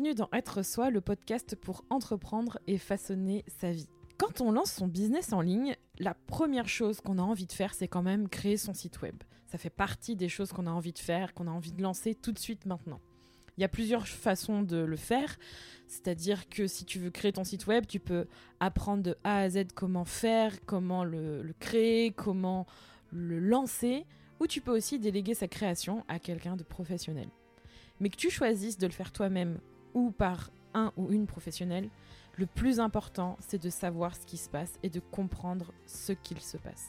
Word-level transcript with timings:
Bienvenue 0.00 0.14
dans 0.14 0.28
Être 0.32 0.62
Soi, 0.62 0.90
le 0.90 1.00
podcast 1.00 1.56
pour 1.56 1.84
entreprendre 1.90 2.60
et 2.68 2.78
façonner 2.78 3.44
sa 3.48 3.72
vie. 3.72 3.88
Quand 4.16 4.40
on 4.40 4.52
lance 4.52 4.70
son 4.70 4.86
business 4.86 5.32
en 5.32 5.40
ligne, 5.40 5.74
la 5.98 6.14
première 6.14 6.68
chose 6.68 7.00
qu'on 7.00 7.18
a 7.18 7.22
envie 7.22 7.46
de 7.46 7.52
faire, 7.52 7.74
c'est 7.74 7.88
quand 7.88 8.04
même 8.04 8.28
créer 8.28 8.56
son 8.56 8.74
site 8.74 9.02
web. 9.02 9.16
Ça 9.48 9.58
fait 9.58 9.70
partie 9.70 10.14
des 10.14 10.28
choses 10.28 10.52
qu'on 10.52 10.68
a 10.68 10.70
envie 10.70 10.92
de 10.92 11.00
faire, 11.00 11.34
qu'on 11.34 11.48
a 11.48 11.50
envie 11.50 11.72
de 11.72 11.82
lancer 11.82 12.14
tout 12.14 12.30
de 12.30 12.38
suite 12.38 12.64
maintenant. 12.64 13.00
Il 13.56 13.62
y 13.62 13.64
a 13.64 13.68
plusieurs 13.68 14.06
façons 14.06 14.62
de 14.62 14.76
le 14.76 14.96
faire, 14.96 15.36
c'est-à-dire 15.88 16.48
que 16.48 16.68
si 16.68 16.84
tu 16.84 17.00
veux 17.00 17.10
créer 17.10 17.32
ton 17.32 17.42
site 17.42 17.66
web, 17.66 17.84
tu 17.84 17.98
peux 17.98 18.28
apprendre 18.60 19.02
de 19.02 19.16
A 19.24 19.38
à 19.38 19.50
Z 19.50 19.72
comment 19.74 20.04
faire, 20.04 20.64
comment 20.64 21.02
le, 21.02 21.42
le 21.42 21.54
créer, 21.54 22.12
comment 22.12 22.68
le 23.10 23.40
lancer, 23.40 24.06
ou 24.38 24.46
tu 24.46 24.60
peux 24.60 24.76
aussi 24.76 25.00
déléguer 25.00 25.34
sa 25.34 25.48
création 25.48 26.04
à 26.06 26.20
quelqu'un 26.20 26.54
de 26.54 26.62
professionnel 26.62 27.28
mais 28.00 28.10
que 28.10 28.16
tu 28.16 28.30
choisisses 28.30 28.78
de 28.78 28.86
le 28.86 28.92
faire 28.92 29.12
toi-même 29.12 29.58
ou 29.98 30.10
par 30.10 30.50
un 30.74 30.92
ou 30.96 31.10
une 31.10 31.26
professionnelle, 31.26 31.90
le 32.36 32.46
plus 32.46 32.78
important, 32.78 33.36
c'est 33.40 33.60
de 33.60 33.68
savoir 33.68 34.14
ce 34.14 34.24
qui 34.24 34.36
se 34.36 34.48
passe 34.48 34.78
et 34.84 34.90
de 34.90 35.00
comprendre 35.00 35.72
ce 35.86 36.12
qu'il 36.12 36.40
se 36.40 36.56
passe. 36.56 36.88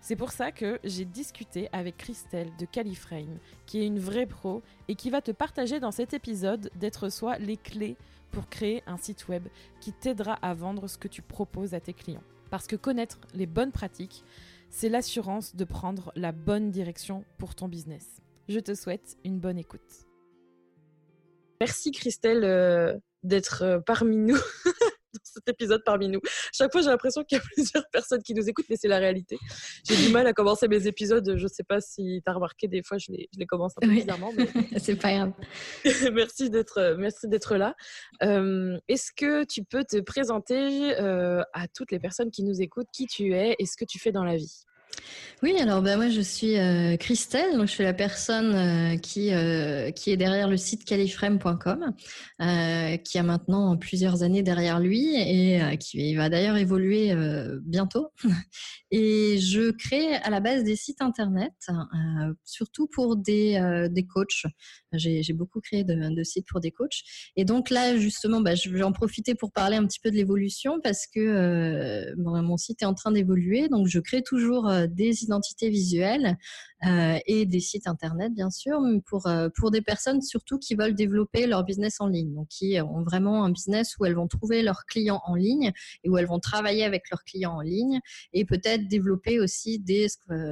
C'est 0.00 0.14
pour 0.14 0.30
ça 0.30 0.52
que 0.52 0.78
j'ai 0.84 1.04
discuté 1.04 1.68
avec 1.72 1.96
Christelle 1.96 2.52
de 2.60 2.66
Califrame, 2.66 3.38
qui 3.66 3.80
est 3.80 3.86
une 3.86 3.98
vraie 3.98 4.26
pro 4.26 4.62
et 4.86 4.94
qui 4.94 5.10
va 5.10 5.20
te 5.20 5.32
partager 5.32 5.80
dans 5.80 5.90
cet 5.90 6.14
épisode 6.14 6.70
d'être 6.76 7.08
soi 7.08 7.38
les 7.38 7.56
clés 7.56 7.96
pour 8.30 8.48
créer 8.48 8.84
un 8.86 8.98
site 8.98 9.26
web 9.26 9.48
qui 9.80 9.92
t'aidera 9.92 10.34
à 10.34 10.54
vendre 10.54 10.86
ce 10.86 10.98
que 10.98 11.08
tu 11.08 11.22
proposes 11.22 11.74
à 11.74 11.80
tes 11.80 11.94
clients. 11.94 12.22
Parce 12.50 12.68
que 12.68 12.76
connaître 12.76 13.18
les 13.34 13.46
bonnes 13.46 13.72
pratiques, 13.72 14.22
c'est 14.70 14.88
l'assurance 14.88 15.56
de 15.56 15.64
prendre 15.64 16.12
la 16.14 16.30
bonne 16.30 16.70
direction 16.70 17.24
pour 17.38 17.56
ton 17.56 17.66
business. 17.66 18.22
Je 18.48 18.60
te 18.60 18.74
souhaite 18.74 19.16
une 19.24 19.40
bonne 19.40 19.58
écoute. 19.58 20.05
Merci 21.60 21.90
Christelle 21.90 22.44
euh, 22.44 22.94
d'être 23.22 23.62
euh, 23.62 23.78
parmi 23.84 24.16
nous 24.16 24.36
dans 24.64 25.20
cet 25.22 25.48
épisode 25.48 25.82
parmi 25.84 26.08
nous. 26.08 26.20
Chaque 26.52 26.70
fois, 26.72 26.82
j'ai 26.82 26.90
l'impression 26.90 27.24
qu'il 27.24 27.38
y 27.38 27.40
a 27.40 27.44
plusieurs 27.54 27.88
personnes 27.90 28.22
qui 28.22 28.34
nous 28.34 28.48
écoutent, 28.48 28.66
mais 28.68 28.76
c'est 28.76 28.88
la 28.88 28.98
réalité. 28.98 29.38
J'ai 29.88 29.96
du 29.96 30.12
mal 30.12 30.26
à 30.26 30.32
commencer 30.32 30.68
mes 30.68 30.86
épisodes. 30.86 31.36
Je 31.36 31.42
ne 31.42 31.48
sais 31.48 31.64
pas 31.64 31.80
si 31.80 32.20
tu 32.24 32.30
as 32.30 32.34
remarqué, 32.34 32.68
des 32.68 32.82
fois, 32.82 32.98
je 32.98 33.12
les, 33.12 33.28
je 33.32 33.38
les 33.38 33.46
commence 33.46 33.72
un 33.76 33.86
peu 33.86 33.92
bizarrement. 33.92 34.32
Mais... 34.36 34.46
c'est 34.78 34.96
pas 34.96 35.12
grave. 35.12 35.32
merci 36.12 36.50
d'être 36.50 36.78
euh, 36.78 36.96
merci 36.98 37.28
d'être 37.28 37.56
là. 37.56 37.74
Est-ce 38.20 39.12
que 39.16 39.44
tu 39.44 39.64
peux 39.64 39.84
te 39.84 40.00
présenter 40.00 40.94
à 40.96 41.68
toutes 41.74 41.90
les 41.90 41.98
personnes 41.98 42.30
qui 42.30 42.44
nous 42.44 42.60
écoutent 42.60 42.88
qui 42.92 43.06
tu 43.06 43.34
es 43.34 43.56
et 43.58 43.66
ce 43.66 43.76
que 43.76 43.84
tu 43.84 43.98
fais 43.98 44.12
dans 44.12 44.24
la 44.24 44.36
vie? 44.36 44.64
Oui, 45.42 45.54
alors 45.58 45.82
ben 45.82 45.98
moi 45.98 46.08
je 46.08 46.22
suis 46.22 46.56
euh, 46.56 46.96
Christelle, 46.96 47.58
donc 47.58 47.66
je 47.66 47.72
suis 47.72 47.84
la 47.84 47.92
personne 47.92 48.54
euh, 48.54 48.96
qui 48.96 49.34
euh, 49.34 49.90
qui 49.90 50.10
est 50.10 50.16
derrière 50.16 50.48
le 50.48 50.56
site 50.56 50.86
califrame.com, 50.86 51.92
qui 53.04 53.18
a 53.18 53.22
maintenant 53.22 53.76
plusieurs 53.76 54.22
années 54.22 54.42
derrière 54.42 54.80
lui 54.80 55.14
et 55.14 55.76
qui 55.78 56.14
va 56.14 56.30
d'ailleurs 56.30 56.56
évoluer 56.56 57.14
bientôt. 57.62 58.08
Et 58.92 59.38
je 59.38 59.72
crée 59.72 60.14
à 60.14 60.30
la 60.30 60.38
base 60.38 60.62
des 60.62 60.76
sites 60.76 61.02
internet, 61.02 61.52
surtout 62.44 62.86
pour 62.86 63.16
des 63.16 63.60
des 63.90 64.06
coachs. 64.06 64.46
J'ai 64.92 65.32
beaucoup 65.34 65.60
créé 65.60 65.84
de, 65.84 66.22
sites 66.22 66.46
pour 66.48 66.60
des 66.60 66.70
coachs. 66.70 67.02
Et 67.36 67.44
donc 67.44 67.68
là 67.68 67.96
justement, 67.98 68.40
ben, 68.40 68.56
je 68.56 68.70
vais 68.70 68.82
en 68.82 68.92
profiter 68.92 69.34
pour 69.34 69.52
parler 69.52 69.76
un 69.76 69.86
petit 69.86 70.00
peu 70.00 70.10
de 70.10 70.16
l'évolution 70.16 70.80
parce 70.82 71.06
que 71.06 72.14
mon 72.16 72.56
site 72.56 72.82
est 72.82 72.86
en 72.86 72.94
train 72.94 73.12
d'évoluer, 73.12 73.68
donc 73.68 73.86
je 73.86 73.98
crée 73.98 74.22
toujours 74.22 74.70
des 74.88 75.22
identités 75.22 75.70
visuelles 75.70 76.36
euh, 76.84 77.18
et 77.26 77.46
des 77.46 77.60
sites 77.60 77.86
internet, 77.86 78.34
bien 78.34 78.50
sûr, 78.50 78.78
pour, 79.06 79.26
euh, 79.26 79.48
pour 79.56 79.70
des 79.70 79.80
personnes 79.80 80.20
surtout 80.20 80.58
qui 80.58 80.74
veulent 80.74 80.94
développer 80.94 81.46
leur 81.46 81.64
business 81.64 82.02
en 82.02 82.06
ligne, 82.06 82.34
donc 82.34 82.48
qui 82.48 82.78
ont 82.82 83.02
vraiment 83.02 83.44
un 83.44 83.50
business 83.50 83.96
où 83.98 84.04
elles 84.04 84.14
vont 84.14 84.28
trouver 84.28 84.62
leurs 84.62 84.84
clients 84.84 85.22
en 85.24 85.34
ligne 85.34 85.72
et 86.04 86.10
où 86.10 86.18
elles 86.18 86.26
vont 86.26 86.38
travailler 86.38 86.84
avec 86.84 87.08
leurs 87.10 87.24
clients 87.24 87.54
en 87.54 87.60
ligne 87.62 88.00
et 88.34 88.44
peut-être 88.44 88.88
développer 88.88 89.40
aussi 89.40 89.78
des, 89.78 90.06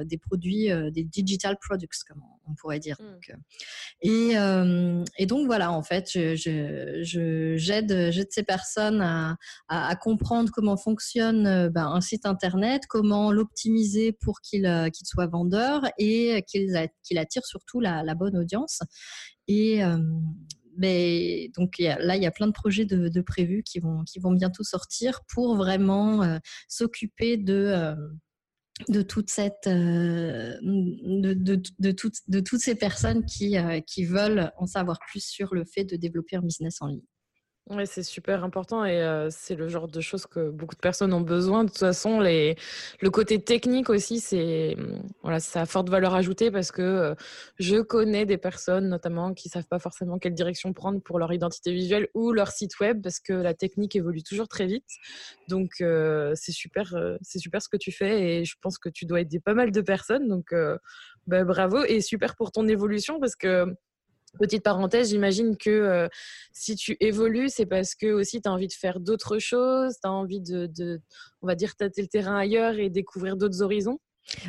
des 0.05 0.17
produits, 0.17 0.71
euh, 0.71 0.89
des 0.89 1.03
digital 1.03 1.57
products, 1.61 2.03
comme 2.07 2.23
on 2.47 2.55
pourrait 2.55 2.79
dire. 2.79 2.97
Donc, 2.99 3.31
et, 4.01 4.33
et, 5.17 5.25
donc 5.25 5.45
voilà, 5.45 5.71
en 5.71 5.81
fait, 5.83 6.09
j'aide 6.11 7.03
je, 7.03 7.55
je, 7.55 8.25
ces 8.29 8.43
personnes 8.43 9.01
à, 9.01 9.37
à, 9.67 9.95
comprendre 9.95 10.51
comment 10.51 10.77
fonctionne 10.77 11.69
ben, 11.69 11.87
un 11.87 12.01
site 12.01 12.25
internet, 12.25 12.83
comment 12.87 13.31
l'optimiser 13.31 14.11
pour 14.11 14.41
qu'il 14.41 14.89
qu'il 14.93 15.07
soit 15.07 15.27
vendeur 15.27 15.83
et 15.97 16.14
qu'il 16.47 17.17
attire 17.17 17.45
surtout 17.45 17.79
la, 17.79 18.15
bonne 18.15 18.37
audience. 18.37 18.81
Et 19.47 19.83
euh, 19.83 19.97
donc 21.55 21.77
là, 21.79 22.15
il 22.15 22.23
y 22.23 22.25
a 22.25 22.31
plein 22.31 22.47
de 22.47 22.51
projets 22.51 22.85
de, 22.85 23.21
prévus 23.21 23.63
qui 23.63 23.79
vont, 23.79 24.03
qui 24.03 24.19
vont 24.19 24.31
bientôt 24.31 24.63
sortir 24.63 25.21
pour 25.33 25.55
vraiment 25.55 26.23
euh, 26.23 26.37
s'occuper 26.67 27.37
de, 27.37 27.53
euh, 27.53 27.95
de 28.89 29.01
de, 29.01 31.43
de, 31.43 31.61
de 32.27 32.39
toutes 32.41 32.61
ces 32.61 32.75
personnes 32.75 33.25
qui, 33.25 33.55
qui 33.87 34.05
veulent 34.05 34.51
en 34.57 34.67
savoir 34.67 34.99
plus 35.09 35.23
sur 35.23 35.53
le 35.53 35.63
fait 35.65 35.85
de 35.85 35.95
développer 35.95 36.35
un 36.35 36.41
business 36.41 36.81
en 36.81 36.87
ligne. 36.87 37.01
Oui, 37.71 37.87
c'est 37.87 38.03
super 38.03 38.43
important 38.43 38.85
et 38.85 39.27
c'est 39.31 39.55
le 39.55 39.67
genre 39.69 39.87
de 39.87 39.99
choses 39.99 40.27
que 40.27 40.51
beaucoup 40.51 40.75
de 40.75 40.79
personnes 40.79 41.11
ont 41.13 41.21
besoin. 41.21 41.63
De 41.63 41.69
toute 41.69 41.79
façon, 41.79 42.19
les... 42.19 42.55
le 43.01 43.09
côté 43.09 43.41
technique 43.41 43.89
aussi, 43.89 44.19
c'est 44.19 44.75
mmh, 44.77 45.01
voilà, 45.23 45.39
ça 45.39 45.61
a 45.61 45.65
forte 45.65 45.89
valeur 45.89 46.13
ajoutée 46.13 46.51
parce 46.51 46.71
que 46.71 47.15
je 47.57 47.77
connais 47.81 48.27
des 48.27 48.37
personnes 48.37 48.87
notamment 48.87 49.33
qui 49.33 49.49
savent 49.49 49.65
pas 49.65 49.79
forcément 49.79 50.19
quelle 50.19 50.35
direction 50.35 50.73
prendre 50.73 51.01
pour 51.01 51.17
leur 51.17 51.33
identité 51.33 51.71
visuelle 51.71 52.07
ou 52.13 52.33
leur 52.33 52.49
site 52.49 52.79
web 52.79 53.01
parce 53.01 53.19
que 53.19 53.33
la 53.33 53.55
technique 53.55 53.95
évolue 53.95 54.21
toujours 54.21 54.47
très 54.47 54.67
vite. 54.67 54.85
Donc 55.47 55.71
c'est 55.79 56.51
super, 56.51 56.93
c'est 57.23 57.39
super 57.39 57.63
ce 57.63 57.69
que 57.69 57.77
tu 57.77 57.91
fais 57.91 58.41
et 58.41 58.45
je 58.45 58.55
pense 58.61 58.77
que 58.77 58.89
tu 58.89 59.05
dois 59.05 59.21
aider 59.21 59.39
pas 59.39 59.55
mal 59.55 59.71
de 59.71 59.81
personnes. 59.81 60.27
Donc 60.27 60.53
bah, 61.25 61.43
bravo 61.43 61.83
et 61.83 62.01
super 62.01 62.35
pour 62.35 62.51
ton 62.51 62.67
évolution 62.67 63.19
parce 63.19 63.35
que 63.35 63.65
Petite 64.39 64.63
parenthèse, 64.63 65.09
j'imagine 65.09 65.57
que 65.57 65.69
euh, 65.69 66.07
si 66.51 66.75
tu 66.75 66.97
évolues, 66.99 67.49
c'est 67.49 67.65
parce 67.65 67.95
que 67.95 68.07
aussi 68.07 68.41
tu 68.41 68.49
as 68.49 68.51
envie 68.51 68.67
de 68.67 68.73
faire 68.73 68.99
d'autres 68.99 69.39
choses, 69.39 69.95
tu 70.01 70.07
as 70.07 70.11
envie 70.11 70.41
de, 70.41 70.67
de, 70.67 70.99
on 71.41 71.47
va 71.47 71.55
dire, 71.55 71.75
tâter 71.75 72.01
le 72.01 72.07
terrain 72.07 72.37
ailleurs 72.37 72.77
et 72.77 72.89
découvrir 72.89 73.37
d'autres 73.37 73.61
horizons. 73.61 73.99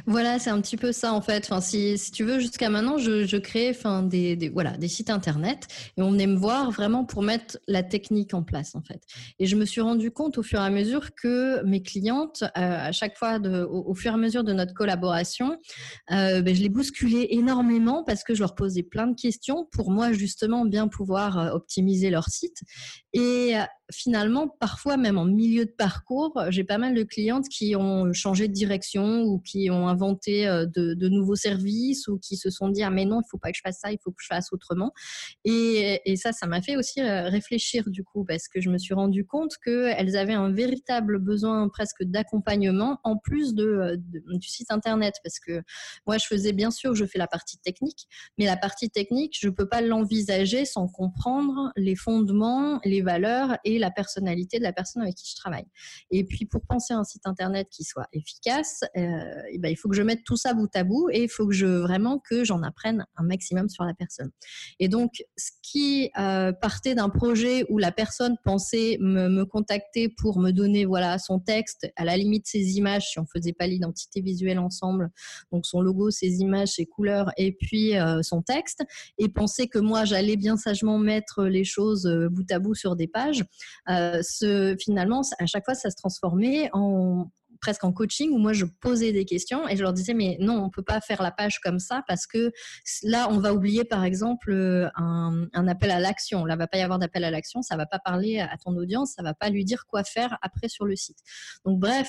Voilà, 0.07 0.39
c'est 0.39 0.51
un 0.51 0.61
petit 0.61 0.77
peu 0.77 0.93
ça 0.93 1.13
en 1.13 1.21
fait. 1.21 1.45
Enfin, 1.45 1.61
si, 1.61 1.99
tu 2.13 2.25
veux, 2.25 2.39
jusqu'à 2.39 2.71
maintenant, 2.71 2.99
je, 2.99 3.37
crée 3.37 3.71
enfin, 3.71 4.03
des, 4.03 4.51
voilà, 4.53 4.77
des 4.77 4.89
sites 4.89 5.11
internet 5.11 5.67
et 5.97 6.03
on 6.03 6.11
venait 6.11 6.27
me 6.27 6.37
voir 6.37 6.71
vraiment 6.71 7.05
pour 7.05 7.23
mettre 7.23 7.59
la 7.69 7.83
technique 7.83 8.33
en 8.35 8.43
place 8.43 8.75
en 8.75 8.83
fait. 8.83 9.03
Et 9.39 9.47
je 9.47 9.57
me 9.57 9.65
suis 9.65 9.81
rendu 9.81 10.11
compte 10.11 10.39
au 10.39 10.43
fur 10.43 10.61
et 10.61 10.65
à 10.65 10.71
mesure 10.71 11.15
que 11.15 11.63
mes 11.65 11.83
clientes, 11.83 12.43
euh, 12.43 12.49
à 12.57 12.93
chaque 12.93 13.17
fois, 13.19 13.39
au, 13.39 13.95
fur 13.95 14.13
et 14.13 14.15
à 14.15 14.19
mesure 14.19 14.45
de 14.45 14.53
notre 14.53 14.75
collaboration, 14.75 15.59
euh, 16.11 16.41
ben, 16.41 16.55
je 16.55 16.63
les 16.63 16.69
bousculais 16.69 17.29
énormément 17.31 18.03
parce 18.05 18.25
que 18.25 18.35
je 18.35 18.41
leur 18.41 18.55
posais 18.55 18.83
plein 18.83 19.07
de 19.07 19.15
questions 19.15 19.69
pour 19.73 19.91
moi 19.91 20.13
justement 20.13 20.65
bien 20.65 20.89
pouvoir 20.89 21.39
euh, 21.39 21.51
optimiser 21.51 22.11
leur 22.11 22.29
site. 22.29 22.63
Et 23.13 23.55
finalement, 23.91 24.49
parfois 24.49 24.97
même 24.97 25.17
en 25.17 25.25
milieu 25.25 25.65
de 25.65 25.71
parcours, 25.71 26.39
j'ai 26.51 26.65
pas 26.65 26.77
mal 26.77 26.95
de 26.95 27.03
clientes 27.03 27.49
qui 27.49 27.75
ont 27.77 28.13
changé 28.13 28.47
de 28.47 28.53
direction 28.53 29.23
ou 29.23 29.39
qui 29.39 29.66
ont 29.71 29.89
inventé 29.89 30.47
euh, 30.47 30.67
de, 30.67 31.09
nouveaux 31.09 31.37
services 31.37 32.09
ou 32.09 32.19
qui 32.19 32.37
se 32.37 32.51
sont 32.51 32.69
dit 32.69 32.83
ah 32.83 32.91
mais 32.91 33.05
non, 33.05 33.21
il 33.21 33.29
faut 33.31 33.39
pas 33.39 33.51
que 33.51 33.57
je 33.57 33.63
fasse 33.63 33.79
ça, 33.81 33.93
il 33.93 33.99
faut 34.03 34.11
que 34.11 34.23
je 34.23 34.27
fasse 34.27 34.53
autrement. 34.53 34.93
Et, 35.45 36.03
ça, 36.17 36.33
ça 36.33 36.47
m'a 36.47 36.63
fait 36.63 36.77
aussi 36.77 37.01
euh, 37.01 37.29
réfléchir 37.29 37.91
du 37.91 38.03
coup 38.03 38.25
parce 38.25 38.49
que 38.49 38.61
je 38.61 38.71
me 38.71 38.79
suis 38.79 38.95
rendu 38.95 39.25
compte 39.25 39.53
qu'elles 39.65 40.17
avaient 40.17 40.33
un 40.33 40.51
véritable 40.51 41.19
besoin 41.19 41.69
presque 41.69 42.03
d'accompagnement 42.05 42.99
en 43.05 43.17
plus 43.19 43.55
de, 43.55 44.01
du 44.01 44.49
site 44.49 44.71
internet 44.71 45.15
parce 45.23 45.39
que 45.39 45.63
moi 46.07 46.17
je 46.19 46.27
faisais 46.27 46.53
bien 46.53 46.71
sûr, 46.71 46.95
je 46.95 47.05
fais 47.05 47.19
la 47.19 47.27
partie 47.27 47.59
technique, 47.59 48.07
mais 48.39 48.47
la 48.47 48.57
partie 48.57 48.91
technique, 48.91 49.37
je 49.39 49.49
peux 49.49 49.69
pas 49.69 49.81
l'envisager 49.81 50.65
sans 50.65 50.89
comprendre 50.89 51.73
les 51.77 51.97
fondements, 51.97 52.81
les 52.85 53.03
valeurs 53.03 53.59
et 53.65 53.79
la 53.79 53.91
personnalité 53.91 54.59
de 54.59 54.63
la 54.63 54.73
personne 54.73 55.03
avec 55.03 55.17
qui 55.17 55.31
je 55.31 55.37
travaille. 55.37 55.67
Et 56.11 56.25
puis 56.25 56.47
pour 56.47 56.63
penser 56.67 56.95
à 56.95 56.99
un 56.99 57.05
site 57.05 57.27
internet 57.27 57.69
qui 57.71 57.85
soit 57.85 58.09
efficace, 58.13 58.85
euh, 58.97 59.43
ben, 59.59 59.71
il 59.71 59.77
faut 59.77 59.89
que 59.89 59.97
je 59.97 60.03
mette 60.03 60.25
tout 60.25 60.37
ça 60.37 60.55
bout 60.55 60.69
à 60.75 60.85
bout 60.85 61.09
et 61.11 61.25
il 61.25 61.29
faut 61.29 61.47
que 61.47 61.81
vraiment 61.81 62.19
que 62.19 62.45
j'en 62.45 62.63
apprenne 62.63 63.07
un 63.17 63.25
maximum 63.25 63.69
sur 63.69 63.85
la 63.85 63.95
personne. 63.95 64.31
Et 64.79 64.89
donc 64.89 65.25
ce 65.37 65.51
qui 65.63 66.11
euh, 66.19 66.53
partait 66.53 66.95
d'un 66.95 67.09
projet 67.09 67.65
où 67.69 67.79
la 67.79 67.93
personne 67.93 68.37
pensait 68.45 68.99
me, 69.01 69.45
contacter 69.45 70.09
pour 70.09 70.39
me 70.39 70.51
donner 70.51 70.85
voilà 70.85 71.19
son 71.19 71.39
texte, 71.39 71.91
à 71.97 72.05
la 72.05 72.17
limite 72.17 72.47
ses 72.47 72.77
images 72.77 73.11
si 73.11 73.19
on 73.19 73.27
faisait 73.27 73.53
pas 73.53 73.67
l'identité 73.67 74.21
visuelle 74.21 74.59
ensemble, 74.59 75.11
donc 75.53 75.67
son 75.67 75.81
logo, 75.81 76.11
ses 76.11 76.39
images, 76.39 76.69
ses 76.69 76.87
couleurs 76.87 77.31
et 77.37 77.53
puis 77.53 77.97
euh, 77.97 78.23
son 78.23 78.43
texte, 78.43 78.83
et 79.19 79.29
penser 79.29 79.69
que 79.69 79.79
moi 79.79 80.05
j'allais 80.05 80.37
bien 80.37 80.57
sagement 80.57 80.99
mettre 80.99 81.45
les 81.45 81.65
choses 81.65 82.09
bout 82.31 82.51
à 82.51 82.59
bout 82.59 82.75
sur 82.75 82.97
des 82.97 83.07
pages, 83.07 83.45
euh, 83.89 84.23
finalement, 84.79 85.23
à 85.39 85.47
chaque 85.47 85.65
fois, 85.65 85.75
ça 85.75 85.91
se 85.91 85.97
transformait 85.97 86.71
en 86.73 87.31
presque 87.61 87.85
en 87.85 87.93
coaching 87.93 88.31
où 88.33 88.39
moi 88.39 88.53
je 88.53 88.65
posais 88.65 89.13
des 89.13 89.25
questions 89.25 89.69
et 89.69 89.77
je 89.77 89.83
leur 89.83 89.93
disais 89.93 90.15
mais 90.15 90.37
non, 90.41 90.63
on 90.63 90.71
peut 90.71 90.83
pas 90.83 91.01
faire 91.01 91.23
la 91.23 91.31
page 91.31 91.61
comme 91.61 91.79
ça 91.79 92.03
parce 92.07 92.27
que 92.27 92.53
là 93.03 93.29
on 93.31 93.39
va 93.39 93.55
oublier 93.55 93.85
par 93.85 94.05
exemple 94.05 94.53
un, 94.97 95.47
un 95.53 95.69
appel 95.69 95.91
à 95.91 96.01
l'action. 96.01 96.45
Là 96.45 96.57
va 96.57 96.67
pas 96.67 96.79
y 96.79 96.83
avoir 96.83 96.99
d'appel 96.99 97.25
à 97.25 97.31
l'action, 97.31 97.63
ça 97.63 97.77
va 97.77 97.87
pas 97.87 97.99
parler 97.99 98.41
à 98.41 98.57
ton 98.57 98.77
audience, 98.77 99.13
ça 99.17 99.23
va 99.23 99.35
pas 99.35 99.51
lui 99.51 99.65
dire 99.65 99.87
quoi 99.87 100.05
faire 100.05 100.39
après 100.43 100.69
sur 100.69 100.85
le 100.85 100.97
site. 100.97 101.19
Donc 101.65 101.79
bref, 101.79 102.09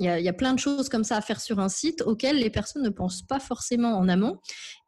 il 0.00 0.06
y, 0.06 0.28
a, 0.28 0.32
plein 0.32 0.54
de 0.54 0.58
choses 0.58 0.88
comme 0.88 1.04
ça 1.04 1.18
à 1.18 1.20
faire 1.20 1.42
sur 1.42 1.60
un 1.60 1.68
site 1.68 2.00
auxquelles 2.00 2.38
les 2.38 2.48
personnes 2.48 2.82
ne 2.82 2.88
pensent 2.88 3.20
pas 3.20 3.38
forcément 3.38 3.98
en 3.98 4.08
amont. 4.08 4.38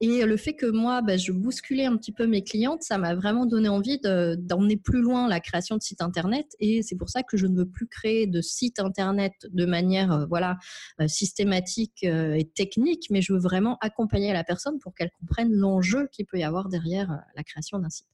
Et 0.00 0.24
le 0.24 0.36
fait 0.38 0.54
que 0.54 0.64
moi, 0.64 1.02
bah, 1.02 1.18
je 1.18 1.32
bousculais 1.32 1.84
un 1.84 1.98
petit 1.98 2.12
peu 2.12 2.26
mes 2.26 2.42
clientes, 2.42 2.82
ça 2.82 2.96
m'a 2.96 3.14
vraiment 3.14 3.44
donné 3.44 3.68
envie 3.68 4.00
d'emmener 4.00 4.78
plus 4.78 5.02
loin 5.02 5.28
la 5.28 5.38
création 5.38 5.76
de 5.76 5.82
sites 5.82 6.00
Internet. 6.00 6.46
Et 6.60 6.82
c'est 6.82 6.96
pour 6.96 7.10
ça 7.10 7.22
que 7.22 7.36
je 7.36 7.46
ne 7.46 7.54
veux 7.54 7.68
plus 7.68 7.86
créer 7.86 8.26
de 8.26 8.40
sites 8.40 8.80
Internet 8.80 9.34
de 9.50 9.66
manière 9.66 10.12
euh, 10.12 10.26
voilà, 10.26 10.56
euh, 11.00 11.08
systématique 11.08 12.04
euh, 12.04 12.32
et 12.32 12.46
technique, 12.46 13.08
mais 13.10 13.20
je 13.20 13.34
veux 13.34 13.38
vraiment 13.38 13.76
accompagner 13.82 14.32
la 14.32 14.44
personne 14.44 14.78
pour 14.78 14.94
qu'elle 14.94 15.10
comprenne 15.20 15.52
l'enjeu 15.52 16.08
qu'il 16.10 16.24
peut 16.24 16.38
y 16.38 16.42
avoir 16.42 16.70
derrière 16.70 17.20
la 17.36 17.44
création 17.44 17.78
d'un 17.78 17.90
site. 17.90 18.08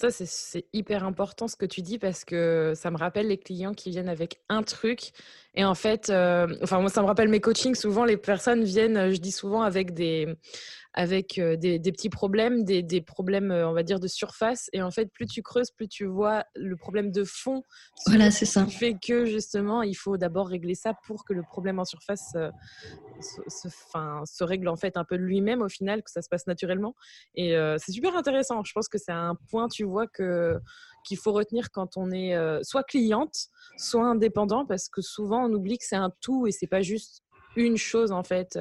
Ça, 0.00 0.08
c'est 0.10 0.64
hyper 0.72 1.04
important 1.04 1.46
ce 1.46 1.56
que 1.56 1.66
tu 1.66 1.82
dis 1.82 1.98
parce 1.98 2.24
que 2.24 2.72
ça 2.74 2.90
me 2.90 2.96
rappelle 2.96 3.28
les 3.28 3.36
clients 3.36 3.74
qui 3.74 3.90
viennent 3.90 4.08
avec 4.08 4.40
un 4.48 4.62
truc. 4.62 5.12
Et 5.54 5.62
en 5.62 5.74
fait, 5.74 6.08
euh, 6.08 6.46
enfin, 6.62 6.80
moi, 6.80 6.88
ça 6.88 7.02
me 7.02 7.06
rappelle 7.06 7.28
mes 7.28 7.40
coachings. 7.40 7.74
Souvent, 7.74 8.06
les 8.06 8.16
personnes 8.16 8.64
viennent, 8.64 9.12
je 9.12 9.20
dis 9.20 9.30
souvent, 9.30 9.60
avec 9.60 9.92
des, 9.92 10.26
avec 10.92 11.40
des, 11.40 11.78
petits 11.92 12.10
problèmes, 12.10 12.64
des, 12.64 13.00
problèmes, 13.00 13.52
on 13.52 13.72
va 13.72 13.82
dire, 13.82 14.00
de 14.00 14.08
surface. 14.08 14.68
Et 14.72 14.82
en 14.82 14.90
fait, 14.90 15.06
plus 15.12 15.26
tu 15.26 15.42
creuses, 15.42 15.70
plus 15.70 15.88
tu 15.88 16.04
vois 16.06 16.44
le 16.56 16.76
problème 16.76 17.12
de 17.12 17.22
fond. 17.24 17.62
Voilà, 18.06 18.30
c'est 18.30 18.44
ça. 18.44 18.64
Qui 18.64 18.72
fait 18.72 18.96
que 19.00 19.24
justement, 19.24 19.82
il 19.82 19.94
faut 19.94 20.16
d'abord 20.16 20.48
régler 20.48 20.74
ça 20.74 20.94
pour 21.06 21.24
que 21.24 21.32
le 21.32 21.42
problème 21.42 21.78
en 21.78 21.84
surface 21.84 22.32
se, 23.20 23.68
se, 24.26 24.44
règle 24.44 24.68
en 24.68 24.76
fait 24.76 24.96
un 24.96 25.04
peu 25.04 25.14
lui-même 25.14 25.62
au 25.62 25.68
final, 25.68 26.02
que 26.02 26.10
ça 26.10 26.22
se 26.22 26.28
passe 26.28 26.46
naturellement. 26.46 26.96
Et 27.36 27.54
c'est 27.78 27.92
super 27.92 28.16
intéressant. 28.16 28.62
Je 28.64 28.72
pense 28.72 28.88
que 28.88 28.98
c'est 28.98 29.12
un 29.12 29.36
point, 29.48 29.68
tu 29.68 29.84
vois, 29.84 30.06
que 30.08 30.58
qu'il 31.04 31.16
faut 31.16 31.32
retenir 31.32 31.70
quand 31.70 31.96
on 31.96 32.10
est 32.10 32.34
soit 32.62 32.82
cliente, 32.82 33.46
soit 33.76 34.04
indépendant, 34.04 34.66
parce 34.66 34.88
que 34.88 35.02
souvent 35.02 35.46
on 35.46 35.52
oublie 35.52 35.78
que 35.78 35.84
c'est 35.86 35.96
un 35.96 36.12
tout 36.20 36.46
et 36.46 36.52
c'est 36.52 36.66
pas 36.66 36.82
juste 36.82 37.22
une 37.56 37.76
chose 37.76 38.12
en 38.12 38.22
fait 38.22 38.58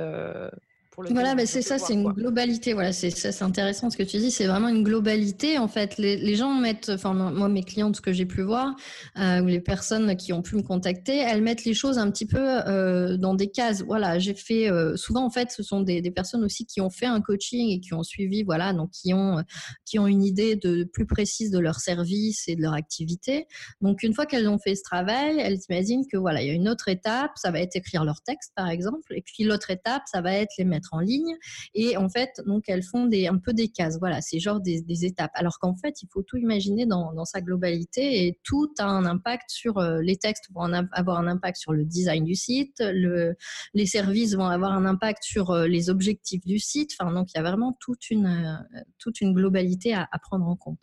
voilà, 0.98 1.36
mais 1.36 1.46
c'est 1.46 1.62
ça, 1.62 1.78
c'est 1.78 1.94
une 1.94 2.12
globalité. 2.12 2.74
Voilà, 2.74 2.92
c'est 2.92 3.10
ça, 3.10 3.32
c'est 3.32 3.44
intéressant 3.44 3.90
ce 3.90 3.98
que 3.98 4.04
tu 4.04 4.18
dis. 4.18 4.32
C'est 4.32 4.48
vraiment 4.48 4.68
une 4.68 4.84
globalité 4.84 5.58
en 5.58 5.68
fait. 5.68 5.98
Les, 5.98 6.36
gens 6.36 6.54
mettent, 6.54 6.90
enfin 6.90 7.14
moi 7.14 7.48
mes 7.48 7.64
clientes, 7.64 7.96
ce 7.96 8.02
que 8.02 8.12
j'ai 8.12 8.26
pu 8.26 8.42
voir, 8.42 8.76
euh, 9.18 9.42
ou 9.42 9.46
les 9.46 9.62
personnes 9.62 10.16
qui 10.16 10.34
ont 10.34 10.42
pu 10.42 10.56
me 10.56 10.62
contacter, 10.62 11.18
elles 11.18 11.42
mettent 11.42 11.64
les 11.66 11.74
choses 11.74 11.98
un 11.98 12.10
petit 12.12 12.26
peu 12.26 12.40
euh, 12.40 13.18
dans 13.18 13.34
des 13.34 13.50
cases. 13.50 13.82
Voilà, 13.82 14.20
j'ai 14.20 14.34
fait 14.34 14.70
euh, 14.70 14.96
souvent 14.96 15.26
en 15.26 15.30
fait, 15.30 15.52
ce 15.52 15.64
sont 15.64 15.82
des, 15.82 16.02
personnes 16.12 16.44
aussi 16.44 16.66
qui 16.66 16.82
ont 16.82 16.90
fait 16.90 17.06
un 17.06 17.22
coaching 17.22 17.70
et 17.70 17.80
qui 17.80 17.94
ont 17.94 18.04
suivi, 18.04 18.44
voilà, 18.44 18.74
donc 18.74 18.90
qui 18.92 19.14
ont 19.14 19.44
qui 19.86 20.00
ont 20.00 20.08
une 20.08 20.24
idée 20.24 20.56
de 20.56 20.84
plus 20.84 21.06
précise 21.06 21.52
de 21.52 21.60
leur 21.60 21.80
service 21.80 22.48
et 22.48 22.56
de 22.56 22.62
leur 22.62 22.74
activité. 22.74 23.46
Donc 23.80 24.04
une 24.04 24.14
fois 24.14 24.26
qu'elles 24.26 24.50
ont 24.50 24.60
fait 24.60 24.76
ce 24.76 24.84
travail, 24.84 25.40
elles 25.40 25.60
imaginent 25.70 26.06
que 26.12 26.18
voilà, 26.18 26.42
il 26.42 26.48
y 26.48 26.52
a 26.52 26.54
une 26.54 26.68
autre 26.68 26.88
étape, 26.90 27.32
ça 27.36 27.52
va 27.52 27.62
être 27.62 27.76
écrire 27.76 28.04
leur 28.04 28.22
texte 28.22 28.52
par 28.56 28.70
exemple, 28.70 29.14
et 29.16 29.22
puis 29.22 29.44
l'autre 29.44 29.70
étape, 29.70 30.04
ça 30.12 30.22
va 30.22 30.34
être 30.34 30.52
les 30.58 30.66
mettre 30.66 30.79
en 30.92 31.00
ligne. 31.00 31.36
Et 31.74 31.98
en 31.98 32.10
fait, 32.10 32.30
donc 32.46 32.66
elles 32.68 32.84
font 32.84 33.06
des, 33.06 33.28
un 33.28 33.38
peu 33.38 33.54
des 33.54 33.70
cases. 33.70 33.98
Voilà, 34.00 34.22
c'est 34.22 34.40
genre 34.40 34.60
des, 34.60 34.84
étapes. 35.06 35.32
Alors 35.34 35.60
qu'en 35.60 35.76
fait, 35.76 36.02
il 36.02 36.08
faut 36.12 36.24
tout 36.24 36.38
imaginer 36.38 36.86
dans, 36.86 37.26
sa 37.26 37.42
globalité 37.42 38.26
et 38.26 38.40
tout 38.44 38.74
a 38.80 38.86
un 38.86 39.06
impact 39.06 39.50
sur 39.50 39.78
euh, 39.78 40.02
les 40.02 40.18
textes 40.18 40.46
vont 40.54 40.64
avoir 40.92 41.20
un 41.20 41.28
impact 41.28 41.58
sur 41.58 41.74
le 41.74 41.86
design 41.86 42.24
du 42.24 42.36
site, 42.36 42.78
le, 42.80 43.36
les 43.74 43.86
services 43.86 44.36
vont 44.36 44.46
avoir 44.46 44.72
un 44.72 44.86
impact 44.86 45.24
sur 45.24 45.52
euh, 45.52 45.68
les 45.68 45.90
objectifs 45.90 46.46
du 46.46 46.60
site. 46.60 46.92
Enfin, 47.00 47.12
donc 47.12 47.28
il 47.34 47.38
y 47.38 47.40
a 47.40 47.44
vraiment 47.44 47.78
toute 47.80 48.10
une, 48.10 48.26
euh, 48.26 48.82
toute 48.98 49.22
une 49.22 49.34
globalité 49.34 49.94
à, 49.94 50.08
prendre 50.22 50.48
en 50.48 50.56
compte. 50.56 50.82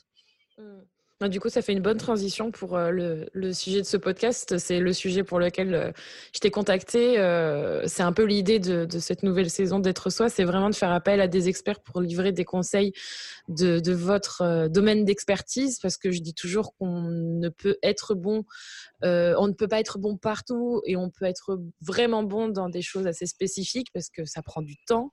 Mmh. 0.58 0.62
Du 1.22 1.40
coup, 1.40 1.48
ça 1.48 1.62
fait 1.62 1.72
une 1.72 1.80
bonne 1.80 1.96
transition 1.96 2.50
pour 2.50 2.76
euh, 2.76 2.90
le, 3.32 3.52
sujet 3.54 3.80
de 3.80 3.86
ce 3.86 3.96
podcast. 3.96 4.58
C'est 4.58 4.80
le 4.80 4.92
sujet 4.92 5.24
pour 5.24 5.38
lequel 5.38 5.74
euh, 5.74 5.90
je 6.34 6.40
t'ai 6.40 6.50
contacté. 6.50 7.18
Euh, 7.18 7.84
c'est 7.86 8.02
un 8.02 8.12
peu 8.12 8.24
l'idée 8.24 8.58
de, 8.58 8.86
cette 8.98 9.22
nouvelle 9.22 9.48
saison 9.48 9.78
d'être 9.78 10.10
soi. 10.10 10.28
C'est 10.28 10.44
vraiment 10.44 10.68
de 10.68 10.74
faire 10.74 10.92
appel 10.92 11.22
à 11.22 11.26
des 11.26 11.48
experts 11.48 11.80
pour 11.80 12.02
livrer 12.02 12.32
des 12.32 12.44
conseils 12.44 12.92
de, 13.48 13.80
votre 13.92 14.68
domaine 14.68 15.06
d'expertise. 15.06 15.78
Parce 15.78 15.96
que 15.96 16.10
je 16.10 16.20
dis 16.20 16.34
toujours 16.34 16.74
qu'on 16.76 17.00
ne 17.00 17.48
peut 17.48 17.78
être 17.82 18.14
bon, 18.14 18.44
on 19.02 19.46
ne 19.46 19.52
peut 19.52 19.68
pas 19.68 19.80
être 19.80 19.98
bon 19.98 20.16
partout 20.16 20.80
et 20.86 20.96
on 20.96 21.10
peut 21.10 21.24
être 21.24 21.58
vraiment 21.80 22.22
bon 22.22 22.48
dans 22.48 22.68
des 22.68 22.82
choses 22.82 23.06
assez 23.06 23.26
spécifiques 23.26 23.88
parce 23.92 24.08
que 24.08 24.24
ça 24.24 24.42
prend 24.42 24.62
du 24.62 24.76
temps. 24.86 25.10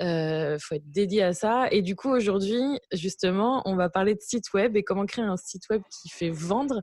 Il 0.00 0.56
faut 0.60 0.74
être 0.74 0.90
dédié 0.90 1.22
à 1.22 1.32
ça. 1.32 1.68
Et 1.70 1.82
du 1.82 1.96
coup, 1.96 2.10
aujourd'hui, 2.10 2.62
justement, 2.92 3.62
on 3.64 3.76
va 3.76 3.88
parler 3.88 4.14
de 4.14 4.20
site 4.20 4.52
web 4.54 4.76
et 4.76 4.82
comment 4.82 5.06
créer 5.06 5.24
un 5.24 5.36
site 5.36 5.68
web 5.70 5.82
qui 5.90 6.08
fait 6.08 6.30
vendre. 6.30 6.80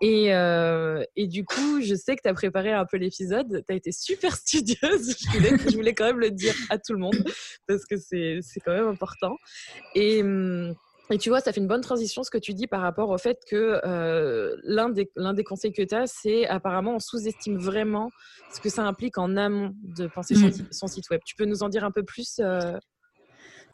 Et, 0.00 0.34
euh, 0.34 1.04
du 1.16 1.44
coup, 1.44 1.80
je 1.82 1.94
sais 1.94 2.16
que 2.16 2.22
tu 2.22 2.28
as 2.28 2.34
préparé 2.34 2.72
un 2.72 2.86
peu 2.86 2.96
l'épisode. 2.96 3.64
Tu 3.66 3.72
as 3.72 3.76
été 3.76 3.92
super 3.92 4.36
studieuse. 4.36 5.16
Je 5.18 5.30
voulais, 5.36 5.58
je 5.70 5.76
voulais, 5.76 5.94
quand 5.94 6.04
même 6.04 6.20
le 6.20 6.30
dire 6.30 6.54
à 6.70 6.78
tout 6.78 6.92
le 6.92 6.98
monde 6.98 7.24
parce 7.66 7.84
que 7.84 7.96
c'est 7.96 8.40
quand 8.64 8.72
même 8.72 8.88
important. 8.88 9.36
Et. 9.94 10.22
Hum, 10.22 10.74
et 11.10 11.18
tu 11.18 11.28
vois, 11.28 11.40
ça 11.40 11.52
fait 11.52 11.60
une 11.60 11.68
bonne 11.68 11.82
transition 11.82 12.22
ce 12.22 12.30
que 12.30 12.38
tu 12.38 12.52
dis 12.52 12.66
par 12.66 12.80
rapport 12.80 13.10
au 13.10 13.18
fait 13.18 13.38
que 13.48 13.80
euh, 13.84 14.56
l'un 14.64 14.88
des, 14.88 15.08
des 15.16 15.44
conseils 15.44 15.72
que 15.72 15.82
tu 15.82 15.94
as, 15.94 16.06
c'est 16.06 16.46
apparemment 16.46 16.96
on 16.96 16.98
sous-estime 16.98 17.58
vraiment 17.58 18.10
ce 18.52 18.60
que 18.60 18.68
ça 18.68 18.82
implique 18.82 19.18
en 19.18 19.36
amont 19.36 19.72
de 19.82 20.08
penser 20.08 20.34
son, 20.34 20.48
mmh. 20.48 20.88
site 20.88 21.10
web. 21.10 21.20
Tu 21.24 21.36
peux 21.36 21.44
nous 21.44 21.62
en 21.62 21.68
dire 21.68 21.84
un 21.84 21.92
peu 21.92 22.02
plus 22.02 22.40
euh? 22.40 22.76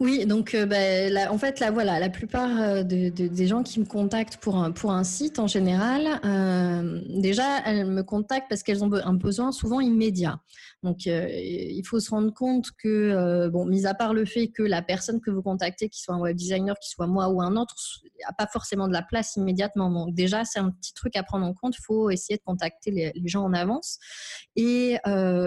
Oui, 0.01 0.27
donc 0.27 0.55
euh, 0.55 0.67
bah, 0.67 1.31
en 1.31 1.39
fait, 1.39 1.61
là, 1.61 1.71
voilà, 1.71 2.01
la 2.01 2.09
plupart 2.09 2.85
des 2.85 3.47
gens 3.47 3.63
qui 3.63 3.79
me 3.79 3.85
contactent 3.85 4.39
pour 4.39 4.57
un, 4.57 4.73
pour 4.73 4.91
un 4.91 5.05
site, 5.05 5.39
en 5.39 5.47
général, 5.47 6.21
déjà, 7.09 7.61
elles 7.65 7.87
me 7.87 8.03
contactent 8.03 8.49
parce 8.49 8.63
qu'elles 8.63 8.83
ont 8.83 8.93
un 8.93 9.15
besoin 9.15 9.53
souvent 9.53 9.81
immédiat. 9.81 10.41
Donc, 10.83 11.07
il 11.07 11.83
faut 11.87 12.01
se 12.01 12.11
rendre 12.11 12.33
compte 12.33 12.71
que, 12.73 13.49
bon, 13.49 13.67
mis 13.67 13.87
à 13.87 13.95
part 13.95 14.15
le 14.15 14.25
fait 14.25 14.49
que 14.49 14.63
la 14.63 14.83
personne 14.83 15.21
que 15.21 15.31
vous 15.31 15.43
contactez, 15.43 15.89
qui 15.89 16.01
soit 16.01 16.15
un 16.15 16.21
web 16.21 16.37
designer, 16.37 16.77
qui 16.79 16.91
soit 16.91 17.07
moi 17.07 17.29
ou 17.29 17.41
un 17.41 17.57
autre, 17.57 17.75
n'a 18.25 18.33
pas 18.33 18.47
forcément 18.47 18.89
de 18.89 18.93
la 18.93 19.03
place 19.03 19.37
immédiatement. 19.37 19.91
Donc, 19.91 20.15
déjà, 20.15 20.45
c'est 20.45 20.59
un 20.59 20.71
petit 20.71 20.93
truc 20.95 21.17
à 21.17 21.23
prendre 21.23 21.47
en 21.47 21.55
compte. 21.55 21.77
Il 21.79 21.85
faut 21.85 22.11
essayer 22.11 22.37
de 22.37 22.43
contacter 22.43 22.91
les, 22.91 23.13
gens 23.27 23.45
en 23.45 23.53
avance. 23.53 23.99
Et, 24.57 24.97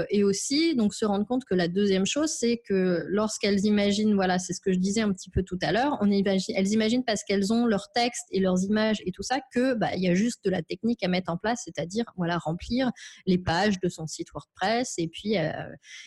et 0.09 0.23
aussi, 0.23 0.75
donc, 0.75 0.93
se 0.93 1.05
rendre 1.05 1.25
compte 1.25 1.45
que 1.45 1.55
la 1.55 1.67
deuxième 1.67 2.05
chose, 2.05 2.31
c'est 2.31 2.61
que 2.67 3.03
lorsqu'elles 3.07 3.65
imaginent, 3.65 4.15
voilà, 4.15 4.39
c'est 4.39 4.53
ce 4.53 4.61
que 4.61 4.71
je 4.71 4.79
disais 4.79 5.01
un 5.01 5.11
petit 5.11 5.29
peu 5.29 5.43
tout 5.43 5.59
à 5.61 5.71
l'heure. 5.71 5.99
Elles 6.01 6.73
imaginent 6.73 7.03
parce 7.03 7.23
qu'elles 7.23 7.51
ont 7.51 7.65
leurs 7.65 7.91
textes 7.91 8.27
et 8.31 8.39
leurs 8.39 8.63
images 8.63 9.01
et 9.05 9.11
tout 9.11 9.23
ça 9.23 9.39
que 9.53 9.73
bah, 9.73 9.95
y 9.95 10.07
a 10.07 10.15
juste 10.15 10.43
de 10.45 10.49
la 10.49 10.61
technique 10.61 11.03
à 11.03 11.07
mettre 11.07 11.31
en 11.31 11.37
place, 11.37 11.61
c'est-à-dire 11.65 12.05
voilà 12.17 12.37
remplir 12.37 12.91
les 13.25 13.37
pages 13.37 13.79
de 13.79 13.89
son 13.89 14.07
site 14.07 14.27
WordPress 14.33 14.95
et 14.97 15.07
puis 15.07 15.24
euh, 15.33 15.51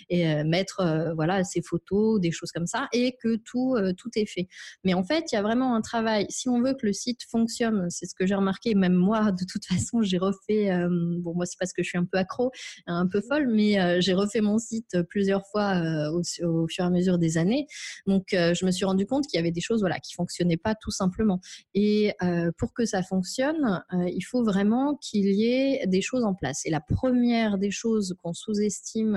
et, 0.08 0.28
euh, 0.28 0.44
mettre 0.44 0.80
euh, 0.80 1.14
voilà 1.14 1.44
ses 1.44 1.62
photos, 1.62 2.20
des 2.20 2.30
choses 2.30 2.52
comme 2.52 2.66
ça 2.66 2.88
et 2.92 3.16
que 3.22 3.36
tout 3.36 3.76
tout 3.96 4.10
est 4.16 4.26
fait. 4.26 4.48
Mais 4.84 4.94
en 4.94 5.04
fait, 5.04 5.24
il 5.32 5.34
y 5.34 5.38
a 5.38 5.42
vraiment 5.42 5.74
un 5.74 5.80
travail. 5.80 6.26
Si 6.30 6.48
on 6.48 6.60
veut 6.60 6.74
que 6.74 6.86
le 6.86 6.92
site 6.92 7.20
fonctionne, 7.30 7.86
c'est 7.90 8.06
ce 8.06 8.14
que 8.14 8.26
j'ai 8.26 8.34
remarqué. 8.34 8.74
Même 8.74 8.94
moi, 8.94 9.32
de 9.32 9.44
toute 9.50 9.64
façon, 9.66 10.02
j'ai 10.02 10.18
refait. 10.18 10.70
bon, 10.88 11.34
moi, 11.34 11.46
c'est 11.46 11.58
parce 11.58 11.72
que 11.72 11.82
je 11.82 11.88
suis 11.88 11.98
un 11.98 12.04
peu 12.04 12.18
accro, 12.18 12.50
un 12.86 13.06
peu 13.06 13.20
folle, 13.20 13.48
mais 13.48 14.00
j'ai 14.00 14.14
refait 14.14 14.40
mon 14.40 14.58
site 14.58 14.96
plusieurs 15.08 15.46
fois 15.46 15.80
au, 16.10 16.22
au, 16.44 16.68
fur 16.68 16.84
et 16.84 16.86
à 16.86 16.90
mesure 16.90 17.18
des 17.18 17.38
années. 17.38 17.66
Donc 18.06 18.28
je 18.32 18.64
me 18.64 18.70
suis 18.70 18.84
rendu 18.84 19.06
compte 19.06 19.26
qu'il 19.26 19.38
y 19.38 19.40
avait 19.40 19.52
des 19.52 19.60
choses 19.60 19.80
voilà, 19.80 19.98
qui 19.98 20.14
fonctionnaient 20.14 20.56
pas 20.56 20.74
tout 20.74 20.90
simplement. 20.90 21.40
Et 21.74 22.14
pour 22.58 22.72
que 22.74 22.84
ça 22.84 23.02
fonctionne, 23.02 23.82
il 23.92 24.22
faut 24.22 24.44
vraiment 24.44 24.96
qu'il 24.96 25.26
y 25.26 25.46
ait 25.46 25.86
des 25.86 26.00
choses 26.00 26.24
en 26.24 26.34
place. 26.34 26.64
Et 26.64 26.70
la 26.70 26.80
première 26.80 27.58
des 27.58 27.70
choses 27.70 28.14
qu'on 28.22 28.32
sous-estime, 28.32 29.07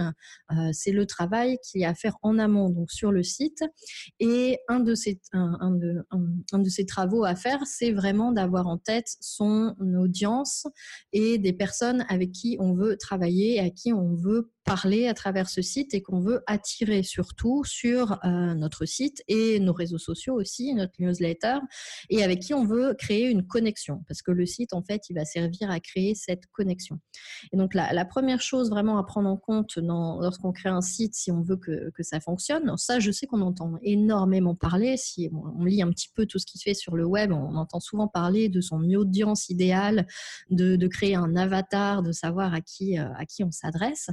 c'est 0.71 0.91
le 0.91 1.05
travail 1.05 1.57
qu'il 1.63 1.81
y 1.81 1.85
a 1.85 1.89
à 1.89 1.95
faire 1.95 2.17
en 2.21 2.39
amont, 2.39 2.69
donc 2.69 2.91
sur 2.91 3.11
le 3.11 3.23
site. 3.23 3.63
Et 4.19 4.59
un 4.67 4.79
de 4.79 4.95
ces 4.95 5.19
travaux 6.85 7.23
à 7.23 7.35
faire, 7.35 7.59
c'est 7.65 7.91
vraiment 7.91 8.31
d'avoir 8.31 8.67
en 8.67 8.77
tête 8.77 9.07
son 9.19 9.75
audience 9.99 10.67
et 11.13 11.37
des 11.37 11.53
personnes 11.53 12.05
avec 12.09 12.31
qui 12.31 12.57
on 12.59 12.73
veut 12.73 12.97
travailler 12.97 13.55
et 13.55 13.59
à 13.59 13.69
qui 13.69 13.93
on 13.93 14.15
veut 14.15 14.51
parler 14.63 15.07
à 15.07 15.13
travers 15.13 15.49
ce 15.49 15.61
site 15.61 15.93
et 15.93 16.01
qu'on 16.01 16.19
veut 16.19 16.43
attirer 16.47 17.03
surtout 17.03 17.63
sur 17.63 18.19
euh, 18.23 18.53
notre 18.53 18.85
site 18.85 19.23
et 19.27 19.59
nos 19.59 19.73
réseaux 19.73 19.97
sociaux 19.97 20.35
aussi, 20.35 20.73
notre 20.73 20.93
newsletter, 20.99 21.57
et 22.09 22.23
avec 22.23 22.39
qui 22.39 22.53
on 22.53 22.65
veut 22.65 22.93
créer 22.93 23.29
une 23.29 23.45
connexion. 23.45 24.03
Parce 24.07 24.21
que 24.21 24.31
le 24.31 24.45
site, 24.45 24.73
en 24.73 24.83
fait, 24.83 25.09
il 25.09 25.15
va 25.15 25.25
servir 25.25 25.69
à 25.71 25.79
créer 25.79 26.15
cette 26.15 26.45
connexion. 26.47 26.99
Et 27.51 27.57
donc, 27.57 27.73
la, 27.73 28.05
première 28.05 28.41
chose 28.41 28.69
vraiment 28.69 28.97
à 28.97 29.03
prendre 29.03 29.29
en 29.29 29.37
compte 29.37 29.77
lorsqu'on 29.77 30.51
crée 30.51 30.69
un 30.69 30.81
site, 30.81 31.15
si 31.15 31.31
on 31.31 31.41
veut 31.41 31.57
que, 31.57 31.91
ça 32.01 32.19
fonctionne, 32.19 32.75
ça, 32.77 32.99
je 32.99 33.11
sais 33.11 33.27
qu'on 33.27 33.41
entend 33.41 33.77
énormément 33.83 34.55
parler. 34.55 34.97
Si 34.97 35.29
on, 35.31 35.63
lit 35.63 35.81
un 35.81 35.89
petit 35.91 36.09
peu 36.13 36.25
tout 36.25 36.39
ce 36.39 36.45
qui 36.45 36.57
se 36.57 36.63
fait 36.63 36.73
sur 36.73 36.95
le 36.95 37.05
web, 37.05 37.31
on 37.31 37.55
entend 37.55 37.79
souvent 37.79 38.07
parler 38.07 38.49
de 38.49 38.59
son 38.59 38.81
audience 38.93 39.49
idéale, 39.49 40.07
de, 40.49 40.87
créer 40.87 41.15
un 41.15 41.35
avatar, 41.35 42.03
de 42.03 42.11
savoir 42.11 42.53
à 42.53 42.61
qui, 42.61 42.99
euh, 42.99 43.05
à 43.15 43.25
qui 43.25 43.43
on 43.43 43.51
s'adresse. 43.51 44.09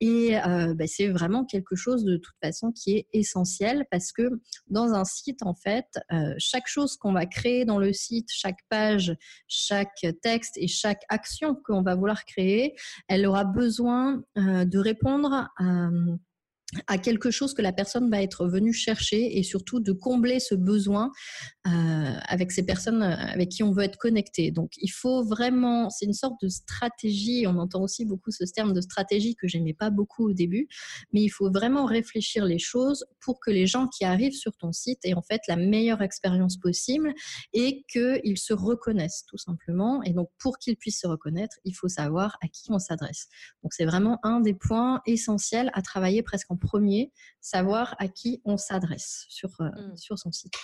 Et 0.00 0.38
euh, 0.38 0.74
bah, 0.74 0.86
c'est 0.86 1.08
vraiment 1.08 1.44
quelque 1.44 1.74
chose 1.76 2.04
de 2.04 2.16
toute 2.16 2.36
façon 2.42 2.72
qui 2.72 2.96
est 2.96 3.06
essentiel 3.12 3.84
parce 3.90 4.12
que 4.12 4.40
dans 4.68 4.92
un 4.92 5.04
site, 5.04 5.42
en 5.42 5.54
fait, 5.54 5.86
euh, 6.12 6.34
chaque 6.38 6.68
chose 6.68 6.96
qu'on 6.96 7.12
va 7.12 7.26
créer 7.26 7.64
dans 7.64 7.78
le 7.78 7.92
site, 7.92 8.28
chaque 8.30 8.60
page, 8.68 9.16
chaque 9.48 10.06
texte 10.22 10.56
et 10.56 10.68
chaque 10.68 11.02
action 11.08 11.56
qu'on 11.64 11.82
va 11.82 11.94
vouloir 11.94 12.24
créer, 12.24 12.74
elle 13.08 13.26
aura 13.26 13.44
besoin 13.44 14.22
de 14.36 14.78
répondre 14.78 15.48
à 15.58 15.90
à 16.86 16.98
quelque 16.98 17.30
chose 17.30 17.54
que 17.54 17.62
la 17.62 17.72
personne 17.72 18.10
va 18.10 18.22
être 18.22 18.46
venue 18.46 18.74
chercher 18.74 19.38
et 19.38 19.42
surtout 19.42 19.80
de 19.80 19.92
combler 19.92 20.38
ce 20.38 20.54
besoin 20.54 21.10
euh, 21.66 21.70
avec 22.26 22.52
ces 22.52 22.62
personnes 22.62 23.02
euh, 23.02 23.16
avec 23.16 23.48
qui 23.48 23.62
on 23.62 23.72
veut 23.72 23.84
être 23.84 23.96
connecté. 23.96 24.50
Donc 24.50 24.72
il 24.76 24.90
faut 24.90 25.24
vraiment, 25.24 25.88
c'est 25.88 26.04
une 26.04 26.12
sorte 26.12 26.34
de 26.42 26.48
stratégie, 26.48 27.46
on 27.46 27.58
entend 27.58 27.82
aussi 27.82 28.04
beaucoup 28.04 28.30
ce 28.30 28.44
terme 28.44 28.74
de 28.74 28.82
stratégie 28.82 29.34
que 29.34 29.48
j'aimais 29.48 29.72
pas 29.72 29.88
beaucoup 29.88 30.28
au 30.28 30.32
début, 30.34 30.68
mais 31.12 31.22
il 31.22 31.30
faut 31.30 31.50
vraiment 31.50 31.86
réfléchir 31.86 32.44
les 32.44 32.58
choses 32.58 33.06
pour 33.20 33.40
que 33.40 33.50
les 33.50 33.66
gens 33.66 33.88
qui 33.88 34.04
arrivent 34.04 34.36
sur 34.36 34.54
ton 34.56 34.72
site 34.72 34.98
aient 35.04 35.14
en 35.14 35.22
fait 35.22 35.40
la 35.48 35.56
meilleure 35.56 36.02
expérience 36.02 36.58
possible 36.58 37.14
et 37.54 37.84
qu'ils 37.90 38.38
se 38.38 38.52
reconnaissent 38.52 39.24
tout 39.26 39.38
simplement. 39.38 40.02
Et 40.02 40.12
donc 40.12 40.28
pour 40.38 40.58
qu'ils 40.58 40.76
puissent 40.76 41.00
se 41.00 41.06
reconnaître, 41.06 41.56
il 41.64 41.72
faut 41.72 41.88
savoir 41.88 42.36
à 42.42 42.48
qui 42.48 42.70
on 42.70 42.78
s'adresse. 42.78 43.28
Donc 43.62 43.72
c'est 43.72 43.86
vraiment 43.86 44.18
un 44.22 44.40
des 44.40 44.54
points 44.54 45.00
essentiels 45.06 45.70
à 45.72 45.80
travailler 45.80 46.22
presque 46.22 46.50
en 46.50 46.57
premier, 46.58 47.12
savoir 47.40 47.94
à 47.98 48.08
qui 48.08 48.40
on 48.44 48.56
s'adresse 48.56 49.24
sur, 49.28 49.50
euh, 49.60 49.64
mmh. 49.64 49.96
sur 49.96 50.18
son 50.18 50.32
site. 50.32 50.54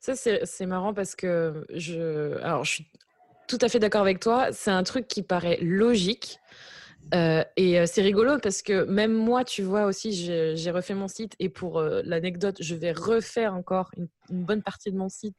Ça, 0.00 0.14
c'est 0.16 0.66
marrant 0.66 0.94
parce 0.94 1.14
que 1.14 1.66
je, 1.72 2.38
alors, 2.38 2.64
je 2.64 2.72
suis 2.72 2.86
tout 3.46 3.58
à 3.60 3.68
fait 3.68 3.78
d'accord 3.78 4.00
avec 4.00 4.20
toi. 4.20 4.48
C'est 4.52 4.70
un 4.70 4.82
truc 4.82 5.06
qui 5.06 5.22
paraît 5.22 5.58
logique. 5.60 6.40
Euh, 7.14 7.44
et 7.56 7.78
euh, 7.78 7.84
c'est 7.86 8.02
rigolo 8.02 8.38
parce 8.42 8.62
que 8.62 8.84
même 8.84 9.12
moi, 9.12 9.44
tu 9.44 9.62
vois 9.62 9.84
aussi, 9.84 10.12
j'ai 10.12 10.70
refait 10.72 10.94
mon 10.94 11.06
site 11.06 11.36
et 11.38 11.48
pour 11.48 11.80
l'anecdote, 11.80 12.56
je 12.58 12.74
vais 12.74 12.90
refaire 12.90 13.54
encore 13.54 13.90
une, 13.96 14.08
une, 14.28 14.44
bonne 14.44 14.60
partie 14.60 14.90
de 14.90 14.96
mon 14.96 15.08
site, 15.08 15.36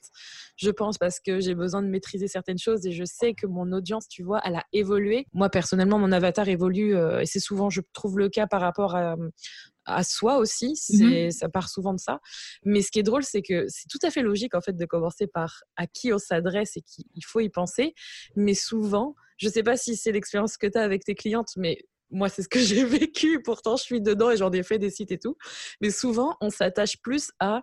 je 0.56 0.70
pense, 0.70 0.98
parce 0.98 1.20
que 1.20 1.42
j'ai 1.42 1.56
besoin 1.56 1.82
de 1.82 1.88
maîtriser 1.88 2.30
certaines 2.30 2.58
choses 2.58 2.86
et 2.86 2.94
je 2.94 3.04
sais 3.04 3.34
que 3.34 3.48
mon 3.48 3.74
audience, 3.74 4.08
tu 4.08 4.24
vois, 4.24 4.40
elle 4.46 4.56
a 4.56 4.64
évolué. 4.72 5.26
Moi, 5.34 5.50
personnellement, 5.50 6.00
mon 6.00 6.14
avatar 6.14 6.48
évolue 6.48 6.96
et 6.96 7.26
c'est 7.26 7.42
souvent, 7.42 7.70
je 7.70 7.82
trouve 7.92 8.18
le 8.18 8.30
cas 8.30 8.48
par 8.48 8.62
rapport 8.62 8.96
à, 8.96 9.18
à 9.88 10.04
soi 10.04 10.38
aussi. 10.38 10.74
Mmh 10.92 11.32
ça 11.32 11.50
part 11.50 11.70
souvent 11.70 11.94
de 11.94 12.00
ça. 12.00 12.20
Mais 12.64 12.82
ce 12.82 12.92
qui 12.92 13.00
est 13.00 13.04
drôle, 13.04 13.24
c'est 13.24 13.42
que 13.42 13.66
c'est 13.68 13.88
tout 13.90 14.00
à 14.04 14.12
fait 14.12 14.22
logique 14.22 14.56
en 14.56 14.62
fait 14.62 14.76
de 14.76 14.86
commencer 14.86 15.28
par 15.28 15.64
à 15.76 15.88
qui 15.88 16.14
on 16.14 16.20
s'adresse 16.20 16.78
et 16.78 16.82
qu'il 16.82 17.26
faut 17.26 17.40
y 17.40 17.50
penser. 17.50 17.94
Mais 18.36 18.54
souvent, 18.54 19.16
je 19.38 19.48
ne 19.48 19.52
sais 19.52 19.64
pas 19.64 19.78
si 19.78 19.96
c'est 19.96 20.12
l'expérience 20.12 20.58
que 20.58 20.68
tu 20.68 20.78
as 20.78 20.84
avec 20.84 21.04
tes 21.04 21.16
clientes, 21.16 21.50
mais 21.56 21.80
moi, 22.10 22.30
c'est 22.30 22.44
ce 22.44 22.50
que 22.50 22.60
j'ai 22.60 22.84
vécu. 22.84 23.42
Pourtant, 23.44 23.76
je 23.76 23.84
suis 23.84 24.02
dedans 24.02 24.32
et 24.32 24.38
j'en 24.38 24.52
ai 24.52 24.64
fait 24.64 24.80
des 24.80 24.90
sites 24.90 25.12
et 25.12 25.20
tout. 25.20 25.38
Mais 25.82 25.92
souvent, 25.92 26.38
on 26.42 26.50
s'attache 26.50 26.98
plus 27.02 27.32
à 27.40 27.62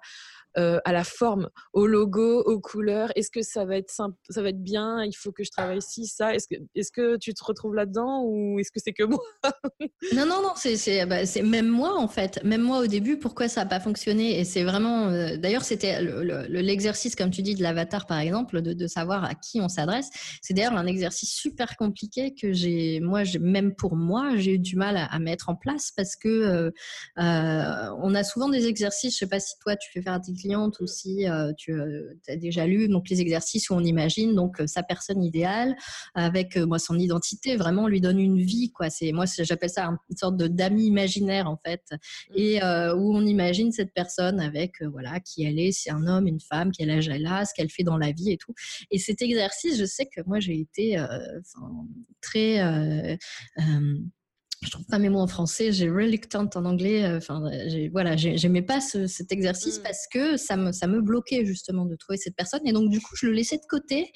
euh, 0.56 0.78
à 0.84 0.92
la 0.92 1.02
forme, 1.02 1.48
au 1.72 1.86
logo, 1.86 2.42
aux 2.42 2.60
couleurs. 2.60 3.10
Est-ce 3.16 3.30
que 3.30 3.42
ça 3.42 3.64
va 3.64 3.76
être 3.76 3.90
ça 3.90 4.42
va 4.42 4.48
être 4.48 4.62
bien? 4.62 5.02
Il 5.04 5.12
faut 5.12 5.32
que 5.32 5.42
je 5.42 5.50
travaille 5.50 5.82
ci, 5.82 6.06
ça. 6.06 6.34
Est-ce 6.34 6.46
que, 6.46 6.54
est-ce 6.76 6.92
que 6.92 7.16
tu 7.16 7.34
te 7.34 7.44
retrouves 7.44 7.74
là-dedans 7.74 8.22
ou 8.24 8.60
est-ce 8.60 8.70
que 8.70 8.78
c'est 8.78 8.92
que 8.92 9.04
moi? 9.04 9.22
Non, 10.14 10.26
non, 10.26 10.42
non. 10.42 10.52
C'est, 10.56 11.06
bah, 11.06 11.26
c'est, 11.26 11.42
même 11.42 11.66
moi 11.66 11.98
en 11.98 12.08
fait. 12.08 12.42
Même 12.44 12.60
moi 12.60 12.78
au 12.78 12.86
début, 12.86 13.18
pourquoi 13.18 13.48
ça 13.48 13.62
n'a 13.62 13.66
pas 13.66 13.80
fonctionné? 13.80 14.38
Et 14.38 14.44
c'est 14.44 14.62
vraiment. 14.64 15.08
Euh, 15.08 15.36
d'ailleurs, 15.36 15.64
c'était 15.64 16.00
l'exercice, 16.48 17.16
comme 17.16 17.30
tu 17.30 17.42
dis, 17.42 17.54
de 17.54 17.62
l'avatar 17.62 18.06
par 18.06 18.18
exemple, 18.18 18.62
de, 18.62 18.86
savoir 18.86 19.24
à 19.24 19.34
qui 19.34 19.60
on 19.60 19.68
s'adresse. 19.68 20.10
C'est 20.42 20.54
d'ailleurs 20.54 20.76
un 20.76 20.86
exercice 20.86 21.32
super 21.32 21.76
compliqué 21.76 22.34
que 22.34 22.52
j'ai, 22.52 23.00
moi, 23.00 23.22
même 23.40 23.74
pour 23.74 23.96
moi, 23.96 24.36
j'ai 24.36 24.54
eu 24.54 24.58
du 24.58 24.76
mal 24.76 24.96
à, 24.96 25.18
mettre 25.18 25.48
en 25.48 25.56
place 25.56 25.90
parce 25.96 26.16
que 26.16 26.28
euh, 26.28 26.70
on 27.16 28.14
a 28.14 28.24
souvent 28.24 28.48
des 28.48 28.66
exercices. 28.66 29.14
Je 29.14 29.18
sais 29.18 29.26
pas 29.26 29.40
si 29.40 29.54
toi 29.58 29.74
tu 29.76 29.90
fais 29.90 30.02
faire 30.02 30.20
des 30.20 30.43
cliente 30.44 30.80
aussi, 30.80 31.26
euh, 31.26 31.52
tu 31.56 31.72
euh, 31.72 32.14
as 32.28 32.36
déjà 32.36 32.66
lu 32.66 32.88
donc 32.88 33.08
les 33.08 33.20
exercices 33.20 33.70
où 33.70 33.74
on 33.74 33.82
imagine 33.82 34.34
donc 34.34 34.60
euh, 34.60 34.66
sa 34.66 34.82
personne 34.82 35.22
idéale 35.22 35.74
avec 36.14 36.56
moi 36.56 36.78
son 36.78 36.98
identité, 36.98 37.56
vraiment 37.56 37.88
lui 37.88 38.00
donne 38.00 38.20
une 38.20 38.38
vie 38.40 38.70
quoi. 38.70 38.90
C'est 38.90 39.12
moi 39.12 39.24
j'appelle 39.38 39.70
ça 39.70 39.86
une 40.10 40.16
sorte 40.16 40.36
de 40.36 40.46
d'ami 40.46 40.86
imaginaire 40.86 41.48
en 41.48 41.58
fait, 41.64 41.82
mmh. 41.92 42.34
et 42.36 42.62
où 42.94 43.16
on 43.16 43.24
imagine 43.24 43.72
cette 43.72 43.92
personne 43.94 44.40
avec 44.40 44.82
voilà 44.82 45.20
qui 45.20 45.44
elle 45.44 45.58
est, 45.58 45.72
c'est 45.72 45.90
un 45.90 46.06
homme, 46.06 46.26
une 46.26 46.40
femme, 46.40 46.70
quel 46.76 46.90
âge 46.90 47.08
elle 47.08 47.26
a, 47.26 47.44
ce 47.44 47.54
qu'elle 47.54 47.70
fait 47.70 47.84
dans 47.84 47.96
la 47.96 48.12
vie 48.12 48.30
et 48.30 48.36
tout. 48.36 48.54
Et 48.90 48.98
cet 48.98 49.22
exercice, 49.22 49.78
je 49.78 49.84
sais 49.84 50.06
que 50.06 50.20
moi 50.26 50.40
j'ai 50.40 50.60
été 50.60 51.02
très 52.20 53.18
je 54.64 54.70
trouve 54.70 54.86
pas 54.86 54.98
mes 54.98 55.08
mots 55.08 55.20
en 55.20 55.26
français, 55.26 55.72
j'ai 55.72 55.90
reluctant 55.90 56.48
en 56.54 56.64
anglais. 56.64 57.04
Euh, 57.04 57.18
enfin, 57.18 57.42
voilà, 57.92 58.16
j'aimais 58.16 58.62
pas 58.62 58.80
cet 58.80 59.30
exercice 59.30 59.78
mm. 59.78 59.82
parce 59.82 60.06
que 60.10 60.36
ça 60.36 60.56
me, 60.56 60.72
ça 60.72 60.86
me 60.86 61.00
bloquait 61.00 61.44
justement 61.44 61.84
de 61.84 61.94
trouver 61.96 62.16
cette 62.16 62.34
personne. 62.34 62.66
Et 62.66 62.72
donc, 62.72 62.90
du 62.90 63.00
coup, 63.00 63.14
je 63.16 63.26
le 63.26 63.32
laissais 63.32 63.58
de 63.58 63.66
côté. 63.68 64.10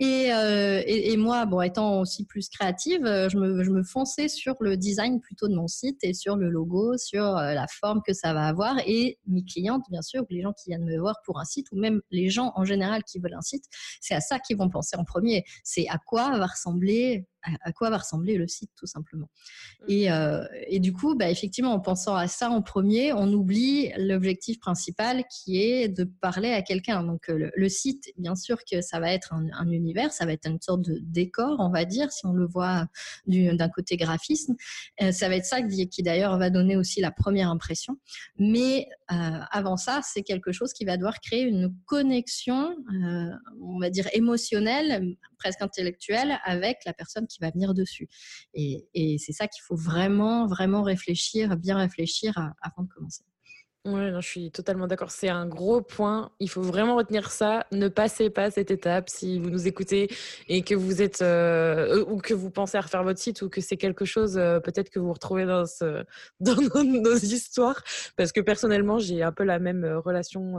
Et, 0.00 0.32
euh, 0.32 0.82
et, 0.86 1.16
moi, 1.16 1.46
bon, 1.46 1.60
étant 1.60 2.00
aussi 2.00 2.26
plus 2.26 2.48
créative, 2.48 3.04
euh, 3.06 3.28
je 3.28 3.38
me, 3.38 3.62
je 3.62 3.70
me, 3.70 3.82
fonçais 3.84 4.28
sur 4.28 4.56
le 4.60 4.76
design 4.76 5.20
plutôt 5.20 5.48
de 5.48 5.54
mon 5.54 5.68
site 5.68 5.98
et 6.02 6.14
sur 6.14 6.36
le 6.36 6.48
logo, 6.48 6.96
sur 6.96 7.34
la 7.34 7.66
forme 7.68 8.00
que 8.06 8.12
ça 8.12 8.32
va 8.32 8.46
avoir. 8.46 8.76
Et 8.86 9.18
mes 9.26 9.44
clientes, 9.44 9.82
bien 9.90 10.02
sûr, 10.02 10.24
les 10.30 10.40
gens 10.40 10.52
qui 10.52 10.70
viennent 10.70 10.84
me 10.84 10.98
voir 10.98 11.16
pour 11.24 11.38
un 11.38 11.44
site, 11.44 11.66
ou 11.72 11.78
même 11.78 12.00
les 12.10 12.28
gens 12.28 12.52
en 12.54 12.64
général 12.64 13.02
qui 13.04 13.18
veulent 13.18 13.34
un 13.34 13.42
site, 13.42 13.64
c'est 14.00 14.14
à 14.14 14.20
ça 14.20 14.38
qu'ils 14.38 14.56
vont 14.56 14.70
penser 14.70 14.96
en 14.96 15.04
premier. 15.04 15.44
C'est 15.64 15.86
à 15.88 15.98
quoi 15.98 16.38
va 16.38 16.46
ressembler 16.46 17.26
à 17.62 17.72
quoi 17.72 17.90
va 17.90 17.98
ressembler 17.98 18.36
le 18.36 18.46
site 18.46 18.70
tout 18.76 18.86
simplement. 18.86 19.28
Mmh. 19.80 19.84
Et, 19.88 20.12
euh, 20.12 20.44
et 20.66 20.80
du 20.80 20.92
coup, 20.92 21.14
bah, 21.14 21.30
effectivement, 21.30 21.72
en 21.72 21.80
pensant 21.80 22.14
à 22.14 22.28
ça 22.28 22.50
en 22.50 22.62
premier, 22.62 23.12
on 23.12 23.32
oublie 23.32 23.90
l'objectif 23.96 24.60
principal 24.60 25.24
qui 25.28 25.62
est 25.62 25.88
de 25.88 26.04
parler 26.04 26.50
à 26.50 26.62
quelqu'un. 26.62 27.02
Donc 27.02 27.28
le, 27.28 27.68
site, 27.68 28.12
bien 28.16 28.34
sûr 28.34 28.58
que 28.70 28.80
ça 28.80 29.00
va 29.00 29.12
être 29.12 29.32
un, 29.32 29.70
univers, 29.70 30.12
ça 30.12 30.26
va 30.26 30.32
être 30.32 30.48
une 30.48 30.60
sorte 30.60 30.82
de 30.82 30.98
décor, 31.02 31.56
on 31.58 31.70
va 31.70 31.84
dire, 31.84 32.12
si 32.12 32.26
on 32.26 32.32
le 32.32 32.46
voit 32.46 32.86
d'un 33.26 33.68
côté 33.68 33.96
graphisme. 33.96 34.54
Euh, 35.00 35.12
ça 35.12 35.28
va 35.28 35.36
être 35.36 35.46
ça 35.46 35.62
qui, 35.62 35.88
qui 35.88 36.02
d'ailleurs 36.02 36.36
va 36.38 36.50
donner 36.50 36.76
aussi 36.76 37.00
la 37.00 37.10
première 37.10 37.48
impression. 37.48 37.96
Mais 38.38 38.88
euh, 39.10 39.14
avant 39.50 39.76
ça, 39.76 40.00
c'est 40.02 40.22
quelque 40.22 40.52
chose 40.52 40.72
qui 40.72 40.84
va 40.84 40.96
devoir 40.96 41.20
créer 41.20 41.42
une 41.42 41.74
connexion, 41.86 42.76
on 43.60 43.78
va 43.78 43.90
dire 43.90 44.08
émotionnelle, 44.12 45.16
presque 45.42 45.62
intellectuelle, 45.62 46.38
avec 46.44 46.78
la 46.86 46.92
personne 46.92 47.26
qui 47.26 47.38
va 47.40 47.50
venir 47.50 47.74
dessus. 47.74 48.08
Et, 48.54 48.86
c'est 49.18 49.32
ça 49.32 49.48
qu'il 49.48 49.62
faut 49.62 49.76
vraiment, 49.76 50.46
vraiment 50.46 50.82
réfléchir, 50.82 51.56
bien 51.56 51.76
réfléchir 51.76 52.32
avant 52.62 52.84
de 52.84 52.88
commencer. 52.88 53.24
Oui, 53.84 54.12
je 54.14 54.20
suis 54.20 54.52
totalement 54.52 54.86
d'accord. 54.86 55.10
C'est 55.10 55.28
un 55.28 55.44
gros 55.44 55.82
point. 55.82 56.30
Il 56.38 56.48
faut 56.48 56.62
vraiment 56.62 56.94
retenir 56.94 57.32
ça. 57.32 57.66
Ne 57.72 57.88
passez 57.88 58.30
pas 58.30 58.48
cette 58.52 58.70
étape 58.70 59.08
si 59.08 59.40
vous 59.40 59.50
nous 59.50 59.66
écoutez 59.66 60.08
et 60.48 60.62
que 60.62 60.76
vous 60.76 61.02
êtes 61.02 61.20
euh, 61.20 62.04
ou 62.06 62.18
que 62.18 62.32
vous 62.32 62.50
pensez 62.50 62.78
à 62.78 62.80
refaire 62.82 63.02
votre 63.02 63.18
site 63.18 63.42
ou 63.42 63.48
que 63.48 63.60
c'est 63.60 63.76
quelque 63.76 64.04
chose 64.04 64.38
euh, 64.38 64.60
peut-être 64.60 64.88
que 64.88 65.00
vous 65.00 65.12
retrouvez 65.12 65.46
dans, 65.46 65.66
ce, 65.66 66.04
dans 66.40 66.54
nos, 66.84 67.16
histoires. 67.16 67.82
Parce 68.16 68.30
que 68.30 68.40
personnellement, 68.40 69.00
j'ai 69.00 69.24
un 69.24 69.32
peu 69.32 69.42
la 69.42 69.58
même 69.58 69.82
euh, 69.82 69.98
relation 69.98 70.58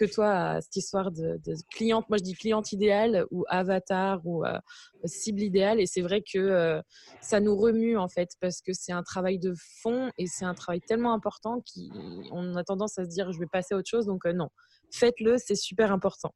que 0.00 0.06
toi 0.06 0.32
à 0.32 0.60
cette 0.62 0.76
histoire 0.76 1.10
de, 1.10 1.38
cliente. 1.70 2.08
Moi, 2.08 2.16
je 2.16 2.22
dis 2.22 2.34
cliente 2.34 2.72
idéale 2.72 3.26
ou 3.30 3.44
avatar 3.48 4.20
ou 4.24 4.44
euh, 4.46 4.58
cible 5.04 5.42
idéale. 5.42 5.78
Et 5.78 5.86
c'est 5.86 6.00
vrai 6.00 6.22
que 6.22 6.38
euh, 6.38 6.80
ça 7.20 7.38
nous 7.40 7.54
remue 7.54 7.98
en 7.98 8.08
fait 8.08 8.30
parce 8.40 8.62
que 8.62 8.72
c'est 8.72 8.92
un 8.92 9.02
travail 9.02 9.38
de 9.38 9.52
fond 9.82 10.10
et 10.16 10.26
c'est 10.26 10.46
un 10.46 10.54
travail 10.54 10.80
tellement 10.80 11.12
important 11.12 11.62
qu'on 11.62 12.56
a 12.56 12.64
tendance 12.64 12.98
à 12.98 13.04
se 13.04 13.10
dire 13.10 13.30
je 13.32 13.38
vais 13.38 13.46
passer 13.46 13.74
à 13.74 13.76
autre 13.76 13.90
chose. 13.90 14.06
Donc 14.06 14.24
euh, 14.24 14.32
non, 14.32 14.48
faites-le, 14.90 15.36
c'est 15.36 15.54
super 15.54 15.92
important. 15.92 16.34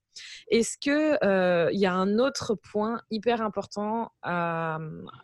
Est-ce 0.50 0.76
euh, 1.24 1.70
il 1.72 1.80
y 1.80 1.86
a 1.86 1.94
un 1.94 2.18
autre 2.18 2.54
point 2.70 3.00
hyper 3.10 3.40
important 3.40 4.10
à, 4.22 4.78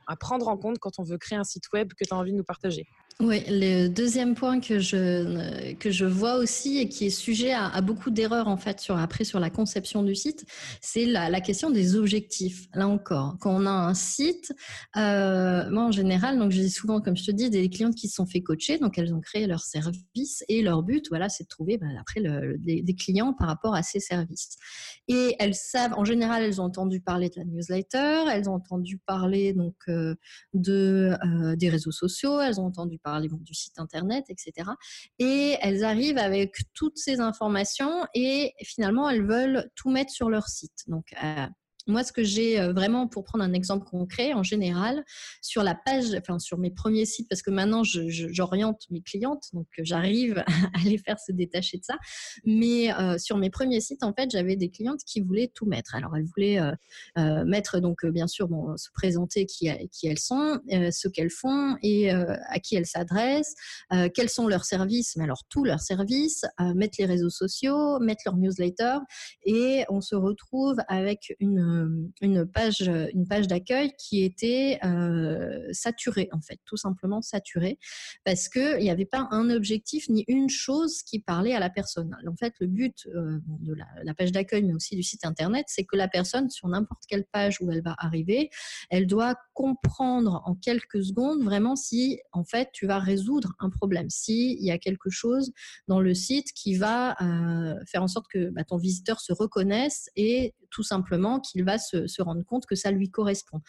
à 0.06 0.16
prendre 0.16 0.48
en 0.48 0.56
compte 0.56 0.78
quand 0.78 0.98
on 0.98 1.02
veut 1.02 1.18
créer 1.18 1.38
un 1.38 1.44
site 1.44 1.70
web 1.74 1.92
que 1.92 2.04
tu 2.04 2.14
as 2.14 2.16
envie 2.16 2.32
de 2.32 2.38
nous 2.38 2.44
partager? 2.44 2.86
Oui, 3.20 3.42
le 3.48 3.88
deuxième 3.88 4.34
point 4.34 4.60
que 4.60 4.78
je, 4.78 5.74
que 5.74 5.90
je 5.90 6.06
vois 6.06 6.36
aussi 6.36 6.78
et 6.78 6.88
qui 6.88 7.04
est 7.04 7.10
sujet 7.10 7.52
à, 7.52 7.78
beaucoup 7.82 8.08
d'erreurs 8.08 8.48
en 8.48 8.56
fait 8.56 8.80
sur, 8.80 8.96
après 8.96 9.24
sur 9.24 9.38
la 9.40 9.50
conception 9.50 10.02
du 10.02 10.14
site, 10.14 10.46
c'est 10.80 11.04
la, 11.04 11.40
question 11.42 11.68
des 11.68 11.96
objectifs. 11.96 12.66
Là 12.72 12.88
encore, 12.88 13.36
quand 13.38 13.54
on 13.54 13.66
a 13.66 13.70
un 13.70 13.92
site, 13.92 14.54
euh, 14.96 15.68
moi 15.70 15.84
en 15.84 15.90
général, 15.92 16.38
donc 16.38 16.50
j'ai 16.50 16.70
souvent, 16.70 17.02
comme 17.02 17.14
je 17.14 17.24
te 17.24 17.30
dis, 17.30 17.50
des 17.50 17.68
clientes 17.68 17.94
qui 17.94 18.08
se 18.08 18.14
sont 18.14 18.24
fait 18.24 18.40
coacher, 18.40 18.78
donc 18.78 18.96
elles 18.96 19.12
ont 19.12 19.20
créé 19.20 19.46
leur 19.46 19.60
service 19.60 20.42
et 20.48 20.62
leur 20.62 20.82
but, 20.82 21.04
voilà, 21.10 21.28
c'est 21.28 21.44
de 21.44 21.48
trouver 21.48 21.76
ben, 21.76 21.94
après 22.00 22.22
des, 22.22 22.94
clients 22.94 23.34
par 23.34 23.48
rapport 23.48 23.74
à 23.74 23.82
ces 23.82 24.00
services. 24.00 24.56
Et 25.08 25.36
elles 25.38 25.54
savent, 25.54 25.92
en 25.94 26.04
général, 26.04 26.42
elles 26.42 26.60
ont 26.60 26.64
entendu 26.64 27.02
parler 27.02 27.28
de 27.28 27.34
la 27.36 27.44
newsletter, 27.44 28.24
elles 28.32 28.48
ont 28.48 28.54
entendu 28.54 28.98
parler 29.06 29.52
donc 29.52 29.76
euh, 29.88 30.14
de 30.54 31.14
euh, 31.22 31.56
des 31.56 31.68
réseaux 31.68 31.92
sociaux, 31.92 32.40
elles 32.40 32.58
ont 32.58 32.64
entendu 32.64 32.98
parler 32.98 33.09
du 33.18 33.54
site 33.54 33.78
internet, 33.78 34.24
etc. 34.28 34.70
Et 35.18 35.56
elles 35.60 35.84
arrivent 35.84 36.18
avec 36.18 36.56
toutes 36.74 36.98
ces 36.98 37.20
informations 37.20 38.06
et 38.14 38.52
finalement 38.62 39.08
elles 39.08 39.26
veulent 39.26 39.70
tout 39.74 39.90
mettre 39.90 40.12
sur 40.12 40.30
leur 40.30 40.48
site. 40.48 40.84
Donc 40.86 41.14
euh, 41.22 41.46
moi, 41.90 42.04
ce 42.04 42.12
que 42.12 42.22
j'ai 42.22 42.60
euh, 42.60 42.72
vraiment, 42.72 43.06
pour 43.06 43.24
prendre 43.24 43.44
un 43.44 43.52
exemple 43.52 43.84
concret, 43.84 44.32
en 44.32 44.42
général, 44.42 45.04
sur 45.42 45.62
la 45.62 45.74
page, 45.74 46.14
enfin 46.18 46.38
sur 46.38 46.58
mes 46.58 46.70
premiers 46.70 47.04
sites, 47.04 47.28
parce 47.28 47.42
que 47.42 47.50
maintenant 47.50 47.82
j'oriente 47.84 48.86
mes 48.90 49.02
clientes, 49.02 49.44
donc 49.52 49.66
euh, 49.78 49.82
j'arrive 49.84 50.42
à 50.74 50.84
les 50.84 50.98
faire 50.98 51.18
se 51.18 51.32
détacher 51.32 51.78
de 51.78 51.84
ça. 51.84 51.98
Mais 52.44 52.92
euh, 52.94 53.18
sur 53.18 53.36
mes 53.36 53.50
premiers 53.50 53.80
sites, 53.80 54.02
en 54.02 54.12
fait, 54.14 54.30
j'avais 54.30 54.56
des 54.56 54.70
clientes 54.70 55.00
qui 55.04 55.20
voulaient 55.20 55.50
tout 55.54 55.66
mettre. 55.66 55.94
Alors, 55.94 56.16
elles 56.16 56.26
voulaient 56.36 56.60
mettre, 57.44 57.80
donc 57.80 58.06
bien 58.06 58.26
sûr, 58.26 58.48
se 58.76 58.88
présenter 58.92 59.46
qui, 59.46 59.68
qui 59.90 60.06
elles 60.06 60.18
sont, 60.18 60.60
ce 60.68 61.08
qu'elles 61.08 61.30
font 61.30 61.76
et 61.82 62.10
à 62.10 62.58
qui 62.60 62.76
elles 62.76 62.86
s'adressent, 62.86 63.54
quels 64.14 64.28
sont 64.28 64.46
leurs 64.46 64.64
services, 64.64 65.16
mais 65.16 65.24
alors 65.24 65.42
tous 65.48 65.64
leurs 65.64 65.80
services, 65.80 66.44
mettre 66.74 66.96
les 66.98 67.06
réseaux 67.06 67.30
sociaux, 67.30 67.98
mettre 68.00 68.22
leur 68.26 68.36
newsletter, 68.36 68.98
et 69.44 69.84
on 69.88 70.00
se 70.00 70.14
retrouve 70.14 70.76
avec 70.88 71.34
une 71.40 71.79
euh, 71.80 72.10
une 72.20 72.46
page, 72.46 72.80
une 73.14 73.26
page 73.26 73.48
d'accueil 73.48 73.92
qui 73.98 74.22
était 74.22 74.78
euh, 74.84 75.68
saturée, 75.72 76.28
en 76.32 76.40
fait, 76.40 76.58
tout 76.64 76.76
simplement 76.76 77.22
saturée, 77.22 77.78
parce 78.24 78.48
qu'il 78.48 78.78
n'y 78.78 78.90
avait 78.90 79.04
pas 79.04 79.28
un 79.30 79.50
objectif 79.50 80.08
ni 80.08 80.24
une 80.28 80.48
chose 80.48 81.02
qui 81.02 81.20
parlait 81.20 81.54
à 81.54 81.60
la 81.60 81.70
personne. 81.70 82.16
En 82.26 82.36
fait, 82.36 82.54
le 82.60 82.66
but 82.66 83.06
euh, 83.14 83.38
de 83.46 83.74
la, 84.04 84.14
page 84.14 84.32
d'accueil, 84.32 84.62
mais 84.62 84.74
aussi 84.74 84.96
du 84.96 85.02
site 85.02 85.24
internet, 85.24 85.66
c'est 85.68 85.84
que 85.84 85.96
la 85.96 86.08
personne, 86.08 86.50
sur 86.50 86.68
n'importe 86.68 87.04
quelle 87.08 87.24
page 87.24 87.60
où 87.60 87.70
elle 87.70 87.82
va 87.82 87.94
arriver, 87.98 88.50
elle 88.90 89.06
doit 89.06 89.36
comprendre 89.54 90.42
en 90.44 90.54
quelques 90.54 91.02
secondes 91.02 91.42
vraiment 91.42 91.76
si, 91.76 92.20
en 92.32 92.44
fait, 92.44 92.68
tu 92.72 92.86
vas 92.86 92.98
résoudre 92.98 93.54
un 93.60 93.70
problème, 93.70 94.10
s'il 94.10 94.62
y 94.62 94.70
a 94.70 94.78
quelque 94.78 95.10
chose 95.10 95.52
dans 95.88 96.00
le 96.00 96.14
site 96.14 96.52
qui 96.52 96.74
va 96.76 97.16
faire 97.86 98.02
en 98.02 98.08
sorte 98.08 98.26
que 98.28 98.50
bah, 98.50 98.64
ton 98.64 98.76
visiteur 98.76 99.20
se 99.20 99.32
reconnaisse 99.32 100.10
et 100.16 100.54
tout 100.70 100.82
simplement 100.82 101.40
qu'il 101.40 101.59
va 101.64 101.78
se, 101.78 102.22
rendre 102.22 102.44
compte 102.44 102.66
que 102.66 102.74
ça 102.74 102.90
lui 102.90 103.10
correspond. 103.10 103.60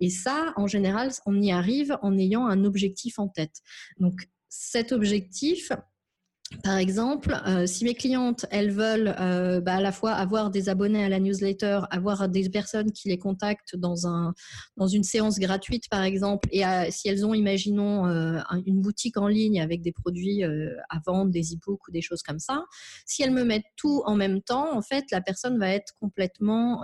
Et 0.00 0.10
ça, 0.10 0.52
en 0.56 0.66
général, 0.66 1.10
on 1.26 1.40
y 1.40 1.52
arrive 1.52 1.96
en 2.02 2.18
ayant 2.18 2.46
un 2.46 2.64
objectif 2.64 3.18
en 3.18 3.28
tête. 3.28 3.62
Donc, 3.98 4.28
cet 4.48 4.92
objectif, 4.92 5.70
par 6.64 6.78
exemple, 6.78 7.40
euh, 7.46 7.64
si 7.66 7.84
mes 7.84 7.94
clientes, 7.94 8.44
elles 8.50 8.72
veulent 8.72 9.14
euh, 9.20 9.60
bah, 9.60 9.76
à 9.76 9.80
la 9.80 9.92
fois 9.92 10.12
avoir 10.12 10.50
des 10.50 10.68
abonnés 10.68 11.04
à 11.04 11.08
la 11.08 11.20
newsletter, 11.20 11.82
avoir 11.90 12.28
des 12.28 12.50
personnes 12.50 12.90
qui 12.90 13.08
les 13.08 13.18
contactent 13.18 13.76
dans, 13.76 14.08
un, 14.08 14.34
dans 14.76 14.88
une 14.88 15.04
séance 15.04 15.38
gratuite, 15.38 15.84
par 15.88 16.02
exemple, 16.02 16.48
et 16.50 16.64
si 16.90 17.08
elles 17.08 17.24
ont, 17.24 17.34
imaginons, 17.34 18.06
euh, 18.06 18.40
une 18.66 18.80
boutique 18.80 19.16
en 19.16 19.28
ligne 19.28 19.60
avec 19.60 19.80
des 19.80 19.92
produits 19.92 20.42
à 20.42 21.00
vendre, 21.06 21.30
des 21.30 21.54
e-books 21.54 21.86
ou 21.88 21.92
des 21.92 22.02
choses 22.02 22.22
comme 22.22 22.40
ça, 22.40 22.64
si 23.06 23.22
elles 23.22 23.30
me 23.30 23.44
mettent 23.44 23.62
tout 23.76 24.02
en 24.04 24.16
même 24.16 24.42
temps, 24.42 24.76
en 24.76 24.82
fait, 24.82 25.04
la 25.12 25.20
personne 25.20 25.58
va 25.58 25.68
être 25.68 25.94
complètement 26.00 26.82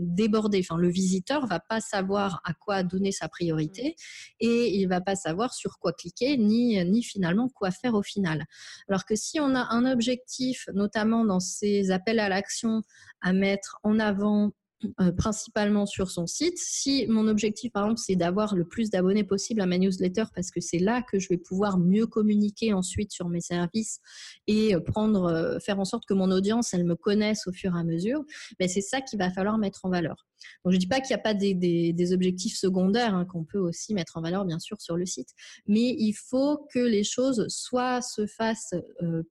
débordée. 0.00 0.60
Enfin, 0.60 0.78
le 0.78 0.90
visiteur 0.90 1.46
va 1.46 1.58
pas 1.58 1.80
savoir 1.80 2.40
à 2.44 2.52
quoi 2.52 2.82
donner 2.82 3.12
sa 3.12 3.28
priorité 3.28 3.96
et 4.40 4.76
il 4.76 4.86
va 4.86 5.00
pas 5.00 5.16
savoir 5.16 5.54
sur 5.54 5.78
quoi 5.78 5.92
cliquer, 5.92 6.36
ni, 6.36 6.82
ni 6.84 7.02
finalement 7.02 7.48
quoi 7.48 7.70
faire 7.70 7.94
au 7.94 8.02
final. 8.02 8.44
Alors 8.88 9.05
que 9.06 9.16
si 9.16 9.40
on 9.40 9.54
a 9.54 9.72
un 9.74 9.90
objectif, 9.90 10.68
notamment 10.74 11.24
dans 11.24 11.40
ces 11.40 11.90
appels 11.90 12.18
à 12.18 12.28
l'action, 12.28 12.82
à 13.20 13.32
mettre 13.32 13.78
en 13.82 13.98
avant 13.98 14.52
euh, 15.00 15.10
principalement 15.10 15.86
sur 15.86 16.10
son 16.10 16.26
site. 16.26 16.58
Si 16.58 17.06
mon 17.06 17.28
objectif, 17.28 17.72
par 17.72 17.84
exemple, 17.84 18.02
c'est 18.04 18.14
d'avoir 18.14 18.54
le 18.54 18.66
plus 18.66 18.90
d'abonnés 18.90 19.24
possible 19.24 19.62
à 19.62 19.66
ma 19.66 19.78
newsletter, 19.78 20.24
parce 20.34 20.50
que 20.50 20.60
c'est 20.60 20.78
là 20.78 21.00
que 21.00 21.18
je 21.18 21.30
vais 21.30 21.38
pouvoir 21.38 21.78
mieux 21.78 22.06
communiquer 22.06 22.74
ensuite 22.74 23.10
sur 23.10 23.30
mes 23.30 23.40
services 23.40 24.00
et 24.46 24.74
euh, 24.74 24.80
prendre, 24.80 25.24
euh, 25.24 25.58
faire 25.60 25.80
en 25.80 25.86
sorte 25.86 26.04
que 26.04 26.12
mon 26.12 26.30
audience, 26.30 26.74
elle 26.74 26.84
me 26.84 26.94
connaisse 26.94 27.46
au 27.46 27.52
fur 27.52 27.74
et 27.74 27.78
à 27.80 27.84
mesure, 27.84 28.22
ben, 28.58 28.68
c'est 28.68 28.82
ça 28.82 29.00
qu'il 29.00 29.18
va 29.18 29.30
falloir 29.30 29.56
mettre 29.56 29.86
en 29.86 29.88
valeur. 29.88 30.26
Donc, 30.62 30.74
je 30.74 30.78
dis 30.78 30.86
pas 30.86 31.00
qu'il 31.00 31.16
n'y 31.16 31.20
a 31.20 31.22
pas 31.22 31.32
des, 31.32 32.12
objectifs 32.12 32.56
secondaires 32.56 33.14
hein, 33.14 33.24
qu'on 33.24 33.44
peut 33.44 33.58
aussi 33.58 33.94
mettre 33.94 34.18
en 34.18 34.20
valeur, 34.20 34.44
bien 34.44 34.58
sûr, 34.58 34.78
sur 34.80 34.98
le 34.98 35.06
site, 35.06 35.30
mais 35.66 35.96
il 35.98 36.12
faut 36.12 36.68
que 36.72 36.78
les 36.78 37.02
choses 37.02 37.46
soit 37.48 38.02
se 38.02 38.26
fassent 38.26 38.74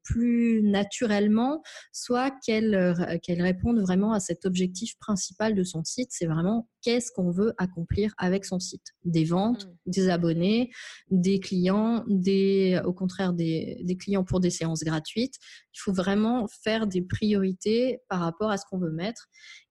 plus 0.04 0.62
naturellement, 0.64 1.62
soit 1.94 2.32
qu'elles 2.44 3.22
qu'elles 3.22 3.42
répondent 3.42 3.80
vraiment 3.80 4.12
à 4.12 4.20
cet 4.20 4.46
objectif 4.46 4.98
principal 4.98 5.35
de 5.38 5.64
son 5.64 5.84
site. 5.84 6.10
C'est 6.12 6.26
vraiment 6.26 6.70
qu'est-ce 6.82 7.12
qu'on 7.12 7.32
veut 7.32 7.54
accomplir 7.58 8.14
avec 8.18 8.46
son 8.46 8.60
site 8.60 8.94
Des 9.04 9.26
ventes, 9.26 9.66
mmh. 9.66 9.92
des 9.92 10.10
abonnés, 10.10 10.72
des 11.10 11.40
clients, 11.40 12.04
des, 12.08 12.82
au 12.86 12.94
contraire 12.94 13.34
des, 13.34 13.82
des 13.84 13.98
clients 13.98 14.24
pour 14.24 14.40
des 14.40 14.50
séances 14.50 14.84
gratuites. 14.84 15.36
Il 15.74 15.80
faut 15.80 15.94
vraiment 15.94 16.48
faire 16.64 16.88
des 16.88 17.02
priorités 17.02 18.00
par 18.10 18.20
rapport 18.22 18.50
à 18.50 18.58
ce 18.58 18.64
qu'on 18.70 18.80
veut 18.80 18.92
mettre. 18.92 19.28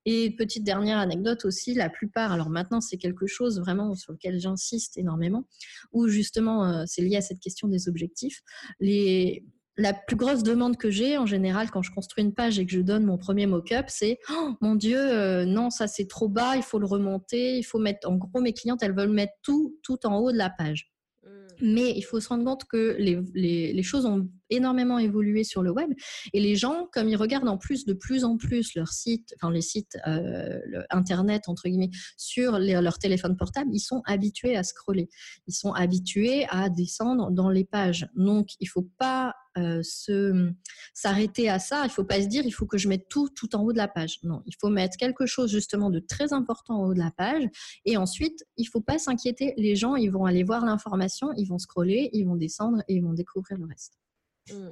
Et 0.06 0.34
petite 0.36 0.64
dernière 0.64 0.98
anecdote 0.98 1.44
aussi, 1.46 1.72
la 1.72 1.88
plupart, 1.88 2.30
alors 2.30 2.50
maintenant 2.50 2.82
c'est 2.82 2.98
quelque 2.98 3.26
chose 3.26 3.58
vraiment 3.58 3.94
sur 3.94 4.12
lequel 4.12 4.38
j'insiste 4.38 4.98
énormément, 4.98 5.48
où 5.92 6.08
justement 6.08 6.66
euh, 6.66 6.84
c'est 6.86 7.00
lié 7.00 7.16
à 7.16 7.22
cette 7.22 7.40
question 7.40 7.68
des 7.68 7.88
objectifs. 7.88 8.42
Les, 8.80 9.46
la 9.76 9.92
plus 9.92 10.16
grosse 10.16 10.42
demande 10.42 10.76
que 10.76 10.90
j'ai 10.90 11.18
en 11.18 11.26
général 11.26 11.70
quand 11.70 11.82
je 11.82 11.90
construis 11.90 12.24
une 12.24 12.32
page 12.32 12.58
et 12.58 12.66
que 12.66 12.72
je 12.72 12.80
donne 12.80 13.04
mon 13.04 13.18
premier 13.18 13.46
mock-up, 13.46 13.86
c'est 13.88 14.18
oh, 14.30 14.54
mon 14.60 14.76
Dieu, 14.76 14.98
euh, 14.98 15.44
non, 15.44 15.70
ça 15.70 15.86
c'est 15.88 16.06
trop 16.06 16.28
bas, 16.28 16.56
il 16.56 16.62
faut 16.62 16.78
le 16.78 16.86
remonter, 16.86 17.58
il 17.58 17.64
faut 17.64 17.78
mettre. 17.78 18.08
En 18.08 18.16
gros, 18.16 18.40
mes 18.40 18.52
clientes, 18.52 18.82
elles 18.82 18.94
veulent 18.94 19.10
mettre 19.10 19.34
tout, 19.42 19.76
tout 19.82 20.06
en 20.06 20.18
haut 20.18 20.32
de 20.32 20.38
la 20.38 20.50
page. 20.50 20.92
Mmh. 21.24 21.28
Mais 21.62 21.90
il 21.90 22.02
faut 22.02 22.20
se 22.20 22.28
rendre 22.28 22.44
compte 22.44 22.64
que 22.64 22.96
les, 22.98 23.20
les, 23.34 23.72
les 23.72 23.82
choses 23.82 24.06
ont 24.06 24.28
énormément 24.50 24.98
évolué 24.98 25.44
sur 25.44 25.62
le 25.62 25.70
web. 25.70 25.90
Et 26.32 26.40
les 26.40 26.56
gens, 26.56 26.88
comme 26.92 27.08
ils 27.08 27.16
regardent 27.16 27.48
en 27.48 27.58
plus 27.58 27.84
de 27.84 27.92
plus 27.92 28.24
en 28.24 28.36
plus 28.36 28.74
leurs 28.74 28.92
sites, 28.92 29.34
enfin 29.36 29.52
les 29.52 29.62
sites 29.62 29.98
euh, 30.06 30.60
internet 30.90 31.48
entre 31.48 31.68
guillemets, 31.68 31.90
sur 32.16 32.58
leur 32.58 32.98
téléphone 32.98 33.36
portable, 33.36 33.70
ils 33.72 33.80
sont 33.80 34.02
habitués 34.06 34.56
à 34.56 34.62
scroller. 34.62 35.08
Ils 35.46 35.54
sont 35.54 35.72
habitués 35.72 36.46
à 36.50 36.68
descendre 36.68 37.30
dans 37.30 37.50
les 37.50 37.64
pages. 37.64 38.08
Donc 38.14 38.48
il 38.60 38.66
faut 38.66 38.88
pas 38.98 39.34
euh, 39.56 39.82
s'arrêter 40.94 41.48
à 41.48 41.58
ça. 41.60 41.82
Il 41.84 41.90
faut 41.90 42.04
pas 42.04 42.20
se 42.20 42.26
dire 42.26 42.44
il 42.44 42.50
faut 42.50 42.66
que 42.66 42.76
je 42.76 42.88
mette 42.88 43.08
tout 43.08 43.28
tout 43.28 43.54
en 43.54 43.62
haut 43.62 43.72
de 43.72 43.78
la 43.78 43.88
page. 43.88 44.18
Non, 44.24 44.42
il 44.46 44.54
faut 44.60 44.68
mettre 44.68 44.96
quelque 44.96 45.26
chose 45.26 45.50
justement 45.50 45.90
de 45.90 46.00
très 46.00 46.32
important 46.32 46.82
en 46.82 46.86
haut 46.86 46.94
de 46.94 46.98
la 46.98 47.12
page. 47.12 47.44
Et 47.84 47.96
ensuite, 47.96 48.44
il 48.56 48.64
faut 48.64 48.80
pas 48.80 48.98
s'inquiéter. 48.98 49.54
Les 49.56 49.76
gens, 49.76 49.94
ils 49.94 50.10
vont 50.10 50.24
aller 50.24 50.42
voir 50.42 50.64
l'information, 50.64 51.32
ils 51.36 51.46
vont 51.46 51.58
scroller, 51.58 52.10
ils 52.12 52.24
vont 52.24 52.36
descendre 52.36 52.82
et 52.88 52.94
ils 52.96 53.02
vont 53.02 53.12
découvrir 53.12 53.58
le 53.58 53.66
reste. 53.66 53.98
Mmh. 54.52 54.68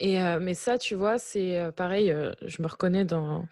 Et 0.00 0.18
mais 0.40 0.54
ça, 0.54 0.78
tu 0.78 0.94
vois, 0.94 1.18
c'est 1.18 1.60
pareil, 1.76 2.14
je 2.44 2.62
me 2.62 2.66
reconnais 2.66 3.04
dans, 3.04 3.44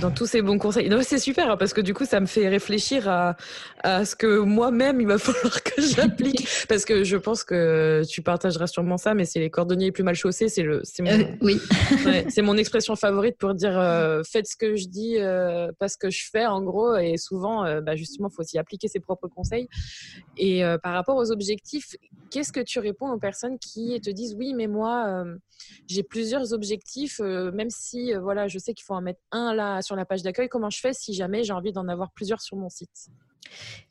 dans 0.00 0.10
tous 0.10 0.26
ces 0.26 0.42
bons 0.42 0.58
conseils. 0.58 0.88
Non, 0.88 0.98
c'est 1.02 1.18
super 1.18 1.50
hein, 1.50 1.56
parce 1.56 1.72
que 1.72 1.80
du 1.80 1.94
coup, 1.94 2.04
ça 2.04 2.20
me 2.20 2.26
fait 2.26 2.48
réfléchir 2.48 3.08
à, 3.08 3.36
à 3.84 4.04
ce 4.04 4.16
que 4.16 4.38
moi-même, 4.40 5.00
il 5.00 5.06
va 5.06 5.18
falloir 5.18 5.62
que 5.62 5.80
j'applique. 5.80 6.46
parce 6.68 6.84
que 6.84 7.04
je 7.04 7.16
pense 7.16 7.44
que 7.44 8.02
tu 8.08 8.22
partageras 8.22 8.66
sûrement 8.66 8.96
ça, 8.96 9.14
mais 9.14 9.24
c'est 9.24 9.38
les 9.38 9.50
cordonniers 9.50 9.86
les 9.86 9.92
plus 9.92 10.02
mal 10.02 10.14
chaussés. 10.14 10.48
C'est 10.48 10.62
le, 10.62 10.80
c'est 10.84 11.02
mon, 11.02 11.36
oui. 11.40 11.60
c'est 12.28 12.42
mon 12.42 12.56
expression 12.56 12.96
favorite 12.96 13.36
pour 13.38 13.54
dire 13.54 13.72
faites 14.28 14.46
ce 14.46 14.56
que 14.56 14.76
je 14.76 14.88
dis, 14.88 15.16
pas 15.78 15.88
ce 15.88 15.96
que 15.96 16.10
je 16.10 16.24
fais, 16.30 16.46
en 16.46 16.62
gros. 16.62 16.96
Et 16.96 17.16
souvent, 17.16 17.80
bah, 17.80 17.96
justement, 17.96 18.28
il 18.30 18.34
faut 18.34 18.42
aussi 18.42 18.58
appliquer 18.58 18.88
ses 18.88 19.00
propres 19.00 19.28
conseils. 19.28 19.68
Et 20.36 20.62
par 20.82 20.94
rapport 20.94 21.16
aux 21.16 21.30
objectifs, 21.30 21.96
qu'est-ce 22.30 22.52
que 22.52 22.60
tu 22.60 22.78
réponds 22.78 23.10
aux 23.10 23.18
personnes 23.18 23.58
qui 23.58 24.00
te 24.00 24.10
disent 24.10 24.34
oui, 24.34 24.54
mais 24.54 24.66
moi, 24.66 25.11
euh, 25.12 25.36
j'ai 25.86 26.02
plusieurs 26.02 26.52
objectifs, 26.52 27.20
euh, 27.20 27.52
même 27.52 27.70
si 27.70 28.14
euh, 28.14 28.20
voilà, 28.20 28.48
je 28.48 28.58
sais 28.58 28.74
qu'il 28.74 28.84
faut 28.84 28.94
en 28.94 29.02
mettre 29.02 29.20
un 29.30 29.54
là 29.54 29.82
sur 29.82 29.96
la 29.96 30.04
page 30.04 30.22
d'accueil. 30.22 30.48
Comment 30.48 30.70
je 30.70 30.80
fais 30.80 30.92
si 30.92 31.14
jamais 31.14 31.44
j'ai 31.44 31.52
envie 31.52 31.72
d'en 31.72 31.88
avoir 31.88 32.10
plusieurs 32.12 32.40
sur 32.40 32.56
mon 32.56 32.68
site? 32.68 33.10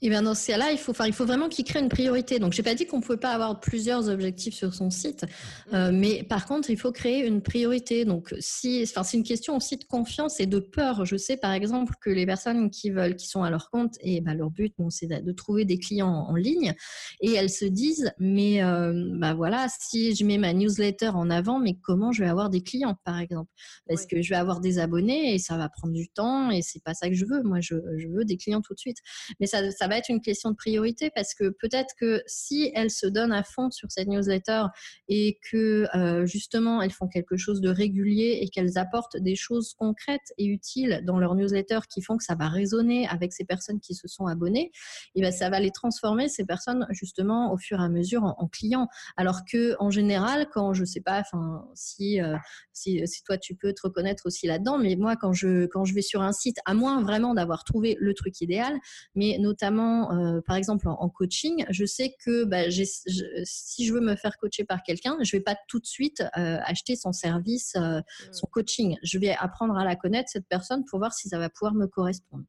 Et 0.01 0.09
bien 0.09 0.23
dans 0.23 0.33
ce 0.33 0.47
cas-là, 0.47 0.71
il 0.71 0.79
faut, 0.79 0.93
il 1.05 1.13
faut 1.13 1.25
vraiment 1.25 1.47
qu'il 1.47 1.63
crée 1.63 1.79
une 1.79 1.89
priorité. 1.89 2.39
Donc, 2.39 2.53
j'ai 2.53 2.63
pas 2.63 2.73
dit 2.73 2.87
qu'on 2.87 2.97
ne 2.97 3.03
pouvait 3.03 3.19
pas 3.19 3.31
avoir 3.31 3.59
plusieurs 3.59 4.09
objectifs 4.09 4.55
sur 4.55 4.73
son 4.73 4.89
site, 4.89 5.23
mm. 5.71 5.75
euh, 5.75 5.91
mais 5.93 6.23
par 6.23 6.47
contre, 6.47 6.71
il 6.71 6.77
faut 6.77 6.91
créer 6.91 7.25
une 7.25 7.41
priorité. 7.41 8.03
Donc, 8.03 8.33
si, 8.39 8.83
enfin, 8.83 9.03
c'est 9.03 9.17
une 9.17 9.23
question 9.23 9.55
aussi 9.55 9.77
de 9.77 9.83
confiance 9.83 10.39
et 10.39 10.47
de 10.47 10.59
peur. 10.59 11.05
Je 11.05 11.17
sais 11.17 11.37
par 11.37 11.51
exemple 11.51 11.93
que 12.01 12.09
les 12.09 12.25
personnes 12.25 12.71
qui 12.71 12.89
veulent, 12.89 13.15
qui 13.15 13.27
sont 13.27 13.43
à 13.43 13.51
leur 13.51 13.69
compte, 13.69 13.95
et 14.01 14.21
bah, 14.21 14.33
leur 14.33 14.49
but, 14.49 14.73
bon, 14.77 14.89
c'est 14.89 15.07
de 15.07 15.31
trouver 15.31 15.65
des 15.65 15.77
clients 15.77 16.25
en 16.27 16.35
ligne, 16.35 16.73
et 17.21 17.33
elles 17.33 17.49
se 17.49 17.65
disent, 17.65 18.11
mais 18.17 18.63
euh, 18.63 18.93
bah 19.19 19.33
voilà, 19.35 19.67
si 19.79 20.15
je 20.15 20.25
mets 20.25 20.39
ma 20.39 20.53
newsletter 20.53 21.09
en 21.09 21.29
avant, 21.29 21.59
mais 21.59 21.75
comment 21.81 22.11
je 22.11 22.23
vais 22.23 22.29
avoir 22.29 22.49
des 22.49 22.61
clients, 22.61 22.95
par 23.03 23.19
exemple? 23.19 23.51
Parce 23.87 24.07
que 24.07 24.21
je 24.21 24.29
vais 24.29 24.35
avoir 24.35 24.61
des 24.61 24.79
abonnés 24.79 25.35
et 25.35 25.37
ça 25.37 25.57
va 25.57 25.69
prendre 25.69 25.93
du 25.93 26.09
temps 26.09 26.49
et 26.49 26.61
c'est 26.63 26.83
pas 26.83 26.93
ça 26.93 27.07
que 27.07 27.15
je 27.15 27.25
veux? 27.25 27.43
Moi, 27.43 27.59
je, 27.61 27.75
je 27.97 28.07
veux 28.07 28.25
des 28.25 28.37
clients 28.37 28.61
tout 28.61 28.73
de 28.73 28.79
suite. 28.79 28.97
Mais 29.41 29.47
ça, 29.47 29.69
ça 29.71 29.88
va 29.88 29.97
être 29.97 30.08
une 30.08 30.21
question 30.21 30.51
de 30.51 30.56
priorité 30.56 31.12
parce 31.13 31.34
que 31.34 31.49
peut-être 31.49 31.93
que 31.99 32.21
si 32.27 32.71
elles 32.75 32.91
se 32.91 33.08
donnent 33.08 33.34
à 33.34 33.43
fond 33.43 33.69
sur 33.71 33.91
cette 33.91 34.08
newsletter 34.08 34.65
et 35.10 35.39
que 35.51 35.88
euh, 35.95 36.25
justement 36.25 36.82
elles 36.82 36.91
font 36.91 37.08
quelque 37.08 37.36
chose 37.36 37.60
de 37.60 37.69
régulier 37.69 38.39
et 38.41 38.47
qu'elles 38.47 38.77
apportent 38.77 39.17
des 39.17 39.36
choses 39.36 39.73
concrètes 39.77 40.32
et 40.38 40.45
utiles 40.45 41.01
dans 41.06 41.19
leur 41.19 41.36
newsletter 41.36 41.80
qui 41.89 42.01
font 42.01 42.17
que 42.17 42.23
ça 42.23 42.36
va 42.36 42.47
résonner 42.47 43.08
avec 43.08 43.34
ces 43.34 43.43
personnes 43.43 43.80
qui 43.80 43.95
se 43.95 44.08
sont 44.08 44.27
abonnées, 44.27 44.71
et 45.15 45.21
ben 45.21 45.32
ça 45.32 45.49
va 45.49 45.60
les 45.60 45.71
transformer 45.71 46.30
ces 46.30 46.45
personnes 46.45 46.88
justement 46.91 47.54
au 47.54 47.58
fur 47.58 47.80
et 47.80 47.84
à 47.84 47.89
mesure 47.89 48.23
en, 48.23 48.47
clients. 48.47 48.88
Alors 49.17 49.41
que 49.49 49.75
en 49.80 49.89
général, 49.89 50.47
quand 50.54 50.73
je 50.73 50.84
sais 50.84 51.01
pas, 51.01 51.19
enfin 51.19 51.65
si, 51.73 52.21
euh, 52.21 52.38
si, 52.82 53.08
si 53.08 53.24
toi 53.24 53.38
tu 53.38 53.56
peux 53.56 53.74
te 53.74 53.82
reconnaître 53.84 54.24
aussi 54.26 54.48
là-dedans, 54.48 54.78
mais 54.78 54.96
moi 54.96 55.15
quand 55.15 55.34
je 55.34 55.65
quand 55.67 55.86
je 55.86 55.94
vais 55.94 56.02
sur 56.02 56.22
un 56.22 56.32
site, 56.32 56.58
à 56.65 56.74
moins 56.74 57.02
vraiment 57.02 57.34
d'avoir 57.34 57.63
trouvé 57.63 57.98
le 58.00 58.13
truc 58.13 58.41
idéal, 58.41 58.80
mais 59.15 59.38
notamment 59.39 60.12
euh, 60.13 60.41
par 60.46 60.56
exemple 60.56 60.88
en, 60.88 61.10
coaching, 61.10 61.65
je 61.70 61.86
sais 61.86 62.15
que 62.24 62.46
bah, 62.46 62.70
si 62.70 63.86
je 63.86 63.94
veux 63.94 64.02
me 64.02 64.15
faire 64.15 64.38
coacher 64.38 64.63
par 64.63 64.82
quelqu'un, 64.84 65.17
je 65.22 65.36
vais 65.36 65.44
pas 65.44 65.56
tout 65.67 65.80
de 65.80 65.86
suite 65.86 66.22
euh, 66.38 66.58
acheter 66.65 66.96
son 66.96 67.12
service, 67.12 67.76
euh, 67.76 68.00
mmh. 68.00 68.34
son 68.34 68.48
coaching. 68.48 68.98
Je 69.04 69.20
vais 69.20 69.36
apprendre 69.36 69.78
à 69.78 69.84
la 69.84 69.96
connaître 69.96 70.30
cette 70.30 70.48
personne 70.48 70.86
pour 70.86 71.00
voir 71.00 71.13
si 71.13 71.30
ça 71.30 71.38
va 71.38 71.50
pouvoir 71.50 71.74
me 71.74 71.88
correspondre. 71.88 72.46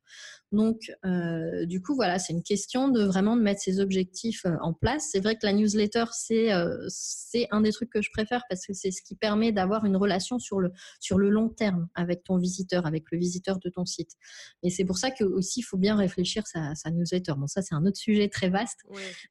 Donc, 0.53 0.93
euh, 1.07 1.65
du 1.65 1.81
coup, 1.81 1.95
voilà, 1.95 2.19
c'est 2.19 2.35
une 2.35 2.43
question 2.43 2.89
de 2.89 3.03
vraiment 3.03 3.37
de 3.37 3.43
mettre 3.43 3.63
ses 3.63 3.81
objectifs 3.81 4.45
euh, 4.45 4.57
en 4.61 4.75
place. 4.75 5.09
C'est 5.11 5.21
vrai 5.21 5.35
que 5.35 5.47
la 5.47 5.55
newsletter, 5.55 6.05
c'est 6.13 6.53
euh, 6.53 6.77
c'est 6.89 7.49
un 7.51 7.63
des 7.63 7.73
trucs 7.73 7.89
que 7.89 8.03
je 8.03 8.11
préfère 8.13 8.43
parce 8.51 8.67
que 8.67 8.75
c'est 8.75 8.91
ce 8.91 9.01
qui 9.03 9.15
permet 9.15 9.51
d'avoir 9.51 9.87
une 9.87 9.97
relation 9.97 10.39
sur 10.39 10.61
le, 10.61 10.71
sur 11.01 11.17
le 11.17 11.31
long 11.31 11.49
terme 11.49 11.89
avec 11.95 12.23
ton 12.25 12.37
visiteur, 12.37 12.85
avec 12.85 13.05
le 13.11 13.19
visiteur 13.19 13.59
de 13.59 13.71
ton 13.71 13.87
site. 13.87 14.11
Et 14.63 14.69
c'est 14.69 14.85
pour 14.85 14.99
ça 14.99 15.11
que 15.11 15.25
aussi, 15.25 15.61
il 15.61 15.63
faut 15.63 15.79
bien 15.79 15.97
réfléchir 15.97 16.47
sa, 16.47 16.75
sa 16.75 16.91
newsletter. 16.91 17.33
Bon, 17.39 17.47
ça, 17.47 17.63
c'est 17.63 17.75
un 17.75 17.87
autre 17.87 17.99
sujet 17.99 18.29
très 18.29 18.51
vaste. 18.51 18.81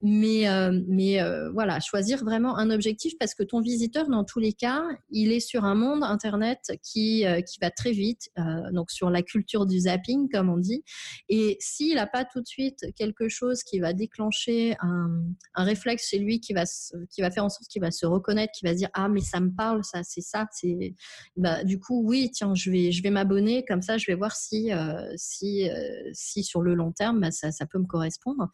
Mais, 0.02 0.46
mais 0.88 1.20
voilà, 1.54 1.80
choisir 1.80 2.24
vraiment 2.24 2.58
un 2.58 2.72
objectif 2.72 3.14
parce 3.20 3.36
que 3.36 3.44
ton 3.44 3.62
visiteur, 3.62 4.10
dans 4.10 4.24
tous 4.24 4.40
les 4.40 4.54
cas, 4.54 4.84
il 5.12 5.32
est 5.32 5.40
sur 5.40 5.66
un 5.66 5.76
monde 5.76 6.04
Internet 6.04 6.72
qui, 6.82 7.26
qui 7.48 7.60
va 7.62 7.70
très 7.70 7.92
vite, 7.92 8.32
donc 8.72 8.90
sur 8.90 9.10
la 9.10 9.22
culture 9.22 9.66
du 9.66 9.82
zapping, 9.82 10.30
comme 10.30 10.50
on 10.50 10.58
dit. 10.58 10.84
Et 11.30 11.58
s'il 11.60 11.96
n'a 11.96 12.08
pas 12.08 12.26
tout 12.26 12.42
de 12.42 12.48
suite 12.48 12.86
quelque 12.96 13.30
chose 13.30 13.64
qui 13.64 13.80
va 13.80 13.94
déclencher 13.94 14.76
un, 14.82 15.24
réflexe 15.56 16.10
chez 16.10 16.20
lui 16.20 16.40
qui 16.40 16.54
va, 16.54 16.64
qui 17.10 17.22
va 17.22 17.32
faire 17.32 17.46
en 17.46 17.50
sorte 17.50 17.70
qu'il 17.70 17.82
va 17.82 17.92
se 17.92 18.06
reconnaître, 18.06 18.52
qui 18.54 18.66
va 18.66 18.72
se 18.72 18.78
dire 18.78 18.90
ah 18.94 19.10
mais 19.10 19.22
ça 19.22 19.40
me 19.40 19.52
parle, 19.52 19.84
ça 19.84 20.04
c'est 20.04 20.22
ça, 20.22 20.48
c'est 20.52 20.96
bah, 21.38 21.64
du 21.64 21.80
coup 21.80 22.04
oui 22.06 22.32
tiens 22.34 22.56
je 22.56 22.72
vais 22.72 22.92
je 22.92 23.04
vais 23.04 23.10
m'abonner 23.10 23.64
comme 23.66 23.82
ça 23.82 23.98
je 23.98 24.06
vais 24.08 24.16
voir 24.16 24.36
si 24.36 24.74
euh, 24.74 25.12
si 25.16 25.70
euh, 25.70 26.10
si 26.14 26.44
sur 26.44 26.62
le 26.62 26.74
long 26.74 26.92
terme 26.92 27.22
bah, 27.22 27.32
ça, 27.32 27.52
ça 27.52 27.66
peut 27.66 27.80
me 27.80 27.86
correspondre. 27.86 28.50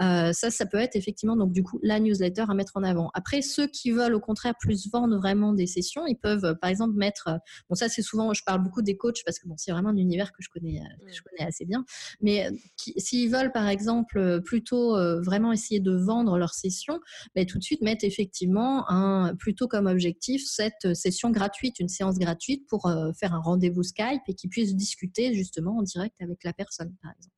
Euh, 0.00 0.32
ça 0.32 0.50
ça 0.50 0.66
peut 0.66 0.78
être 0.78 0.96
effectivement 0.96 1.36
donc 1.36 1.52
du 1.52 1.62
coup 1.62 1.78
la 1.82 2.00
newsletter 2.00 2.44
à 2.48 2.54
mettre 2.54 2.76
en 2.76 2.82
avant. 2.82 3.10
Après 3.14 3.42
ceux 3.42 3.66
qui 3.66 3.90
veulent 3.90 4.14
au 4.14 4.20
contraire 4.20 4.54
plus 4.58 4.88
vendre 4.90 5.16
vraiment 5.16 5.52
des 5.52 5.66
sessions, 5.66 6.06
ils 6.06 6.18
peuvent 6.18 6.56
par 6.60 6.70
exemple 6.70 6.94
mettre 6.94 7.28
bon 7.68 7.74
ça 7.74 7.88
c'est 7.88 8.02
souvent 8.02 8.32
je 8.32 8.42
parle 8.44 8.62
beaucoup 8.62 8.82
des 8.82 8.96
coachs 8.96 9.22
parce 9.24 9.38
que 9.38 9.48
bon 9.48 9.54
c'est 9.56 9.72
vraiment 9.72 9.90
un 9.90 9.96
univers 9.96 10.32
que 10.32 10.42
je 10.42 10.48
connais 10.48 10.80
que 11.06 11.12
je 11.12 11.22
connais 11.22 11.46
assez 11.48 11.64
bien. 11.64 11.84
Mais 12.20 12.46
euh, 12.46 12.50
s'ils 12.96 13.30
veulent, 13.30 13.52
par 13.52 13.68
exemple, 13.68 14.18
euh, 14.18 14.40
plutôt 14.40 14.96
euh, 14.96 15.20
vraiment 15.20 15.52
essayer 15.52 15.80
de 15.80 15.96
vendre 15.96 16.38
leur 16.38 16.54
session, 16.54 17.00
mais 17.34 17.46
tout 17.46 17.58
de 17.58 17.64
suite 17.64 17.82
mettre 17.82 18.04
effectivement 18.04 18.90
un, 18.90 19.34
plutôt 19.36 19.68
comme 19.68 19.86
objectif 19.86 20.42
cette 20.46 20.94
session 20.94 21.30
gratuite, 21.30 21.80
une 21.80 21.88
séance 21.88 22.18
gratuite 22.18 22.66
pour 22.68 22.90
faire 23.18 23.34
un 23.34 23.40
rendez-vous 23.40 23.82
Skype 23.82 24.22
et 24.28 24.34
qu'ils 24.34 24.50
puissent 24.50 24.74
discuter 24.74 25.34
justement 25.34 25.78
en 25.78 25.82
direct 25.82 26.14
avec 26.20 26.44
la 26.44 26.52
personne, 26.52 26.94
par 27.02 27.12
exemple 27.12 27.33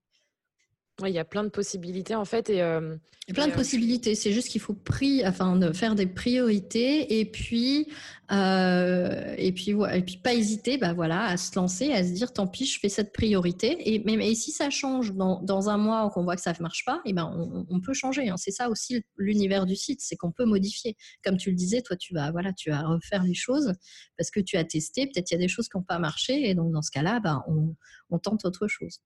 il 1.04 1.12
y 1.12 1.18
a 1.18 1.24
plein 1.24 1.44
de 1.44 1.50
possibilités 1.50 2.14
en 2.14 2.24
fait. 2.24 2.48
Et, 2.48 2.62
euh, 2.62 2.96
il 3.28 3.30
y 3.30 3.32
a 3.32 3.35
plein 3.35 3.48
de 3.48 3.52
euh, 3.52 3.56
possibilités. 3.56 4.14
C'est 4.14 4.32
juste 4.32 4.48
qu'il 4.48 4.61
faut 4.61 4.72
pri 4.72 5.26
enfin, 5.26 5.56
de 5.56 5.72
faire 5.72 5.94
des 5.94 6.06
priorités 6.06 7.18
et 7.20 7.24
puis, 7.26 7.88
euh, 8.32 9.35
et 9.37 9.52
puis, 9.52 9.72
et 9.72 10.02
puis 10.02 10.16
pas 10.16 10.32
hésiter 10.32 10.78
bah, 10.78 10.94
voilà, 10.94 11.24
à 11.24 11.37
se 11.37 11.54
lancer, 11.56 11.92
à 11.92 12.02
se 12.02 12.12
dire 12.12 12.32
tant 12.32 12.46
pis, 12.46 12.64
je 12.64 12.80
fais 12.80 12.88
cette 12.88 13.12
priorité. 13.12 13.94
Et, 13.94 14.02
mais, 14.04 14.35
si 14.35 14.52
ça 14.52 14.70
change 14.70 15.12
dans, 15.12 15.42
dans 15.42 15.68
un 15.68 15.76
mois 15.76 16.06
ou 16.06 16.09
qu'on 16.09 16.24
voit 16.24 16.37
que 16.37 16.42
ça 16.42 16.52
ne 16.52 16.62
marche 16.62 16.85
pas, 16.87 17.02
et 17.04 17.12
ben, 17.12 17.66
on, 17.68 17.80
peut 17.80 17.94
changer. 17.94 18.28
Hein. 18.30 18.37
C'est 18.38 18.52
ça 18.52 18.70
aussi 18.70 19.02
l'univers 19.16 19.66
du 19.66 19.76
site, 19.76 20.00
c'est 20.00 20.16
qu'on 20.16 20.32
peut 20.32 20.46
modifier. 20.46 20.96
Comme 21.22 21.37
tu 21.37 21.50
le 21.50 21.56
disais, 21.56 21.82
toi, 21.82 21.96
tu 21.96 22.14
vas, 22.14 22.30
voilà, 22.30 22.52
tu 22.54 22.70
vas 22.70 22.82
refaire 22.82 23.22
les 23.22 23.35
choses 23.35 23.74
parce 24.16 24.30
que 24.30 24.40
tu 24.40 24.56
as 24.56 24.64
testé. 24.64 25.06
Peut-être 25.06 25.30
il 25.30 25.35
y 25.35 25.37
a 25.37 25.40
des 25.40 25.48
choses 25.48 25.68
qui 25.68 25.76
n'ont 25.76 25.85
pas 25.85 25.98
marché. 25.98 26.48
Et 26.48 26.54
donc, 26.54 26.72
dans 26.72 26.82
ce 26.82 26.90
cas-là, 26.90 27.20
bah, 27.20 27.44
on, 27.48 27.74
on 28.09 28.18
tente 28.18 28.44
autre 28.46 28.66
chose. 28.66 29.00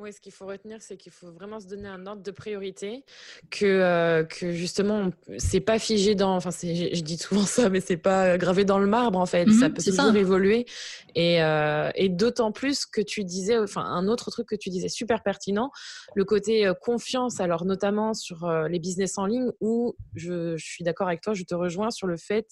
Oui, 0.00 0.12
ce 0.12 0.20
qu'il 0.20 0.32
faut 0.32 0.46
retenir, 0.46 0.82
c'est 0.82 0.96
qu'il 0.96 1.12
faut 1.12 1.30
vraiment 1.30 1.60
se 1.60 1.68
donner 1.68 1.86
un 1.86 2.04
ordre 2.04 2.20
de 2.20 2.30
priorité, 2.32 3.04
que, 3.48 3.64
euh, 3.64 4.24
que 4.24 4.50
justement, 4.50 5.10
c'est 5.38 5.60
pas 5.60 5.78
figé 5.78 6.16
dans. 6.16 6.34
Enfin, 6.34 6.50
je, 6.50 7.00
dis 7.00 7.16
souvent 7.16 7.44
ça, 7.44 7.68
mais 7.70 7.80
c'est 7.80 7.96
pas 7.96 8.36
gravé 8.36 8.64
dans 8.64 8.80
le 8.80 8.88
marbre, 8.88 9.20
en 9.20 9.26
fait. 9.26 9.48
ça 9.50 9.68
mhm, 9.68 9.74
peut 9.74 9.82
toujours 9.84 10.16
évoluer. 10.16 10.66
Et, 11.14 11.40
euh, 11.44 11.90
et 11.94 12.08
d'autant 12.08 12.50
plus 12.50 12.86
que 12.86 13.00
tu 13.00 13.22
disais, 13.22 13.56
enfin, 13.56 13.84
un 13.84 14.08
autre 14.08 14.32
truc 14.32 14.48
que 14.48 14.56
tu 14.56 14.68
disais 14.68 14.88
super 14.88 15.22
pertinent, 15.22 15.70
le 16.16 16.24
côté 16.24 16.66
euh, 16.66 16.74
confiance, 16.74 17.38
alors 17.38 17.64
notamment 17.64 18.14
sur 18.14 18.50
les 18.68 18.80
business 18.80 19.16
en 19.16 19.26
ligne, 19.26 19.52
où 19.60 19.94
je, 20.16 20.56
je 20.56 20.64
suis 20.64 20.82
d'accord 20.82 21.06
avec 21.06 21.20
toi, 21.20 21.34
je 21.34 21.44
te 21.44 21.54
rejoins 21.54 21.92
sur 21.92 22.08
le 22.08 22.16
fait 22.16 22.48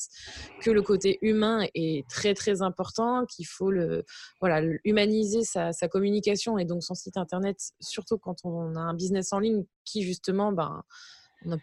que 0.61 0.71
le 0.71 0.83
côté 0.83 1.19
humain 1.23 1.67
est 1.75 2.09
très, 2.09 2.35
très 2.35 2.63
important, 2.63 3.27
qu'il 3.27 3.49
faut 3.49 3.73
le, 3.73 4.05
voilà, 4.39 4.63
humaniser 4.85 5.43
sa, 5.43 5.73
sa 5.73 5.89
communication 5.89 6.57
et 6.57 6.65
donc 6.65 6.85
son 6.85 6.95
site 6.95 7.17
internet 7.17 7.32
Surtout 7.81 8.19
quand 8.19 8.45
on 8.45 8.75
a 8.77 8.81
un 8.81 8.95
business 8.95 9.33
en 9.33 9.39
ligne 9.39 9.65
qui 9.85 10.03
justement, 10.03 10.53
ben, 10.53 10.83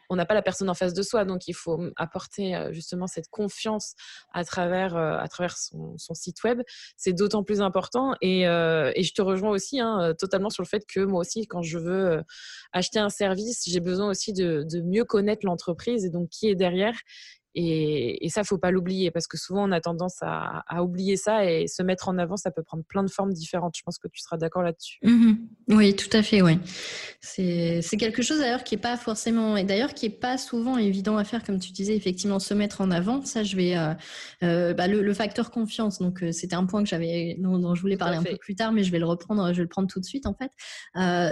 on 0.10 0.16
n'a 0.16 0.26
pas 0.26 0.34
la 0.34 0.42
personne 0.42 0.70
en 0.70 0.74
face 0.74 0.94
de 0.94 1.02
soi, 1.02 1.26
donc 1.26 1.48
il 1.48 1.54
faut 1.54 1.80
apporter 1.96 2.56
euh, 2.56 2.74
justement 2.74 3.08
cette 3.08 3.30
confiance 3.30 3.96
à 4.34 4.44
travers, 4.44 4.96
euh, 4.96 5.18
à 5.18 5.28
travers 5.28 5.58
son, 5.58 5.96
site 6.14 6.44
web. 6.44 6.62
C'est 6.98 7.14
d'autant 7.14 7.44
plus 7.44 7.62
important. 7.62 8.14
Et, 8.22 8.48
euh, 8.48 8.92
je 9.00 9.14
te 9.14 9.22
rejoins 9.22 9.52
aussi 9.52 9.80
hein, 9.80 10.14
totalement 10.18 10.50
sur 10.50 10.64
le 10.64 10.68
fait 10.68 10.86
que 10.86 11.00
moi 11.00 11.22
aussi, 11.22 11.48
quand 11.48 11.62
je 11.62 11.78
veux 11.78 12.24
acheter 12.74 13.00
un 13.00 13.10
service, 13.10 13.64
j'ai 13.68 13.80
besoin 13.80 14.10
aussi 14.10 14.34
de 14.34 14.82
mieux 14.82 15.06
connaître 15.06 15.46
l'entreprise 15.46 16.06
et 16.06 16.10
donc 16.10 16.30
qui 16.30 16.48
est 16.48 16.56
derrière 16.56 16.96
et, 17.56 18.26
et 18.26 18.30
ça, 18.30 18.44
faut 18.44 18.58
pas 18.58 18.72
l'oublier 18.72 19.12
parce 19.12 19.28
que 19.28 19.38
souvent 19.38 19.68
on 19.68 19.72
a 19.72 19.82
tendance 19.82 20.18
à, 20.22 20.64
oublier 20.84 21.18
ça 21.18 21.46
et 21.46 21.68
se 21.68 21.84
mettre 21.84 22.08
en 22.08 22.18
avant, 22.18 22.38
ça 22.38 22.52
peut 22.52 22.64
prendre 22.64 22.84
plein 22.84 23.04
de 23.04 23.10
formes 23.10 23.34
différentes. 23.34 23.76
Je 23.76 23.82
pense 23.84 23.98
que 23.98 24.08
tu 24.08 24.22
seras 24.22 24.38
d'accord 24.38 24.62
là-dessus. 24.62 25.00
Mmh 25.04 25.34
oui, 25.70 25.96
tout 25.96 26.10
à 26.14 26.24
fait. 26.24 26.42
Oui, 26.42 26.58
c'est 27.22 27.82
quelque 28.00 28.24
chose 28.24 28.40
d'ailleurs 28.40 28.64
qui 28.64 28.74
est 28.76 28.80
pas 28.80 28.98
forcément 28.98 29.56
et 29.56 29.64
d'ailleurs 29.64 29.94
qui 29.94 30.08
est 30.08 30.10
pas 30.10 30.38
souvent 30.38 30.78
évident 30.78 31.18
à 31.18 31.24
faire, 31.24 31.44
comme 31.44 31.60
tu 31.60 31.72
disais, 31.72 31.96
effectivement 31.96 32.40
se 32.40 32.54
mettre 32.56 32.82
en 32.82 32.90
avant. 32.90 33.24
Ça, 33.24 33.44
je 33.44 33.56
vais 33.56 33.78
euh, 33.78 33.94
euh, 34.44 34.74
bah, 34.74 34.88
le, 34.88 35.14
facteur 35.14 35.52
confiance. 35.52 36.00
Donc 36.00 36.24
euh, 36.24 36.32
c'était 36.32 36.56
un 36.56 36.66
point 36.66 36.82
que 36.82 36.90
j'avais 36.90 37.36
dont, 37.40 37.76
je 37.76 37.82
voulais 37.82 37.98
parler 37.98 38.18
un 38.18 38.24
peu 38.24 38.38
plus 38.38 38.56
tard, 38.56 38.72
mais 38.72 38.84
je 38.84 38.92
vais 38.92 39.00
le 39.00 39.06
reprendre. 39.06 39.48
Je 39.50 39.58
vais 39.58 39.64
le 39.64 39.68
prendre 39.68 39.88
tout 39.88 40.00
de 40.00 40.06
suite 40.06 40.26
en 40.26 40.34
fait. 40.34 40.52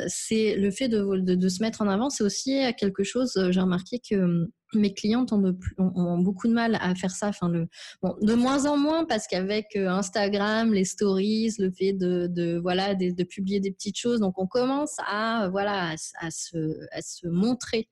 c'est 0.07 0.55
le 0.55 0.71
fait 0.71 0.87
de, 0.87 1.03
de, 1.17 1.35
de, 1.35 1.49
se 1.49 1.63
mettre 1.63 1.81
en 1.81 1.87
avant. 1.87 2.09
C'est 2.09 2.23
aussi 2.23 2.59
quelque 2.77 3.03
chose. 3.03 3.31
J'ai 3.49 3.59
remarqué 3.59 3.99
que 3.99 4.47
mes 4.73 4.93
clientes 4.93 5.31
ont, 5.31 6.17
beaucoup 6.19 6.47
de 6.47 6.53
mal 6.53 6.77
à 6.81 6.93
faire 6.95 7.11
ça. 7.11 7.29
Enfin, 7.29 7.49
de 7.49 8.33
moins 8.33 8.65
en 8.65 8.77
moins 8.77 9.05
parce 9.05 9.27
qu'avec 9.27 9.75
euh, 9.75 9.89
Instagram, 9.89 10.73
les 10.73 10.85
stories, 10.85 11.53
le 11.59 11.71
fait 11.71 11.93
de, 11.93 12.59
voilà 12.61 12.95
de, 12.95 13.23
publier 13.23 13.59
des 13.59 13.71
petites 13.71 13.97
choses, 13.97 14.19
donc 14.19 14.37
on 14.37 14.47
commence 14.47 14.95
à 15.07 15.49
voilà 15.51 15.95
à, 16.19 16.31
se, 16.31 17.27
montrer 17.27 17.87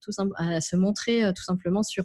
tout 0.00 0.10
à 0.36 0.60
se 0.60 0.76
montrer 0.76 1.24
euh, 1.24 1.32
tout 1.32 1.42
simplement 1.42 1.82
sur 1.82 2.04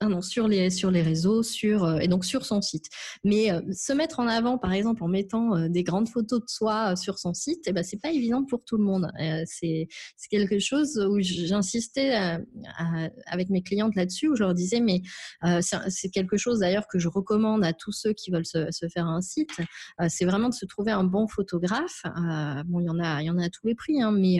ah 0.00 0.22
sur 0.22 0.48
les, 0.48 0.70
sur 0.70 0.90
les 0.90 1.02
réseaux, 1.02 1.42
sur, 1.42 1.84
euh, 1.84 1.98
et 1.98 2.08
donc 2.08 2.24
sur 2.24 2.44
son 2.44 2.60
site. 2.60 2.86
Mais 3.24 3.52
euh, 3.52 3.60
se 3.72 3.92
mettre 3.92 4.20
en 4.20 4.26
avant, 4.26 4.58
par 4.58 4.72
exemple, 4.72 5.02
en 5.02 5.08
mettant 5.08 5.56
euh, 5.56 5.68
des 5.68 5.82
grandes 5.82 6.08
photos 6.08 6.40
de 6.40 6.48
soi 6.48 6.96
sur 6.96 7.18
son 7.18 7.34
site, 7.34 7.62
eh 7.66 7.72
ben, 7.72 7.84
c'est 7.84 8.00
pas 8.00 8.10
évident 8.10 8.44
pour 8.44 8.64
tout 8.64 8.76
le 8.76 8.84
monde. 8.84 9.10
c'est 9.46 9.88
quelque 10.30 10.58
chose 10.58 10.98
où 10.98 11.18
j'insistais 11.20 12.38
avec 13.26 13.50
mes 13.50 13.62
clientes 13.62 13.94
là-dessus, 13.94 14.28
où 14.28 14.36
je 14.36 14.42
leur 14.42 14.54
disais, 14.54 14.80
mais 14.80 15.02
c'est 15.60 16.10
quelque 16.10 16.36
chose 16.36 16.60
d'ailleurs 16.60 16.86
que 16.88 16.98
je 16.98 17.08
recommande 17.08 17.64
à 17.64 17.72
tous 17.72 17.92
ceux 17.92 18.12
qui 18.12 18.30
veulent 18.30 18.46
se, 18.46 18.68
faire 18.92 19.06
un 19.06 19.20
site, 19.20 19.50
c'est 20.08 20.24
vraiment 20.24 20.48
de 20.48 20.54
se 20.54 20.66
trouver 20.66 20.92
un 20.92 21.04
bon 21.04 21.26
photographe. 21.28 22.02
bon, 22.66 22.80
il 22.80 22.86
y 22.86 22.90
en 22.90 22.98
a, 22.98 23.22
il 23.22 23.26
y 23.26 23.30
en 23.30 23.38
a 23.38 23.46
à 23.46 23.50
tous 23.50 23.66
les 23.66 23.74
prix, 23.74 24.00
hein, 24.02 24.12
mais 24.12 24.38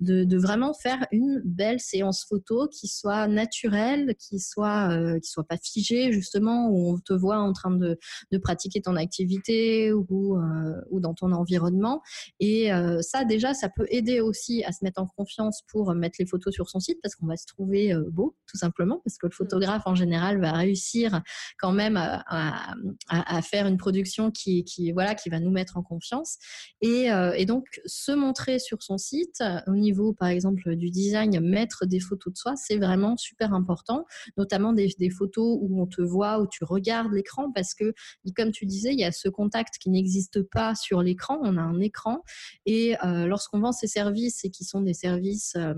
de, 0.00 0.36
vraiment 0.36 0.74
faire 0.74 1.06
une 1.12 1.40
belle 1.44 1.80
séance 1.80 2.24
photo 2.28 2.68
qui 2.68 2.88
soit 2.88 3.28
naturelle, 3.28 4.14
qui 4.18 4.38
soit 4.38 4.89
euh, 4.90 5.18
qui 5.18 5.30
soit 5.30 5.44
pas 5.44 5.56
figé 5.56 6.12
justement 6.12 6.68
où 6.68 6.94
on 6.94 6.98
te 6.98 7.12
voit 7.12 7.38
en 7.38 7.52
train 7.52 7.70
de, 7.70 7.98
de 8.32 8.38
pratiquer 8.38 8.80
ton 8.80 8.96
activité 8.96 9.92
ou, 9.92 10.36
euh, 10.36 10.80
ou 10.90 11.00
dans 11.00 11.14
ton 11.14 11.32
environnement. 11.32 12.02
Et 12.38 12.72
euh, 12.72 13.00
ça 13.02 13.24
déjà 13.24 13.54
ça 13.54 13.68
peut 13.68 13.86
aider 13.90 14.20
aussi 14.20 14.64
à 14.64 14.72
se 14.72 14.84
mettre 14.84 15.00
en 15.00 15.06
confiance 15.06 15.62
pour 15.68 15.94
mettre 15.94 16.16
les 16.18 16.26
photos 16.26 16.54
sur 16.54 16.68
son 16.68 16.80
site 16.80 16.98
parce 17.02 17.14
qu'on 17.14 17.26
va 17.26 17.36
se 17.36 17.46
trouver 17.46 17.94
beau 18.10 18.36
tout 18.46 18.56
simplement 18.56 19.00
parce 19.04 19.18
que 19.18 19.26
le 19.26 19.32
photographe 19.32 19.82
en 19.86 19.94
général 19.94 20.40
va 20.40 20.52
réussir 20.52 21.22
quand 21.58 21.72
même 21.72 21.96
à, 21.96 22.22
à, 22.28 22.74
à 23.08 23.42
faire 23.42 23.66
une 23.66 23.76
production 23.76 24.30
qui, 24.30 24.64
qui 24.64 24.92
voilà 24.92 25.14
qui 25.14 25.28
va 25.28 25.40
nous 25.40 25.50
mettre 25.50 25.76
en 25.76 25.82
confiance. 25.82 26.36
Et, 26.80 27.08
et 27.36 27.46
donc 27.46 27.66
se 27.86 28.12
montrer 28.12 28.58
sur 28.58 28.82
son 28.82 28.98
site 28.98 29.42
au 29.66 29.76
niveau 29.76 30.12
par 30.12 30.28
exemple 30.28 30.76
du 30.76 30.90
design 30.90 31.40
mettre 31.40 31.86
des 31.86 32.00
photos 32.00 32.32
de 32.32 32.38
soi 32.38 32.54
c'est 32.56 32.76
vraiment 32.76 33.16
super 33.16 33.54
important 33.54 34.04
notamment 34.36 34.72
des 34.72 34.79
des, 34.98 35.10
photos 35.10 35.58
où 35.60 35.80
on 35.80 35.86
te 35.86 36.02
voit, 36.02 36.40
où 36.40 36.46
tu 36.46 36.64
regardes 36.64 37.12
l'écran, 37.12 37.52
parce 37.52 37.74
que, 37.74 37.92
comme 38.36 38.52
tu 38.52 38.66
disais, 38.66 38.92
il 38.92 39.00
y 39.00 39.04
a 39.04 39.12
ce 39.12 39.28
contact 39.28 39.74
qui 39.78 39.90
n'existe 39.90 40.42
pas 40.42 40.74
sur 40.74 41.02
l'écran. 41.02 41.38
On 41.42 41.56
a 41.56 41.62
un 41.62 41.80
écran. 41.80 42.22
Et 42.66 42.96
euh, 43.04 43.26
lorsqu'on 43.26 43.60
vend 43.60 43.72
ces 43.72 43.86
services, 43.86 44.44
et 44.44 44.50
qui 44.50 44.64
sont 44.64 44.80
des 44.80 44.94
services... 44.94 45.54
Euh, 45.56 45.74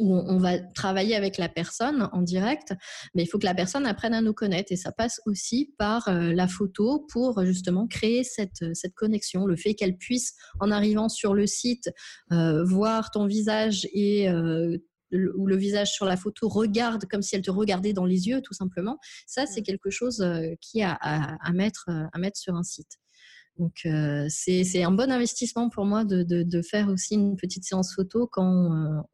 où 0.00 0.14
on 0.14 0.38
va 0.38 0.58
travailler 0.58 1.16
avec 1.16 1.36
la 1.36 1.50
personne 1.50 2.08
en 2.14 2.22
direct, 2.22 2.72
mais 3.14 3.24
il 3.24 3.26
faut 3.26 3.38
que 3.38 3.44
la 3.44 3.52
personne 3.52 3.84
apprenne 3.84 4.14
à 4.14 4.22
nous 4.22 4.32
connaître 4.32 4.72
et 4.72 4.76
ça 4.76 4.90
passe 4.90 5.20
aussi 5.26 5.74
par 5.76 6.08
euh, 6.08 6.32
la 6.32 6.48
photo 6.48 7.06
pour 7.12 7.44
justement 7.44 7.86
créer 7.86 8.24
cette, 8.24 8.64
cette 8.72 8.94
connexion, 8.94 9.44
le 9.44 9.54
fait 9.54 9.74
qu'elle 9.74 9.98
puisse 9.98 10.32
en 10.60 10.70
arrivant 10.70 11.10
sur 11.10 11.34
le 11.34 11.46
site 11.46 11.90
voir 12.30 13.10
ton 13.10 13.26
visage 13.26 13.86
et 13.92 14.30
ou 15.12 15.46
le 15.46 15.56
visage 15.56 15.92
sur 15.92 16.06
la 16.06 16.16
photo 16.16 16.48
regarde 16.48 17.06
comme 17.06 17.22
si 17.22 17.36
elle 17.36 17.42
te 17.42 17.50
regardait 17.50 17.92
dans 17.92 18.04
les 18.04 18.28
yeux, 18.28 18.40
tout 18.40 18.54
simplement. 18.54 18.98
Ça, 19.26 19.46
c'est 19.46 19.62
quelque 19.62 19.90
chose 19.90 20.20
euh, 20.20 20.54
qui 20.60 20.82
a 20.82 20.92
à, 20.92 21.52
mettre, 21.52 21.86
euh, 21.88 22.04
à 22.12 22.18
mettre 22.18 22.38
sur 22.38 22.54
un 22.54 22.62
site. 22.62 22.98
Donc, 23.58 23.80
euh, 23.84 24.26
c'est 24.30 24.82
un 24.82 24.92
bon 24.92 25.10
investissement 25.10 25.68
pour 25.68 25.84
moi 25.84 26.04
de, 26.04 26.22
de, 26.22 26.62
faire 26.62 26.88
aussi 26.88 27.14
une 27.14 27.36
petite 27.36 27.64
séance 27.64 27.94
photo 27.94 28.26
quand, 28.26 29.04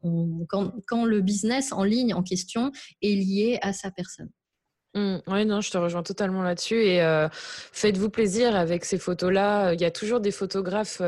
quand, 0.47 0.73
quand 0.87 1.05
le 1.05 1.19
business 1.19 1.73
en 1.73 1.83
ligne 1.83 2.13
en 2.13 2.23
question 2.23 2.71
est 3.01 3.15
lié 3.15 3.59
à 3.61 3.73
sa 3.73 3.91
personne. 3.91 4.29
Mmh. 4.95 5.17
oui, 5.27 5.45
non, 5.45 5.61
je 5.61 5.69
te 5.69 5.77
rejoins 5.77 6.01
totalement 6.01 6.41
là-dessus. 6.41 6.81
Et 6.83 7.27
faites-vous 7.71 8.09
plaisir 8.09 8.55
avec 8.55 8.85
ces 8.85 8.97
photos-là. 8.97 9.73
Il 9.73 9.81
y 9.81 9.85
a 9.85 9.91
toujours 9.91 10.19
des 10.19 10.31
photographes 10.31 11.01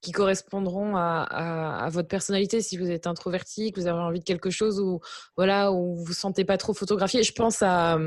qui 0.00 0.12
correspondront 0.12 0.96
à, 0.96 1.88
votre 1.90 2.08
personnalité. 2.08 2.60
Si 2.60 2.76
vous 2.76 2.90
êtes 2.90 3.06
introverti, 3.06 3.72
que 3.72 3.80
vous 3.80 3.88
avez 3.88 3.98
envie 3.98 4.20
de 4.20 4.24
quelque 4.24 4.50
chose 4.50 4.80
ou 4.80 5.00
voilà, 5.36 5.72
où 5.72 5.96
vous 5.96 6.04
vous 6.04 6.12
sentez 6.12 6.44
pas 6.44 6.56
trop 6.56 6.72
photographié. 6.72 7.22
Je 7.22 7.32
pense 7.32 7.62
à, 7.62 7.98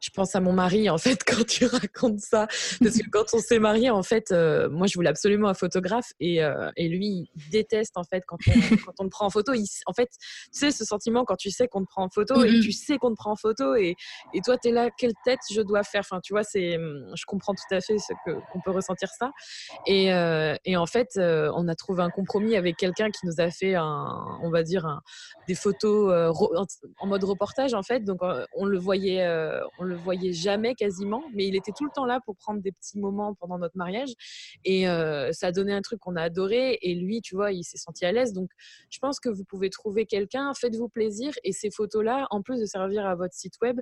je 0.00 0.10
pense 0.10 0.34
à 0.34 0.40
mon 0.40 0.52
mari 0.52 0.90
en 0.90 0.98
fait 0.98 1.22
quand 1.26 1.46
tu 1.46 1.66
racontes 1.66 2.20
ça, 2.20 2.46
parce 2.80 2.96
que 2.96 3.08
quand 3.10 3.26
on 3.34 3.38
s'est 3.38 3.58
marié, 3.60 3.90
en 3.90 4.02
fait, 4.02 4.32
moi 4.70 4.86
je 4.86 4.94
voulais 4.94 5.10
absolument 5.10 5.48
un 5.48 5.54
photographe 5.54 6.12
et, 6.18 6.40
et 6.76 6.88
lui 6.88 7.06
il 7.06 7.50
déteste 7.50 7.96
en 7.96 8.04
fait 8.04 8.24
quand 8.26 8.38
on, 8.48 8.52
quand 8.86 8.94
on 8.98 9.04
te 9.04 9.10
prend 9.10 9.26
en 9.26 9.30
photo. 9.30 9.52
en 9.86 9.92
fait, 9.92 10.08
tu 10.08 10.58
sais 10.58 10.70
ce 10.70 10.84
sentiment 10.84 11.24
quand 11.24 11.36
tu 11.36 11.50
sais 11.50 11.68
qu'on 11.68 11.82
te 11.82 11.88
prend 11.88 12.04
en 12.04 12.10
photo 12.10 12.42
et 12.42 12.60
tu 12.60 12.72
sais 12.72 12.98
qu'on 12.98 13.10
te 13.10 13.16
prend 13.16 13.32
en 13.32 13.36
photo 13.36 13.74
et, 13.74 13.94
et 14.34 14.40
toi 14.40 14.55
tu 14.58 14.68
es 14.68 14.72
là, 14.72 14.90
quelle 14.96 15.14
tête 15.24 15.40
je 15.50 15.60
dois 15.60 15.82
faire? 15.82 16.00
Enfin, 16.00 16.20
tu 16.20 16.32
vois, 16.32 16.42
c'est, 16.42 16.76
hum, 16.76 17.12
je 17.14 17.24
comprends 17.26 17.54
tout 17.54 17.74
à 17.74 17.80
fait 17.80 17.98
ce 17.98 18.12
que, 18.24 18.32
qu'on 18.52 18.60
peut 18.60 18.70
ressentir 18.70 19.08
ça. 19.10 19.30
Et, 19.86 20.12
euh, 20.12 20.54
et 20.64 20.76
en 20.76 20.86
fait, 20.86 21.10
euh, 21.16 21.50
on 21.54 21.68
a 21.68 21.74
trouvé 21.74 22.02
un 22.02 22.10
compromis 22.10 22.56
avec 22.56 22.76
quelqu'un 22.76 23.10
qui 23.10 23.26
nous 23.26 23.40
a 23.40 23.50
fait, 23.50 23.74
un, 23.74 24.38
on 24.42 24.50
va 24.50 24.62
dire, 24.62 24.86
un, 24.86 25.02
des 25.48 25.54
photos 25.54 26.12
euh, 26.12 26.32
en 26.98 27.06
mode 27.06 27.24
reportage, 27.24 27.74
en 27.74 27.82
fait. 27.82 28.00
Donc, 28.00 28.20
on 28.54 28.64
le 28.64 28.78
voyait, 28.78 29.26
on 29.78 29.84
le 29.84 29.96
voyait 29.96 30.32
jamais 30.32 30.74
quasiment, 30.74 31.22
mais 31.34 31.46
il 31.46 31.56
était 31.56 31.72
tout 31.72 31.84
le 31.84 31.90
temps 31.94 32.06
là 32.06 32.20
pour 32.24 32.36
prendre 32.36 32.60
des 32.60 32.72
petits 32.72 32.98
moments 32.98 33.34
pendant 33.34 33.58
notre 33.58 33.76
mariage. 33.76 34.10
Et 34.64 34.84
ça 35.32 35.48
a 35.48 35.52
donné 35.52 35.72
un 35.72 35.82
truc 35.82 36.00
qu'on 36.00 36.16
a 36.16 36.22
adoré. 36.22 36.78
Et 36.82 36.94
lui, 36.94 37.20
tu 37.20 37.34
vois, 37.34 37.52
il 37.52 37.64
s'est 37.64 37.78
senti 37.78 38.04
à 38.04 38.12
l'aise. 38.12 38.32
Donc, 38.32 38.50
je 38.90 38.98
pense 38.98 39.20
que 39.20 39.28
vous 39.28 39.44
pouvez 39.44 39.70
trouver 39.70 40.06
quelqu'un, 40.06 40.52
faites-vous 40.54 40.88
plaisir. 40.88 41.32
Et 41.44 41.52
ces 41.52 41.70
photos-là, 41.70 42.26
en 42.30 42.42
plus 42.42 42.60
de 42.60 42.66
servir 42.66 43.06
à 43.06 43.14
votre 43.14 43.34
site 43.34 43.54
web, 43.62 43.80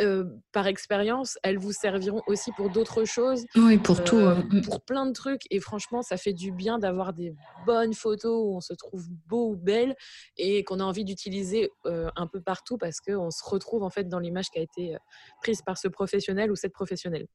euh, 0.00 0.24
par 0.52 0.66
expérience, 0.66 1.38
elles 1.42 1.58
vous 1.58 1.72
serviront 1.72 2.22
aussi 2.26 2.50
pour 2.52 2.70
d'autres 2.70 3.04
choses. 3.04 3.44
Oui, 3.54 3.78
pour 3.78 4.02
tout. 4.02 4.16
Euh, 4.16 4.42
mm. 4.50 4.62
Pour 4.62 4.80
plein 4.80 5.06
de 5.06 5.12
trucs. 5.12 5.42
Et 5.50 5.60
franchement, 5.60 6.02
ça 6.02 6.16
fait 6.16 6.32
du 6.32 6.52
bien 6.52 6.78
d'avoir 6.78 7.12
des 7.12 7.32
bonnes 7.66 7.94
photos 7.94 8.42
où 8.44 8.56
on 8.56 8.60
se 8.60 8.74
trouve 8.74 9.06
beau 9.26 9.50
ou 9.50 9.56
belle 9.56 9.94
et 10.36 10.64
qu'on 10.64 10.80
a 10.80 10.84
envie 10.84 11.04
d'utiliser 11.04 11.70
euh, 11.86 12.10
un 12.16 12.26
peu 12.26 12.40
partout 12.40 12.76
parce 12.76 13.00
qu'on 13.00 13.30
se 13.30 13.44
retrouve 13.44 13.82
en 13.82 13.90
fait 13.90 14.08
dans 14.08 14.18
l'image 14.18 14.50
qui 14.50 14.58
a 14.58 14.62
été 14.62 14.96
prise 15.40 15.62
par 15.62 15.78
ce 15.78 15.88
professionnel 15.88 16.50
ou 16.50 16.56
cette 16.56 16.72
professionnelle. 16.72 17.26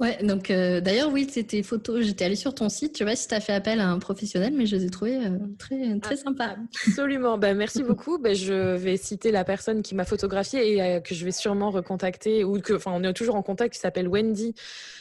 Ouais, 0.00 0.18
donc 0.24 0.50
euh, 0.50 0.80
d'ailleurs, 0.80 1.12
oui, 1.12 1.28
c'était 1.30 1.62
photos. 1.62 2.04
J'étais 2.04 2.24
allée 2.24 2.34
sur 2.34 2.52
ton 2.52 2.68
site. 2.68 2.94
Tu 2.94 3.04
vois 3.04 3.14
si 3.14 3.28
tu 3.28 3.34
as 3.34 3.40
fait 3.40 3.52
appel 3.52 3.78
à 3.78 3.88
un 3.88 4.00
professionnel, 4.00 4.52
mais 4.52 4.66
je 4.66 4.74
les 4.74 4.86
ai 4.86 4.90
trouvées 4.90 5.24
euh, 5.24 5.38
très, 5.56 6.00
très 6.00 6.14
ah, 6.14 6.16
sympas. 6.16 6.56
Absolument. 6.88 7.38
ben, 7.38 7.56
merci 7.56 7.82
beaucoup. 7.84 8.18
Ben, 8.18 8.34
je 8.34 8.74
vais 8.74 8.96
citer 8.96 9.30
la 9.30 9.44
personne 9.44 9.82
qui 9.82 9.94
m'a 9.94 10.04
photographiée 10.04 10.72
et 10.72 10.82
euh, 10.82 11.00
que 11.00 11.14
je 11.14 11.24
vais 11.24 11.30
sûrement 11.30 11.70
recontacter. 11.70 12.42
Ou 12.42 12.60
que, 12.60 12.72
enfin, 12.72 12.90
on 12.92 13.04
est 13.04 13.12
toujours 13.12 13.36
en 13.36 13.42
contact, 13.42 13.74
qui 13.74 13.78
s'appelle 13.78 14.08
Wendy 14.08 14.54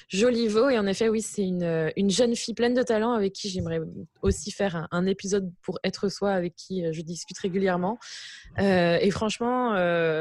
Joliveau. 0.10 0.70
Et 0.70 0.78
en 0.78 0.86
effet, 0.86 1.10
oui, 1.10 1.24
c'est 1.24 1.44
une, 1.44 1.92
une, 1.96 2.12
jeune 2.12 2.36
fille 2.36 2.54
pleine 2.54 2.76
de 2.76 2.84
talent 2.84 3.14
avec 3.14 3.34
qui 3.34 3.50
j'aimerais 3.50 3.82
aussi 4.22 4.52
faire 4.52 4.76
un, 4.76 4.88
un, 4.92 5.08
épisode 5.08 5.52
pour 5.64 5.80
être 5.84 6.08
soi, 6.08 6.34
avec 6.34 6.56
qui 6.56 6.84
je 6.94 7.02
discute 7.02 7.40
régulièrement. 7.40 7.98
et 8.60 9.10
franchement, 9.10 9.70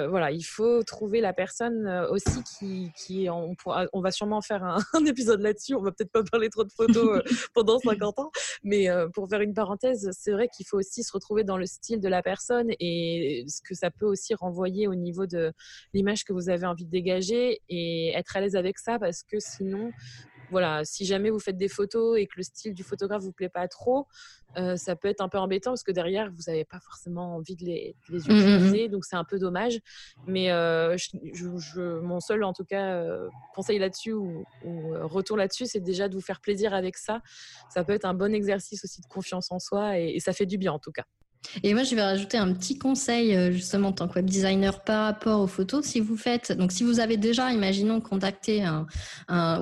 voilà, 0.09 0.31
il 0.31 0.45
faut 0.45 0.83
trouver 0.83 1.21
la 1.21 1.35
personne 1.35 1.87
aussi 2.11 2.43
qui, 2.43 2.91
qui 2.97 3.29
on, 3.29 3.55
pourra, 3.55 3.87
on 3.93 4.01
va 4.01 4.11
sûrement 4.11 4.41
faire 4.41 4.62
un, 4.93 5.05
épisode 5.05 5.41
là-dessus. 5.41 5.75
On 5.75 5.83
va 5.83 5.93
peut-être 5.93 6.13
pas 6.13 6.23
parler 6.23 6.49
trop 6.51 6.65
de 6.65 6.73
photos 6.73 7.19
euh, 7.19 7.23
pendant 7.55 7.79
50 7.79 8.19
ans, 8.19 8.31
mais 8.63 8.89
euh, 8.89 9.09
pour 9.09 9.29
faire 9.29 9.41
une 9.41 9.55
parenthèse, 9.55 10.11
c'est 10.13 10.33
vrai 10.33 10.49
qu'il 10.49 10.67
faut 10.67 10.79
aussi 10.79 11.03
se 11.03 11.13
retrouver 11.13 11.45
dans 11.45 11.57
le 11.57 11.67
style 11.67 12.01
de 12.01 12.09
la 12.09 12.23
personne 12.23 12.71
et 12.81 13.45
ce 13.49 13.61
que 13.63 13.75
ça 13.75 13.91
peut 13.91 14.07
aussi 14.07 14.35
renvoyer 14.35 14.89
au 14.89 14.95
niveau 14.95 15.27
de 15.27 15.53
l'image 15.95 16.25
que 16.25 16.33
vous 16.33 16.49
avez 16.49 16.67
envie 16.67 16.85
de 16.85 16.91
dégager 16.91 17.61
et 17.69 18.13
être 18.15 18.37
à 18.37 18.41
l'aise 18.41 18.57
avec 18.57 18.79
ça 18.79 18.99
parce 18.99 19.23
que 19.23 19.39
sinon, 19.39 19.91
voilà, 20.53 20.85
si 20.85 21.07
jamais 21.07 21.31
vous 21.31 21.41
faites 21.41 21.57
des 21.57 21.69
photos 21.69 22.19
et 22.19 22.27
que 22.27 22.35
le 22.37 22.43
style 22.43 22.75
du 22.75 22.85
photographe 22.85 23.23
vous 23.23 23.33
plaît 23.33 23.49
pas 23.49 23.67
trop, 23.69 24.07
euh, 24.59 24.77
ça 24.77 24.95
peut 24.97 25.09
être 25.09 25.23
un 25.23 25.31
peu 25.31 25.39
embêtant 25.39 25.71
parce 25.71 25.83
que 25.83 25.93
derrière, 25.93 26.31
vous 26.31 26.43
n'avez 26.47 26.67
pas 26.67 26.79
forcément 26.79 27.37
envie 27.37 27.57
de 27.57 27.65
les, 27.65 27.97
mmh, 28.11 28.17
mmh, 28.17 28.19
mmh. 28.19 28.31
utiliser, 28.31 28.89
donc 28.89 29.07
c'est 29.07 29.17
un 29.17 29.25
peu 29.25 29.39
dommage. 29.39 29.81
Mais 30.27 30.53
euh, 30.53 30.97
je, 30.99 32.01
mon 32.01 32.21
seul, 32.21 32.45
en 32.45 32.53
tout 32.53 32.67
cas, 32.67 32.95
euh, 32.97 33.29
conseil 33.55 33.79
là-dessus 33.79 34.13
ou, 34.13 34.45
retour 35.03 35.39
là-dessus, 35.39 35.67
c'est 35.67 35.81
déjà 35.81 36.09
de 36.09 36.15
vous 36.15 36.21
faire 36.21 36.41
plaisir 36.41 36.75
avec 36.75 36.99
ça. 36.99 37.23
Ça 37.71 37.83
peut 37.83 37.95
être 37.95 38.05
un 38.05 38.15
bon 38.15 38.35
exercice 38.35 38.85
aussi 38.85 39.01
de 39.01 39.07
confiance 39.07 39.51
en 39.51 39.59
soi 39.59 39.99
et 39.99 40.21
ça 40.21 40.35
fait 40.35 40.47
du 40.47 40.59
bien 40.59 40.73
en 40.73 40.79
tout 40.79 40.93
cas. 40.93 41.05
Et 41.63 41.75
moi, 41.75 41.83
je 41.83 41.95
vais 41.95 42.03
rajouter 42.03 42.39
un 42.39 42.53
petit 42.53 42.79
conseil 42.79 43.35
euh, 43.35 43.53
justement 43.53 43.89
en 43.89 43.93
tant 43.93 44.09
que 44.09 44.15
web 44.15 44.27
designer 44.27 44.83
par 44.85 45.05
rapport 45.07 45.41
aux 45.41 45.47
photos. 45.47 45.85
Si 45.85 46.01
vous 46.01 46.17
faites, 46.17 46.53
donc 46.53 46.73
si 46.73 46.85
vous 46.85 47.01
avez 47.01 47.17
déjà, 47.17 47.53
imaginons, 47.53 48.01
contacté 48.01 48.65
un, 48.65 48.87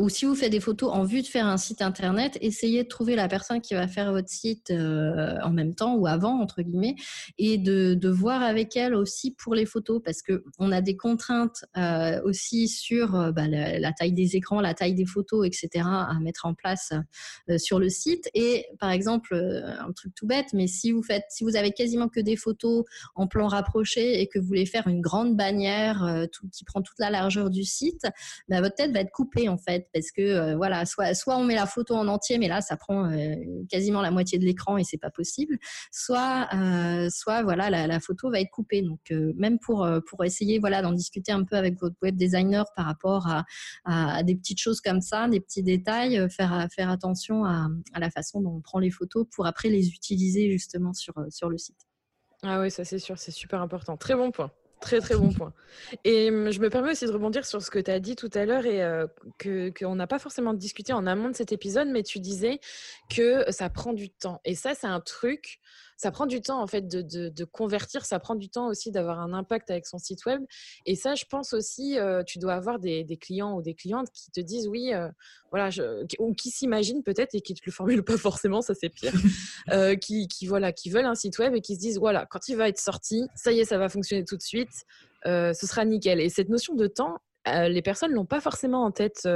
ou 0.00 0.08
si 0.08 0.24
vous 0.24 0.34
faites 0.34 0.52
des 0.52 0.60
photos 0.60 0.90
en 0.92 1.04
vue 1.04 1.22
de 1.22 1.26
faire 1.26 1.46
un 1.46 1.56
site 1.56 1.82
internet, 1.82 2.38
essayez 2.40 2.84
de 2.84 2.88
trouver 2.88 3.16
la 3.16 3.28
personne 3.28 3.60
qui 3.60 3.74
va 3.74 3.88
faire 3.88 4.12
votre 4.12 4.28
site 4.28 4.70
euh, 4.70 5.36
en 5.42 5.50
même 5.50 5.74
temps 5.74 5.94
ou 5.94 6.06
avant 6.06 6.40
entre 6.40 6.62
guillemets, 6.62 6.96
et 7.38 7.58
de, 7.58 7.94
de, 7.94 8.08
voir 8.08 8.42
avec 8.42 8.76
elle 8.76 8.94
aussi 8.94 9.32
pour 9.32 9.54
les 9.54 9.66
photos 9.66 10.00
parce 10.04 10.20
que 10.22 10.44
on 10.58 10.72
a 10.72 10.80
des 10.80 10.96
contraintes 10.96 11.64
euh, 11.76 12.20
aussi 12.24 12.68
sur 12.68 13.32
bah, 13.32 13.48
la, 13.48 13.78
la, 13.78 13.92
taille 13.92 14.12
des 14.12 14.36
écrans, 14.36 14.60
la 14.60 14.74
taille 14.74 14.94
des 14.94 15.06
photos, 15.06 15.46
etc. 15.46 15.84
à 15.86 16.18
mettre 16.20 16.46
en 16.46 16.54
place 16.54 16.92
sur 17.56 17.78
le 17.78 17.88
site. 17.88 18.28
Et 18.34 18.66
par 18.78 18.90
exemple, 18.90 19.34
un 19.34 19.92
truc 19.92 20.14
tout 20.14 20.26
bête, 20.26 20.48
mais 20.52 20.66
si 20.66 20.92
vous 20.92 21.02
faites, 21.02 21.24
si 21.30 21.44
vous 21.44 21.56
avez 21.56 21.69
quasiment 21.72 22.08
que 22.08 22.20
des 22.20 22.36
photos 22.36 22.84
en 23.14 23.26
plan 23.26 23.48
rapproché 23.48 24.20
et 24.20 24.26
que 24.28 24.38
vous 24.38 24.46
voulez 24.46 24.66
faire 24.66 24.86
une 24.86 25.00
grande 25.00 25.36
bannière 25.36 26.26
qui 26.52 26.64
prend 26.64 26.82
toute 26.82 26.98
la 26.98 27.10
largeur 27.10 27.50
du 27.50 27.64
site, 27.64 28.06
bah, 28.48 28.60
votre 28.60 28.74
tête 28.74 28.92
va 28.92 29.00
être 29.00 29.10
coupée 29.10 29.48
en 29.48 29.58
fait 29.58 29.88
parce 29.92 30.10
que 30.10 30.54
voilà, 30.56 30.84
soit, 30.86 31.14
soit 31.14 31.36
on 31.36 31.44
met 31.44 31.54
la 31.54 31.66
photo 31.66 31.94
en 31.94 32.08
entier, 32.08 32.38
mais 32.38 32.48
là 32.48 32.60
ça 32.60 32.76
prend 32.76 33.10
quasiment 33.68 34.02
la 34.02 34.10
moitié 34.10 34.38
de 34.38 34.44
l'écran 34.44 34.76
et 34.78 34.84
c'est 34.84 34.98
pas 34.98 35.10
possible, 35.10 35.58
soit, 35.92 36.48
soit 37.10 37.42
voilà, 37.42 37.70
la, 37.70 38.00
photo 38.00 38.30
va 38.30 38.40
être 38.40 38.50
coupée. 38.50 38.82
Donc 38.82 39.00
même 39.10 39.58
pour, 39.58 39.88
pour 40.08 40.24
essayer 40.24 40.58
voilà, 40.58 40.82
d'en 40.82 40.92
discuter 40.92 41.32
un 41.32 41.44
peu 41.44 41.56
avec 41.56 41.78
votre 41.80 41.96
web 42.02 42.16
designer 42.16 42.64
par 42.76 42.86
rapport 42.86 43.28
à, 43.28 43.44
à, 43.84 44.22
des 44.22 44.34
petites 44.34 44.60
choses 44.60 44.80
comme 44.80 45.00
ça, 45.00 45.28
des 45.28 45.40
petits 45.40 45.62
détails, 45.62 46.28
faire, 46.30 46.68
faire 46.74 46.90
attention 46.90 47.44
à, 47.44 47.68
à 47.92 48.00
la 48.00 48.10
façon 48.10 48.40
dont 48.40 48.56
on 48.56 48.60
prend 48.60 48.78
les 48.78 48.90
photos 48.90 49.26
pour 49.30 49.46
après 49.46 49.68
les 49.68 49.88
utiliser 49.88 50.50
justement 50.50 50.92
sur, 50.92 51.14
sur 51.30 51.48
le 51.48 51.58
Ah 52.42 52.60
oui, 52.60 52.70
ça 52.70 52.84
c'est 52.84 52.98
sûr, 52.98 53.18
c'est 53.18 53.30
super 53.30 53.60
important. 53.60 53.96
Très 53.96 54.14
bon 54.14 54.30
point. 54.30 54.50
Très 54.80 55.00
très 55.00 55.14
bon 55.14 55.30
point. 55.30 55.52
Et 56.04 56.30
hum, 56.30 56.50
je 56.50 56.58
me 56.58 56.70
permets 56.70 56.92
aussi 56.92 57.04
de 57.04 57.12
rebondir 57.12 57.44
sur 57.44 57.60
ce 57.60 57.70
que 57.70 57.78
tu 57.78 57.90
as 57.90 58.00
dit 58.00 58.16
tout 58.16 58.30
à 58.32 58.46
l'heure 58.46 58.64
et 58.64 58.82
euh, 58.82 59.06
qu'on 59.38 59.94
n'a 59.94 60.06
pas 60.06 60.18
forcément 60.18 60.54
discuté 60.54 60.94
en 60.94 61.06
amont 61.06 61.28
de 61.28 61.36
cet 61.36 61.52
épisode, 61.52 61.88
mais 61.88 62.02
tu 62.02 62.18
disais 62.18 62.60
que 63.10 63.44
ça 63.52 63.68
prend 63.68 63.92
du 63.92 64.08
temps. 64.08 64.40
Et 64.46 64.54
ça, 64.54 64.74
c'est 64.74 64.86
un 64.86 65.00
truc 65.00 65.60
ça 66.00 66.10
prend 66.10 66.24
du 66.24 66.40
temps 66.40 66.62
en 66.62 66.66
fait 66.66 66.88
de, 66.88 67.44
convertir, 67.44 68.06
ça 68.06 68.18
prend 68.18 68.34
du 68.34 68.48
temps 68.48 68.68
aussi 68.68 68.90
d'avoir 68.90 69.20
un 69.20 69.34
impact 69.34 69.70
avec 69.70 69.86
son 69.86 69.98
site 69.98 70.24
web. 70.24 70.42
Et 70.86 70.96
ça, 70.96 71.14
je 71.14 71.26
pense 71.26 71.52
aussi, 71.52 71.98
euh, 71.98 72.22
tu 72.22 72.38
dois 72.38 72.54
avoir 72.54 72.78
des, 72.78 73.04
clients 73.20 73.54
ou 73.54 73.60
des 73.60 73.74
clientes 73.74 74.10
qui 74.10 74.30
te 74.30 74.40
disent 74.40 74.66
oui, 74.66 74.94
euh, 74.94 75.10
voilà, 75.50 75.68
ou 76.18 76.32
qui 76.32 76.48
s'imaginent 76.48 77.02
peut-être 77.02 77.34
et 77.34 77.42
qui 77.42 77.52
ne 77.52 77.58
te 77.58 77.62
le 77.66 77.72
formulent 77.72 78.02
pas 78.02 78.16
forcément, 78.16 78.62
ça 78.62 78.72
c'est 78.72 78.88
pire, 78.88 79.12
euh, 79.72 79.94
qui, 79.94 80.26
voilà, 80.46 80.72
qui 80.72 80.88
veulent 80.88 81.04
un 81.04 81.14
site 81.14 81.38
web 81.38 81.54
et 81.54 81.60
qui 81.60 81.74
se 81.74 81.80
disent 81.80 81.98
voilà, 81.98 82.24
quand 82.24 82.48
il 82.48 82.56
va 82.56 82.66
être 82.68 82.80
sorti, 82.80 83.26
ça 83.34 83.52
y 83.52 83.60
est, 83.60 83.66
ça 83.66 83.76
va 83.76 83.90
fonctionner 83.90 84.24
tout 84.24 84.38
de 84.38 84.42
suite. 84.42 84.72
ce 85.26 85.52
sera 85.52 85.84
nickel. 85.84 86.18
Et 86.18 86.30
cette 86.30 86.48
notion 86.48 86.74
de 86.74 86.86
temps, 86.86 87.18
les 87.44 87.82
personnes 87.82 88.12
l'ont 88.12 88.24
pas 88.24 88.40
forcément 88.40 88.84
en 88.84 88.90
tête. 88.90 89.28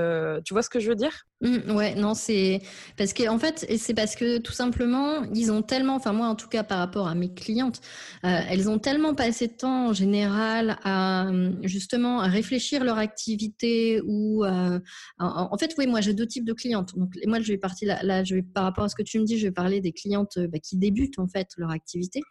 tu 0.46 0.54
vois 0.54 0.62
ce 0.62 0.70
que 0.70 0.80
je 0.80 0.88
veux 0.88 0.96
dire? 0.96 1.26
Mmh, 1.44 1.72
ouais, 1.72 1.94
non, 1.94 2.14
c'est 2.14 2.62
parce 2.96 3.12
que 3.12 3.28
en 3.28 3.38
fait, 3.38 3.66
c'est 3.78 3.92
parce 3.92 4.16
que 4.16 4.38
tout 4.38 4.54
simplement, 4.54 5.24
ils 5.34 5.52
ont 5.52 5.60
tellement, 5.60 5.94
enfin 5.94 6.14
moi 6.14 6.28
en 6.28 6.36
tout 6.36 6.48
cas 6.48 6.62
par 6.64 6.78
rapport 6.78 7.06
à 7.06 7.14
mes 7.14 7.34
clientes, 7.34 7.82
euh, 8.24 8.40
elles 8.48 8.70
ont 8.70 8.78
tellement 8.78 9.14
passé 9.14 9.48
de 9.48 9.52
temps 9.52 9.88
en 9.88 9.92
général 9.92 10.78
à 10.84 11.30
justement 11.62 12.20
à 12.20 12.28
réfléchir 12.28 12.82
leur 12.82 12.96
activité 12.96 14.00
ou 14.06 14.42
euh, 14.42 14.80
en, 15.18 15.58
fait, 15.58 15.74
oui, 15.76 15.86
moi 15.86 16.00
j'ai 16.00 16.14
deux 16.14 16.26
types 16.26 16.46
de 16.46 16.54
clientes. 16.54 16.96
Donc 16.96 17.12
moi 17.26 17.40
je 17.40 17.52
vais 17.52 17.58
partir 17.58 17.94
là, 18.02 18.24
je 18.24 18.36
vais 18.36 18.42
par 18.42 18.64
rapport 18.64 18.84
à 18.84 18.88
ce 18.88 18.94
que 18.94 19.02
tu 19.02 19.20
me 19.20 19.26
dis, 19.26 19.38
je 19.38 19.46
vais 19.46 19.52
parler 19.52 19.82
des 19.82 19.92
clientes 19.92 20.38
bah, 20.38 20.58
qui 20.60 20.78
débutent 20.78 21.18
en 21.18 21.28
fait 21.28 21.48
leur 21.58 21.70
activité, 21.70 22.22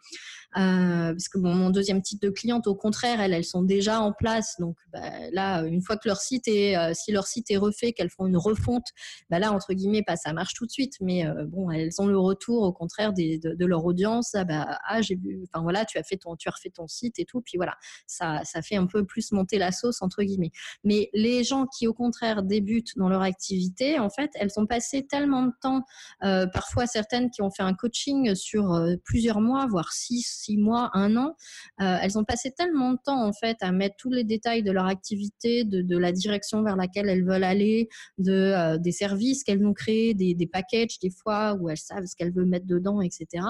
euh, 0.56 1.12
parce 1.12 1.28
que 1.28 1.38
mon 1.38 1.70
deuxième 1.70 2.02
type 2.02 2.20
de 2.20 2.30
cliente, 2.30 2.66
au 2.66 2.74
contraire, 2.74 3.20
elles, 3.20 3.32
elles 3.32 3.44
sont 3.44 3.62
déjà 3.62 4.00
en 4.00 4.12
place. 4.12 4.56
Donc 4.58 4.74
bah, 4.92 5.00
là, 5.30 5.62
une 5.62 5.82
fois 5.82 5.96
que 5.96 6.08
leur 6.08 6.20
site 6.20 6.48
est, 6.48 6.74
si 6.94 7.12
leur 7.12 7.28
site 7.28 7.48
est 7.52 7.58
refait, 7.58 7.92
qu'elles 7.92 8.10
font 8.10 8.26
une 8.26 8.36
refonte 8.36 8.86
bah 9.30 9.38
là, 9.38 9.52
entre 9.52 9.72
guillemets, 9.72 10.02
pas 10.02 10.16
ça 10.16 10.32
marche 10.32 10.54
tout 10.54 10.66
de 10.66 10.70
suite, 10.70 10.94
mais 11.00 11.26
euh, 11.26 11.44
bon, 11.46 11.70
elles 11.70 11.90
ont 11.98 12.06
le 12.06 12.18
retour 12.18 12.62
au 12.62 12.72
contraire 12.72 13.12
de, 13.12 13.64
leur 13.64 13.84
audience. 13.84 14.34
Ah, 14.34 14.44
bah, 14.44 14.78
ah, 14.88 15.00
j'ai 15.00 15.16
vu, 15.16 15.44
enfin 15.44 15.62
voilà, 15.62 15.84
tu 15.84 15.98
as 15.98 16.02
fait 16.02 16.16
ton, 16.16 16.36
tu 16.36 16.48
as 16.48 16.52
refait 16.52 16.70
ton 16.70 16.86
site 16.86 17.18
et 17.18 17.24
tout, 17.24 17.40
puis 17.40 17.56
voilà, 17.56 17.76
ça, 18.06 18.42
ça 18.44 18.62
fait 18.62 18.76
un 18.76 18.86
peu 18.86 19.04
plus 19.04 19.32
monter 19.32 19.58
la 19.58 19.72
sauce 19.72 20.02
entre 20.02 20.22
guillemets. 20.22 20.50
Mais 20.82 21.10
les 21.12 21.44
gens 21.44 21.66
qui 21.66 21.86
au 21.86 21.94
contraire 21.94 22.42
débutent 22.42 22.96
dans 22.96 23.08
leur 23.08 23.22
activité, 23.22 23.98
en 23.98 24.10
fait, 24.10 24.30
elles 24.34 24.52
ont 24.56 24.66
passé 24.66 25.06
tellement 25.06 25.44
de 25.44 25.52
temps, 25.60 25.82
euh, 26.22 26.46
parfois 26.46 26.86
certaines 26.86 27.30
qui 27.30 27.42
ont 27.42 27.50
fait 27.50 27.62
un 27.62 27.74
coaching 27.74 28.34
sur 28.34 28.72
euh, 28.72 28.96
plusieurs 29.04 29.40
mois, 29.40 29.66
voire 29.66 29.92
six, 29.92 30.22
six 30.22 30.56
mois, 30.56 30.90
un 30.94 31.16
an, 31.16 31.34
elles 31.78 32.18
ont 32.18 32.24
passé 32.24 32.52
tellement 32.52 32.92
de 32.92 32.98
temps 33.04 33.26
en 33.26 33.32
fait 33.32 33.56
à 33.60 33.72
mettre 33.72 33.96
tous 33.98 34.10
les 34.10 34.24
détails 34.24 34.62
de 34.62 34.72
leur 34.72 34.86
activité, 34.86 35.64
de, 35.64 35.82
de 35.82 35.98
la 35.98 36.12
direction 36.12 36.62
vers 36.62 36.76
laquelle 36.76 37.08
elles 37.08 37.24
veulent 37.24 37.44
aller, 37.44 37.88
de 38.18 38.76
des 38.84 38.92
services 38.92 39.42
qu'elles 39.42 39.62
vont 39.62 39.72
créer, 39.72 40.14
des, 40.14 40.46
packages 40.46 40.98
des 41.00 41.10
fois 41.10 41.54
où 41.54 41.68
elles 41.68 41.76
savent 41.76 42.04
ce 42.04 42.14
qu'elles 42.14 42.32
veulent 42.32 42.46
mettre 42.46 42.66
dedans, 42.66 43.00
etc. 43.00 43.44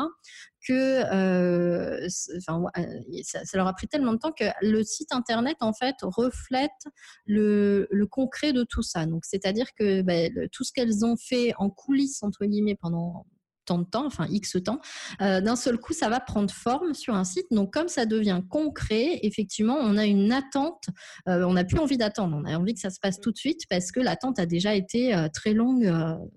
Que 0.66 1.04
euh, 1.12 2.08
enfin, 2.38 2.64
ça, 3.22 3.42
leur 3.54 3.66
a 3.66 3.74
pris 3.74 3.88
tellement 3.88 4.14
de 4.14 4.18
temps 4.18 4.32
que 4.32 4.44
le 4.62 4.82
site 4.82 5.12
internet 5.12 5.56
en 5.60 5.74
fait 5.74 5.96
reflète 6.00 6.70
le, 7.26 7.86
le 7.90 8.06
concret 8.06 8.52
de 8.52 8.64
tout 8.64 8.82
ça. 8.82 9.04
C'est-à-dire 9.22 9.66
que 9.78 10.00
ben, 10.02 10.32
tout 10.52 10.64
ce 10.64 10.72
qu'elles 10.72 11.04
ont 11.04 11.16
fait 11.16 11.52
en 11.58 11.68
coulisses 11.68 12.22
entre 12.22 12.46
guillemets 12.46 12.76
pendant 12.76 13.26
tant 13.64 13.78
de 13.78 13.84
temps, 13.84 14.06
enfin 14.06 14.26
X 14.30 14.56
temps, 14.64 14.80
euh, 15.20 15.40
d'un 15.40 15.56
seul 15.56 15.78
coup, 15.78 15.92
ça 15.92 16.08
va 16.08 16.20
prendre 16.20 16.52
forme 16.52 16.94
sur 16.94 17.14
un 17.14 17.24
site. 17.24 17.46
Donc, 17.50 17.72
comme 17.72 17.88
ça 17.88 18.06
devient 18.06 18.40
concret, 18.48 19.20
effectivement, 19.22 19.76
on 19.80 19.96
a 19.96 20.06
une 20.06 20.32
attente. 20.32 20.84
Euh, 21.28 21.44
on 21.44 21.54
n'a 21.54 21.64
plus 21.64 21.78
envie 21.78 21.96
d'attendre. 21.96 22.36
On 22.40 22.44
a 22.44 22.56
envie 22.58 22.74
que 22.74 22.80
ça 22.80 22.90
se 22.90 23.00
passe 23.00 23.20
tout 23.20 23.32
de 23.32 23.38
suite 23.38 23.62
parce 23.68 23.92
que 23.92 24.00
l'attente 24.00 24.38
a 24.38 24.46
déjà 24.46 24.74
été 24.74 25.14
euh, 25.14 25.28
très 25.32 25.52
longue 25.52 25.84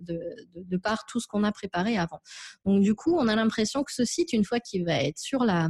de, 0.02 0.20
de, 0.56 0.78
par 0.78 1.06
tout 1.06 1.20
ce 1.20 1.28
qu'on 1.28 1.44
a 1.44 1.52
préparé 1.52 1.98
avant. 1.98 2.20
Donc, 2.66 2.82
du 2.84 2.96
coup, 2.96 3.16
on 3.18 3.28
a 3.28 3.36
l'impression 3.36 3.84
que 3.84 3.94
ce 3.94 4.06
site, 4.06 4.34
une 4.34 4.44
fois 4.44 4.60
qu'il 4.60 4.86
va 4.86 5.04
être 5.04 5.20
sur 5.20 5.44
la 5.44 5.70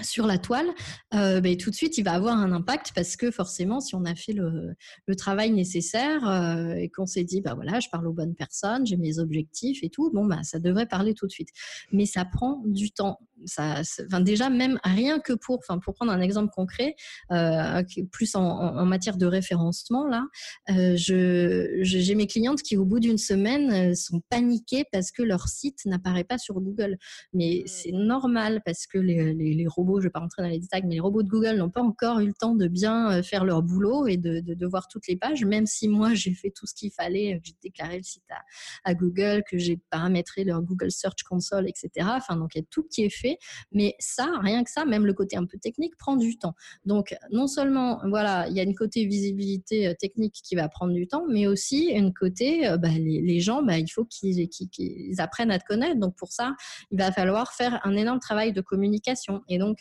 sur 0.00 0.26
la 0.26 0.38
toile, 0.38 0.68
euh, 1.12 1.42
ben, 1.42 1.54
tout 1.56 1.68
de 1.68 1.74
suite, 1.74 1.98
il 1.98 2.04
va 2.04 2.12
avoir 2.12 2.38
un 2.38 2.50
impact 2.52 2.92
parce 2.94 3.14
que 3.16 3.30
forcément, 3.30 3.80
si 3.80 3.94
on 3.94 4.04
a 4.06 4.14
fait 4.14 4.32
le, 4.32 4.74
travail 5.18 5.50
nécessaire 5.50 6.26
euh, 6.26 6.74
et 6.74 6.88
qu'on 6.88 7.06
s'est 7.06 7.24
dit, 7.24 7.42
bah 7.42 7.52
voilà, 7.54 7.78
je 7.78 7.88
parle 7.90 8.06
aux 8.06 8.14
bonnes 8.14 8.34
personnes, 8.34 8.86
j'ai 8.86 8.96
mes 8.96 9.18
objectifs 9.18 9.80
et 9.82 9.90
tout, 9.90 10.10
bon, 10.10 10.24
bah, 10.24 10.42
ça 10.42 10.58
devrait 10.58 10.86
parler 10.86 11.12
tout 11.12 11.26
de 11.26 11.30
suite. 11.30 11.50
Mais 11.92 12.06
ça 12.06 12.24
prend 12.24 12.62
du 12.64 12.90
temps. 12.90 13.18
Ça, 13.44 13.82
enfin, 14.06 14.20
déjà, 14.20 14.48
même 14.48 14.78
rien 14.84 15.18
que 15.18 15.34
pour, 15.34 15.58
enfin, 15.58 15.78
pour 15.78 15.94
prendre 15.94 16.12
un 16.12 16.20
exemple 16.20 16.50
concret, 16.54 16.94
euh, 17.30 17.82
plus 18.10 18.34
en, 18.34 18.86
matière 18.86 19.16
de 19.18 19.26
référencement, 19.26 20.06
là, 20.06 20.26
j'ai 20.94 22.14
mes 22.14 22.26
clientes 22.26 22.62
qui, 22.62 22.76
au 22.76 22.86
bout 22.86 23.00
d'une 23.00 23.18
semaine, 23.18 23.94
sont 23.94 24.22
paniquées 24.30 24.84
parce 24.90 25.10
que 25.10 25.22
leur 25.22 25.48
site 25.48 25.84
n'apparaît 25.84 26.24
pas 26.24 26.38
sur 26.38 26.60
Google. 26.60 26.96
Mais 27.34 27.62
mmh. 27.64 27.68
c'est 27.68 27.92
normal 27.92 28.62
parce 28.64 28.86
que 28.86 28.98
les, 28.98 29.34
les, 29.34 29.54
les 29.54 29.66
je 29.86 29.96
ne 29.96 30.02
vais 30.02 30.10
pas 30.10 30.20
rentrer 30.20 30.42
dans 30.42 30.48
les 30.48 30.58
détails, 30.58 30.82
mais 30.84 30.94
les 30.94 31.00
robots 31.00 31.22
de 31.22 31.28
Google 31.28 31.56
n'ont 31.56 31.70
pas 31.70 31.82
encore 31.82 32.20
eu 32.20 32.26
le 32.26 32.34
temps 32.34 32.54
de 32.54 32.68
bien 32.68 33.12
euh, 33.12 33.22
faire 33.22 33.44
leur 33.44 33.62
boulot 33.62 34.06
et 34.06 34.16
de, 34.16 34.66
voir 34.66 34.86
toutes 34.88 35.08
les 35.08 35.16
pages, 35.16 35.44
même 35.44 35.66
si 35.66 35.88
moi 35.88 36.14
j'ai 36.14 36.34
fait 36.34 36.50
tout 36.50 36.66
ce 36.66 36.74
qu'il 36.74 36.90
fallait, 36.90 37.40
j'ai 37.42 37.54
déclaré 37.62 37.96
le 37.96 38.02
site 38.02 38.22
à, 38.84 38.94
Google, 38.94 39.42
que 39.50 39.58
j'ai 39.58 39.80
paramétré 39.90 40.44
leur 40.44 40.62
Google 40.62 40.90
Search 40.90 41.22
Console, 41.28 41.68
etc. 41.68 42.08
Enfin, 42.12 42.36
donc 42.36 42.54
il 42.54 42.58
y 42.58 42.60
a 42.60 42.64
tout 42.70 42.84
qui 42.84 43.02
est 43.02 43.10
fait, 43.10 43.38
mais 43.72 43.96
ça, 43.98 44.30
rien 44.40 44.62
que 44.64 44.70
ça, 44.70 44.84
même 44.84 45.06
le 45.06 45.14
côté 45.14 45.36
un 45.36 45.46
peu 45.46 45.58
technique 45.58 45.96
prend 45.96 46.16
du 46.16 46.38
temps. 46.38 46.54
Donc 46.84 47.14
non 47.30 47.46
seulement, 47.46 48.00
voilà, 48.08 48.48
il 48.48 48.54
y 48.54 48.60
a 48.60 48.62
une 48.62 48.74
côté 48.74 49.04
visibilité 49.04 49.88
euh, 49.88 49.94
technique 49.98 50.34
qui 50.44 50.54
va 50.54 50.68
prendre 50.68 50.92
du 50.92 51.06
temps, 51.06 51.24
mais 51.28 51.46
aussi 51.46 51.86
une 51.86 52.12
côté, 52.12 52.68
euh, 52.68 52.76
bah, 52.76 52.88
les, 52.88 53.40
gens, 53.40 53.62
bah, 53.62 53.78
il 53.78 53.88
faut 53.88 54.04
qu'ils 54.04 54.50
apprennent 55.18 55.50
à 55.50 55.58
te 55.58 55.64
connaître. 55.64 55.98
Donc 55.98 56.16
pour 56.16 56.32
ça, 56.32 56.54
il 56.90 56.98
va 56.98 57.12
falloir 57.12 57.52
faire 57.52 57.80
un 57.84 57.96
énorme 57.96 58.20
travail 58.20 58.52
de 58.52 58.60
communication. 58.60 59.42
Et 59.48 59.58
donc 59.58 59.71
donc, 59.72 59.78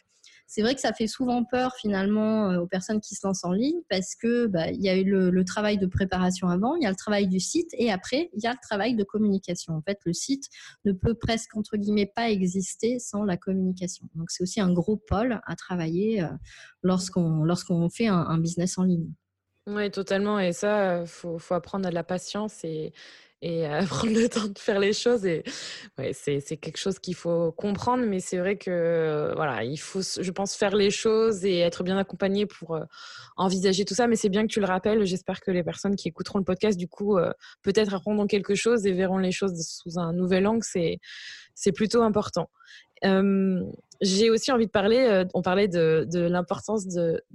c'est 0.47 0.61
vrai 0.61 0.73
que 0.73 0.79
ça 0.79 0.93
fait 0.93 1.07
souvent 1.07 1.43
peur 1.43 1.75
finalement 1.75 2.49
euh, 2.49 2.59
aux 2.61 2.67
personnes 2.67 3.01
qui 3.01 3.15
se 3.15 3.27
lancent 3.27 3.43
en 3.43 3.51
ligne 3.51 3.81
parce 3.89 4.15
que 4.15 4.47
bah, 4.47 4.69
il 4.69 4.81
y 4.81 4.87
a 4.87 4.95
eu 4.95 5.03
le, 5.03 5.43
travail 5.43 5.77
de 5.77 5.85
préparation 5.85 6.47
avant, 6.47 6.75
il 6.77 6.83
y 6.83 6.85
a 6.85 6.89
le 6.89 6.95
travail 6.95 7.27
du 7.27 7.41
site 7.41 7.69
et 7.73 7.91
après 7.91 8.29
il 8.33 8.41
y 8.41 8.47
a 8.47 8.51
le 8.51 8.57
travail 8.61 8.95
de 8.95 9.03
communication. 9.03 9.73
En 9.73 9.81
fait, 9.81 9.99
le 10.05 10.13
site 10.13 10.45
ne 10.85 10.93
peut 10.93 11.13
presque 11.13 11.57
entre 11.57 11.75
guillemets 11.75 12.09
pas 12.13 12.29
exister 12.29 12.99
sans 12.99 13.25
la 13.25 13.35
communication. 13.35 14.07
Donc 14.15 14.31
c'est 14.31 14.43
aussi 14.43 14.61
un 14.61 14.71
gros 14.71 14.95
pôle 14.95 15.41
à 15.45 15.55
travailler 15.57 16.23
euh, 16.23 16.27
lorsqu'on 16.83 17.43
lorsqu'on 17.43 17.89
fait 17.89 18.07
un, 18.07 18.37
business 18.37 18.77
en 18.77 18.83
ligne. 18.83 19.11
Oui, 19.67 19.91
totalement. 19.91 20.39
Et 20.39 20.53
ça, 20.53 21.01
il 21.01 21.07
faut, 21.07 21.37
faut, 21.37 21.53
apprendre 21.53 21.85
à 21.85 21.89
de 21.89 21.95
la 21.95 22.03
patience 22.03 22.63
et, 22.63 22.93
et 23.41 23.65
à 23.65 23.83
prendre 23.85 24.13
le 24.13 24.29
temps 24.29 24.47
de 24.47 24.57
faire 24.57 24.79
les 24.79 24.93
choses. 24.93 25.25
Et 25.25 25.43
ouais, 25.97 26.13
c'est, 26.13 26.41
quelque 26.57 26.77
chose 26.77 26.99
qu'il 26.99 27.15
faut 27.15 27.51
comprendre, 27.51 28.05
mais 28.05 28.19
c'est 28.19 28.37
vrai 28.37 28.57
que 28.57 29.33
voilà, 29.35 29.63
il 29.63 29.77
faut, 29.77 30.01
je 30.01 30.31
pense, 30.31 30.55
faire 30.55 30.75
les 30.75 30.91
choses 30.91 31.43
et 31.45 31.59
être 31.59 31.83
bien 31.83 31.97
accompagné 31.97 32.45
pour 32.45 32.75
euh, 32.75 32.83
envisager 33.37 33.85
tout 33.85 33.95
ça. 33.95 34.07
Mais 34.07 34.15
c'est 34.15 34.29
bien 34.29 34.43
que 34.43 34.51
tu 34.51 34.59
le 34.59 34.65
rappelles. 34.65 35.03
J'espère 35.05 35.41
que 35.41 35.51
les 35.51 35.63
personnes 35.63 35.95
qui 35.95 36.07
écouteront 36.07 36.39
le 36.39 36.45
podcast, 36.45 36.77
du 36.77 36.87
coup, 36.87 37.17
euh, 37.17 37.31
peut-être 37.63 37.93
apprendront 37.93 38.27
quelque 38.27 38.55
chose 38.55 38.85
et 38.85 38.91
verront 38.91 39.17
les 39.17 39.31
choses 39.31 39.53
sous 39.67 39.99
un 39.99 40.13
nouvel 40.13 40.47
angle. 40.47 40.63
C'est, 40.63 40.99
plutôt 41.75 42.01
important. 42.01 42.49
j'ai 43.03 44.29
aussi 44.29 44.51
envie 44.51 44.65
de 44.65 44.71
parler, 44.71 44.97
euh, 44.97 45.25
on 45.33 45.41
parlait 45.41 45.67
de, 45.67 46.07
de 46.11 46.21
l'importance 46.21 46.87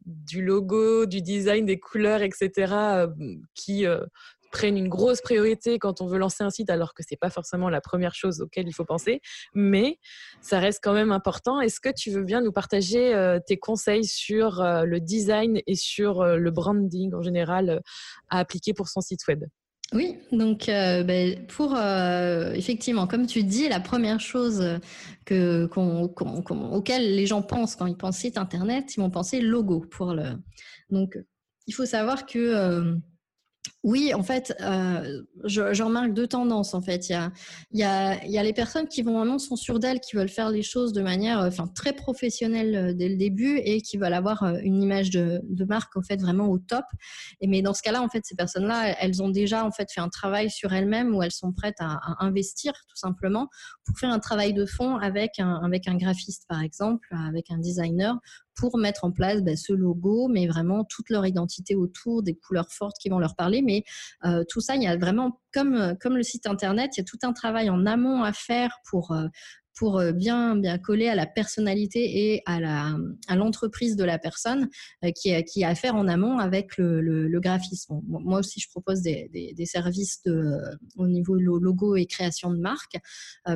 du 0.05 0.45
logo, 0.45 1.07
du 1.07 1.23
design, 1.23 1.65
des 1.65 1.79
couleurs, 1.79 2.23
etc., 2.23 3.07
qui 3.55 3.87
prennent 4.51 4.77
une 4.77 4.89
grosse 4.89 5.21
priorité 5.21 5.79
quand 5.79 6.01
on 6.01 6.07
veut 6.07 6.19
lancer 6.19 6.45
un 6.45 6.51
site, 6.51 6.71
alors 6.71 6.95
que 6.95 7.03
c'est 7.07 7.17
pas 7.17 7.31
forcément 7.31 7.69
la 7.69 7.81
première 7.81 8.15
chose 8.15 8.41
auquel 8.41 8.69
il 8.69 8.73
faut 8.73 8.85
penser, 8.85 9.21
mais 9.55 9.99
ça 10.41 10.59
reste 10.59 10.81
quand 10.83 10.93
même 10.93 11.13
important. 11.13 11.61
Est-ce 11.61 11.81
que 11.81 11.89
tu 11.93 12.11
veux 12.11 12.25
bien 12.25 12.41
nous 12.41 12.53
partager 12.53 13.15
euh, 13.15 13.39
tes 13.45 13.57
conseils 13.57 14.05
sur 14.05 14.61
euh, 14.61 14.85
le 14.85 15.01
design 15.01 15.61
et 15.67 15.75
sur 15.75 16.21
euh, 16.21 16.37
le 16.37 16.51
branding 16.51 17.15
en 17.15 17.23
général 17.23 17.81
à 18.31 18.39
appliquer 18.39 18.73
pour 18.73 18.89
son 18.89 19.01
site 19.01 19.27
web? 19.29 19.45
Oui, 19.93 20.19
donc 20.33 20.67
ben, 20.67 21.47
pour 21.47 21.77
effectivement, 21.77 23.07
comme 23.07 23.27
tu 23.27 23.45
dis, 23.45 23.69
la 23.69 23.79
première 23.79 24.19
chose 24.19 24.81
que, 25.25 25.69
auquel 26.73 27.15
les 27.15 27.27
gens 27.27 27.41
pensent 27.41 27.77
quand 27.77 27.87
ils 27.87 27.97
pensent 27.97 28.17
site 28.17 28.37
internet, 28.37 28.97
ils 28.97 29.01
vont 29.01 29.11
penser 29.11 29.41
logo 29.41 29.85
pour 29.89 30.13
le. 30.13 30.25
Donc, 30.91 31.17
il 31.69 31.73
faut 31.73 31.87
savoir 31.87 32.27
que 32.27 32.97
oui, 33.83 34.13
en 34.15 34.23
fait, 34.23 34.55
euh, 34.61 35.23
je, 35.45 35.83
remarque 35.83 36.13
deux 36.13 36.27
tendances. 36.27 36.75
En 36.75 36.83
fait, 36.83 37.09
il 37.09 37.31
y 37.73 37.83
a, 37.83 38.43
les 38.43 38.53
personnes 38.53 38.89
qui 38.89 39.03
vont 39.03 39.19
vraiment 39.19 39.39
sont 39.39 39.57
sûres 39.57 39.79
d'elles, 39.79 40.01
qui 40.01 40.17
veulent 40.17 40.29
faire 40.29 40.51
les 40.51 40.63
choses 40.63 40.93
de 40.93 41.03
manière, 41.03 41.41
euh, 41.41 41.51
très 41.75 41.93
professionnelle 41.93 42.77
euh, 42.77 42.93
dès 42.93 43.09
le 43.09 43.17
début 43.17 43.59
et 43.59 43.81
qui 43.81 43.97
veulent 43.97 44.15
avoir 44.15 44.43
euh, 44.43 44.59
une 44.63 44.83
image 44.83 45.11
de, 45.11 45.41
marque 45.69 45.97
en 45.97 46.03
fait 46.03 46.21
vraiment 46.21 46.49
au 46.49 46.59
top. 46.59 46.85
Et 47.41 47.47
mais 47.47 47.63
dans 47.63 47.75
ce 47.75 47.83
cas-là, 47.83 48.03
en 48.03 48.09
fait, 48.09 48.25
ces 48.25 48.37
personnes-là, 48.37 48.97
elles 49.01 49.23
ont 49.23 49.31
déjà 49.31 49.65
en 49.65 49.71
fait 49.71 49.91
fait 49.91 50.01
un 50.01 50.09
travail 50.09 50.51
sur 50.51 50.73
elles-mêmes 50.73 51.15
où 51.15 51.23
elles 51.23 51.33
sont 51.33 51.53
prêtes 51.53 51.81
à, 51.81 51.99
investir 52.21 52.73
tout 52.89 52.97
simplement 52.97 53.49
pour 53.85 53.99
faire 53.99 54.11
un 54.11 54.19
travail 54.19 54.53
de 54.53 54.65
fond 54.65 54.97
avec 54.97 55.39
un 55.39 55.97
graphiste 55.97 56.45
par 56.49 56.63
exemple, 56.63 57.09
avec 57.29 57.51
un 57.51 57.59
designer 57.59 58.19
pour 58.57 58.79
mettre 58.79 59.05
en 59.05 59.13
place 59.13 59.43
bah, 59.43 59.57
ce 59.57 59.73
logo, 59.73 60.29
mais 60.29 60.47
vraiment 60.47 60.85
toute 60.85 61.11
leur 61.11 61.27
identité 61.27 61.75
autour, 61.75 62.23
des 62.23 62.35
couleurs 62.35 62.71
fortes 62.71 62.97
qui 63.01 63.09
vont 63.09 63.19
leur 63.19 63.37
parler. 63.37 63.63
Mais 63.63 63.85
euh, 64.25 64.45
tout 64.49 64.61
ça, 64.61 64.77
il 64.77 64.83
y 64.83 64.87
a 64.87 64.97
vraiment, 64.97 65.41
comme, 65.53 65.97
comme 66.01 66.17
le 66.17 66.23
site 66.23 66.47
internet, 66.47 66.93
il 66.97 67.01
y 67.01 67.03
a 67.03 67.05
tout 67.05 67.19
un 67.23 67.33
travail 67.33 67.71
en 67.71 67.87
amont 67.87 68.23
à 68.23 68.33
faire 68.33 68.79
pour, 68.91 69.13
euh, 69.13 69.27
pour 69.77 69.99
euh, 69.99 70.13
bien, 70.13 70.57
bien 70.57 70.79
coller 70.79 71.09
à 71.09 71.15
la 71.15 71.27
personnalité 71.27 72.33
et 72.33 72.43
à, 72.47 72.59
la, 72.59 72.97
à 73.29 73.37
l'entreprise 73.37 73.95
de 73.95 74.05
la 74.05 74.19
personne 74.19 74.69
euh, 75.05 75.11
qui, 75.15 75.33
a, 75.33 75.43
qui 75.43 75.63
a 75.63 75.69
à 75.69 75.75
faire 75.75 75.95
en 75.95 76.09
amont 76.09 76.39
avec 76.39 76.79
le, 76.79 77.39
graphisme. 77.39 78.01
moi 78.07 78.39
aussi, 78.39 78.61
je 78.61 78.69
propose 78.71 79.03
des, 79.03 79.29
des, 79.55 79.67
services 79.67 80.23
de, 80.25 80.33
euh, 80.33 80.75
au 80.97 81.07
niveau 81.07 81.35
logo 81.35 81.97
et 81.97 82.07
création 82.07 82.51
de 82.51 82.57
marque 82.57 82.97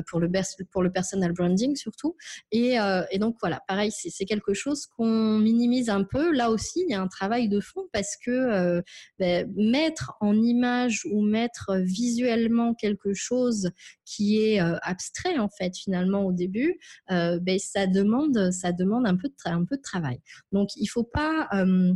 pour, 0.07 0.19
le, 0.19 0.29
pour 0.69 0.83
le 0.83 0.91
personal 0.91 1.31
branding 1.31 1.75
surtout. 1.75 2.15
Et, 2.51 2.75
et 3.09 3.17
donc 3.17 3.37
voilà, 3.41 3.61
pareil, 3.67 3.91
c'est, 3.91 4.11
c'est 4.11 4.25
quelque 4.25 4.53
chose 4.53 4.85
qu'on 4.85 5.39
minimise 5.39 5.89
un 5.89 6.03
peu. 6.03 6.31
Là 6.31 6.51
aussi, 6.51 6.83
il 6.87 6.91
y 6.91 6.93
a 6.93 7.01
un 7.01 7.07
travail 7.07 7.49
de 7.49 7.59
fond 7.59 7.87
parce 7.91 8.17
que 8.23 8.83
ben, 9.17 9.51
mettre 9.55 10.13
en 10.19 10.35
image 10.35 11.05
ou 11.09 11.23
mettre 11.23 11.77
visuellement 11.77 12.75
quelque 12.75 13.13
chose 13.13 13.71
qui 14.11 14.41
est 14.41 14.59
abstrait 14.81 15.37
en 15.37 15.49
fait 15.49 15.75
finalement 15.77 16.25
au 16.25 16.33
début, 16.33 16.77
euh, 17.11 17.39
ben, 17.39 17.57
ça 17.59 17.87
demande, 17.87 18.51
ça 18.51 18.71
demande 18.71 19.07
un 19.07 19.15
peu 19.15 19.29
de, 19.29 19.33
un 19.45 19.65
peu 19.65 19.77
de 19.77 19.81
travail. 19.81 20.19
Donc, 20.51 20.69
il 20.75 20.87
faut 20.87 21.03
pas 21.03 21.47
euh, 21.53 21.93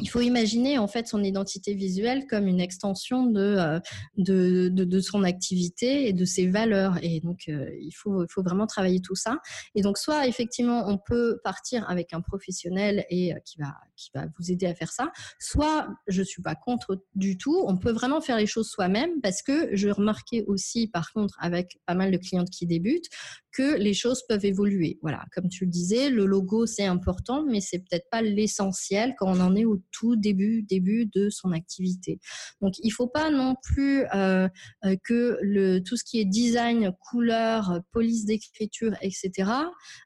il 0.00 0.08
faut 0.08 0.20
imaginer 0.20 0.78
en 0.78 0.88
fait 0.88 1.06
son 1.06 1.22
identité 1.22 1.74
visuelle 1.74 2.26
comme 2.26 2.48
une 2.48 2.60
extension 2.60 3.26
de, 3.26 3.40
euh, 3.40 3.80
de, 4.16 4.68
de, 4.68 5.00
son 5.00 5.22
activité 5.22 6.08
et 6.08 6.12
de 6.12 6.24
ses 6.24 6.48
valeurs. 6.48 6.98
Et 7.02 7.20
donc, 7.20 7.44
euh, 7.48 7.70
il, 7.80 7.92
faut, 7.92 8.24
faut 8.28 8.42
vraiment 8.42 8.66
travailler 8.66 9.00
tout 9.00 9.14
ça. 9.14 9.38
Et 9.74 9.82
donc, 9.82 9.98
soit 9.98 10.26
effectivement, 10.26 10.88
on 10.88 10.98
peut 10.98 11.38
partir 11.44 11.88
avec 11.88 12.12
un 12.12 12.20
professionnel 12.20 13.04
et 13.08 13.34
euh, 13.34 13.38
qui, 13.44 13.58
va, 13.58 13.74
qui 13.96 14.10
va 14.14 14.26
vous 14.38 14.50
aider 14.50 14.66
à 14.66 14.74
faire 14.74 14.90
ça, 14.90 15.12
soit 15.38 15.86
je 16.08 16.20
ne 16.20 16.26
suis 16.26 16.42
pas 16.42 16.56
contre 16.56 17.04
du 17.14 17.38
tout. 17.38 17.64
On 17.66 17.76
peut 17.76 17.92
vraiment 17.92 18.20
faire 18.20 18.36
les 18.36 18.46
choses 18.46 18.68
soi-même 18.68 19.20
parce 19.22 19.42
que 19.42 19.76
je 19.76 19.88
remarquais 19.88 20.44
aussi, 20.48 20.88
par 20.88 21.12
contre, 21.12 21.36
avec 21.38 21.78
pas 21.86 21.94
mal 21.94 22.10
de 22.10 22.16
clientes 22.16 22.50
qui 22.50 22.66
débutent, 22.66 23.08
que 23.54 23.76
les 23.76 23.94
choses 23.94 24.22
peuvent 24.28 24.44
évoluer. 24.44 24.98
Voilà, 25.00 25.24
comme 25.32 25.48
tu 25.48 25.64
le 25.64 25.70
disais, 25.70 26.10
le 26.10 26.26
logo, 26.26 26.66
c'est 26.66 26.84
important, 26.84 27.44
mais 27.48 27.60
c'est 27.60 27.78
peut-être 27.78 28.08
pas 28.10 28.20
l'essentiel 28.20 29.14
quand 29.16 29.28
on 29.28 29.40
en 29.40 29.54
est 29.54 29.64
au 29.64 29.80
tout 29.92 30.16
début, 30.16 30.62
début 30.62 31.06
de 31.14 31.30
son 31.30 31.52
activité. 31.52 32.18
Donc, 32.60 32.74
il 32.82 32.90
faut 32.90 33.06
pas 33.06 33.30
non 33.30 33.54
plus 33.62 34.04
euh, 34.14 34.48
euh, 34.84 34.96
que 35.04 35.38
le, 35.40 35.78
tout 35.78 35.96
ce 35.96 36.04
qui 36.04 36.20
est 36.20 36.24
design, 36.24 36.92
couleur, 37.10 37.80
police 37.92 38.24
d'écriture, 38.24 38.94
etc. 39.00 39.50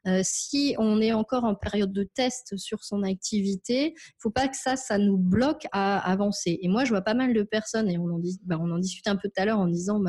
Euh, 0.05 0.21
si 0.23 0.75
on 0.77 1.01
est 1.01 1.13
encore 1.13 1.43
en 1.43 1.55
période 1.55 1.91
de 1.91 2.03
test 2.03 2.55
sur 2.55 2.83
son 2.83 3.01
activité, 3.01 3.95
faut 4.19 4.29
pas 4.29 4.47
que 4.47 4.57
ça, 4.57 4.75
ça 4.75 4.99
nous 4.99 5.17
bloque 5.17 5.65
à 5.71 5.97
avancer. 5.97 6.59
Et 6.61 6.67
moi, 6.67 6.85
je 6.85 6.89
vois 6.89 7.01
pas 7.01 7.15
mal 7.15 7.33
de 7.33 7.41
personnes, 7.41 7.89
et 7.89 7.97
on 7.97 8.11
en, 8.11 8.19
dit, 8.19 8.39
bah, 8.43 8.57
on 8.61 8.69
en 8.69 8.77
discutait 8.77 9.09
un 9.09 9.15
peu 9.15 9.27
tout 9.27 9.41
à 9.41 9.45
l'heure 9.45 9.59
en 9.59 9.67
disant, 9.67 9.99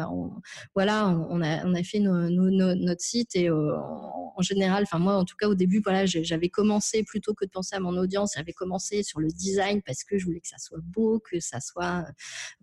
voilà, 0.75 1.09
on, 1.09 1.41
a, 1.43 1.65
on 1.65 1.75
a 1.75 1.83
fait 1.83 2.01
notre 2.01 3.01
site 3.01 3.30
et 3.35 3.51
en, 3.51 4.41
général, 4.41 4.85
enfin 4.85 4.99
moi, 4.99 5.15
en 5.15 5.25
tout 5.25 5.37
cas, 5.39 5.49
au 5.49 5.55
début, 5.55 5.81
voilà, 5.83 6.07
j'avais 6.07 6.49
commencé 6.49 7.03
plutôt 7.03 7.35
que 7.35 7.45
de 7.45 7.51
penser 7.51 7.77
à 7.77 7.81
mon 7.81 7.97
audience, 7.97 8.33
j'avais 8.37 8.53
commencé 8.53 9.03
sur 9.03 9.21
le 9.21 9.29
design 9.29 9.83
parce 9.83 10.03
que 10.05 10.19
je 10.19 10.25
voulais 10.25 10.41
que 10.41 10.49
ça 10.49 10.59
soit 10.59 10.81
beau, 10.83 11.21
que 11.21 11.41
ça 11.41 11.61
soit 11.61 12.05
euh, 12.07 12.13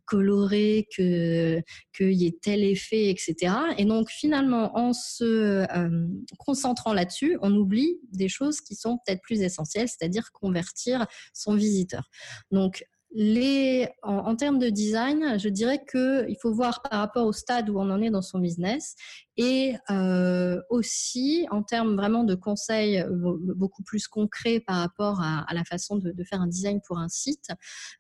coloré, 0.06 0.88
que 0.96 1.62
qu'il 1.96 2.14
y 2.14 2.26
ait 2.26 2.38
tel 2.42 2.64
effet, 2.64 3.10
etc. 3.10 3.54
Et 3.78 3.86
donc 3.86 4.10
finalement, 4.10 4.78
en 4.78 4.94
se 4.94 5.24
euh, 5.24 6.08
concentrant 6.40 6.94
là-dessus, 6.94 7.38
on 7.42 7.54
oublie 7.56 8.00
des 8.12 8.30
choses 8.30 8.62
qui 8.62 8.76
sont 8.76 8.98
peut-être 9.06 9.22
plus 9.22 9.42
essentielles, 9.42 9.88
c'est-à-dire 9.88 10.32
convertir 10.32 11.06
son 11.34 11.56
visiteur. 11.56 12.10
Donc 12.52 12.84
les, 13.12 13.88
en, 14.04 14.36
termes 14.36 14.60
de 14.60 14.70
design, 14.70 15.40
je 15.40 15.50
dirais 15.50 15.84
qu'il 15.90 16.36
faut 16.42 16.54
voir 16.54 16.82
par 16.82 17.00
rapport 17.00 17.26
au 17.26 17.32
stade 17.32 17.70
où 17.70 17.80
on 17.80 17.90
en 17.90 18.02
est 18.02 18.10
dans 18.10 18.22
son 18.22 18.40
business 18.40 18.96
et 19.38 19.76
euh, 19.92 20.60
aussi 20.70 21.46
en 21.52 21.64
termes 21.64 21.96
vraiment 21.96 22.24
de 22.24 22.36
conseils 22.36 23.06
beaucoup 23.10 23.84
plus 23.84 24.08
concrets 24.08 24.60
par 24.60 24.78
rapport 24.78 25.22
à, 25.22 25.46
la 25.54 25.64
façon 25.64 25.96
de, 25.96 26.24
faire 26.24 26.42
un 26.42 26.48
design 26.48 26.82
pour 26.86 26.98
un 26.98 27.08
site 27.08 27.50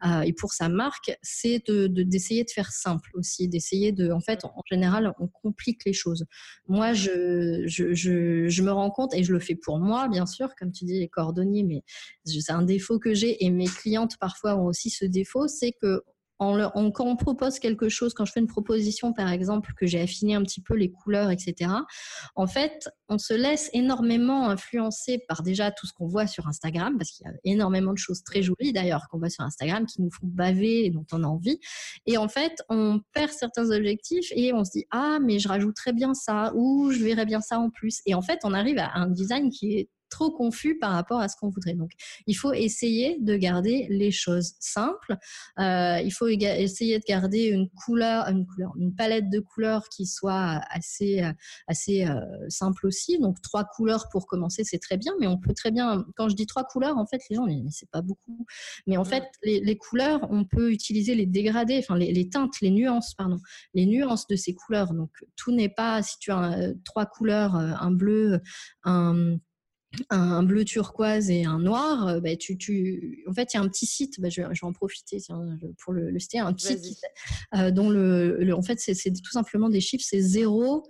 euh, 0.05 0.21
et 0.21 0.33
pour 0.33 0.53
sa 0.53 0.67
marque, 0.67 1.17
c'est 1.21 1.63
d'essayer 1.69 2.43
de, 2.43 2.49
faire 2.49 2.71
simple 2.71 3.09
aussi, 3.13 3.47
d'essayer 3.47 3.91
de, 3.91 4.11
en 4.11 4.19
fait, 4.19 4.43
en, 4.45 4.61
général, 4.69 5.13
on 5.19 5.27
complique 5.27 5.85
les 5.85 5.93
choses. 5.93 6.25
Moi, 6.67 6.93
je, 6.93 7.63
je, 7.65 7.93
je, 7.93 8.47
je, 8.47 8.63
me 8.63 8.71
rends 8.71 8.91
compte 8.91 9.13
et 9.13 9.23
je 9.23 9.31
le 9.31 9.39
fais 9.39 9.55
pour 9.55 9.79
moi, 9.79 10.07
bien 10.07 10.25
sûr, 10.25 10.49
comme 10.55 10.71
tu 10.71 10.85
dis, 10.85 10.99
les 10.99 11.09
cordonniers, 11.09 11.63
mais 11.63 11.83
c'est 12.25 12.51
un 12.51 12.63
défaut 12.63 12.99
que 12.99 13.13
j'ai 13.13 13.45
et 13.45 13.49
mes 13.49 13.67
clientes 13.67 14.17
parfois 14.19 14.55
ont 14.55 14.65
aussi 14.65 14.89
ce 14.89 15.05
défaut, 15.05 15.47
c'est 15.47 15.71
que 15.71 16.03
quand 16.39 17.05
on 17.05 17.15
propose 17.15 17.59
quelque 17.59 17.89
chose, 17.89 18.13
quand 18.13 18.25
je 18.25 18.31
fais 18.31 18.39
une 18.39 18.47
proposition, 18.47 19.13
par 19.13 19.29
exemple, 19.29 19.73
que 19.75 19.85
j'ai 19.85 20.01
affiné 20.01 20.35
un 20.35 20.43
petit 20.43 20.61
peu 20.61 20.75
les 20.75 20.91
couleurs, 20.91 21.31
etc., 21.31 21.71
en 22.35 22.47
fait, 22.47 22.89
on 23.09 23.17
se 23.17 23.33
laisse 23.33 23.69
énormément 23.73 24.49
influencer 24.49 25.23
par 25.27 25.43
déjà 25.43 25.71
tout 25.71 25.88
ce 25.88 25.93
qu'on 25.93 26.07
voit 26.07 26.27
sur 26.27 26.47
Instagram, 26.47 26.97
parce 26.97 27.11
qu'il 27.11 27.25
y 27.25 27.29
a 27.29 27.33
énormément 27.43 27.93
de 27.93 27.97
choses 27.97 28.23
très 28.23 28.41
jolies 28.41 28.73
d'ailleurs 28.73 29.07
qu'on 29.09 29.19
voit 29.19 29.29
sur 29.29 29.43
Instagram 29.43 29.85
qui 29.85 30.01
nous 30.01 30.11
font 30.11 30.27
baver 30.27 30.85
et 30.85 30.89
dont 30.89 31.05
on 31.11 31.23
a 31.23 31.27
envie. 31.27 31.59
Et 32.05 32.17
en 32.17 32.27
fait, 32.27 32.61
on 32.69 33.01
perd 33.13 33.31
certains 33.31 33.71
objectifs 33.71 34.31
et 34.31 34.53
on 34.53 34.63
se 34.63 34.71
dit, 34.71 34.85
ah, 34.91 35.19
mais 35.21 35.39
je 35.39 35.47
rajouterais 35.47 35.93
bien 35.93 36.13
ça, 36.13 36.51
ou 36.55 36.91
je 36.91 37.03
verrais 37.03 37.25
bien 37.25 37.41
ça 37.41 37.59
en 37.59 37.69
plus. 37.69 38.01
Et 38.05 38.13
en 38.13 38.21
fait, 38.21 38.39
on 38.43 38.53
arrive 38.53 38.79
à 38.79 38.91
un 38.95 39.07
design 39.07 39.49
qui 39.49 39.77
est 39.77 39.89
trop 40.10 40.32
confus 40.32 40.78
par 40.78 40.91
rapport 40.91 41.20
à 41.20 41.28
ce 41.28 41.36
qu'on 41.36 41.49
voudrait. 41.49 41.74
Donc, 41.74 41.91
il 42.26 42.34
faut 42.34 42.53
essayer 42.53 43.18
de 43.20 43.36
garder 43.36 43.88
les 43.89 44.12
choses 44.12 44.53
simples. 44.60 45.18
Euh, 45.60 45.99
il 46.03 46.12
faut 46.12 46.28
essayer 46.28 46.99
de 46.99 47.03
garder 47.08 47.45
une 47.45 47.70
couleur, 47.70 48.28
une 48.28 48.45
couleur, 48.45 48.74
une 48.78 48.95
palette 48.95 49.30
de 49.30 49.39
couleurs 49.39 49.89
qui 49.89 50.05
soit 50.05 50.62
assez, 50.70 51.24
assez 51.68 52.05
euh, 52.05 52.22
simple 52.49 52.88
aussi. 52.88 53.20
Donc, 53.20 53.41
trois 53.41 53.64
couleurs 53.64 54.08
pour 54.10 54.28
commencer, 54.28 54.64
c'est 54.64 54.80
très 54.80 54.97
bien. 54.97 55.14
Mais 55.20 55.28
on 55.28 55.38
peut 55.38 55.53
très 55.53 55.72
bien, 55.72 56.05
quand 56.16 56.30
je 56.30 56.36
dis 56.36 56.45
trois 56.45 56.64
couleurs, 56.64 56.97
en 56.97 57.05
fait, 57.05 57.22
les 57.30 57.36
gens, 57.36 57.45
mais, 57.45 57.64
c'est 57.70 57.89
pas 57.89 58.01
beaucoup. 58.01 58.45
Mais 58.86 58.97
en 58.97 59.05
fait, 59.05 59.24
les, 59.43 59.78
couleurs, 59.78 60.28
on 60.32 60.45
peut 60.45 60.72
utiliser 60.72 61.16
les 61.16 61.26
dégradés, 61.26 61.80
enfin 61.80 61.97
les, 61.97 62.12
les, 62.12 62.30
teintes, 62.30 62.60
les 62.62 62.72
nuances, 62.72 63.14
pardon, 63.16 63.39
les 63.74 63.86
nuances 63.86 64.28
de 64.28 64.36
ces 64.36 64.53
couleurs. 64.53 64.93
Donc, 64.93 65.12
tout 65.36 65.51
n'est 65.51 65.70
pas 65.70 66.01
si 66.01 66.18
tu 66.20 66.32
as 66.32 66.53
euh, 66.58 66.74
trois 66.84 67.05
couleurs, 67.05 67.55
un 67.55 67.91
bleu, 67.91 68.41
un 68.84 69.38
un 70.09 70.43
bleu 70.43 70.65
turquoise 70.65 71.29
et 71.29 71.45
un 71.45 71.59
noir, 71.59 72.07
euh, 72.07 72.19
bah, 72.19 72.35
tu, 72.35 72.57
tu... 72.57 73.23
en 73.27 73.33
fait, 73.33 73.53
il 73.53 73.57
y 73.57 73.59
a 73.59 73.63
un 73.63 73.67
petit 73.67 73.85
site, 73.85 74.19
bah, 74.19 74.29
je, 74.29 74.41
vais 74.41 74.47
en 74.61 74.73
profiter 74.73 75.19
pour 75.79 75.93
le, 75.93 76.09
le 76.09 76.19
citer, 76.19 76.39
un 76.39 76.53
petit 76.53 76.97
euh, 77.55 77.71
dont 77.71 77.89
le, 77.89 78.51
en 78.53 78.61
fait, 78.61 78.79
c'est 78.79 79.11
tout 79.11 79.31
simplement 79.31 79.69
des 79.69 79.81
chiffres, 79.81 80.05
c'est 80.07 80.21
0 80.21 80.83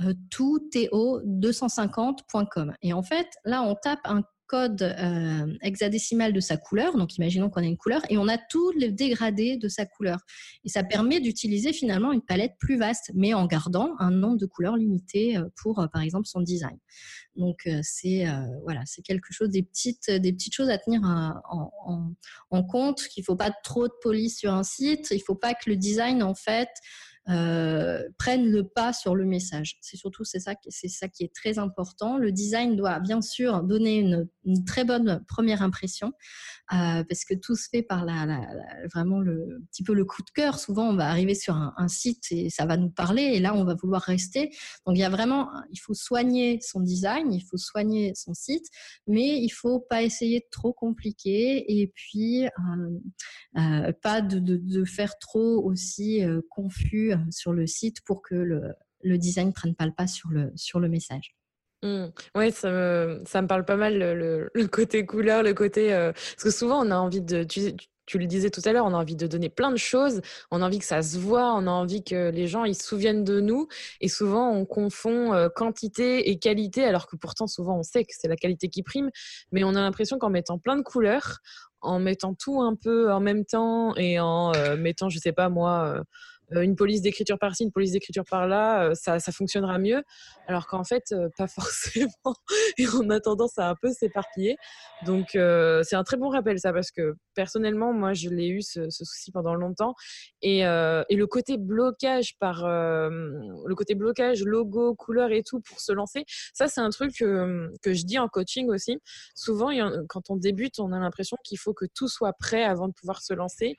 euh, 0.00 0.14
tout 0.30 0.60
to250.com. 0.72 2.72
Et 2.82 2.92
en 2.92 3.02
fait, 3.02 3.26
là, 3.44 3.62
on 3.62 3.74
tape 3.74 4.00
un 4.04 4.22
code 4.48 4.82
euh, 4.82 5.54
hexadécimal 5.62 6.32
de 6.32 6.40
sa 6.40 6.56
couleur, 6.56 6.96
donc 6.96 7.16
imaginons 7.16 7.50
qu'on 7.50 7.62
a 7.62 7.66
une 7.66 7.76
couleur, 7.76 8.02
et 8.08 8.18
on 8.18 8.26
a 8.26 8.38
tous 8.38 8.72
les 8.72 8.90
dégradés 8.90 9.56
de 9.56 9.68
sa 9.68 9.86
couleur. 9.86 10.18
Et 10.64 10.68
ça 10.68 10.82
permet 10.82 11.20
d'utiliser 11.20 11.72
finalement 11.72 12.12
une 12.12 12.22
palette 12.22 12.54
plus 12.58 12.76
vaste, 12.76 13.12
mais 13.14 13.34
en 13.34 13.46
gardant 13.46 13.94
un 13.98 14.10
nombre 14.10 14.38
de 14.38 14.46
couleurs 14.46 14.76
limité 14.76 15.36
euh, 15.36 15.44
pour, 15.62 15.78
euh, 15.78 15.86
par 15.86 16.02
exemple, 16.02 16.26
son 16.26 16.40
design. 16.40 16.78
Donc 17.36 17.68
c'est 17.82 18.26
voilà, 18.64 18.82
c'est 18.84 19.02
quelque 19.02 19.28
chose 19.30 19.50
des 19.50 19.62
petites 19.62 20.10
des 20.10 20.32
petites 20.32 20.54
choses 20.54 20.70
à 20.70 20.78
tenir 20.78 21.02
en, 21.04 22.62
compte. 22.64 23.02
Qu'il 23.04 23.22
faut 23.22 23.36
pas 23.36 23.52
trop 23.62 23.86
de 23.86 23.92
police 24.02 24.38
sur 24.38 24.52
un 24.52 24.64
site. 24.64 25.12
Il 25.12 25.20
faut 25.20 25.36
pas 25.36 25.54
que 25.54 25.70
le 25.70 25.76
design 25.76 26.24
en 26.24 26.34
fait 26.34 26.68
euh, 27.30 28.08
prennent 28.18 28.50
le 28.50 28.66
pas 28.66 28.94
sur 28.94 29.14
le 29.14 29.26
message. 29.26 29.76
C'est 29.82 29.98
surtout 29.98 30.24
c'est 30.24 30.40
ça, 30.40 30.54
c'est 30.68 30.88
ça 30.88 31.08
qui 31.08 31.24
est 31.24 31.34
très 31.34 31.58
important. 31.58 32.16
Le 32.16 32.32
design 32.32 32.74
doit 32.74 33.00
bien 33.00 33.20
sûr 33.20 33.62
donner 33.64 33.98
une, 33.98 34.28
une 34.48 34.64
très 34.64 34.84
bonne 34.84 35.22
première 35.28 35.62
impression 35.62 36.12
euh, 36.72 37.04
parce 37.04 37.24
que 37.24 37.34
tout 37.34 37.56
se 37.56 37.68
fait 37.70 37.82
par 37.82 38.04
la, 38.04 38.40
vraiment 38.92 39.20
le 39.20 39.62
petit 39.70 39.82
peu 39.82 39.94
le 39.94 40.04
coup 40.04 40.22
de 40.22 40.30
cœur. 40.30 40.58
Souvent, 40.58 40.88
on 40.88 40.96
va 40.96 41.08
arriver 41.08 41.34
sur 41.34 41.54
un, 41.54 41.88
site 41.88 42.24
et 42.30 42.50
ça 42.50 42.66
va 42.66 42.76
nous 42.76 42.90
parler 42.90 43.22
et 43.22 43.40
là, 43.40 43.54
on 43.54 43.64
va 43.64 43.74
vouloir 43.74 44.02
rester. 44.02 44.50
Donc, 44.86 44.96
il 44.96 45.00
y 45.00 45.04
a 45.04 45.08
vraiment, 45.08 45.50
il 45.70 45.78
faut 45.78 45.94
soigner 45.94 46.60
son 46.60 46.80
design, 46.80 47.32
il 47.32 47.40
faut 47.40 47.56
soigner 47.56 48.12
son 48.14 48.34
site, 48.34 48.66
mais 49.06 49.40
il 49.40 49.48
faut 49.50 49.80
pas 49.80 50.02
essayer 50.02 50.40
de 50.40 50.46
trop 50.50 50.72
compliquer 50.72 51.80
et 51.80 51.92
puis 51.94 52.46
euh, 52.46 52.50
euh, 53.56 53.92
pas 54.02 54.20
de, 54.20 54.38
de, 54.38 54.84
faire 54.84 55.18
trop 55.18 55.64
aussi 55.64 56.22
confus 56.50 57.12
sur 57.30 57.52
le 57.52 57.66
site 57.66 58.02
pour 58.02 58.22
que 58.22 58.34
le, 58.34 58.74
le 59.02 59.18
design 59.18 59.52
prenne 59.52 59.74
pas 59.74 59.86
le 59.86 59.92
pas 59.92 60.06
sur 60.06 60.30
le, 60.30 60.52
sur 60.56 60.80
le 60.80 60.88
message. 60.88 61.37
Mmh. 61.82 62.06
Oui, 62.34 62.50
ça 62.50 62.70
me, 62.70 63.22
ça 63.24 63.40
me 63.40 63.46
parle 63.46 63.64
pas 63.64 63.76
mal 63.76 63.98
le, 63.98 64.50
le, 64.52 64.66
côté 64.66 65.06
couleur, 65.06 65.42
le 65.42 65.54
côté. 65.54 65.94
Euh, 65.94 66.12
parce 66.12 66.44
que 66.44 66.50
souvent, 66.50 66.84
on 66.84 66.90
a 66.90 66.96
envie 66.96 67.20
de. 67.20 67.44
Tu, 67.44 67.74
tu 68.08 68.18
le 68.18 68.26
disais 68.26 68.50
tout 68.50 68.62
à 68.64 68.72
l'heure, 68.72 68.86
on 68.86 68.94
a 68.94 68.96
envie 68.96 69.16
de 69.16 69.26
donner 69.26 69.50
plein 69.50 69.70
de 69.70 69.76
choses, 69.76 70.22
on 70.50 70.62
a 70.62 70.66
envie 70.66 70.78
que 70.78 70.86
ça 70.86 71.02
se 71.02 71.18
voit, 71.18 71.52
on 71.54 71.66
a 71.66 71.70
envie 71.70 72.02
que 72.02 72.30
les 72.30 72.46
gens 72.46 72.64
ils 72.64 72.74
se 72.74 72.82
souviennent 72.82 73.22
de 73.22 73.38
nous. 73.40 73.68
Et 74.00 74.08
souvent, 74.08 74.50
on 74.50 74.64
confond 74.64 75.34
euh, 75.34 75.48
quantité 75.54 76.30
et 76.30 76.38
qualité, 76.38 76.84
alors 76.84 77.06
que 77.06 77.16
pourtant, 77.16 77.46
souvent, 77.46 77.78
on 77.78 77.82
sait 77.82 78.04
que 78.04 78.12
c'est 78.18 78.28
la 78.28 78.36
qualité 78.36 78.68
qui 78.70 78.82
prime. 78.82 79.10
Mais 79.52 79.62
on 79.62 79.74
a 79.74 79.80
l'impression 79.80 80.18
qu'en 80.18 80.30
mettant 80.30 80.58
plein 80.58 80.76
de 80.76 80.82
couleurs, 80.82 81.38
en 81.80 82.00
mettant 82.00 82.34
tout 82.34 82.60
un 82.62 82.74
peu 82.74 83.12
en 83.12 83.20
même 83.20 83.44
temps 83.44 83.94
et 83.96 84.18
en 84.18 84.52
euh, 84.54 84.76
mettant, 84.76 85.10
je 85.10 85.18
sais 85.18 85.32
pas 85.32 85.48
moi 85.48 86.02
une 86.50 86.76
police 86.76 87.02
d'écriture 87.02 87.38
par-ci, 87.38 87.64
une 87.64 87.72
police 87.72 87.92
d'écriture 87.92 88.24
par-là, 88.24 88.90
euh, 88.90 88.94
ça, 88.94 89.18
fonctionnera 89.32 89.78
mieux. 89.78 90.02
Alors 90.46 90.66
qu'en 90.66 90.84
fait, 90.84 91.04
euh, 91.12 91.28
pas 91.36 91.46
forcément. 91.48 92.34
et 92.78 92.86
on 92.94 93.10
a 93.10 93.20
tendance 93.20 93.58
à 93.58 93.70
un 93.70 93.74
peu 93.80 93.90
s'éparpiller. 93.92 94.56
Donc, 95.04 95.28
c'est 95.32 95.96
un 95.96 96.04
très 96.04 96.16
bon 96.16 96.28
rappel, 96.28 96.58
ça, 96.58 96.72
parce 96.72 96.90
que 96.90 97.14
personnellement, 97.34 97.92
moi, 97.92 98.14
je 98.14 98.30
l'ai 98.30 98.48
eu 98.48 98.62
ce, 98.62 98.88
souci 98.90 99.30
pendant 99.30 99.54
longtemps. 99.54 99.94
Et, 100.42 100.60
et, 100.60 101.16
le 101.16 101.26
côté 101.26 101.56
blocage 101.56 102.36
par 102.38 102.66
le 102.66 103.74
côté 103.74 103.94
blocage, 103.94 104.42
logo, 104.42 104.94
couleur 104.94 105.30
et 105.30 105.42
tout 105.42 105.60
pour 105.60 105.80
se 105.80 105.92
lancer, 105.92 106.24
ça, 106.52 106.66
c'est 106.68 106.80
un 106.80 106.90
truc 106.90 107.14
que, 107.18 107.70
que 107.82 107.94
je 107.94 108.04
dis 108.04 108.18
en 108.18 108.28
coaching 108.28 108.68
aussi. 108.68 108.98
Souvent, 109.34 109.70
quand 110.08 110.30
on 110.30 110.36
débute, 110.36 110.78
on 110.80 110.92
a 110.92 110.98
l'impression 110.98 111.36
qu'il 111.44 111.58
faut 111.58 111.74
que 111.74 111.86
tout 111.94 112.08
soit 112.08 112.32
prêt 112.32 112.64
avant 112.64 112.88
de 112.88 112.92
pouvoir 112.92 113.22
se 113.22 113.34
lancer. 113.34 113.76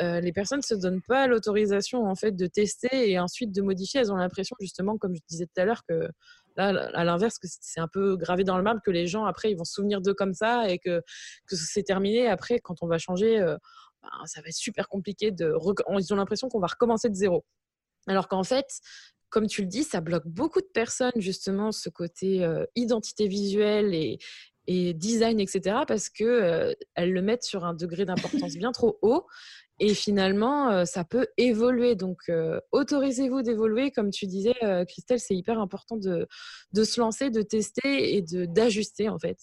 les 0.00 0.32
personnes 0.32 0.60
ne 0.60 0.62
se 0.62 0.74
donnent 0.74 1.02
pas 1.02 1.26
l'autorisation 1.26 2.11
en 2.12 2.14
fait 2.14 2.32
de 2.32 2.46
tester 2.46 3.10
et 3.10 3.18
ensuite 3.18 3.52
de 3.52 3.62
modifier. 3.62 4.00
Elles 4.00 4.12
ont 4.12 4.16
l'impression 4.16 4.54
justement, 4.60 4.98
comme 4.98 5.14
je 5.14 5.20
disais 5.28 5.46
tout 5.46 5.60
à 5.60 5.64
l'heure, 5.64 5.82
que 5.88 6.08
là, 6.56 6.68
à 6.94 7.04
l'inverse, 7.04 7.38
que 7.38 7.48
c'est 7.48 7.80
un 7.80 7.88
peu 7.88 8.16
gravé 8.16 8.44
dans 8.44 8.56
le 8.56 8.62
marbre, 8.62 8.80
que 8.84 8.90
les 8.90 9.06
gens 9.06 9.24
après 9.24 9.50
ils 9.50 9.56
vont 9.56 9.64
se 9.64 9.72
souvenir 9.74 10.00
d'eux 10.00 10.14
comme 10.14 10.34
ça 10.34 10.68
et 10.68 10.78
que, 10.78 11.00
que 11.46 11.56
c'est 11.56 11.82
terminé. 11.82 12.28
Après, 12.28 12.60
quand 12.60 12.76
on 12.82 12.86
va 12.86 12.98
changer, 12.98 13.40
euh, 13.40 13.56
ben, 14.02 14.10
ça 14.26 14.40
va 14.40 14.48
être 14.48 14.54
super 14.54 14.88
compliqué 14.88 15.30
de. 15.30 15.54
Ils 15.98 16.12
ont 16.12 16.16
l'impression 16.16 16.48
qu'on 16.48 16.60
va 16.60 16.68
recommencer 16.68 17.08
de 17.08 17.14
zéro. 17.14 17.44
Alors 18.06 18.28
qu'en 18.28 18.44
fait, 18.44 18.66
comme 19.32 19.46
tu 19.46 19.62
le 19.62 19.68
dis, 19.68 19.82
ça 19.82 20.00
bloque 20.00 20.26
beaucoup 20.26 20.60
de 20.60 20.68
personnes, 20.74 21.12
justement, 21.16 21.72
ce 21.72 21.88
côté 21.88 22.44
euh, 22.44 22.66
identité 22.76 23.28
visuelle 23.28 23.94
et, 23.94 24.18
et 24.66 24.94
design, 24.94 25.40
etc., 25.40 25.78
parce 25.86 26.08
qu'elles 26.08 26.26
euh, 26.28 26.72
elles 26.94 27.12
le 27.12 27.22
mettent 27.22 27.44
sur 27.44 27.64
un 27.64 27.74
degré 27.74 28.04
d'importance 28.04 28.54
bien 28.54 28.72
trop 28.72 28.98
haut. 29.02 29.26
Et 29.80 29.94
finalement, 29.94 30.70
euh, 30.70 30.84
ça 30.84 31.04
peut 31.04 31.26
évoluer. 31.36 31.96
Donc, 31.96 32.18
euh, 32.28 32.60
autorisez-vous 32.70 33.42
d'évoluer. 33.42 33.90
Comme 33.90 34.10
tu 34.10 34.26
disais, 34.26 34.54
Christelle, 34.88 35.20
c'est 35.20 35.34
hyper 35.34 35.58
important 35.58 35.96
de, 35.96 36.28
de, 36.72 36.84
se 36.84 37.00
lancer, 37.00 37.30
de 37.30 37.42
tester 37.42 38.16
et 38.16 38.22
d'ajuster, 38.22 39.08
en 39.08 39.18
fait 39.18 39.38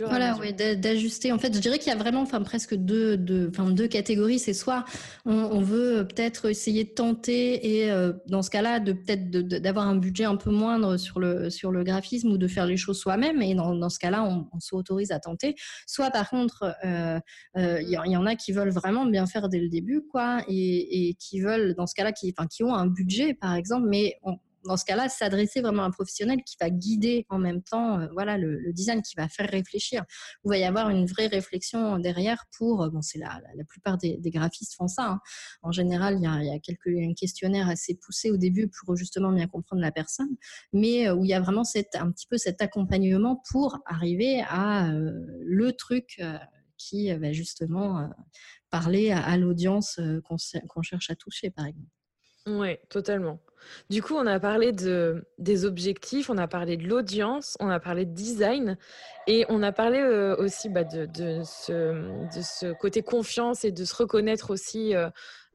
voilà, 0.00 0.36
oui, 0.40 0.52
d'ajuster. 0.54 1.32
En 1.32 1.38
fait, 1.38 1.54
je 1.54 1.60
dirais 1.60 1.78
qu'il 1.78 1.92
y 1.92 1.94
a 1.94 1.98
vraiment 1.98 2.20
enfin, 2.20 2.40
presque 2.42 2.74
deux, 2.74 3.16
deux, 3.16 3.48
enfin, 3.48 3.70
deux 3.70 3.88
catégories. 3.88 4.38
C'est 4.38 4.54
soit 4.54 4.84
on, 5.24 5.60
veut 5.60 6.06
peut-être 6.06 6.50
essayer 6.50 6.84
de 6.84 6.90
tenter 6.90 7.80
et 7.80 7.90
euh, 7.90 8.12
dans 8.28 8.42
ce 8.42 8.50
cas-là, 8.50 8.80
de 8.80 8.92
peut-être 8.92 9.30
d'avoir 9.30 9.88
un 9.88 9.96
budget 9.96 10.24
un 10.24 10.36
peu 10.36 10.50
moindre 10.50 10.96
sur 10.96 11.18
le, 11.18 11.50
sur 11.50 11.70
le 11.70 11.82
graphisme 11.84 12.30
ou 12.30 12.38
de 12.38 12.46
faire 12.46 12.66
les 12.66 12.76
choses 12.76 12.98
soi-même. 12.98 13.42
Et 13.42 13.54
dans, 13.54 13.74
dans 13.74 13.88
ce 13.88 13.98
cas-là, 13.98 14.22
on, 14.22 14.48
on 14.52 14.60
s'autorise 14.60 15.10
à 15.10 15.18
tenter. 15.18 15.54
Soit 15.86 16.10
par 16.10 16.30
contre, 16.30 16.74
euh, 16.84 17.18
euh, 17.56 17.82
il 17.82 17.90
y, 17.90 18.16
en 18.16 18.26
a 18.26 18.36
qui 18.36 18.52
veulent 18.52 18.70
vraiment 18.70 19.06
bien 19.06 19.26
faire 19.26 19.48
dès 19.48 19.58
le 19.58 19.68
début, 19.68 20.02
quoi, 20.10 20.42
et, 20.48 21.08
et 21.08 21.14
qui 21.14 21.40
veulent, 21.40 21.74
dans 21.74 21.86
ce 21.86 21.94
cas-là, 21.94 22.12
qui, 22.12 22.32
enfin, 22.36 22.46
qui 22.46 22.62
ont 22.62 22.74
un 22.74 22.86
budget, 22.86 23.34
par 23.34 23.54
exemple, 23.54 23.88
mais 23.88 24.16
on, 24.22 24.36
dans 24.64 24.76
ce 24.76 24.84
cas-là, 24.84 25.08
s'adresser 25.08 25.60
vraiment 25.60 25.82
à 25.82 25.86
un 25.86 25.90
professionnel 25.90 26.42
qui 26.44 26.56
va 26.60 26.70
guider 26.70 27.26
en 27.28 27.38
même 27.38 27.62
temps 27.62 28.00
euh, 28.00 28.08
voilà, 28.12 28.38
le, 28.38 28.72
design, 28.72 29.02
qui 29.02 29.14
va 29.16 29.28
faire 29.28 29.48
réfléchir. 29.48 30.04
Il 30.44 30.48
va 30.48 30.58
y 30.58 30.64
avoir 30.64 30.90
une 30.90 31.06
vraie 31.06 31.26
réflexion 31.26 31.98
derrière 31.98 32.44
pour, 32.56 32.82
euh, 32.82 32.90
bon, 32.90 33.02
c'est 33.02 33.18
la, 33.18 33.40
la, 33.54 33.64
plupart 33.64 33.98
des, 33.98 34.18
graphistes 34.26 34.74
font 34.74 34.88
ça. 34.88 35.04
Hein. 35.04 35.20
En 35.62 35.72
général, 35.72 36.18
il 36.18 36.46
y, 36.46 36.50
a, 36.50 36.58
quelques, 36.58 36.88
un 36.88 37.14
questionnaire 37.14 37.68
assez 37.68 37.94
poussé 37.94 38.30
au 38.30 38.36
début 38.36 38.68
pour 38.68 38.96
justement 38.96 39.32
bien 39.32 39.46
comprendre 39.46 39.82
la 39.82 39.92
personne, 39.92 40.36
mais 40.72 41.08
euh, 41.08 41.14
où 41.14 41.24
il 41.24 41.30
y 41.30 41.34
a 41.34 41.40
vraiment 41.40 41.62
un 41.94 42.12
petit 42.12 42.26
peu 42.26 42.38
cet 42.38 42.62
accompagnement 42.62 43.42
pour 43.50 43.78
arriver 43.86 44.42
à 44.48 44.90
le 44.92 45.72
truc 45.72 46.20
qui 46.76 47.12
va 47.12 47.32
justement 47.32 48.10
parler 48.70 49.10
à 49.10 49.36
l'audience 49.36 50.00
qu'on 50.24 50.82
cherche 50.82 51.10
à 51.10 51.14
toucher, 51.14 51.50
par 51.50 51.66
exemple. 51.66 51.88
Oui, 52.46 52.76
totalement. 52.88 53.38
Du 53.90 54.02
coup, 54.02 54.14
on 54.14 54.26
a 54.26 54.40
parlé 54.40 54.72
de, 54.72 55.24
des 55.38 55.64
objectifs, 55.64 56.30
on 56.30 56.38
a 56.38 56.48
parlé 56.48 56.76
de 56.76 56.88
l'audience, 56.88 57.56
on 57.60 57.68
a 57.68 57.78
parlé 57.78 58.04
de 58.04 58.12
design 58.12 58.76
et 59.28 59.44
on 59.48 59.62
a 59.62 59.70
parlé 59.70 59.98
euh, 60.00 60.36
aussi 60.36 60.68
bah, 60.68 60.82
de, 60.82 61.06
de, 61.06 61.42
ce, 61.44 62.72
côté 62.72 63.02
confiance 63.02 63.64
et 63.64 63.70
de 63.70 63.84
se 63.84 63.94
reconnaître 63.94 64.50
aussi 64.50 64.96
euh, 64.96 65.08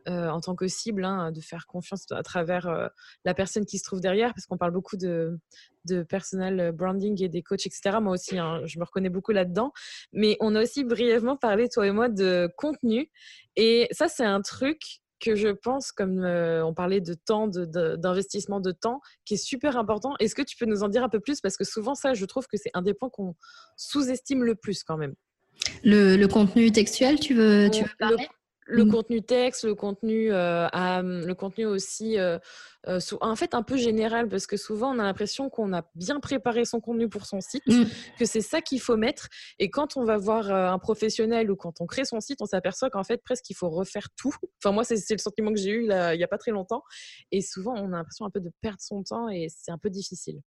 euh, 0.08 0.30
en 0.30 0.40
tant 0.40 0.56
que 0.56 0.70
cible, 0.70 1.04
hein, 1.04 1.34
de 1.34 1.42
faire 1.42 1.68
confiance 1.68 2.06
à 2.12 2.24
travers 2.24 2.90
la 3.26 3.34
personne 3.34 3.66
qui 3.66 3.78
se 3.78 3.84
trouve 3.84 4.00
derrière, 4.00 4.34
parce 4.34 4.46
qu'on 4.46 4.58
parle 4.58 4.72
beaucoup 4.72 4.96
de, 4.96 5.38
de 5.84 6.04
personnel 6.04 6.72
branding 6.72 7.22
et 7.22 7.28
des 7.28 7.44
coachs, 7.44 7.66
etc. 7.66 7.98
Moi 8.02 8.14
aussi, 8.14 8.40
hein, 8.40 8.62
je 8.66 8.80
me 8.80 8.86
reconnais 8.86 9.10
beaucoup 9.10 9.34
là-dedans. 9.34 9.74
Mais 10.14 10.38
on 10.40 10.56
a 10.56 10.64
aussi 10.64 10.86
brièvement 10.86 11.36
parlé, 11.36 11.68
toi 11.68 11.86
et 11.86 11.92
moi, 11.92 12.08
de 12.08 12.50
contenu. 12.56 13.12
Et 13.58 13.90
ça, 13.92 14.08
c'est 14.08 14.24
un 14.24 14.42
truc 14.42 15.02
que 15.20 15.36
je 15.36 15.50
pense, 15.50 15.92
comme 15.92 16.24
on 16.24 16.74
parlait 16.74 17.02
de 17.02 17.14
temps, 17.14 17.48
d'investissement 17.48 18.60
de, 18.60 18.72
temps, 18.72 19.02
qui 19.26 19.36
est 19.36 19.38
super 19.38 19.78
important. 19.78 20.16
Est-ce 20.20 20.36
que 20.36 20.42
tu 20.42 20.58
peux 20.58 20.66
nous 20.66 20.84
en 20.84 20.90
dire 20.90 21.04
un 21.04 21.10
peu 21.10 21.20
plus? 21.20 21.42
Parce 21.42 21.58
que 21.58 21.64
souvent, 21.64 21.96
ça, 21.96 22.14
je 22.14 22.26
trouve 22.26 22.48
que 22.48 22.58
c'est 22.58 22.72
un 22.74 22.82
des 22.82 22.94
points 22.94 23.10
qu'on 23.10 23.36
sous-estime 23.76 24.44
le 24.44 24.56
plus 24.56 24.84
quand 24.84 24.98
même. 24.98 25.16
Le, 25.84 26.26
contenu 26.28 26.72
textuel, 26.72 27.20
tu 27.20 27.34
veux, 27.34 27.70
tu 27.72 27.84
veux 27.84 27.90
parler? 28.00 28.28
Le 28.68 28.86
mmh. 28.86 28.92
contenu 28.92 29.22
texte, 29.22 29.64
le 29.64 29.76
contenu, 29.76 30.32
euh, 30.32 30.68
le 30.72 31.34
contenu 31.34 31.66
aussi, 31.66 32.20
euh, 32.20 32.38
euh, 32.88 33.00
en 33.22 33.36
fait, 33.36 33.54
un 33.54 33.64
peu 33.64 33.78
général, 33.78 34.28
parce 34.28 34.46
que 34.46 34.58
souvent, 34.58 34.94
on 34.94 35.00
a 35.00 35.04
l'impression 35.04 35.50
qu'on 35.50 35.74
a 35.74 35.84
bien 35.96 36.20
préparé 36.20 36.66
son 36.66 36.80
contenu 36.80 37.10
pour 37.10 37.26
son 37.26 37.42
site, 37.42 37.66
mmh. 37.66 37.86
que 38.20 38.26
c'est 38.26 38.42
ça 38.42 38.62
qu'il 38.62 38.82
faut 38.82 38.98
mettre. 38.98 39.30
Et 39.60 39.70
quand 39.70 39.98
on 39.98 40.04
va 40.04 40.18
voir 40.18 40.52
un 40.52 40.80
professionnel 40.80 41.50
ou 41.50 41.56
quand 41.56 41.82
on 41.82 41.86
crée 41.86 42.06
son 42.06 42.20
site, 42.20 42.42
on 42.42 42.46
s'aperçoit 42.46 42.90
qu'en 42.90 43.04
fait, 43.04 43.24
presque, 43.24 43.50
il 43.50 43.56
faut 43.56 43.70
refaire 43.70 44.10
tout. 44.16 44.36
Enfin, 44.62 44.74
moi, 44.74 44.84
c'est 44.84 44.96
le 45.10 45.18
sentiment 45.18 45.52
que 45.52 45.60
j'ai 45.60 45.72
eu 45.72 45.88
là, 45.88 46.14
il 46.14 46.18
n'y 46.18 46.24
a 46.24 46.28
pas 46.28 46.38
très 46.38 46.52
longtemps. 46.52 46.84
Et 47.32 47.42
souvent, 47.42 47.74
on 47.76 47.94
a 47.94 47.98
l'impression 47.98 48.26
un 48.26 48.30
peu 48.30 48.42
de 48.42 48.52
perdre 48.62 48.82
son 48.82 49.04
temps 49.04 49.30
et 49.30 49.48
c'est 49.50 49.72
un 49.72 49.78
peu 49.78 49.90
difficile. 49.90 50.42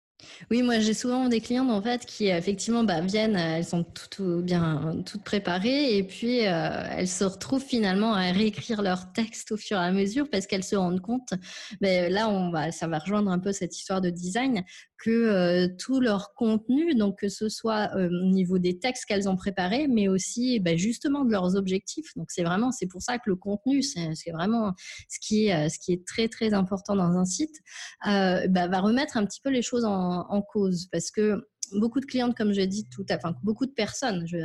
Oui, 0.50 0.62
moi 0.62 0.80
j'ai 0.80 0.94
souvent 0.94 1.28
des 1.28 1.40
clientes 1.40 1.70
en 1.70 1.80
fait 1.80 2.04
qui 2.04 2.26
effectivement 2.26 2.82
bah, 2.82 3.00
viennent, 3.00 3.36
elles 3.36 3.64
sont 3.64 3.84
toutes 3.84 4.20
bien 4.42 5.02
toutes 5.06 5.22
préparées 5.22 5.96
et 5.96 6.02
puis 6.02 6.46
euh, 6.46 6.84
elles 6.90 7.08
se 7.08 7.24
retrouvent 7.24 7.64
finalement 7.64 8.14
à 8.14 8.32
réécrire 8.32 8.82
leur 8.82 9.12
texte 9.12 9.52
au 9.52 9.56
fur 9.56 9.76
et 9.76 9.80
à 9.80 9.92
mesure 9.92 10.28
parce 10.30 10.46
qu'elles 10.46 10.64
se 10.64 10.76
rendent 10.76 11.00
compte. 11.00 11.34
Mais 11.80 12.10
là, 12.10 12.28
on 12.28 12.50
va, 12.50 12.72
ça 12.72 12.88
va 12.88 12.98
rejoindre 12.98 13.30
un 13.30 13.38
peu 13.38 13.52
cette 13.52 13.76
histoire 13.78 14.00
de 14.00 14.10
design 14.10 14.64
que 14.98 15.10
euh, 15.10 15.68
tout 15.78 16.00
leur 16.00 16.34
contenu, 16.34 16.94
donc 16.94 17.20
que 17.20 17.28
ce 17.28 17.48
soit 17.48 17.90
euh, 17.94 18.08
au 18.08 18.30
niveau 18.30 18.58
des 18.58 18.78
textes 18.78 19.04
qu'elles 19.04 19.28
ont 19.28 19.36
préparés, 19.36 19.86
mais 19.88 20.08
aussi 20.08 20.60
bah, 20.60 20.76
justement 20.76 21.24
de 21.24 21.30
leurs 21.30 21.56
objectifs. 21.56 22.14
Donc 22.16 22.30
c'est 22.30 22.42
vraiment, 22.42 22.72
c'est 22.72 22.88
pour 22.88 23.02
ça 23.02 23.18
que 23.18 23.30
le 23.30 23.36
contenu, 23.36 23.82
c'est 23.82 24.32
vraiment 24.32 24.74
ce 25.08 25.18
qui 25.20 25.46
est 25.46 25.68
ce 25.68 25.78
qui 25.78 25.92
est 25.92 26.06
très 26.06 26.28
très 26.28 26.52
important 26.54 26.96
dans 26.96 27.16
un 27.16 27.24
site, 27.24 27.56
bah, 28.04 28.48
va 28.68 28.80
remettre 28.80 29.16
un 29.16 29.24
petit 29.24 29.40
peu 29.40 29.50
les 29.50 29.62
choses 29.62 29.84
en 29.84 30.26
en, 30.28 30.42
cause 30.42 30.88
parce 30.90 31.10
que 31.10 31.46
beaucoup 31.72 32.00
de 32.00 32.06
clientes, 32.06 32.36
comme 32.36 32.52
je 32.52 32.62
dit 32.62 32.88
tout, 32.90 33.04
enfin 33.10 33.34
beaucoup 33.42 33.66
de 33.66 33.72
personnes, 33.72 34.26
je 34.26 34.38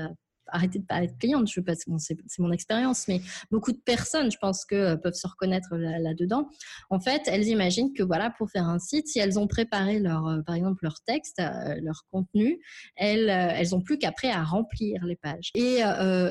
arrêter 0.54 0.80
de 0.80 0.86
parler 0.86 1.08
de 1.08 1.18
clientes, 1.20 1.50
je 1.52 1.60
pas, 1.60 1.74
c'est 1.76 2.40
mon 2.40 2.52
expérience, 2.52 3.08
mais 3.08 3.22
beaucoup 3.52 3.72
de 3.72 3.80
personnes, 3.80 4.32
je 4.32 4.38
pense 4.38 4.66
que 4.66 4.76
euh, 4.76 4.96
peuvent 4.96 5.14
se 5.14 5.28
reconnaître 5.28 5.76
là-dedans. 5.76 6.48
en 6.90 7.00
fait, 7.00 7.24
elles 7.26 7.48
imaginent 7.48 7.94
que 7.94 8.04
voilà, 8.04 8.30
pour 8.38 8.50
faire 8.50 8.68
un 8.68 8.80
site, 8.80 9.08
si 9.08 9.20
elles 9.20 9.40
ont 9.40 9.48
préparé 9.48 10.00
leur, 10.00 10.28
euh, 10.28 10.42
par 10.42 10.56
exemple, 10.56 10.80
leur 10.84 11.02
texte, 11.06 11.40
euh, 11.40 11.76
leur 11.82 12.06
contenu, 12.12 12.60
elles, 12.96 13.30
elles 13.30 13.76
ont 13.76 13.82
plus 13.82 13.98
qu'après 13.98 14.30
à 14.30 14.44
remplir 14.44 15.06
les 15.06 15.16
pages. 15.16 15.50
Et, 15.56 15.80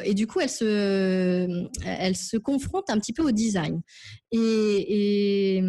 et 0.05 0.14
du 0.14 0.27
coup, 0.27 0.41
elles 0.41 0.49
se, 0.49 1.68
elles 1.85 2.16
se 2.16 2.37
confrontent 2.37 2.91
un 2.91 2.99
petit 2.99 3.12
peu 3.12 3.23
au 3.23 3.33
design. 3.33 3.81
et 4.33 5.62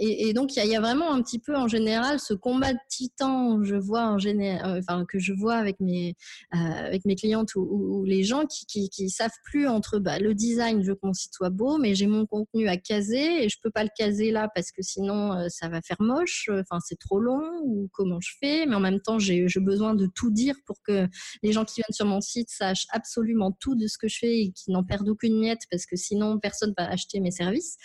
et, 0.00 0.32
donc, 0.32 0.56
il 0.56 0.66
y, 0.66 0.74
a 0.74 0.80
vraiment 0.80 1.12
un 1.12 1.22
petit 1.22 1.38
peu 1.38 1.54
en 1.56 1.68
général 1.68 2.18
ce 2.18 2.34
combat 2.34 2.72
de 2.72 2.78
titan, 2.88 3.60
euh, 3.60 5.04
que 5.08 5.18
je 5.20 5.32
vois 5.32 5.54
avec 5.54 5.78
mes, 5.78 6.16
euh, 6.54 6.98
clientes 7.16 7.54
ou, 7.54 8.04
les 8.04 8.24
gens 8.24 8.44
qui, 8.46 8.66
qui, 8.66 8.90
qui, 8.90 9.08
savent 9.08 9.30
plus 9.44 9.68
entre 9.68 10.00
bah, 10.00 10.18
le 10.18 10.34
design, 10.34 10.82
je 10.82 10.88
veux 10.88 10.94
que 10.94 11.06
mon 11.06 11.12
site 11.12 11.32
soit 11.32 11.50
beau, 11.50 11.78
mais 11.78 11.94
j'ai 11.94 12.08
mon 12.08 12.26
contenu 12.26 12.68
à 12.68 12.76
caser 12.76 13.44
et 13.44 13.48
je 13.48 13.56
peux 13.62 13.70
pas 13.70 13.84
le 13.84 13.90
caser 13.96 14.32
là 14.32 14.48
parce 14.52 14.72
que 14.72 14.82
sinon 14.82 15.32
euh, 15.32 15.46
ça 15.48 15.68
va 15.68 15.80
faire 15.80 16.00
moche, 16.00 16.50
enfin, 16.52 16.80
c'est 16.84 16.98
trop 16.98 17.20
long 17.20 17.60
ou 17.62 17.88
comment 17.92 18.20
je 18.20 18.32
fais, 18.40 18.66
mais 18.66 18.74
en 18.74 18.80
même 18.80 19.00
temps, 19.00 19.20
j'ai 19.20 19.46
besoin 19.60 19.94
de 19.94 20.06
tout 20.06 20.30
dire 20.30 20.56
pour 20.66 20.82
que 20.82 21.06
les 21.42 21.52
gens 21.52 21.64
qui 21.64 21.76
viennent 21.76 21.92
sur 21.92 22.06
mon 22.06 22.20
site 22.20 22.50
sachent 22.50 22.86
absolument 22.90 23.52
tout 23.52 23.76
de 23.76 23.86
ce 23.86 23.96
que 23.96 24.08
je 24.08 24.18
fais 24.18 24.40
et 24.40 24.52
qu'ils 24.52 24.72
n'en 24.72 24.82
perdent 24.82 25.08
aucune 25.08 25.38
miette 25.38 25.62
parce 25.70 25.86
que 25.86 25.94
sinon 25.94 26.40
personne 26.40 26.74
va 26.76 26.88
acheter 26.90 27.20
mes 27.20 27.30
services. 27.30 27.76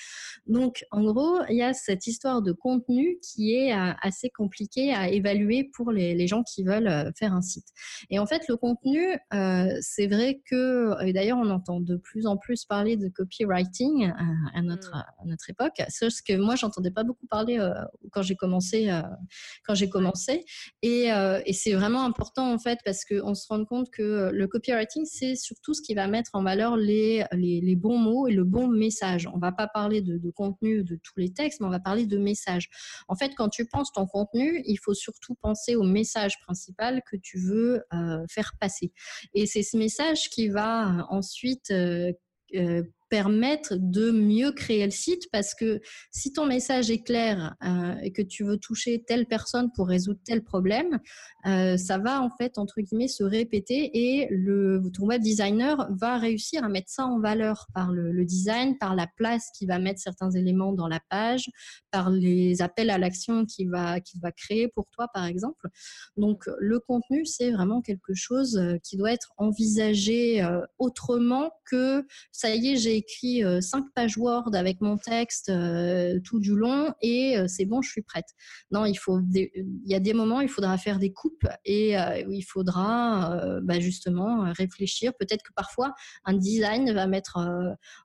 Donc, 0.48 0.86
en 0.92 1.04
gros, 1.04 1.40
il 1.50 1.58
y 1.58 1.62
a 1.62 1.74
cette 1.84 2.08
histoire 2.08 2.42
de 2.42 2.54
contenu 2.54 3.18
qui 3.22 3.54
est 3.54 3.74
euh, 3.74 3.92
assez 4.02 4.30
compliquée 4.30 4.94
à 4.94 5.10
évaluer 5.10 5.70
pour 5.76 5.92
les, 5.92 6.28
gens 6.28 6.44
qui 6.44 6.64
veulent 6.64 6.88
euh, 6.88 7.12
faire 7.18 7.34
un 7.34 7.42
site. 7.42 7.68
Et 8.10 8.20
en 8.20 8.26
fait, 8.26 8.48
le 8.48 8.56
contenu, 8.56 9.18
euh, 9.34 9.68
c'est 9.82 10.08
vrai 10.08 10.42
que, 10.50 11.04
et 11.06 11.12
d'ailleurs, 11.12 11.38
on 11.38 11.50
entend 11.50 11.82
de 11.82 11.98
plus 11.98 12.26
en 12.26 12.38
plus 12.38 12.64
parler 12.64 12.96
de 12.96 13.10
copywriting 13.10 14.12
à, 14.54 14.62
notre, 14.62 14.96
mm. 14.96 15.28
notre 15.28 15.50
époque, 15.50 15.82
ce 15.90 16.22
que 16.26 16.38
moi, 16.38 16.56
j'entendais 16.56 16.92
pas 16.92 17.04
beaucoup 17.04 17.28
parler 17.28 17.60
quand 18.12 18.22
j'ai 18.22 18.36
commencé. 18.36 18.90
quand 19.66 19.76
j'ai 19.76 19.90
commencé. 19.90 20.46
Et, 20.82 21.08
et 21.46 21.54
c'est 21.54 21.74
vraiment 21.74 22.06
important, 22.06 22.54
en 22.54 22.60
fait, 22.60 22.80
parce 22.86 23.04
qu'on 23.04 23.36
se 23.36 23.48
rend 23.50 23.66
compte 23.66 23.90
que 23.92 24.32
le 24.32 24.48
copywriting, 24.48 25.06
c'est 25.06 25.36
surtout 25.36 25.74
ce 25.74 25.82
qui 25.82 25.94
va 25.94 26.08
mettre 26.08 26.32
en 26.34 26.44
valeur 26.44 26.78
les, 26.78 27.26
les, 27.34 27.60
les, 27.62 27.76
bons 27.76 27.98
mots 27.98 28.28
et 28.28 28.34
le 28.34 28.44
bon 28.44 28.68
message. 28.68 29.28
On 29.34 29.40
va 29.40 29.52
pas 29.52 29.68
parler 29.68 30.02
de, 30.02 30.18
de 30.18 30.32
contenu 30.32 30.84
de 30.84 30.98
tous 31.04 31.20
les 31.20 31.34
textes, 31.34 31.60
mais 31.60 31.68
on 31.68 31.73
va 31.74 31.80
parler 31.80 32.06
de 32.06 32.18
message. 32.18 32.70
En 33.08 33.16
fait, 33.16 33.34
quand 33.36 33.50
tu 33.50 33.66
penses 33.66 33.92
ton 33.92 34.06
contenu, 34.06 34.62
il 34.66 34.78
faut 34.78 34.94
surtout 34.94 35.36
penser 35.36 35.76
au 35.76 35.84
message 35.84 36.40
principal 36.42 37.02
que 37.10 37.18
tu 37.18 37.40
veux 37.40 37.84
euh, 37.94 38.24
faire 38.30 38.54
passer. 38.60 38.92
Et 39.34 39.46
c'est 39.46 39.64
ce 39.64 39.78
message 39.78 40.30
qui 40.30 40.50
va 40.50 40.88
euh, 40.88 41.04
ensuite 41.10 41.72
euh, 41.72 42.14
permettre 43.14 43.76
de 43.78 44.10
mieux 44.10 44.52
créer 44.52 44.84
le 44.86 44.92
site 44.92 45.30
parce 45.32 45.54
que 45.54 45.82
si 46.10 46.34
ton 46.34 46.48
message 46.48 46.90
est 46.90 47.04
clair 47.04 47.56
euh, 47.64 47.94
et 48.02 48.12
que 48.12 48.24
tu 48.24 48.44
veux 48.44 48.58
toucher 48.58 49.04
telle 49.06 49.28
personne 49.28 49.72
pour 49.76 49.88
résoudre 49.88 50.20
tel 50.26 50.44
problème, 50.44 51.00
euh, 51.46 51.78
ça 51.78 52.00
va 52.00 52.24
en 52.24 52.32
fait 52.32 52.58
entre 52.58 52.82
guillemets 52.82 53.08
se 53.08 53.24
répéter 53.24 53.92
et 53.94 54.28
le 54.32 54.82
ton 54.92 55.06
web 55.06 55.22
designer 55.22 55.88
va 55.92 56.18
réussir 56.18 56.64
à 56.64 56.70
mettre 56.70 56.90
ça 56.90 57.06
en 57.06 57.20
valeur 57.20 57.68
par 57.76 57.92
le, 57.92 58.26
design, 58.26 58.80
par 58.80 58.96
la 58.96 59.06
place 59.06 59.52
qui 59.56 59.68
va 59.68 59.78
mettre 59.78 60.00
certains 60.00 60.32
éléments 60.32 60.74
dans 60.74 60.88
la 60.88 61.00
page, 61.12 61.52
par 61.92 62.10
les 62.10 62.64
appels 62.64 62.90
à 62.90 62.98
l'action 62.98 63.46
qu'il 63.46 63.70
va 63.70 64.00
qu'il 64.00 64.22
va 64.22 64.32
créer 64.32 64.70
pour 64.70 64.88
toi 64.90 65.08
par 65.14 65.26
exemple. 65.26 65.68
Donc 66.18 66.50
le 66.58 66.80
contenu 66.80 67.28
c'est 67.28 67.52
vraiment 67.52 67.84
quelque 67.84 68.16
chose 68.16 68.58
euh, 68.58 68.78
qui 68.84 68.98
doit 68.98 69.12
être 69.12 69.34
envisagé 69.38 70.44
autrement 70.80 71.52
que 71.70 72.08
ça 72.32 72.56
y 72.56 72.70
est 72.70 72.78
j'ai 72.78 73.03
écrit 73.04 73.44
euh, 73.44 73.62
cinq 73.62 73.86
pages 73.94 74.18
Word 74.18 74.52
avec 74.54 74.82
mon 74.82 74.98
texte 74.98 75.50
euh, 75.50 76.20
tout 76.24 76.40
du 76.40 76.56
long 76.56 76.94
et 77.02 77.38
euh, 77.38 77.48
c'est 77.48 77.66
bon, 77.66 77.82
je 77.82 77.90
suis 77.90 78.02
prête. 78.02 78.28
Non, 78.72 78.86
il 78.86 78.96
faut, 78.96 79.20
y 79.86 79.96
a 79.96 80.00
des 80.00 80.14
moments, 80.14 80.42
il 80.42 80.50
faudra 80.50 80.78
faire 80.78 81.00
des 81.00 81.12
coupes 81.12 81.48
et 81.66 81.96
il 81.96 82.44
faudra 82.44 83.60
bah, 83.64 83.80
justement 83.80 84.52
réfléchir. 84.54 85.14
Peut-être 85.20 85.44
que 85.44 85.54
parfois 85.56 85.94
un 86.26 86.34
design 86.34 86.92
va 86.92 87.08
mettre 87.08 87.38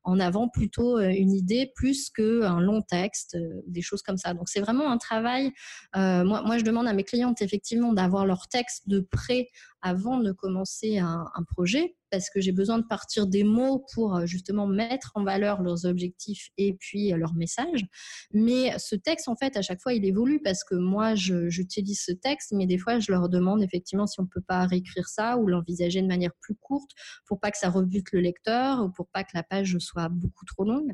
en 0.04 0.20
avant 0.20 0.48
plutôt 0.48 0.98
une 0.98 1.32
idée 1.32 1.72
plus 1.74 2.10
qu'un 2.10 2.60
long 2.60 2.82
texte, 2.82 3.36
des 3.66 3.82
choses 3.82 4.02
comme 4.02 4.18
ça. 4.18 4.34
Donc 4.34 4.48
c'est 4.48 4.60
vraiment 4.60 4.90
un 4.90 4.98
travail. 4.98 5.52
moi, 5.94 6.42
moi, 6.42 6.58
je 6.58 6.64
demande 6.64 6.86
à 6.86 6.92
mes 6.92 7.04
clientes 7.04 7.40
effectivement 7.42 7.92
d'avoir 7.92 8.26
leur 8.26 8.48
texte 8.48 8.88
de 8.88 9.00
près 9.00 9.48
avant 9.80 10.18
de 10.18 10.32
commencer 10.32 10.98
un 10.98 11.44
projet 11.46 11.97
parce 12.10 12.30
que 12.30 12.40
j'ai 12.40 12.52
besoin 12.52 12.78
de 12.78 12.84
partir 12.84 13.26
des 13.26 13.44
mots 13.44 13.84
pour 13.94 14.16
euh, 14.16 14.26
justement 14.26 14.66
mettre 14.66 15.12
en 15.14 15.24
valeur 15.24 15.62
leurs 15.62 15.84
objectifs 15.84 16.48
et 16.56 16.74
puis 16.74 17.12
euh, 17.12 17.16
leurs 17.16 17.34
messages. 17.34 17.86
Mais 18.32 18.78
ce 18.78 18.96
texte, 18.96 19.28
en 19.28 19.36
fait, 19.36 19.56
à 19.56 19.62
chaque 19.62 19.80
fois, 19.80 19.94
il 19.94 20.04
évolue 20.04 20.40
parce 20.42 20.64
que 20.64 20.74
moi, 20.74 21.14
j'utilise 21.14 22.00
ce 22.04 22.12
texte, 22.12 22.52
mais 22.52 22.66
des 22.66 22.78
fois, 22.78 22.98
je 22.98 23.10
leur 23.12 23.28
demande 23.28 23.62
effectivement 23.62 24.06
si 24.06 24.20
on 24.20 24.26
peut 24.26 24.40
pas 24.40 24.66
réécrire 24.66 25.08
ça 25.08 25.38
ou 25.38 25.46
l'envisager 25.46 26.02
de 26.02 26.06
manière 26.06 26.32
plus 26.40 26.54
courte 26.54 26.90
pour 27.26 27.40
pas 27.40 27.50
que 27.50 27.58
ça 27.58 27.70
rebute 27.70 28.12
le 28.12 28.20
lecteur 28.20 28.84
ou 28.84 28.90
pour 28.90 29.08
pas 29.08 29.24
que 29.24 29.30
la 29.34 29.42
page 29.42 29.76
soit 29.78 30.08
beaucoup 30.08 30.44
trop 30.44 30.64
longue. 30.64 30.92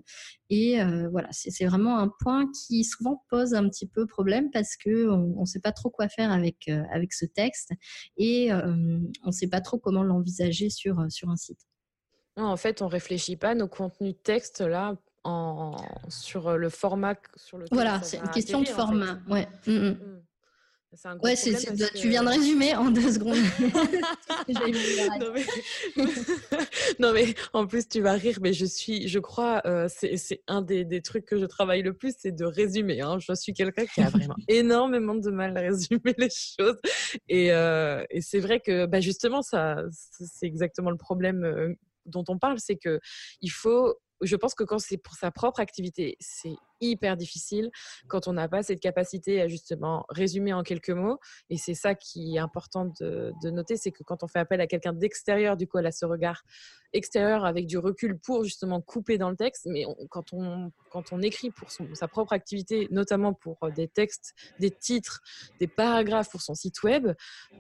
Et 0.51 0.81
euh, 0.81 1.09
voilà, 1.11 1.29
c'est 1.31 1.65
vraiment 1.67 1.99
un 1.99 2.11
point 2.21 2.51
qui 2.53 2.85
souvent 2.85 3.25
pose 3.31 3.55
un 3.55 3.69
petit 3.69 3.87
peu 3.87 4.07
problème 4.07 4.51
parce 4.51 4.77
que 4.77 5.09
on 5.09 5.41
ne 5.41 5.47
sait 5.47 5.61
pas 5.61 5.73
trop 5.73 5.91
quoi 5.91 6.09
faire 6.09 6.31
avec, 6.31 6.69
avec 6.93 7.13
ce 7.13 7.25
texte 7.25 7.73
et 8.17 8.53
on 8.53 9.27
ne 9.27 9.33
sait 9.33 9.49
pas 9.49 9.61
trop 9.61 9.79
comment 9.79 10.03
l'envisager 10.03 10.71
sur 10.71 11.01
euh, 11.01 11.04
sur 11.11 11.29
un 11.31 11.37
site. 11.37 11.61
en 12.37 12.57
fait, 12.57 12.83
on 12.83 12.89
réfléchit 12.89 13.37
pas 13.37 13.55
nos 13.55 13.69
contenus 13.69 14.15
texte 14.23 14.61
là 14.61 14.97
en, 15.25 15.77
sur 16.09 16.57
le 16.57 16.69
format 16.69 17.15
sur 17.37 17.59
le. 17.59 17.67
Voilà, 17.71 18.03
c'est 18.03 18.19
une 18.19 18.29
question 18.29 18.61
de 18.61 18.69
format. 18.69 19.19
Ouais. 19.29 19.49
Mm, 19.67 19.93
ouais, 21.23 21.37
tu 21.37 22.09
viens 22.09 22.23
de 22.23 22.29
résumer 22.29 22.75
en 22.75 22.91
deux 22.91 23.13
secondes. 23.13 23.35
non, 26.99 27.13
mais... 27.13 27.35
en 27.53 27.67
plus 27.67 27.89
tu 27.89 28.01
vas 28.01 28.13
rire, 28.13 28.39
mais 28.41 28.53
je 28.53 28.65
suis, 28.65 29.09
je 29.09 29.19
crois, 29.19 29.63
euh, 29.67 29.89
c'est 29.89 30.43
un 30.47 30.63
des, 30.63 30.85
des, 30.85 31.03
trucs 31.03 31.25
que 31.25 31.39
je 31.39 31.47
travaille 31.47 31.83
le 31.83 31.95
plus, 31.95 32.15
c'est 32.19 32.33
de 32.33 32.45
résumer. 32.45 33.01
Hein. 33.01 33.19
Je 33.19 33.35
suis 33.35 33.53
quelqu'un 33.53 33.87
qui 33.87 34.01
a 34.01 34.09
vraiment 34.09 34.37
énormément 34.49 35.15
de 35.15 35.31
mal 35.31 35.57
à 35.57 35.61
résumer 35.61 36.15
les 36.19 36.31
choses, 36.31 36.79
et, 37.29 37.53
euh, 37.53 38.05
et 38.11 38.21
c'est 38.21 38.41
vrai 38.41 38.61
que 38.61 38.87
bah, 38.87 39.01
justement 39.01 39.43
ça, 39.43 39.77
c'est 39.91 40.47
exactement 40.47 40.91
le 40.91 40.97
problème 40.97 41.45
euh, 41.45 41.75
dont 42.07 42.25
on 42.29 42.39
parle, 42.39 42.59
c'est 42.59 42.77
que 42.77 43.01
il 43.41 43.51
faut 43.51 43.99
je 44.21 44.37
pense 44.37 44.55
que 44.55 44.65
quand 44.65 44.79
c'est 44.79 44.97
pour 44.97 45.15
sa 45.15 45.31
propre 45.31 45.61
activité, 45.61 46.17
c'est 46.21 46.55
hyper 46.81 47.17
difficile 47.17 47.71
quand 48.09 48.29
on 48.29 48.35
n'a 48.35 48.49
pas 48.49 48.63
cette 48.63 48.81
capacité 48.81 49.41
à 49.41 49.49
justement 49.49 50.05
résumer 50.09 50.53
en 50.53 50.63
quelques 50.63 50.91
mots. 50.91 51.19
Et 51.51 51.57
c'est 51.57 51.75
ça 51.75 51.95
qui 51.95 52.37
est 52.37 52.39
important 52.39 52.93
de, 53.01 53.33
noter, 53.51 53.77
c'est 53.77 53.91
que 53.91 54.03
quand 54.03 54.23
on 54.23 54.29
fait 54.29 54.39
appel 54.39 54.61
à 54.61 54.67
quelqu'un 54.67 54.93
d'extérieur, 54.93 55.57
du 55.57 55.67
coup, 55.67 55.79
elle 55.79 55.87
a 55.87 55.93
ce 55.93 56.05
regard 56.05 56.43
extérieur 56.93 57.45
avec 57.45 57.67
du 57.67 57.77
recul 57.77 58.19
pour 58.19 58.45
justement 58.45 58.81
couper 58.81 59.19
dans 59.19 59.31
le 59.31 59.37
texte. 59.37 59.67
Mais 59.67 59.85
quand, 60.11 60.33
on, 60.33 60.71
quand 60.91 61.13
on 61.13 61.21
écrit 61.21 61.51
pour 61.51 61.69
sa 61.71 62.09
propre 62.09 62.33
activité, 62.33 62.89
notamment 62.91 63.35
pour 63.35 63.59
euh, 63.65 63.71
des 63.71 63.89
textes, 63.89 64.35
des 64.61 64.71
titres, 64.71 65.21
des 65.61 65.67
paragraphes 65.67 66.31
pour 66.31 66.41
son 66.41 66.55
site 66.55 66.83
web, 66.83 67.13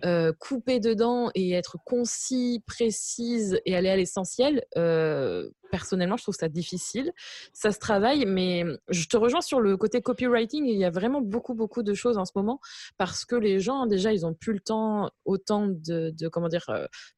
euh, 0.04 0.32
couper 0.38 0.80
dedans 0.80 1.30
et 1.34 1.52
être 1.52 1.78
concis, 1.84 2.62
précise 2.66 3.60
et 3.66 3.76
aller 3.76 3.90
à 3.90 3.96
l'essentiel, 3.96 4.64
euh, 4.76 5.50
personnellement, 5.70 6.16
je 6.16 6.22
trouve 6.22 6.36
ça 6.38 6.48
difficile. 6.48 7.12
Ça 7.52 7.72
se 7.72 7.78
travaille, 7.80 8.26
mais 8.26 8.64
je 8.88 9.03
te 9.08 9.16
rejoins 9.16 9.40
sur 9.40 9.60
le 9.60 9.76
côté 9.76 10.00
copywriting. 10.00 10.66
Il 10.66 10.78
y 10.78 10.84
a 10.84 10.90
vraiment 10.90 11.20
beaucoup, 11.20 11.54
beaucoup 11.54 11.82
de 11.82 11.94
choses 11.94 12.18
en 12.18 12.24
ce 12.24 12.32
moment 12.34 12.60
parce 12.98 13.24
que 13.24 13.36
les 13.36 13.60
gens, 13.60 13.86
déjà, 13.86 14.12
ils 14.12 14.26
ont 14.26 14.34
plus 14.34 14.52
le 14.52 14.60
temps, 14.60 15.10
autant 15.24 15.66
de, 15.68 16.28
comment 16.28 16.48
dire, 16.48 16.66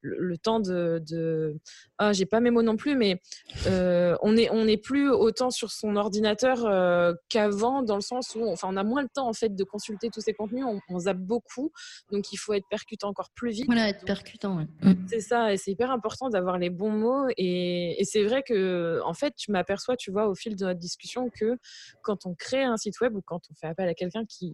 le, 0.01 0.37
temps 0.37 0.59
de, 0.59 1.55
ah, 1.97 2.13
j'ai 2.13 2.25
pas 2.25 2.39
mes 2.39 2.51
mots 2.51 2.63
non 2.63 2.77
plus, 2.77 2.95
mais 2.95 3.21
euh, 3.67 4.15
on 4.21 4.33
n'est 4.33 4.49
on 4.51 4.67
est 4.67 4.77
plus 4.77 5.09
autant 5.09 5.49
sur 5.49 5.71
son 5.71 5.95
ordinateur 5.95 6.65
euh, 6.65 7.13
qu'avant, 7.29 7.81
dans 7.81 7.95
le 7.95 8.01
sens 8.01 8.35
où 8.35 8.45
enfin, 8.47 8.67
on 8.71 8.77
a 8.77 8.83
moins 8.83 9.01
le 9.01 9.09
temps 9.09 9.27
en 9.27 9.33
fait 9.33 9.55
de 9.55 9.63
consulter 9.63 10.09
tous 10.09 10.21
ces 10.21 10.33
contenus, 10.33 10.65
on, 10.89 10.99
zappe 10.99 11.17
beaucoup, 11.17 11.71
donc 12.11 12.31
il 12.33 12.37
faut 12.37 12.53
être 12.53 12.67
percutant 12.69 13.09
encore 13.09 13.29
plus 13.35 13.51
vite. 13.51 13.67
Voilà, 13.67 13.89
être 13.89 14.05
percutant. 14.05 14.65
Mm. 14.81 14.93
C'est 15.07 15.19
ça, 15.19 15.53
et 15.53 15.57
c'est 15.57 15.71
hyper 15.71 15.91
important 15.91 16.29
d'avoir 16.29 16.57
les 16.57 16.69
bons 16.69 16.91
mots. 16.91 17.27
Et, 17.37 18.01
et 18.01 18.05
c'est 18.05 18.23
vrai 18.23 18.43
que, 18.43 18.99
en 19.05 19.13
fait, 19.13 19.33
tu 19.37 19.51
m'aperçois, 19.51 19.95
tu 19.95 20.11
vois, 20.11 20.27
au 20.27 20.35
fil 20.35 20.55
de 20.55 20.65
notre 20.65 20.79
discussion, 20.79 21.29
que 21.29 21.57
quand 22.01 22.25
on 22.25 22.35
crée 22.35 22.63
un 22.63 22.77
site 22.77 22.99
web 23.01 23.15
ou 23.15 23.21
quand 23.21 23.41
on 23.49 23.53
fait 23.55 23.67
appel 23.67 23.87
à 23.87 23.93
quelqu'un 23.93 24.25
qui, 24.25 24.53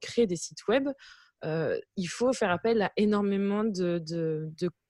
crée 0.00 0.26
des 0.26 0.36
sites 0.36 0.66
web, 0.68 0.88
euh, 1.44 1.78
il 1.96 2.06
faut 2.06 2.32
faire 2.32 2.50
appel 2.50 2.82
à 2.82 2.92
énormément 2.96 3.64
de 3.64 4.02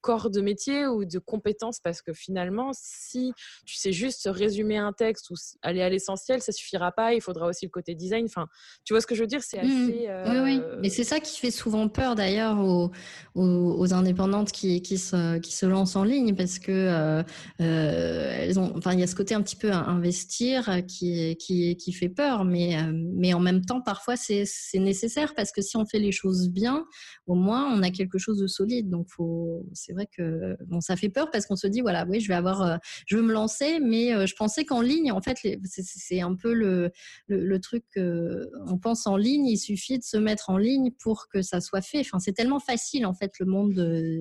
corps 0.02 0.30
de 0.30 0.40
métier 0.40 0.86
ou 0.86 1.04
de 1.04 1.18
compétences 1.18 1.80
parce 1.80 2.02
que 2.02 2.12
finalement, 2.12 2.72
si 2.74 3.32
tu 3.64 3.76
sais 3.76 3.92
juste 3.92 4.28
résumer 4.30 4.76
un 4.76 4.92
texte 4.92 5.30
ou 5.30 5.34
aller 5.62 5.80
à 5.80 5.88
l'essentiel, 5.88 6.42
ça 6.42 6.52
suffira 6.52 6.92
pas. 6.92 7.14
Il 7.14 7.22
faudra 7.22 7.46
aussi 7.46 7.64
le 7.64 7.70
côté 7.70 7.94
design. 7.94 8.26
Enfin, 8.26 8.48
tu 8.84 8.92
vois 8.92 9.00
ce 9.00 9.06
que 9.06 9.14
je 9.14 9.22
veux 9.22 9.26
dire? 9.26 9.42
C'est 9.42 9.62
mmh. 9.62 9.66
assez. 9.66 10.08
Oui, 10.30 10.38
oui. 10.42 10.60
Euh, 10.62 10.78
Mais 10.82 10.90
c'est 10.90 11.04
ça 11.04 11.20
qui 11.20 11.38
fait 11.38 11.50
souvent 11.50 11.88
peur 11.88 12.14
d'ailleurs 12.14 12.58
aux, 12.60 12.90
aux, 13.34 13.94
indépendantes 13.94 14.52
qui, 14.52 14.82
qui, 14.82 14.98
se, 14.98 15.38
qui 15.38 15.54
se 15.54 15.66
lancent 15.66 15.96
en 15.96 16.04
ligne 16.04 16.34
parce 16.34 16.58
que 16.58 16.72
euh, 16.72 17.22
euh, 17.60 18.36
elles 18.40 18.58
ont. 18.58 18.76
Enfin, 18.76 18.92
il 18.92 19.00
y 19.00 19.02
a 19.02 19.06
ce 19.06 19.14
côté 19.14 19.34
un 19.34 19.42
petit 19.42 19.56
peu 19.56 19.70
à 19.70 19.86
investir 19.88 20.82
qui, 20.86 21.36
qui, 21.36 21.76
qui 21.76 21.92
fait 21.92 22.08
peur. 22.08 22.44
Mais, 22.44 22.76
mais 22.92 23.32
en 23.34 23.40
même 23.40 23.64
temps, 23.64 23.80
parfois, 23.80 24.16
c'est 24.16 24.44
nécessaire 24.74 25.34
parce 25.34 25.52
que 25.52 25.62
si 25.62 25.76
on 25.76 25.86
fait 25.86 26.00
les 26.00 26.12
choses 26.12 26.48
bien, 26.48 26.84
au 27.26 27.34
moins, 27.34 27.72
on 27.72 27.82
a 27.82 27.90
quelque 27.90 28.18
chose 28.18 28.38
de 28.38 28.48
solide. 28.48 28.90
Donc, 28.90 29.06
faut, 29.08 29.64
c'est 29.72 29.91
vrai 29.92 30.06
que 30.06 30.56
bon, 30.66 30.80
ça 30.80 30.96
fait 30.96 31.08
peur 31.08 31.30
parce 31.30 31.46
qu'on 31.46 31.56
se 31.56 31.66
dit 31.66 31.80
voilà, 31.80 32.04
oui, 32.08 32.20
je 32.20 32.28
vais 32.28 32.34
avoir, 32.34 32.78
je 33.06 33.16
veux 33.16 33.22
me 33.22 33.32
lancer, 33.32 33.80
mais 33.80 34.26
je 34.26 34.34
pensais 34.34 34.64
qu'en 34.64 34.80
ligne, 34.80 35.12
en 35.12 35.20
fait, 35.20 35.38
c'est 35.64 36.20
un 36.20 36.34
peu 36.34 36.52
le, 36.52 36.90
le, 37.28 37.60
truc. 37.60 37.84
on 37.96 38.78
pense 38.78 39.06
en 39.06 39.16
ligne, 39.16 39.46
il 39.46 39.58
suffit 39.58 39.98
de 39.98 40.04
se 40.04 40.16
mettre 40.16 40.50
en 40.50 40.58
ligne 40.58 40.90
pour 40.90 41.28
que 41.28 41.42
ça 41.42 41.60
soit 41.60 41.82
fait. 41.82 42.00
Enfin, 42.00 42.18
c'est 42.18 42.32
tellement 42.32 42.60
facile 42.60 43.06
en 43.06 43.14
fait 43.14 43.38
le 43.38 43.46
monde 43.46 43.74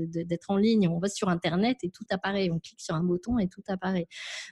d'être 0.10 0.50
en 0.50 0.58
ligne. 0.58 0.88
On 0.88 1.00
va 1.00 1.10
sur 1.10 1.30
Internet 1.30 1.78
et 1.84 1.90
tout 1.90 2.06
apparaît. 2.10 2.50
On 2.52 2.60
clique 2.60 2.82
sur 2.82 2.96
un 2.96 3.04
bouton 3.04 3.40
et 3.40 3.48
tout 3.48 3.64
apparaît. 3.68 4.08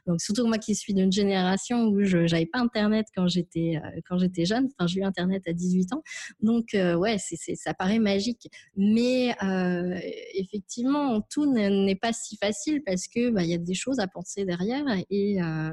Donc 0.08 0.22
surtout 0.22 0.48
moi 0.48 0.58
qui 0.58 0.76
suis 0.76 0.94
d'une 0.94 1.12
génération 1.12 1.86
où 1.86 2.04
je 2.04 2.18
n'avais 2.18 2.46
pas 2.46 2.60
Internet 2.60 3.08
quand 3.16 3.28
j'étais 3.28 3.80
quand 4.08 4.18
j'étais 4.18 4.46
jeune. 4.46 4.68
Enfin, 4.78 4.88
j'ai 4.88 5.02
eu 5.02 5.04
Internet 5.04 5.44
à 5.48 5.54
18 5.54 5.94
ans. 5.94 6.04
Donc 6.42 6.70
ouais, 6.74 7.18
c'est 7.20 7.56
ça 7.56 7.74
paraît 7.74 8.00
magique. 8.00 8.50
Mais 8.76 9.36
euh, 9.44 10.00
effectivement, 10.34 11.09
tout 11.30 11.52
n'est 11.52 11.96
pas 11.96 12.14
si 12.14 12.38
facile 12.38 12.82
parce 12.86 13.08
que 13.08 13.30
bah, 13.30 13.44
il 13.44 13.50
y 13.50 13.54
a 13.54 13.58
des 13.58 13.74
choses 13.74 14.00
à 14.00 14.08
penser 14.08 14.46
derrière 14.46 14.86
et, 15.10 15.42
euh, 15.42 15.72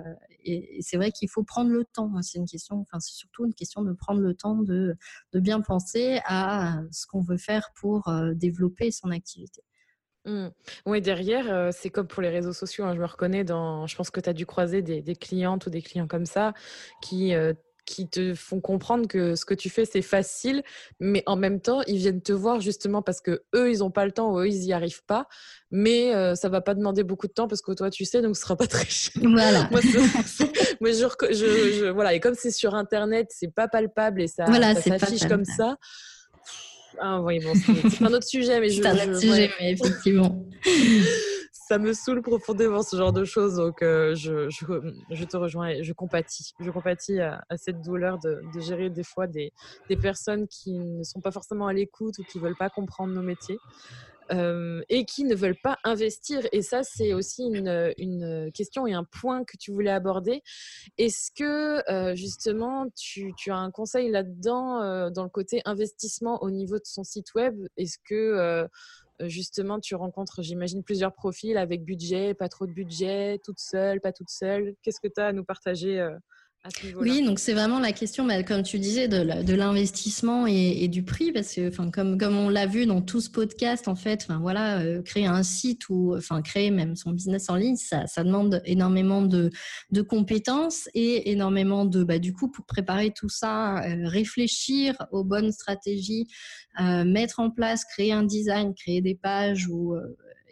c'est 0.81 0.97
vrai 0.97 1.11
qu'il 1.11 1.29
faut 1.29 1.43
prendre 1.43 1.71
le 1.71 1.85
temps. 1.85 2.11
C'est 2.23 2.39
une 2.39 2.47
question, 2.47 2.77
enfin 2.77 3.01
c'est 3.01 3.15
surtout 3.15 3.47
une 3.47 3.55
question 3.55 3.83
de 3.83 3.93
prendre 3.93 4.21
le 4.21 4.35
temps 4.35 4.57
de, 4.57 4.97
bien 5.35 5.61
penser 5.61 6.21
à 6.25 6.81
ce 6.93 7.07
qu'on 7.07 7.21
veut 7.21 7.37
faire 7.37 7.71
pour 7.81 8.09
euh, 8.09 8.33
développer 8.35 8.91
son 8.91 9.11
activité. 9.11 9.63
Mmh. 10.25 10.49
Oui, 10.87 11.01
derrière, 11.01 11.73
c'est 11.73 11.91
comme 11.91 12.09
pour 12.09 12.21
les 12.21 12.31
réseaux 12.31 12.53
sociaux. 12.53 12.85
Hein, 12.85 12.95
je 12.95 13.01
me 13.01 13.07
reconnais 13.07 13.45
dans. 13.45 13.87
Je 13.87 13.95
pense 13.95 14.11
que 14.11 14.21
tu 14.21 14.29
as 14.29 14.33
dû 14.33 14.45
croiser 14.45 14.83
des, 14.83 15.15
clientes 15.15 15.67
ou 15.67 15.71
des 15.71 15.83
clients 15.83 16.09
comme 16.09 16.27
ça 16.27 16.53
qui 17.01 17.33
qui 17.87 18.09
te 18.09 18.35
font 18.35 18.61
comprendre 18.61 19.07
que 19.07 19.37
ce 19.37 19.45
que 19.45 19.55
tu 19.55 19.71
fais 19.71 19.85
c'est 19.85 20.03
facile, 20.03 20.63
mais 21.01 21.23
en 21.27 21.37
même 21.37 21.61
temps 21.61 21.83
ils 21.87 21.99
viennent 21.99 22.21
te 22.21 22.33
voir 22.33 22.61
justement 22.61 23.01
parce 23.01 23.21
que 23.21 23.43
eux 23.55 23.71
ils 23.71 23.79
n'ont 23.79 23.91
pas 23.91 24.05
le 24.05 24.13
temps 24.13 24.33
ou 24.33 24.41
eux 24.41 24.49
ils 24.49 24.65
y 24.65 24.73
arrivent 24.73 25.05
pas, 25.07 25.29
mais 25.71 26.13
ça 26.13 26.47
ça 26.47 26.51
va 26.51 26.61
pas 26.61 26.75
demander 26.75 27.03
beaucoup 27.03 27.27
de 27.27 27.33
temps 27.33 27.49
parce 27.49 27.61
que 27.61 27.73
toi 27.73 27.91
tu 27.91 28.05
sais 28.05 28.23
donc 28.23 28.37
ce 28.37 28.43
sera 28.43 28.55
pas 28.55 28.69
très 28.69 28.87
cher. 28.87 29.13
Voilà. 29.23 29.69
moi, 29.71 29.81
je, 29.81 29.99
je, 30.81 31.91
voilà 31.91 32.15
et 32.15 32.21
comme 32.21 32.35
c'est 32.35 32.53
sur 32.53 32.75
internet 32.77 33.29
c'est 33.31 33.53
pas 33.53 33.67
palpable 33.67 34.23
et 34.23 34.29
ça, 34.29 34.45
voilà, 34.45 34.75
s'affiche 34.75 35.27
comme 35.27 35.45
ça. 35.45 35.77
Ah 37.01 37.21
oui 37.21 37.41
bon 37.41 37.53
c'est 37.55 38.05
un 38.05 38.13
autre 38.13 38.27
sujet 38.27 38.61
mais 38.61 38.71
je. 38.71 38.81
C'est 38.81 38.89
un 38.89 39.09
autre 39.11 39.21
sujet 39.21 39.51
mais 39.61 39.73
effectivement. 39.73 40.45
Ça 41.67 41.79
me 41.79 41.93
saoule 41.93 42.23
profondément 42.23 42.83
ce 42.83 42.97
genre 42.97 43.13
de 43.13 43.25
choses. 43.25 43.57
Donc, 43.57 43.83
euh, 43.83 44.15
je, 44.15 44.49
je, 44.49 45.25
te 45.25 45.37
rejoins 45.37 45.69
et 45.71 45.83
je 45.83 45.93
compatis. 45.93 46.53
Je 46.61 46.71
compatis 46.71 47.19
à, 47.19 47.43
cette 47.57 47.81
douleur 47.81 48.19
de, 48.19 48.41
gérer 48.61 48.89
des 48.89 49.03
fois 49.03 49.27
des, 49.27 49.53
des, 49.89 49.97
personnes 49.97 50.47
qui 50.47 50.79
ne 50.79 51.03
sont 51.03 51.21
pas 51.21 51.33
forcément 51.33 51.67
à 51.67 51.73
l'écoute 51.73 52.19
ou 52.19 52.23
qui 52.23 52.39
ne 52.39 52.45
veulent 52.45 52.57
pas 52.57 52.71
comprendre 52.71 53.13
nos 53.13 53.23
métiers. 53.23 53.59
Euh, 54.33 54.83
et 54.89 55.05
qui 55.05 55.23
ne 55.23 55.37
veulent 55.37 55.61
pas 55.63 55.79
investir. 55.85 56.41
Et 56.51 56.61
ça, 56.61 56.83
c'est 56.83 57.13
aussi 57.13 57.45
une, 57.45 57.95
une, 57.97 58.51
question 58.53 58.85
et 58.87 58.93
un 58.93 59.05
point 59.05 59.45
que 59.45 59.57
tu 59.57 59.71
voulais 59.71 59.91
aborder. 59.91 60.43
Est-ce 60.99 61.31
que 61.31 61.89
euh, 61.89 62.17
justement, 62.17 62.87
tu, 62.97 63.35
tu, 63.37 63.53
as 63.53 63.57
un 63.57 63.71
conseil 63.71 64.11
là-dedans 64.11 65.11
dans 65.11 65.23
le 65.23 65.29
côté 65.29 65.63
investissement 65.65 66.43
au 66.43 66.51
niveau 66.51 66.77
de 66.77 66.85
son 66.85 67.05
site 67.05 67.35
web? 67.35 67.57
Est-ce 67.77 67.99
que 68.05 68.69
justement, 69.21 69.81
tu 69.81 69.95
rencontres, 69.95 70.43
j'imagine, 70.43 70.83
plusieurs 70.83 71.13
profils 71.13 71.57
avec 71.57 71.85
budget, 71.85 72.35
pas 72.35 72.49
trop 72.49 72.67
de 72.67 72.73
budget, 72.73 73.41
toute 73.45 73.59
seule, 73.59 74.01
pas 74.01 74.13
toute 74.13 74.31
seule. 74.31 74.75
Qu'est-ce 74.83 75.01
que 75.01 75.09
tu 75.09 75.21
as 75.21 75.29
à 75.29 75.33
nous 75.33 75.45
partager 75.45 76.09
oui, 76.97 77.25
donc 77.25 77.39
c'est 77.39 77.53
vraiment 77.53 77.79
la 77.79 77.93
question, 77.93 78.27
bah, 78.27 78.43
comme 78.43 78.63
tu 78.63 78.79
disais, 78.79 79.09
de 79.09 79.55
l'investissement 79.55 80.47
et, 80.47 80.89
du 80.89 81.03
prix, 81.03 81.33
parce 81.33 81.55
que, 81.55 81.69
enfin, 81.69 81.91
comme, 81.91 82.37
on 82.37 82.49
l'a 82.49 82.67
vu 82.67 82.87
dans 82.87 83.03
tout 83.03 83.21
ce 83.21 83.31
podcast, 83.31 83.89
en 83.89 83.95
fait, 83.95 84.23
enfin, 84.23 84.39
voilà, 84.41 84.81
euh, 84.81 85.03
créer 85.03 85.27
un 85.27 85.43
site 85.43 85.89
ou, 85.89 86.15
enfin, 86.17 86.43
créer 86.43 86.71
même 86.71 86.97
son 86.97 87.11
business 87.11 87.49
en 87.51 87.57
ligne, 87.57 87.77
ça, 87.77 88.07
demande 88.25 88.63
énormément 88.65 89.23
de, 89.23 89.51
de, 89.91 90.03
compétences 90.03 90.89
et 90.95 91.31
énormément 91.31 91.85
de, 91.85 92.05
bah, 92.05 92.19
du 92.19 92.33
coup, 92.33 92.49
pour 92.49 92.67
préparer 92.67 93.13
tout 93.13 93.29
ça, 93.29 93.85
euh, 93.85 94.09
réfléchir 94.09 94.95
aux 95.13 95.25
bonnes 95.25 95.53
stratégies, 95.53 96.27
euh, 96.81 97.05
mettre 97.05 97.41
en 97.41 97.51
place, 97.51 97.85
créer 97.85 98.13
un 98.13 98.25
design, 98.25 98.75
créer 98.75 99.01
des 99.01 99.15
pages 99.15 99.69
ou 99.69 99.97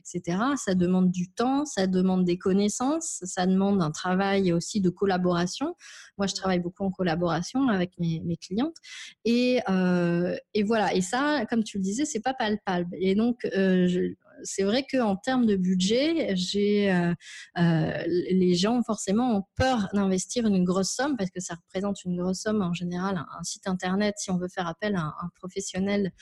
etc. 0.05 0.39
Ça 0.57 0.75
demande 0.75 1.11
du 1.11 1.31
temps, 1.31 1.65
ça 1.65 1.87
demande 1.87 2.25
des 2.25 2.39
connaissances, 2.39 3.21
ça 3.23 3.47
demande 3.47 3.83
un 3.83 3.91
travail 3.91 4.53
aussi 4.53 4.81
de 4.81 4.91
collaboration. 4.91 5.75
Moi, 6.19 6.27
je 6.27 6.35
travaille 6.35 6.61
beaucoup 6.61 6.85
en 6.85 6.91
collaboration 6.91 7.69
avec 7.69 7.93
mes, 7.99 8.37
clientes. 8.37 8.77
Et, 9.25 9.61
euh, 9.69 10.37
et, 10.55 10.63
voilà. 10.63 10.95
Et 10.95 11.01
ça, 11.01 11.45
comme 11.49 11.65
tu 11.65 11.79
le 11.79 11.83
disais, 11.83 12.05
c'est 12.05 12.21
pas 12.21 12.35
palpable. 12.35 12.95
Et 12.99 13.15
donc, 13.15 13.45
euh, 13.57 14.15
c'est 14.45 14.63
vrai 14.63 14.87
qu'en 14.89 15.17
termes 15.17 15.47
de 15.47 15.57
budget, 15.57 16.31
euh, 16.31 17.15
euh, 17.59 18.03
les 18.07 18.55
gens 18.55 18.83
forcément 18.83 19.39
ont 19.39 19.43
peur 19.57 19.89
d'investir 19.93 20.47
une 20.47 20.65
grosse 20.65 20.91
somme 20.91 21.17
parce 21.17 21.31
que 21.31 21.41
ça 21.41 21.55
représente 21.55 22.05
une 22.05 22.17
grosse 22.17 22.41
somme 22.41 22.63
en 22.63 22.73
général, 22.73 23.17
un, 23.17 23.43
site 23.43 23.67
internet 23.67 24.15
si 24.19 24.31
on 24.31 24.37
veut 24.37 24.49
faire 24.49 24.69
appel 24.69 24.95
à 24.97 25.15
un, 25.21 25.29
professionnel 25.35 26.13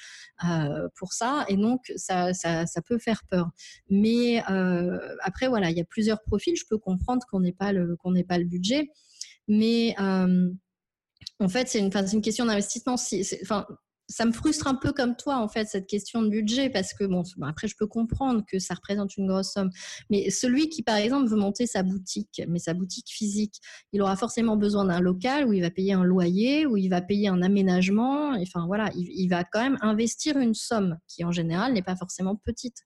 euh, 0.44 0.88
pour 0.96 1.12
ça. 1.12 1.44
Et 1.48 1.56
donc, 1.56 1.92
ça, 1.96 2.32
peut 2.86 2.98
faire 2.98 3.22
peur. 3.28 3.50
Mais 3.90 4.42
après, 5.20 5.48
voilà, 5.48 5.70
il 5.70 5.76
y 5.76 5.80
a 5.80 5.84
plusieurs 5.84 6.22
profils. 6.22 6.56
Je 6.56 6.64
peux 6.68 6.78
comprendre 6.78 7.22
qu'on 7.30 7.40
n'ait 7.40 7.52
pas 7.52 7.72
le, 7.72 7.96
qu'on 7.96 8.14
pas 8.22 8.38
le 8.38 8.44
budget. 8.44 8.90
Mais 9.48 9.94
en 9.98 11.48
fait, 11.48 11.68
c'est 11.68 11.80
une, 11.80 12.22
question 12.22 12.46
d'investissement. 12.46 12.96
Ça 14.12 14.26
me 14.26 14.32
frustre 14.32 14.66
un 14.66 14.74
peu 14.74 14.92
comme 14.92 15.16
toi, 15.16 15.38
en 15.38 15.48
fait, 15.48 15.66
cette 15.66 15.86
question 15.86 16.22
de 16.22 16.28
budget, 16.28 16.68
parce 16.68 16.92
que, 16.92 17.04
bon, 17.04 17.22
après, 17.42 17.66
je 17.66 17.74
peux 17.76 17.86
comprendre 17.86 18.42
que 18.46 18.58
ça 18.58 18.74
représente 18.74 19.16
une 19.16 19.26
grosse 19.26 19.52
somme. 19.52 19.70
Mais 20.10 20.30
celui 20.30 20.68
qui, 20.68 20.82
par 20.82 20.96
exemple, 20.96 21.28
veut 21.28 21.36
monter 21.36 21.66
sa 21.66 21.82
boutique, 21.82 22.42
mais 22.46 22.58
sa 22.58 22.74
boutique 22.74 23.08
physique, 23.08 23.60
il 23.92 24.02
aura 24.02 24.16
forcément 24.16 24.56
besoin 24.56 24.84
d'un 24.84 25.00
local 25.00 25.46
où 25.48 25.52
il 25.52 25.62
va 25.62 25.70
payer 25.70 25.94
un 25.94 26.04
loyer, 26.04 26.66
où 26.66 26.76
il 26.76 26.88
va 26.88 27.00
payer 27.00 27.28
un 27.28 27.42
aménagement. 27.42 28.34
Enfin, 28.40 28.66
voilà, 28.66 28.90
il, 28.94 29.28
va 29.28 29.44
quand 29.44 29.62
même 29.62 29.78
investir 29.80 30.38
une 30.38 30.54
somme 30.54 30.98
qui, 31.08 31.24
en 31.24 31.32
général, 31.32 31.72
n'est 31.72 31.82
pas 31.82 31.96
forcément 31.96 32.36
petite 32.36 32.82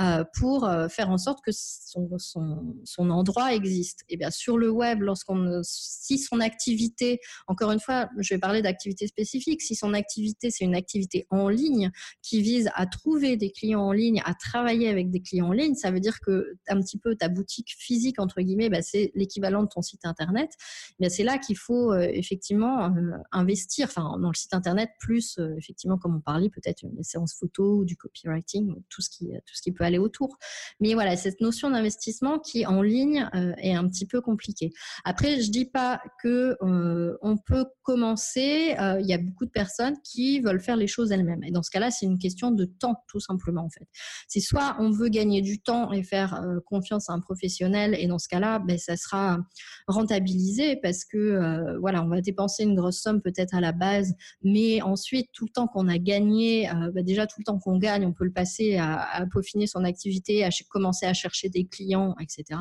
euh, 0.00 0.24
pour 0.38 0.64
euh, 0.64 0.88
faire 0.88 1.08
en 1.08 1.18
sorte 1.18 1.38
que 1.44 1.52
son, 1.52 3.10
endroit 3.10 3.54
existe. 3.54 4.00
Et 4.08 4.16
bien, 4.16 4.30
sur 4.30 4.58
le 4.58 4.70
web, 4.70 5.02
lorsqu'on, 5.02 5.60
si 5.62 6.18
son 6.18 6.40
activité, 6.40 7.20
encore 7.46 7.70
une 7.70 7.80
fois, 7.80 8.08
je 8.18 8.34
vais 8.34 8.40
parler 8.40 8.60
d'activité 8.60 9.06
spécifique, 9.06 9.62
si 9.62 9.76
son 9.76 9.94
activité, 9.94 10.50
c'est 10.50 10.63
une 10.64 10.74
activité 10.74 11.26
en 11.30 11.48
ligne 11.48 11.90
qui 12.22 12.42
vise 12.42 12.70
à 12.74 12.86
trouver 12.86 13.36
des 13.36 13.50
clients 13.50 13.82
en 13.82 13.92
ligne, 13.92 14.20
à 14.24 14.34
travailler 14.34 14.88
avec 14.88 15.10
des 15.10 15.20
clients 15.20 15.48
en 15.48 15.52
ligne. 15.52 15.74
Ça 15.74 15.90
veut 15.90 16.00
dire 16.00 16.20
que 16.20 16.56
un 16.68 16.80
petit 16.80 16.98
peu 16.98 17.14
ta 17.16 17.28
boutique 17.28 17.74
physique 17.76 18.18
entre 18.18 18.40
guillemets, 18.40 18.68
bah, 18.68 18.82
c'est 18.82 19.12
l'équivalent 19.14 19.62
de 19.62 19.68
ton 19.68 19.82
site 19.82 20.04
internet. 20.04 20.50
Mais 20.98 21.08
c'est 21.08 21.24
là 21.24 21.38
qu'il 21.38 21.56
faut 21.56 21.92
euh, 21.92 22.08
effectivement 22.12 22.84
euh, 22.84 23.16
investir, 23.32 23.86
enfin 23.88 24.18
dans 24.18 24.28
le 24.28 24.34
site 24.34 24.54
internet 24.54 24.90
plus 24.98 25.38
euh, 25.38 25.54
effectivement 25.58 25.98
comme 25.98 26.16
on 26.16 26.20
parlait 26.20 26.50
peut-être 26.50 26.82
une 26.82 27.02
séance 27.02 27.34
photo 27.34 27.78
ou 27.78 27.84
du 27.84 27.96
copywriting, 27.96 28.74
tout 28.88 29.02
ce 29.02 29.10
qui 29.10 29.28
tout 29.46 29.54
ce 29.54 29.62
qui 29.62 29.72
peut 29.72 29.84
aller 29.84 29.98
autour. 29.98 30.38
Mais 30.80 30.94
voilà 30.94 31.16
cette 31.16 31.40
notion 31.40 31.70
d'investissement 31.70 32.38
qui 32.38 32.66
en 32.66 32.82
ligne 32.82 33.28
est 33.58 33.74
un 33.74 33.88
petit 33.88 34.06
peu 34.06 34.20
compliquée. 34.20 34.72
Après 35.04 35.40
je 35.40 35.50
dis 35.50 35.64
pas 35.64 36.00
que 36.22 36.56
on 36.60 37.36
peut 37.36 37.66
commencer. 37.82 38.74
Il 39.00 39.06
y 39.06 39.12
a 39.12 39.18
beaucoup 39.18 39.44
de 39.44 39.50
personnes 39.50 39.96
qui 40.02 40.40
veulent 40.40 40.53
faire 40.58 40.76
les 40.76 40.86
choses 40.86 41.12
elles-mêmes. 41.12 41.42
Et 41.44 41.50
dans 41.50 41.62
ce 41.62 41.70
cas-là, 41.70 41.90
c'est 41.90 42.06
une 42.06 42.18
question 42.18 42.50
de 42.50 42.64
temps, 42.64 42.96
tout 43.08 43.20
simplement, 43.20 43.64
en 43.64 43.70
fait. 43.70 43.86
C'est 44.28 44.40
soit 44.40 44.76
on 44.78 44.90
veut 44.90 45.08
gagner 45.08 45.42
du 45.42 45.60
temps 45.60 45.92
et 45.92 46.02
faire 46.02 46.34
euh, 46.34 46.60
confiance 46.66 47.10
à 47.10 47.12
un 47.12 47.20
professionnel, 47.20 47.96
et 47.98 48.06
dans 48.06 48.18
ce 48.18 48.28
cas-là, 48.28 48.58
ben, 48.58 48.78
ça 48.78 48.96
sera 48.96 49.38
rentabilisé 49.86 50.76
parce 50.76 51.04
que, 51.04 51.18
euh, 51.18 51.78
voilà, 51.78 52.02
on 52.02 52.08
va 52.08 52.20
dépenser 52.20 52.64
une 52.64 52.74
grosse 52.74 53.00
somme 53.00 53.20
peut-être 53.20 53.54
à 53.54 53.60
la 53.60 53.72
base, 53.72 54.14
mais 54.42 54.82
ensuite, 54.82 55.28
tout 55.32 55.44
le 55.44 55.50
temps 55.50 55.66
qu'on 55.66 55.88
a 55.88 55.98
gagné, 55.98 56.68
euh, 56.70 56.90
ben, 56.92 57.04
déjà 57.04 57.26
tout 57.26 57.36
le 57.40 57.44
temps 57.44 57.58
qu'on 57.58 57.78
gagne, 57.78 58.04
on 58.06 58.12
peut 58.12 58.24
le 58.24 58.32
passer 58.32 58.76
à, 58.76 59.24
peaufiner 59.32 59.66
son 59.66 59.84
activité, 59.84 60.44
à 60.44 60.50
commencer 60.68 61.06
à 61.06 61.14
chercher 61.14 61.48
des 61.48 61.64
clients, 61.66 62.14
etc. 62.20 62.60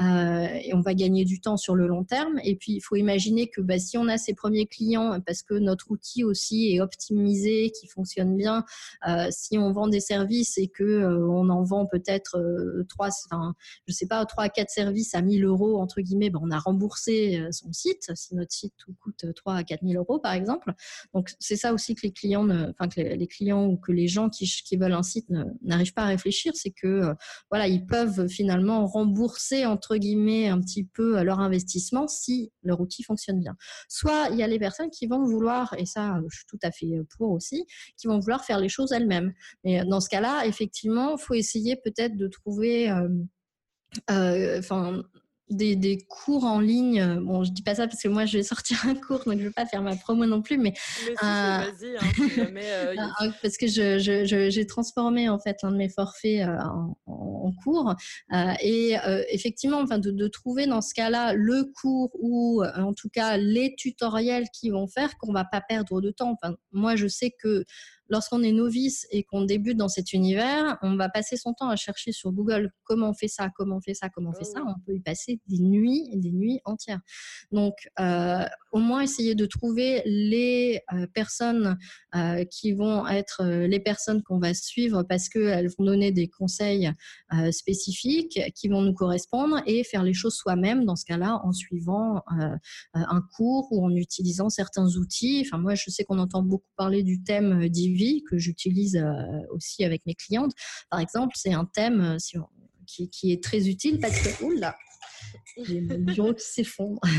et 0.00 0.74
on 0.74 0.80
va 0.80 0.94
gagner 0.94 1.24
du 1.24 1.40
temps 1.40 1.56
sur 1.56 1.74
le 1.74 1.86
long 1.86 2.04
terme. 2.04 2.38
Et 2.44 2.56
puis, 2.56 2.72
il 2.72 2.80
faut 2.80 2.96
imaginer 2.96 3.48
que 3.48 3.60
ben, 3.60 3.78
si 3.78 3.98
on 3.98 4.08
a 4.08 4.18
ses 4.18 4.34
premiers 4.34 4.66
clients, 4.66 5.20
parce 5.26 5.42
que 5.42 5.54
notre 5.54 5.90
outil 5.90 6.24
aussi 6.24 6.74
est 6.74 6.80
optimisé, 6.80 6.99
optimisé, 7.00 7.70
qui 7.70 7.86
fonctionne 7.86 8.36
bien. 8.36 8.64
Euh, 9.08 9.28
si 9.30 9.56
on 9.56 9.72
vend 9.72 9.88
des 9.88 10.00
services 10.00 10.58
et 10.58 10.68
que 10.68 10.84
euh, 10.84 11.26
on 11.28 11.48
en 11.48 11.62
vend 11.62 11.86
peut-être 11.86 12.36
euh, 12.36 12.84
trois, 12.88 13.08
enfin, 13.26 13.54
je 13.86 13.94
sais 13.94 14.06
pas, 14.06 14.24
trois 14.26 14.44
à 14.44 14.48
quatre 14.48 14.70
services 14.70 15.14
à 15.14 15.22
1000 15.22 15.44
euros 15.44 15.80
entre 15.80 16.00
guillemets, 16.02 16.30
ben, 16.30 16.40
on 16.42 16.50
a 16.50 16.58
remboursé 16.58 17.42
son 17.50 17.72
site. 17.72 18.10
Si 18.14 18.34
notre 18.34 18.52
site 18.52 18.74
coûte 19.00 19.24
3 19.34 19.54
à 19.54 19.64
4 19.64 19.80
000 19.82 19.94
euros 19.94 20.18
par 20.18 20.32
exemple, 20.32 20.72
donc 21.14 21.30
c'est 21.38 21.56
ça 21.56 21.72
aussi 21.72 21.94
que 21.94 22.02
les 22.02 22.12
clients, 22.12 22.48
enfin 22.70 22.88
que 22.88 23.00
les, 23.00 23.26
clients 23.26 23.66
ou 23.66 23.76
que 23.76 23.92
les 23.92 24.08
gens 24.08 24.28
qui, 24.28 24.46
qui 24.46 24.76
veulent 24.76 24.92
un 24.92 25.02
site 25.02 25.26
n'arrivent 25.62 25.94
pas 25.94 26.02
à 26.02 26.06
réfléchir, 26.06 26.52
c'est 26.54 26.70
que 26.70 27.14
voilà, 27.50 27.66
ils 27.68 27.86
peuvent 27.86 28.28
finalement 28.28 28.86
rembourser 28.86 29.64
entre 29.66 29.96
guillemets 29.96 30.48
un 30.48 30.60
petit 30.60 30.84
peu 30.84 31.22
leur 31.22 31.40
investissement 31.40 32.08
si 32.08 32.52
leur 32.62 32.80
outil 32.80 33.02
fonctionne 33.02 33.40
bien. 33.40 33.56
Soit 33.88 34.28
il 34.32 34.38
y 34.38 34.42
a 34.42 34.46
les 34.46 34.58
personnes 34.58 34.90
qui 34.90 35.06
vont 35.06 35.24
vouloir, 35.24 35.74
et 35.78 35.86
ça 35.86 36.20
je 36.28 36.36
suis 36.36 36.46
tout 36.46 36.58
à 36.62 36.70
fait 36.70 36.89
et 36.92 37.02
pour 37.16 37.30
aussi, 37.30 37.66
qui 37.96 38.06
vont 38.06 38.18
vouloir 38.18 38.44
faire 38.44 38.58
les 38.58 38.68
choses 38.68 38.92
elles-mêmes. 38.92 39.32
Mais 39.64 39.84
dans 39.84 40.00
ce 40.00 40.08
cas-là, 40.08 40.46
effectivement, 40.46 41.16
faut 41.16 41.34
essayer 41.34 41.76
peut-être 41.76 42.16
de 42.16 42.28
trouver... 42.28 42.92
Enfin, 44.08 45.02
des, 45.50 45.98
cours 46.08 46.44
en 46.44 46.60
ligne. 46.60 47.00
Euh, 47.00 47.20
bon, 47.20 47.44
je 47.44 47.50
dis 47.50 47.62
pas 47.62 47.74
ça 47.74 47.86
parce 47.86 48.02
que 48.02 48.08
moi, 48.08 48.24
je 48.24 48.38
vais 48.38 48.42
sortir 48.42 48.78
un 48.86 48.94
cours, 48.94 49.22
donc 49.24 49.38
je 49.38 49.44
veux 49.44 49.50
pas 49.50 49.66
faire 49.66 49.82
ma 49.82 49.96
promo 49.96 50.26
non 50.26 50.42
plus, 50.42 50.56
mais, 50.56 50.72
mais 51.06 51.14
si, 51.18 51.26
vas-y, 51.26 51.96
euh, 51.96 53.30
parce 53.42 53.56
que 53.56 53.66
j'ai 53.66 54.66
transformé 54.66 55.28
en 55.28 55.38
fait 55.38 55.58
un 55.62 55.72
de 55.72 55.76
mes 55.76 55.88
forfaits 55.88 56.46
euh, 56.46 56.56
en, 57.06 57.52
cours 57.64 57.94
et 58.62 58.94
effectivement, 59.28 59.80
enfin, 59.80 59.98
de, 59.98 60.12
de, 60.12 60.28
trouver 60.28 60.66
dans 60.66 60.80
ce 60.80 60.94
cas-là 60.94 61.34
le 61.34 61.64
cours 61.80 62.10
ou 62.14 62.62
en 62.62 62.94
tout 62.94 63.08
cas 63.08 63.36
les 63.36 63.74
tutoriels 63.76 64.46
qui 64.52 64.70
vont 64.70 64.86
faire 64.86 65.18
qu'on 65.18 65.32
va 65.32 65.44
pas 65.44 65.60
perdre 65.60 66.00
de 66.00 66.10
temps. 66.10 66.30
Enfin, 66.40 66.54
moi, 66.70 66.94
je 66.94 67.08
sais 67.08 67.32
que 67.42 67.64
lorsqu'on 68.10 68.42
est 68.42 68.52
novice 68.52 69.06
et 69.10 69.22
qu'on 69.24 69.42
débute 69.42 69.76
dans 69.76 69.88
cet 69.88 70.12
univers, 70.12 70.78
on 70.82 70.96
va 70.96 71.08
passer 71.08 71.36
son 71.36 71.54
temps 71.54 71.70
à 71.70 71.76
chercher 71.76 72.12
sur 72.12 72.32
Google 72.32 72.72
comment 72.84 73.10
on 73.10 73.14
fait 73.14 73.28
ça, 73.28 73.48
comment 73.54 73.76
on 73.76 73.80
fait 73.80 73.94
ça, 73.94 74.08
comment 74.08 74.30
on 74.30 74.34
fait 74.34 74.44
ça. 74.44 74.60
Oh. 74.64 74.72
On 74.76 74.80
peut 74.84 74.94
y 74.94 75.00
passer 75.00 75.40
des 75.46 75.60
nuits 75.60 76.08
et 76.12 76.16
des 76.16 76.32
nuits 76.32 76.60
entières. 76.64 77.00
Donc, 77.52 77.74
euh, 77.98 78.44
au 78.70 78.78
moins 78.78 79.00
essayer 79.02 79.34
de 79.34 79.46
trouver 79.46 80.02
les 80.04 80.80
euh, 80.92 81.06
personnes 81.14 81.78
euh, 82.14 82.44
qui 82.44 82.72
vont 82.72 83.06
être 83.06 83.44
les 83.44 83.80
personnes 83.80 84.22
qu'on 84.22 84.38
va 84.38 84.54
suivre 84.54 85.02
parce 85.02 85.28
qu'elles 85.28 85.68
vont 85.78 85.84
donner 85.84 86.12
des 86.12 86.28
conseils 86.28 86.90
spécifiques 87.50 88.40
qui 88.54 88.68
vont 88.68 88.82
nous 88.82 88.94
correspondre 88.94 89.62
et 89.66 89.84
faire 89.84 90.02
les 90.02 90.12
choses 90.12 90.34
soi-même 90.34 90.84
dans 90.84 90.96
ce 90.96 91.04
cas-là 91.04 91.40
en 91.44 91.52
suivant 91.52 92.22
un 92.94 93.22
cours 93.36 93.68
ou 93.70 93.84
en 93.84 93.94
utilisant 93.94 94.48
certains 94.48 94.86
outils. 94.96 95.44
Enfin, 95.46 95.58
moi, 95.58 95.74
je 95.74 95.90
sais 95.90 96.04
qu'on 96.04 96.18
entend 96.18 96.42
beaucoup 96.42 96.68
parler 96.76 97.02
du 97.02 97.22
thème 97.22 97.68
divin 97.68 98.20
que 98.28 98.38
j'utilise 98.38 98.96
euh, 98.96 99.46
aussi 99.50 99.84
avec 99.84 100.04
mes 100.06 100.14
clientes. 100.14 100.52
Par 100.90 101.00
exemple, 101.00 101.34
c'est 101.36 101.52
un 101.52 101.64
thème 101.64 102.00
euh, 102.00 102.40
qui, 102.86 103.32
est 103.32 103.42
très 103.42 103.68
utile 103.68 104.00
parce 104.00 104.18
que, 104.20 104.44
oula, 104.44 104.76
j'ai 105.64 105.80
mon 105.80 105.98
bureau 105.98 106.34
qui 106.34 106.44
s'effondre. 106.44 107.00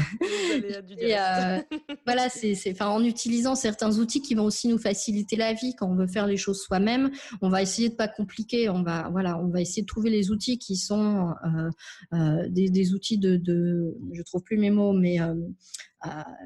Euh, 1.01 1.61
voilà, 2.05 2.29
c'est, 2.29 2.55
enfin, 2.71 2.87
en 2.87 3.03
utilisant 3.03 3.55
certains 3.55 3.97
outils 3.99 4.21
qui 4.21 4.35
vont 4.35 4.45
aussi 4.45 4.67
nous 4.67 4.77
faciliter 4.77 5.35
la 5.35 5.53
vie 5.53 5.73
quand 5.75 5.89
on 5.89 5.95
veut 5.95 6.07
faire 6.07 6.27
les 6.27 6.37
choses 6.37 6.61
soi-même. 6.61 7.11
On 7.41 7.49
va 7.49 7.61
essayer 7.61 7.89
de 7.89 7.95
pas 7.95 8.07
compliquer. 8.07 8.69
On 8.69 8.83
va, 8.83 9.09
voilà, 9.11 9.39
on 9.39 9.47
va 9.47 9.61
essayer 9.61 9.81
de 9.81 9.87
trouver 9.87 10.09
les 10.09 10.29
outils 10.29 10.57
qui 10.59 10.75
sont 10.75 11.33
des, 12.49 12.93
outils 12.93 13.17
de, 13.17 13.37
de, 13.37 13.97
je 14.13 14.21
trouve 14.23 14.43
plus 14.43 14.57
mes 14.57 14.71
mots, 14.71 14.93
mais 14.93 15.19
euh, 15.21 15.33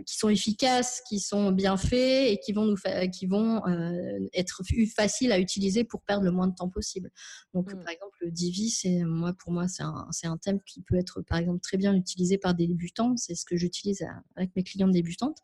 qui 0.06 0.18
sont 0.18 0.30
efficaces, 0.30 1.02
qui 1.08 1.20
sont 1.20 1.52
bien 1.52 1.78
faits 1.78 2.32
et 2.32 2.40
qui 2.44 2.52
vont, 2.52 2.66
nous 2.66 2.76
qui 3.12 3.26
vont 3.26 3.66
euh, 3.68 4.20
être 4.34 4.62
faciles 4.94 5.32
à 5.32 5.40
utiliser 5.40 5.84
pour 5.84 6.02
perdre 6.02 6.26
le 6.26 6.32
moins 6.32 6.48
de 6.48 6.56
temps 6.56 6.70
possible. 6.70 7.10
Donc, 7.54 7.74
mm. 7.74 7.80
par 7.80 7.90
exemple, 7.90 8.18
le 8.22 8.32
Divi, 8.32 8.70
c'est, 8.70 9.04
moi, 9.04 9.34
pour 9.34 9.54
moi, 9.54 9.68
c'est 9.68 9.84
un, 9.84 10.08
un, 10.24 10.38
thème 10.38 10.60
qui 10.66 10.82
peut 10.82 10.96
être, 10.96 11.22
par 11.22 11.38
exemple, 11.38 11.62
très 11.62 11.78
bien 11.78 11.96
utilisé 11.96 12.38
par 12.38 12.54
des 12.54 12.68
débutants. 12.68 13.16
C'est 13.16 13.36
ce 13.36 13.46
que 13.46 13.56
j'utilise 13.56 14.06
avec 14.36 14.54
mes 14.56 14.64
clientes 14.64 14.92
débutantes. 14.92 15.38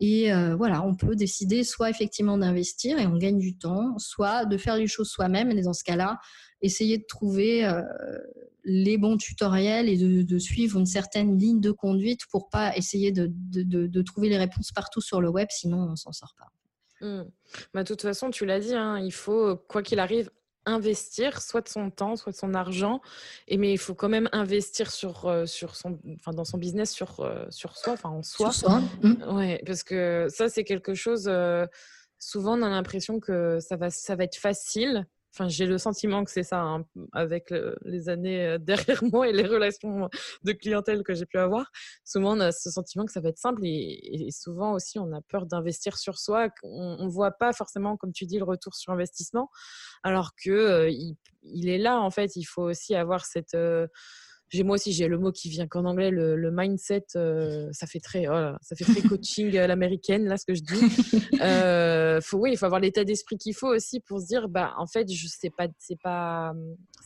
Et 0.00 0.32
euh, 0.32 0.54
voilà, 0.54 0.82
on 0.84 0.94
peut 0.94 1.16
décider 1.16 1.64
soit 1.64 1.90
effectivement 1.90 2.38
d'investir 2.38 2.98
et 2.98 3.06
on 3.06 3.16
gagne 3.16 3.38
du 3.38 3.58
temps, 3.58 3.98
soit 3.98 4.44
de 4.44 4.56
faire 4.56 4.76
les 4.76 4.86
choses 4.86 5.08
soi-même. 5.08 5.50
Et 5.50 5.62
dans 5.62 5.72
ce 5.72 5.82
cas-là, 5.82 6.20
essayer 6.60 6.98
de 6.98 7.04
trouver 7.04 7.64
euh, 7.64 7.82
les 8.64 8.98
bons 8.98 9.16
tutoriels 9.16 9.88
et 9.88 9.96
de, 9.96 10.38
suivre 10.38 10.78
une 10.78 10.86
certaine 10.86 11.38
ligne 11.38 11.60
de 11.60 11.70
conduite 11.70 12.22
pour 12.30 12.48
pas 12.50 12.76
essayer 12.76 13.12
de, 13.12 13.30
de, 13.30 14.02
trouver 14.02 14.28
les 14.28 14.36
réponses 14.36 14.72
partout 14.72 15.00
sur 15.00 15.20
le 15.20 15.28
web, 15.28 15.48
sinon 15.50 15.88
on 15.90 15.96
s'en 15.96 16.12
sort 16.12 16.34
pas. 16.38 17.06
Mmh. 17.06 17.22
Bah, 17.72 17.82
de 17.82 17.88
toute 17.88 18.02
façon, 18.02 18.30
tu 18.30 18.44
l'as 18.44 18.60
dit, 18.60 18.74
hein, 18.74 18.98
il 18.98 19.12
faut, 19.12 19.56
quoi 19.68 19.82
qu'il 19.82 20.00
arrive, 20.00 20.30
investir 20.66 21.40
soit 21.40 21.62
de 21.62 21.68
son 21.68 21.90
temps, 21.90 22.16
soit 22.16 22.32
de 22.32 22.36
son 22.36 22.52
argent, 22.52 23.00
et, 23.46 23.56
mais 23.56 23.72
il 23.72 23.78
faut 23.78 23.94
quand 23.94 24.10
même 24.10 24.28
investir 24.32 24.90
sur, 24.90 25.26
euh, 25.26 25.46
sur 25.46 25.76
son, 25.76 25.98
enfin, 26.16 26.32
dans 26.32 26.44
son 26.44 26.58
business 26.58 26.92
sur, 26.92 27.20
euh, 27.20 27.46
sur 27.48 27.76
soi, 27.76 27.94
enfin 27.94 28.10
en 28.10 28.22
soi. 28.22 28.52
Sur 28.52 28.68
soi. 28.68 28.82
Mmh. 29.02 29.34
Ouais, 29.34 29.62
parce 29.64 29.82
que 29.82 30.26
ça, 30.28 30.50
c'est 30.50 30.64
quelque 30.64 30.92
chose, 30.92 31.30
souvent 32.18 32.58
on 32.58 32.62
a 32.62 32.68
l'impression 32.68 33.18
que 33.20 33.60
ça 33.60 33.76
va, 33.76 33.88
ça 33.88 34.14
va 34.14 34.24
être 34.24 34.36
facile, 34.36 35.06
Enfin, 35.34 35.48
j'ai 35.48 35.66
le 35.66 35.78
sentiment 35.78 36.24
que 36.24 36.30
c'est 36.30 36.42
ça, 36.42 36.60
hein, 36.60 36.84
avec 37.12 37.52
les 37.84 38.08
années 38.08 38.46
euh, 38.46 38.58
derrière 38.58 39.02
moi 39.04 39.28
et 39.28 39.32
les 39.32 39.46
relations 39.46 40.08
de 40.42 40.52
clientèle 40.52 41.02
que 41.02 41.14
j'ai 41.14 41.26
pu 41.26 41.38
avoir. 41.38 41.70
Souvent, 42.04 42.36
on 42.36 42.40
a 42.40 42.52
ce 42.52 42.70
sentiment 42.70 43.04
que 43.04 43.12
ça 43.12 43.20
va 43.20 43.28
être 43.28 43.38
simple 43.38 43.62
et, 43.64 44.28
souvent 44.30 44.72
aussi, 44.72 44.98
on 44.98 45.12
a 45.12 45.20
peur 45.22 45.46
d'investir 45.46 45.98
sur 45.98 46.18
soi. 46.18 46.48
On 46.62 47.04
ne 47.04 47.10
voit 47.10 47.32
pas 47.32 47.52
forcément, 47.52 47.96
comme 47.96 48.12
tu 48.12 48.26
dis, 48.26 48.38
le 48.38 48.44
retour 48.44 48.74
sur 48.74 48.92
investissement, 48.92 49.50
alors 50.02 50.32
que 50.42 50.50
euh, 50.50 50.90
est 50.90 51.78
là, 51.78 52.00
en 52.00 52.10
fait. 52.10 52.36
Il 52.36 52.44
faut 52.44 52.62
aussi 52.62 52.94
avoir 52.94 53.24
cette... 53.24 53.54
Euh, 53.54 53.86
j'ai 54.50 54.62
moi 54.64 54.74
aussi 54.74 54.92
j'ai 54.92 55.08
le 55.08 55.18
mot 55.18 55.32
qui 55.32 55.48
vient 55.48 55.66
qu'en 55.66 55.84
anglais 55.84 56.10
le, 56.10 56.50
mindset 56.50 57.06
euh, 57.16 57.68
ça 57.72 57.86
fait 57.86 58.00
très 58.00 58.26
oh 58.28 58.56
ça 58.62 58.74
fait 58.76 58.84
très 58.84 59.02
coaching 59.02 59.56
à 59.56 59.66
l'américaine 59.66 60.26
là 60.26 60.36
ce 60.36 60.46
que 60.46 60.54
je 60.54 60.62
dis. 60.62 61.28
Euh, 61.40 62.20
faut 62.20 62.38
oui 62.38 62.50
il 62.52 62.56
faut 62.58 62.64
avoir 62.64 62.80
l'état 62.80 63.04
d'esprit 63.04 63.36
qu'il 63.36 63.54
faut 63.54 63.68
aussi 63.68 64.00
pour 64.00 64.20
se 64.20 64.26
dire 64.26 64.48
bah 64.48 64.74
en 64.76 64.86
fait 64.86 65.08
je 65.10 65.26
sais 65.28 65.50
pas 65.50 65.68
c'est 65.78 65.98
pas 66.00 66.52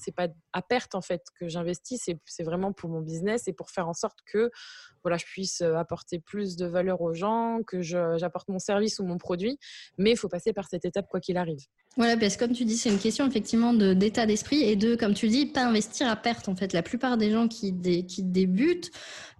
c'est 0.03 0.15
pas 0.15 0.29
à 0.53 0.63
perte 0.63 0.95
en 0.95 1.01
fait 1.01 1.23
que 1.39 1.49
j'investis. 1.49 2.09
C'est 2.25 2.43
vraiment 2.43 2.73
pour 2.73 2.91
mon 2.91 3.01
business 3.01 3.49
et 3.49 3.53
pour 3.53 3.71
faire 3.71 3.89
en 3.89 3.95
sorte 3.95 4.19
que 4.27 4.51
voilà 5.03 5.17
je 5.17 5.25
puisse 5.25 5.61
euh, 5.61 5.75
apporter 5.75 6.19
plus 6.19 6.57
de 6.57 6.67
valeur 6.67 7.01
aux 7.01 7.15
gens 7.15 7.61
que 7.67 7.81
j'apporte 7.83 8.49
mon 8.49 8.59
service 8.59 8.99
ou 8.99 9.05
mon 9.05 9.19
produit. 9.19 9.59
Mais 9.99 10.13
il 10.13 10.17
faut 10.17 10.29
passer 10.29 10.53
par 10.53 10.69
cette 10.69 10.85
étape 10.85 11.07
quoi 11.09 11.21
qu'il 11.21 11.37
arrive 11.37 11.67
voilà, 11.97 12.17
parce 12.17 12.37
que 12.37 12.45
comme 12.45 12.55
tu 12.55 12.65
dis, 12.65 12.79
c'est 12.79 12.89
une 12.89 12.99
question 12.99 13.27
effectivement 13.27 13.75
d'état 13.75 14.25
d'esprit 14.25 14.63
et 14.63 14.77
de, 14.77 14.97
comme 14.97 15.13
tu 15.13 15.29
dis, 15.29 15.45
pas 15.47 15.65
investir 15.65 16.09
à 16.09 16.17
perte. 16.17 16.49
En 16.49 16.57
fait, 16.57 16.73
la 16.73 16.83
plupart 16.83 17.19
des 17.19 17.31
gens 17.31 17.49
qui, 17.49 17.75
qui 18.09 18.23
débutent, 18.23 18.91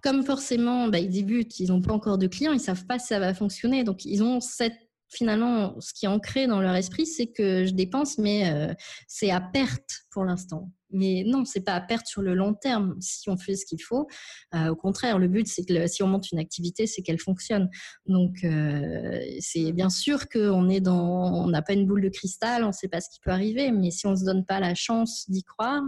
comme 0.03 0.23
forcément, 0.23 0.87
bah, 0.87 0.99
ils 0.99 1.09
débutent, 1.09 1.59
ils 1.59 1.69
n'ont 1.69 1.81
pas 1.81 1.93
encore 1.93 2.19
de 2.19 2.27
clients, 2.27 2.53
ils 2.53 2.59
savent 2.59 2.85
pas 2.85 2.99
si 2.99 3.07
ça 3.07 3.19
va 3.19 3.33
fonctionner. 3.33 3.83
Donc, 3.83 4.05
ils 4.05 4.21
ont 4.21 4.39
cette 4.39 4.82
finalement, 5.13 5.79
ce 5.79 5.93
qui 5.93 6.05
est 6.05 6.09
ancré 6.09 6.47
dans 6.47 6.61
leur 6.61 6.75
esprit, 6.75 7.05
c'est 7.05 7.27
que 7.27 7.65
je 7.65 7.73
dépense, 7.73 8.17
mais 8.17 8.51
euh, 8.51 8.73
c'est 9.07 9.31
à 9.31 9.41
perte 9.41 10.05
pour 10.11 10.23
l'instant. 10.25 10.71
Mais 10.91 11.23
non, 11.25 11.43
c'est 11.45 11.61
pas 11.61 11.73
à 11.73 11.81
perte 11.81 12.05
sur 12.05 12.21
le 12.21 12.35
long 12.35 12.53
terme 12.53 12.95
si 12.99 13.29
on 13.29 13.37
fait 13.37 13.55
ce 13.55 13.65
qu'il 13.65 13.81
faut. 13.81 14.07
Euh, 14.53 14.69
au 14.69 14.75
contraire, 14.75 15.17
le 15.17 15.27
but, 15.27 15.47
c'est 15.47 15.65
que 15.65 15.87
si 15.87 16.03
on 16.03 16.07
monte 16.07 16.31
une 16.31 16.39
activité, 16.39 16.85
c'est 16.85 17.01
qu'elle 17.01 17.19
fonctionne. 17.19 17.69
Donc, 18.05 18.43
euh, 18.43 19.19
c'est 19.39 19.71
bien 19.71 19.89
sûr 19.89 20.29
qu'on 20.29 20.69
est 20.69 20.81
dans, 20.81 21.43
on 21.43 21.47
n'a 21.47 21.63
pas 21.63 21.73
une 21.73 21.87
boule 21.87 22.01
de 22.01 22.09
cristal, 22.09 22.63
on 22.63 22.67
ne 22.67 22.71
sait 22.73 22.89
pas 22.89 23.01
ce 23.01 23.09
qui 23.09 23.19
peut 23.21 23.31
arriver. 23.31 23.71
Mais 23.71 23.89
si 23.89 24.05
on 24.05 24.11
ne 24.11 24.15
se 24.15 24.25
donne 24.25 24.45
pas 24.45 24.59
la 24.59 24.75
chance 24.75 25.25
d'y 25.29 25.43
croire, 25.43 25.81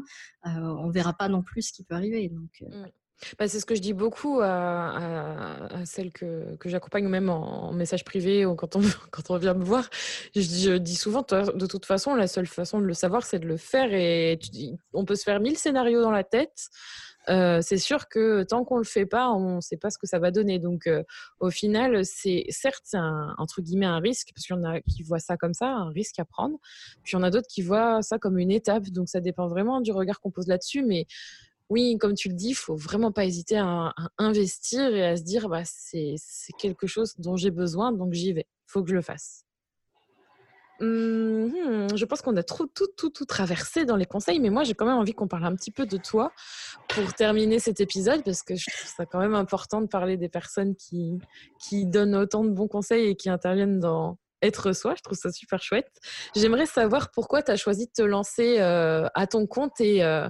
on 0.43 0.89
verra 0.89 1.13
pas 1.13 1.29
non 1.29 1.43
plus 1.43 1.63
ce 1.63 1.73
qui 1.73 1.83
peut 1.83 1.95
arriver. 1.95 2.29
Donc, 2.29 2.61
mm. 2.61 2.85
Bah, 3.39 3.47
c'est 3.47 3.59
ce 3.59 3.65
que 3.65 3.75
je 3.75 3.81
dis 3.81 3.93
beaucoup 3.93 4.39
à, 4.41 5.59
celles 5.85 6.11
que, 6.11 6.55
que 6.57 6.69
j'accompagne, 6.69 7.07
même 7.07 7.29
en, 7.29 7.71
message 7.73 8.03
privé 8.03 8.45
ou 8.45 8.55
quand 8.55 8.75
on, 8.75 8.81
quand 9.11 9.29
on 9.29 9.37
vient 9.37 9.53
me 9.53 9.63
voir. 9.63 9.89
Je, 10.35 10.77
dis 10.77 10.95
souvent, 10.95 11.21
de 11.21 11.65
toute 11.65 11.85
façon, 11.85 12.15
la 12.15 12.27
seule 12.27 12.47
façon 12.47 12.79
de 12.79 12.85
le 12.85 12.93
savoir, 12.93 13.25
c'est 13.25 13.39
de 13.39 13.47
le 13.47 13.57
faire. 13.57 13.93
Et 13.93 14.39
on 14.93 15.05
peut 15.05 15.15
se 15.15 15.23
faire 15.23 15.39
mille 15.39 15.57
scénarios 15.57 16.01
dans 16.01 16.11
la 16.11 16.23
tête. 16.23 16.69
Euh, 17.27 17.59
c'est 17.61 17.77
sûr 17.77 18.07
que 18.07 18.43
tant 18.43 18.63
qu'on 18.63 18.77
le 18.77 18.83
fait 18.83 19.05
pas, 19.05 19.31
on 19.31 19.55
ne 19.55 19.61
sait 19.61 19.77
pas 19.77 19.89
ce 19.89 19.97
que 19.97 20.07
ça 20.07 20.19
va 20.19 20.31
donner. 20.31 20.59
Donc, 20.59 20.87
euh, 20.87 21.03
au 21.39 21.49
final, 21.49 22.05
c'est 22.05 22.45
certes 22.49 22.93
un, 22.93 23.33
entre 23.37 23.61
guillemets 23.61 23.85
un 23.87 23.99
risque 23.99 24.29
parce 24.33 24.45
qu'il 24.45 24.55
y 24.55 24.59
en 24.59 24.63
a 24.63 24.79
qui 24.81 25.01
voient 25.03 25.19
ça 25.19 25.37
comme 25.37 25.53
ça, 25.53 25.67
un 25.69 25.89
risque 25.89 26.19
à 26.19 26.25
prendre. 26.25 26.57
Puis 27.03 27.13
il 27.13 27.15
y 27.15 27.19
en 27.19 27.23
a 27.23 27.31
d'autres 27.31 27.47
qui 27.47 27.61
voient 27.61 28.01
ça 28.01 28.19
comme 28.19 28.37
une 28.37 28.51
étape. 28.51 28.83
Donc, 28.89 29.09
ça 29.09 29.21
dépend 29.21 29.47
vraiment 29.47 29.81
du 29.81 29.91
regard 29.91 30.19
qu'on 30.19 30.31
pose 30.31 30.47
là-dessus. 30.47 30.83
Mais 30.83 31.07
oui, 31.69 31.97
comme 31.99 32.13
tu 32.13 32.29
le 32.29 32.35
dis, 32.35 32.49
il 32.49 32.55
faut 32.55 32.75
vraiment 32.75 33.11
pas 33.11 33.25
hésiter 33.25 33.57
à, 33.57 33.93
investir 34.17 34.93
et 34.93 35.05
à 35.05 35.17
se 35.17 35.23
dire 35.23 35.49
bah, 35.49 35.63
c'est 35.65 36.15
quelque 36.59 36.87
chose 36.87 37.13
dont 37.17 37.35
j'ai 37.35 37.51
besoin, 37.51 37.91
donc 37.91 38.13
j'y 38.13 38.33
vais. 38.33 38.47
Il 38.67 38.71
faut 38.71 38.83
que 38.83 38.89
je 38.89 38.95
le 38.95 39.01
fasse. 39.01 39.45
Mmh, 40.81 41.95
je 41.95 42.05
pense 42.05 42.21
qu'on 42.21 42.35
a 42.35 42.43
tout, 42.43 42.67
tout, 42.67 42.89
tout, 42.97 43.09
tout 43.09 43.23
traversé 43.23 43.85
dans 43.85 43.95
les 43.95 44.05
conseils, 44.05 44.41
mais 44.41 44.49
moi 44.49 44.63
j'ai 44.63 44.73
quand 44.73 44.85
même 44.85 44.97
envie 44.97 45.13
qu'on 45.13 45.27
parle 45.27 45.45
un 45.45 45.55
petit 45.55 45.71
peu 45.71 45.85
de 45.85 45.95
toi 45.95 46.33
pour 46.89 47.13
terminer 47.13 47.59
cet 47.59 47.79
épisode 47.79 48.23
parce 48.25 48.43
que 48.43 48.55
je 48.55 48.65
trouve 48.69 48.91
ça 48.91 49.05
quand 49.05 49.19
même 49.19 49.35
important 49.35 49.81
de 49.81 49.87
parler 49.87 50.17
des 50.17 50.27
personnes 50.27 50.75
qui, 50.75 51.17
qui 51.61 51.85
donnent 51.85 52.15
autant 52.15 52.43
de 52.43 52.49
bons 52.49 52.67
conseils 52.67 53.07
et 53.07 53.15
qui 53.15 53.29
interviennent 53.29 53.79
dans, 53.79 54.17
être 54.45 54.73
soi. 54.73 54.93
Je 54.95 55.01
trouve 55.01 55.17
ça 55.17 55.31
super 55.31 55.61
chouette. 55.61 55.91
J'aimerais 56.35 56.65
savoir 56.65 57.11
pourquoi 57.11 57.41
tu 57.43 57.51
as 57.51 57.55
choisi 57.55 57.87
de 57.87 57.91
te 57.91 58.01
lancer 58.01 58.59
euh, 58.59 59.07
à 59.13 59.27
ton 59.27 59.47
compte 59.47 59.79
euh, 59.81 60.29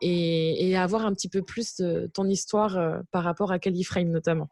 et, 0.00 0.70
et, 0.70 0.76
avoir 0.76 1.06
un 1.06 1.12
petit 1.12 1.28
peu 1.28 1.42
plus 1.42 1.76
de 1.76 2.10
ton 2.12 2.28
histoire 2.28 2.76
euh, 2.76 2.98
par 3.12 3.24
rapport 3.24 3.52
à 3.52 3.58
Califrame 3.58 4.08
notamment. 4.08 4.48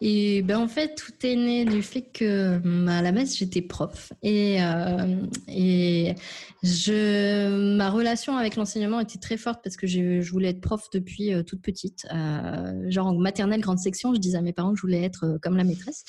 Et 0.00 0.42
ben 0.42 0.58
en 0.58 0.68
fait, 0.68 0.94
tout 0.94 1.12
est 1.24 1.34
né 1.34 1.64
du 1.64 1.82
fait 1.82 2.02
que 2.02 2.60
à 2.88 3.02
la 3.02 3.12
base 3.12 3.36
j'étais 3.36 3.62
prof 3.62 4.12
et 4.22 4.62
euh, 4.62 5.22
et 5.48 6.14
je 6.62 7.76
ma 7.76 7.90
relation 7.90 8.36
avec 8.36 8.54
l'enseignement 8.54 9.00
était 9.00 9.18
très 9.18 9.36
forte 9.36 9.60
parce 9.62 9.76
que 9.76 9.86
je, 9.88 10.20
je 10.20 10.30
voulais 10.30 10.50
être 10.50 10.60
prof 10.60 10.88
depuis 10.92 11.34
euh, 11.34 11.42
toute 11.42 11.62
petite, 11.62 12.06
euh, 12.12 12.88
genre 12.90 13.08
en 13.08 13.14
maternelle 13.14 13.60
grande 13.60 13.78
section. 13.78 14.14
Je 14.14 14.20
disais 14.20 14.38
à 14.38 14.42
mes 14.42 14.52
parents 14.52 14.70
que 14.70 14.76
je 14.76 14.82
voulais 14.82 15.02
être 15.02 15.38
comme 15.42 15.56
la 15.56 15.64
maîtresse. 15.64 16.04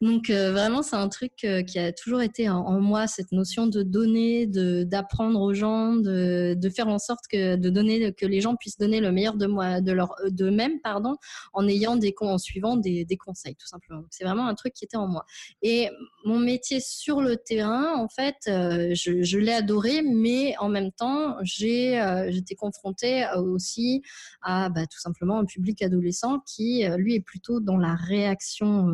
Donc 0.00 0.30
vraiment, 0.30 0.82
c'est 0.82 0.96
un 0.96 1.08
truc 1.08 1.32
qui 1.66 1.78
a 1.78 1.92
toujours 1.92 2.22
été 2.22 2.48
en, 2.48 2.58
en, 2.58 2.80
moi 2.80 3.08
cette 3.08 3.32
notion 3.32 3.66
de 3.66 3.82
donner, 3.82 4.46
de 4.46 4.84
d'apprendre 4.84 5.40
aux 5.40 5.54
gens, 5.54 5.96
de 5.96 6.54
de 6.56 6.68
faire 6.68 6.86
en 6.86 6.98
sorte 7.00 7.24
que 7.30 7.56
de 7.56 7.70
donner 7.70 8.12
que 8.12 8.26
les 8.26 8.40
gens 8.40 8.54
puissent 8.54 8.78
donner 8.78 9.00
le 9.00 9.10
meilleur 9.10 9.34
de 9.34 9.46
moi, 9.46 9.80
de 9.80 9.90
leur 9.90 10.14
d'eux-mêmes, 10.30 10.80
pardon, 10.80 11.16
en 11.52 11.66
ayant 11.66 11.96
des 11.96 12.12
en 12.20 12.38
suivant 12.38 12.76
des, 12.76 12.91
des 13.04 13.16
conseils 13.16 13.56
tout 13.56 13.66
simplement. 13.66 14.04
C'est 14.10 14.24
vraiment 14.24 14.46
un 14.46 14.54
truc 14.54 14.72
qui 14.72 14.84
était 14.84 14.96
en 14.96 15.08
moi. 15.08 15.24
Et 15.62 15.88
mon 16.24 16.38
métier 16.38 16.80
sur 16.80 17.20
le 17.20 17.36
terrain, 17.36 17.94
en 17.96 18.08
fait, 18.08 18.36
euh, 18.48 18.94
je, 18.94 19.38
l'ai 19.38 19.52
adoré, 19.52 20.02
mais 20.02 20.56
en 20.58 20.68
même 20.68 20.92
temps, 20.92 21.36
j'ai 21.42 22.00
euh, 22.00 22.30
j'étais 22.30 22.54
confrontée 22.54 23.26
aussi 23.36 24.02
à 24.42 24.68
bah, 24.68 24.86
tout 24.86 25.00
simplement 25.00 25.38
un 25.38 25.44
public 25.44 25.82
adolescent 25.82 26.40
qui, 26.40 26.84
euh, 26.84 26.96
lui, 26.96 27.14
est 27.14 27.20
plutôt 27.20 27.60
dans 27.60 27.76
la 27.76 27.94
réaction 27.94 28.88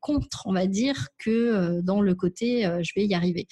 contre, 0.00 0.46
on 0.46 0.52
va 0.52 0.66
dire, 0.66 1.08
que 1.18 1.80
dans 1.80 2.00
le 2.00 2.14
côté 2.14 2.62
je 2.82 2.92
vais 2.96 3.06
y 3.06 3.14
arriver. 3.14 3.46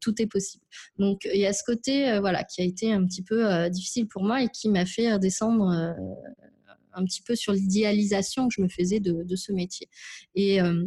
tout 0.00 0.20
est 0.20 0.26
possible. 0.26 0.64
Donc, 0.98 1.24
il 1.32 1.40
y 1.40 1.46
a 1.46 1.52
ce 1.52 1.62
côté, 1.64 2.18
voilà, 2.20 2.44
qui 2.44 2.60
a 2.60 2.64
été 2.64 2.92
un 2.92 3.04
petit 3.06 3.22
peu 3.22 3.68
difficile 3.70 4.08
pour 4.08 4.22
moi 4.22 4.42
et 4.42 4.48
qui 4.48 4.68
m'a 4.68 4.86
fait 4.86 5.18
descendre 5.18 5.94
un 7.00 7.04
petit 7.04 7.22
peu 7.22 7.34
sur 7.34 7.52
l'idéalisation 7.52 8.48
que 8.48 8.54
je 8.56 8.62
me 8.62 8.68
faisais 8.68 9.00
de, 9.00 9.22
de 9.24 9.36
ce 9.36 9.52
métier. 9.52 9.88
Et 10.34 10.60
euh, 10.60 10.84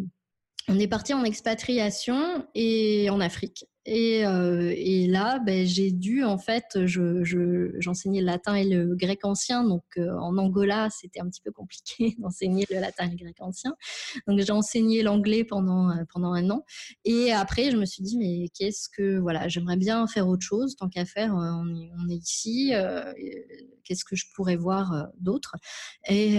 on 0.67 0.79
est 0.79 0.87
parti 0.87 1.13
en 1.13 1.23
expatriation 1.23 2.47
et 2.55 3.09
en 3.09 3.19
Afrique. 3.19 3.65
Et, 3.85 4.25
euh, 4.25 4.73
et 4.75 5.07
là, 5.07 5.39
ben, 5.39 5.65
j'ai 5.65 5.91
dû, 5.91 6.23
en 6.23 6.37
fait, 6.37 6.63
j'enseignais 6.85 7.23
je, 7.25 7.81
je, 7.81 8.09
le 8.21 8.25
latin 8.25 8.55
et 8.55 8.63
le 8.63 8.95
grec 8.95 9.25
ancien. 9.25 9.63
Donc, 9.63 9.83
euh, 9.97 10.09
en 10.19 10.37
Angola, 10.37 10.89
c'était 10.89 11.19
un 11.19 11.27
petit 11.27 11.41
peu 11.41 11.51
compliqué 11.51 12.15
d'enseigner 12.19 12.65
le 12.69 12.79
latin 12.79 13.07
et 13.07 13.11
le 13.11 13.17
grec 13.17 13.35
ancien. 13.39 13.75
Donc, 14.27 14.39
j'ai 14.39 14.51
enseigné 14.51 15.03
l'anglais 15.03 15.43
pendant, 15.43 15.89
euh, 15.89 16.03
pendant 16.13 16.31
un 16.31 16.49
an. 16.49 16.63
Et 17.03 17.33
après, 17.33 17.71
je 17.71 17.77
me 17.77 17.85
suis 17.85 18.03
dit, 18.03 18.17
mais 18.17 18.47
qu'est-ce 18.57 18.87
que, 18.87 19.17
voilà, 19.17 19.49
j'aimerais 19.49 19.77
bien 19.77 20.07
faire 20.07 20.29
autre 20.29 20.45
chose. 20.45 20.77
Tant 20.77 20.87
qu'à 20.87 21.05
faire, 21.05 21.33
on 21.35 22.09
est, 22.09 22.15
ici. 22.15 22.71
Qu'est-ce 23.83 24.05
que 24.05 24.15
je 24.15 24.25
pourrais 24.33 24.55
voir 24.55 25.07
d'autre? 25.19 25.55
Et, 26.07 26.37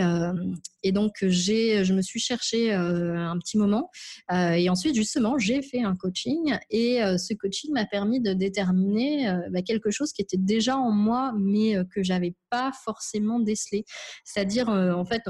et, 0.83 0.93
donc, 0.93 1.17
je 1.21 1.93
me 1.93 2.01
suis 2.01 2.21
cherché 2.21 2.73
euh, 2.73 3.19
un 3.19 3.39
petit 3.39 3.59
moment. 3.59 3.91
et 4.31 4.71
ensuite, 4.71 4.95
justement, 4.95 5.37
j'ai 5.37 5.61
fait 5.61 5.83
un 5.83 5.95
coaching. 5.95 6.57
Et 6.71 7.01
ce 7.19 7.34
coaching 7.37 7.72
m'a 7.72 7.87
permis 7.87 8.20
de 8.20 8.32
déterminer 8.32 9.32
bah, 9.51 9.62
quelque 9.62 9.91
chose 9.91 10.12
qui 10.12 10.22
était 10.22 10.37
déjà 10.37 10.76
en 10.76 10.91
moi, 10.91 11.32
mais 11.39 11.76
que 11.93 12.03
j'avais 12.03 12.35
pas 12.51 12.72
forcément 12.85 13.41
décelé. 13.41 13.85
C'est-à-dire, 14.24 14.68
en 14.68 15.05
fait, 15.05 15.22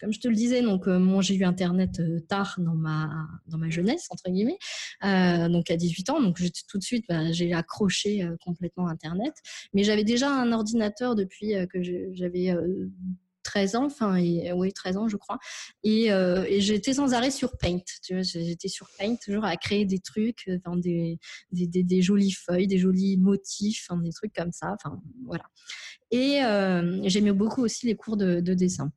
comme 0.00 0.12
je 0.12 0.20
te 0.20 0.28
le 0.28 0.34
disais, 0.34 0.62
donc 0.62 0.88
euh, 0.88 0.98
moi 0.98 1.22
j'ai 1.22 1.34
eu 1.34 1.44
internet 1.44 2.00
euh, 2.00 2.20
tard 2.28 2.56
dans 2.58 2.74
ma 2.74 3.10
dans 3.46 3.58
ma 3.58 3.70
jeunesse 3.70 4.06
entre 4.10 4.30
guillemets, 4.30 4.58
euh, 5.04 5.48
donc 5.48 5.70
à 5.70 5.76
18 5.76 6.10
ans, 6.10 6.20
donc 6.20 6.38
tout 6.68 6.78
de 6.78 6.82
suite 6.82 7.04
bah, 7.08 7.32
j'ai 7.32 7.52
accroché 7.52 8.22
euh, 8.22 8.36
complètement 8.44 8.88
internet, 8.88 9.34
mais 9.72 9.84
j'avais 9.84 10.04
déjà 10.04 10.30
un 10.30 10.52
ordinateur 10.52 11.14
depuis 11.14 11.54
euh, 11.54 11.66
que 11.66 11.78
j'avais 12.12 12.54
13 13.44 13.76
ans, 13.76 13.84
enfin, 13.86 14.18
oui, 14.18 14.72
13 14.72 14.96
ans, 14.96 15.08
je 15.08 15.16
crois. 15.16 15.38
Et, 15.84 16.12
euh, 16.12 16.44
et 16.48 16.60
j'étais 16.60 16.94
sans 16.94 17.14
arrêt 17.14 17.30
sur 17.30 17.56
Paint. 17.56 17.80
J'étais 18.02 18.68
sur 18.68 18.88
Paint, 18.98 19.16
toujours 19.24 19.44
à 19.44 19.56
créer 19.56 19.84
des 19.84 20.00
trucs, 20.00 20.50
dans 20.64 20.76
des, 20.76 21.18
des, 21.52 22.02
jolies 22.02 22.32
feuilles, 22.32 22.66
des 22.66 22.78
jolis 22.78 23.16
motifs, 23.16 23.86
enfin, 23.88 24.00
des 24.00 24.12
trucs 24.12 24.32
comme 24.34 24.52
ça. 24.52 24.74
Enfin, 24.74 25.00
voilà. 25.26 25.44
Et 26.10 26.42
euh, 26.42 27.00
j'aimais 27.04 27.32
beaucoup 27.32 27.62
aussi 27.62 27.86
les 27.86 27.96
cours 27.96 28.16
de 28.16 28.40
dessin. 28.40 28.90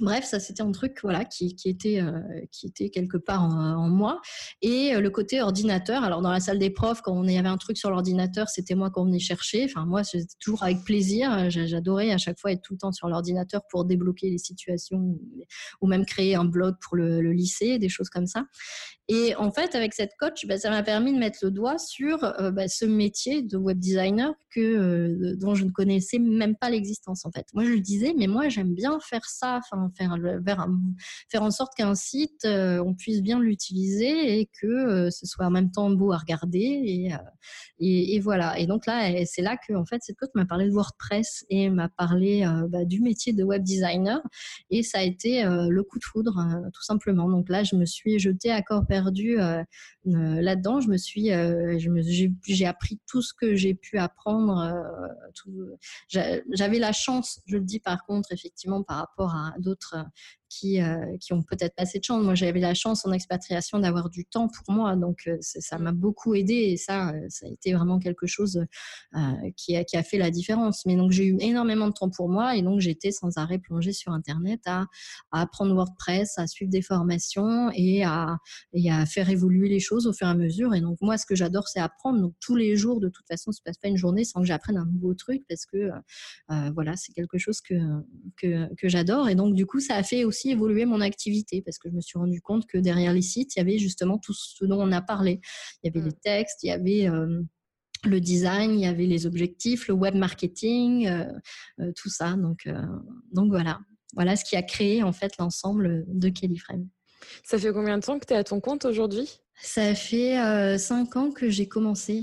Bref, 0.00 0.24
ça 0.24 0.40
c'était 0.40 0.62
un 0.62 0.72
truc 0.72 0.98
voilà 1.02 1.26
qui, 1.26 1.54
était 1.66 2.00
euh, 2.00 2.20
qui 2.50 2.66
était 2.66 2.88
quelque 2.88 3.18
part 3.18 3.42
en, 3.42 3.88
moi 3.88 4.20
et 4.62 4.94
euh, 4.94 5.00
le 5.00 5.10
côté 5.10 5.42
ordinateur. 5.42 6.02
Alors 6.04 6.22
dans 6.22 6.32
la 6.32 6.40
salle 6.40 6.58
des 6.58 6.70
profs, 6.70 7.02
quand 7.02 7.12
on 7.12 7.24
y 7.24 7.36
avait 7.36 7.48
un 7.48 7.58
truc 7.58 7.76
sur 7.76 7.90
l'ordinateur, 7.90 8.48
c'était 8.48 8.74
moi 8.74 8.90
qu'on 8.90 9.04
venait 9.04 9.18
chercher. 9.18 9.64
Enfin 9.64 9.84
moi, 9.84 10.02
c'était 10.02 10.24
toujours 10.40 10.62
avec 10.62 10.84
plaisir. 10.84 11.50
J'adorais 11.50 12.12
à 12.12 12.18
chaque 12.18 12.38
fois 12.38 12.52
être 12.52 12.62
tout 12.62 12.72
le 12.74 12.78
temps 12.78 12.92
sur 12.92 13.08
l'ordinateur 13.08 13.60
pour 13.70 13.84
débloquer 13.84 14.30
les 14.30 14.38
situations 14.38 15.18
ou 15.82 15.86
même 15.86 16.06
créer 16.06 16.34
un 16.34 16.44
blog 16.44 16.76
pour 16.80 16.96
le, 16.96 17.20
lycée, 17.32 17.78
des 17.78 17.88
choses 17.88 18.08
comme 18.08 18.26
ça. 18.26 18.44
Et 19.08 19.34
en 19.34 19.50
fait, 19.50 19.74
avec 19.74 19.92
cette 19.92 20.12
coach, 20.18 20.46
bah, 20.46 20.56
ça 20.56 20.70
m'a 20.70 20.84
permis 20.84 21.12
de 21.12 21.18
mettre 21.18 21.40
le 21.42 21.50
doigt 21.50 21.78
sur 21.78 22.22
euh, 22.22 22.52
bah, 22.52 22.68
ce 22.68 22.84
métier 22.84 23.42
de 23.42 23.56
web 23.56 23.78
designer 23.78 24.32
que, 24.54 25.34
dont 25.34 25.54
je 25.56 25.64
ne 25.64 25.70
connaissais 25.70 26.18
même 26.18 26.56
pas 26.56 26.70
l'existence. 26.70 27.26
En 27.26 27.32
fait, 27.32 27.46
moi, 27.52 27.64
je 27.64 27.70
le 27.70 27.80
disais, 27.80 28.14
mais 28.16 28.28
moi, 28.28 28.48
j'aime 28.48 28.72
bien 28.72 28.98
faire 29.00 29.24
ça, 29.24 29.58
enfin, 29.58 29.89
faire, 29.96 31.42
en 31.42 31.50
sorte 31.50 31.74
qu'un 31.76 31.94
site, 31.94 32.44
euh, 32.44 32.82
on 32.84 32.94
puisse 32.94 33.22
bien 33.22 33.40
l'utiliser 33.40 34.40
et 34.40 34.50
que 34.60 34.66
euh, 34.66 35.10
ce 35.10 35.26
soit 35.26 35.46
en 35.46 35.50
même 35.50 35.70
temps 35.70 35.90
beau 35.90 36.12
à 36.12 36.18
regarder. 36.18 36.58
Et, 36.58 37.12
euh, 37.12 37.16
et, 37.78 38.20
voilà. 38.20 38.58
Et 38.58 38.66
donc 38.66 38.86
là, 38.86 39.24
c'est 39.26 39.42
là 39.42 39.56
que, 39.56 39.74
en 39.74 39.84
fait, 39.84 40.00
cette 40.02 40.16
coach 40.16 40.30
m'a 40.34 40.44
parlé 40.44 40.66
de 40.66 40.72
WordPress 40.72 41.44
et 41.48 41.70
m'a 41.70 41.88
parlé 41.88 42.44
bah, 42.68 42.84
du 42.84 43.00
métier 43.00 43.32
de 43.32 43.42
web 43.42 43.62
designer. 43.62 44.20
Et 44.68 44.82
ça 44.82 44.98
a 44.98 45.02
été 45.02 45.42
le 45.44 45.82
coup 45.82 45.98
de 45.98 46.04
foudre, 46.04 46.46
tout 46.74 46.82
simplement. 46.82 47.28
Donc 47.28 47.48
là, 47.48 47.64
je 47.64 47.76
me 47.76 47.86
suis 47.86 48.18
jetée 48.18 48.52
à 48.52 48.60
corps 48.60 48.86
perdu 48.86 49.38
là-dedans. 50.04 50.80
Je 50.80 50.88
me 50.88 50.98
suis, 50.98 51.30
j'ai 52.46 52.66
appris 52.66 53.00
tout 53.06 53.22
ce 53.22 53.32
que 53.32 53.54
j'ai 53.54 53.74
pu 53.74 53.96
apprendre. 53.96 54.78
J'avais 56.08 56.78
la 56.78 56.92
chance, 56.92 57.40
je 57.46 57.56
le 57.56 57.64
dis 57.64 57.80
par 57.80 58.04
contre, 58.04 58.32
effectivement, 58.32 58.82
par 58.82 58.98
rapport 58.98 59.34
à 59.34 59.54
d'autres 59.58 59.79
d'autres 59.80 60.06
qui, 60.50 60.82
euh, 60.82 61.16
qui 61.20 61.32
ont 61.32 61.42
peut-être 61.42 61.74
pas 61.76 61.86
cette 61.86 62.04
chance. 62.04 62.22
Moi, 62.22 62.34
j'avais 62.34 62.58
la 62.60 62.74
chance 62.74 63.06
en 63.06 63.12
expatriation 63.12 63.78
d'avoir 63.78 64.10
du 64.10 64.24
temps 64.24 64.48
pour 64.48 64.74
moi, 64.74 64.96
donc 64.96 65.22
euh, 65.28 65.36
ça 65.40 65.78
m'a 65.78 65.92
beaucoup 65.92 66.34
aidé 66.34 66.54
et 66.54 66.76
ça, 66.76 67.10
euh, 67.10 67.26
ça 67.28 67.46
a 67.46 67.48
été 67.48 67.72
vraiment 67.72 68.00
quelque 68.00 68.26
chose 68.26 68.66
euh, 69.14 69.18
qui, 69.56 69.76
a, 69.76 69.84
qui 69.84 69.96
a 69.96 70.02
fait 70.02 70.18
la 70.18 70.30
différence. 70.30 70.84
Mais 70.86 70.96
donc, 70.96 71.12
j'ai 71.12 71.24
eu 71.26 71.36
énormément 71.40 71.86
de 71.86 71.92
temps 71.92 72.10
pour 72.10 72.28
moi 72.28 72.56
et 72.56 72.62
donc 72.62 72.80
j'étais 72.80 73.12
sans 73.12 73.38
arrêt 73.38 73.58
plongée 73.58 73.92
sur 73.92 74.12
Internet 74.12 74.60
à, 74.66 74.86
à, 75.30 75.42
apprendre 75.42 75.72
WordPress, 75.74 76.36
à 76.38 76.48
suivre 76.48 76.70
des 76.70 76.82
formations 76.82 77.70
et 77.74 78.04
à, 78.04 78.36
et 78.72 78.90
à 78.90 79.06
faire 79.06 79.30
évoluer 79.30 79.68
les 79.68 79.80
choses 79.80 80.08
au 80.08 80.12
fur 80.12 80.26
et 80.26 80.30
à 80.30 80.34
mesure. 80.34 80.74
Et 80.74 80.80
donc, 80.80 80.98
moi, 81.00 81.16
ce 81.16 81.26
que 81.26 81.36
j'adore, 81.36 81.68
c'est 81.68 81.80
apprendre. 81.80 82.20
Donc, 82.20 82.34
tous 82.40 82.56
les 82.56 82.74
jours, 82.76 83.00
de 83.00 83.08
toute 83.08 83.26
façon, 83.28 83.52
se 83.52 83.62
passe 83.64 83.78
pas 83.78 83.88
une 83.88 83.96
journée 83.96 84.24
sans 84.24 84.40
que 84.40 84.46
j'apprenne 84.46 84.78
un 84.78 84.86
nouveau 84.86 85.14
truc 85.14 85.44
parce 85.48 85.64
que, 85.64 85.76
euh, 86.50 86.70
voilà, 86.74 86.96
c'est 86.96 87.12
quelque 87.12 87.38
chose 87.38 87.60
que, 87.60 87.74
que, 88.36 88.74
que 88.74 88.88
j'adore. 88.88 89.28
Et 89.28 89.36
donc, 89.36 89.54
du 89.54 89.64
coup, 89.64 89.78
ça 89.78 89.94
a 89.94 90.02
fait 90.02 90.24
aussi 90.24 90.39
aussi 90.40 90.50
évoluer 90.50 90.86
mon 90.86 91.00
activité 91.00 91.62
parce 91.62 91.78
que 91.78 91.88
je 91.88 91.94
me 91.94 92.00
suis 92.00 92.18
rendu 92.18 92.40
compte 92.40 92.66
que 92.66 92.78
derrière 92.78 93.12
les 93.12 93.22
sites, 93.22 93.56
il 93.56 93.58
y 93.58 93.62
avait 93.62 93.78
justement 93.78 94.18
tout 94.18 94.34
ce 94.34 94.64
dont 94.64 94.80
on 94.80 94.92
a 94.92 95.02
parlé. 95.02 95.40
Il 95.82 95.92
y 95.92 95.98
avait 95.98 96.06
les 96.06 96.14
textes, 96.14 96.62
il 96.62 96.68
y 96.68 96.72
avait 96.72 97.08
euh, 97.08 97.42
le 98.04 98.20
design, 98.20 98.72
il 98.72 98.80
y 98.80 98.86
avait 98.86 99.06
les 99.06 99.26
objectifs, 99.26 99.88
le 99.88 99.94
web 99.94 100.14
marketing, 100.14 101.06
euh, 101.06 101.26
euh, 101.80 101.92
tout 101.94 102.08
ça. 102.08 102.34
Donc, 102.36 102.68
donc 103.32 103.50
voilà. 103.50 103.80
Voilà 104.14 104.34
ce 104.34 104.44
qui 104.44 104.56
a 104.56 104.62
créé 104.62 105.04
en 105.04 105.12
fait 105.12 105.36
l'ensemble 105.38 106.04
de 106.08 106.28
Kelly 106.30 106.58
Frame. 106.58 106.88
Ça 107.44 107.58
fait 107.58 107.72
combien 107.72 107.98
de 107.98 108.04
temps 108.04 108.18
que 108.18 108.26
tu 108.26 108.32
es 108.32 108.36
à 108.36 108.44
ton 108.44 108.60
compte 108.60 108.84
aujourd'hui? 108.84 109.40
Ça 109.62 109.94
fait 109.94 110.38
euh, 110.38 110.78
cinq 110.78 111.16
ans 111.16 111.30
que 111.30 111.50
j'ai 111.50 111.68
commencé. 111.68 112.22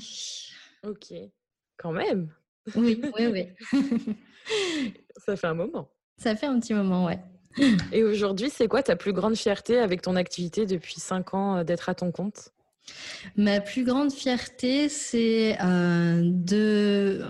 Ok, 0.83 1.13
quand 1.77 1.91
même. 1.91 2.33
Oui, 2.75 3.01
oui, 3.17 3.27
oui. 3.27 3.47
Ça 5.25 5.35
fait 5.35 5.47
un 5.47 5.53
moment. 5.53 5.89
Ça 6.17 6.35
fait 6.35 6.47
un 6.47 6.59
petit 6.59 6.73
moment, 6.73 7.05
ouais. 7.05 7.19
Et 7.91 8.03
aujourd'hui, 8.03 8.49
c'est 8.49 8.67
quoi 8.67 8.83
ta 8.83 8.95
plus 8.95 9.13
grande 9.13 9.35
fierté 9.35 9.79
avec 9.79 10.01
ton 10.01 10.15
activité 10.15 10.65
depuis 10.65 10.99
cinq 10.99 11.33
ans 11.33 11.57
euh, 11.57 11.63
d'être 11.63 11.89
à 11.89 11.95
ton 11.95 12.11
compte? 12.11 12.51
Ma 13.35 13.59
plus 13.61 13.83
grande 13.83 14.11
fierté, 14.11 14.89
c'est 14.89 15.57
euh, 15.61 16.21
de. 16.23 17.21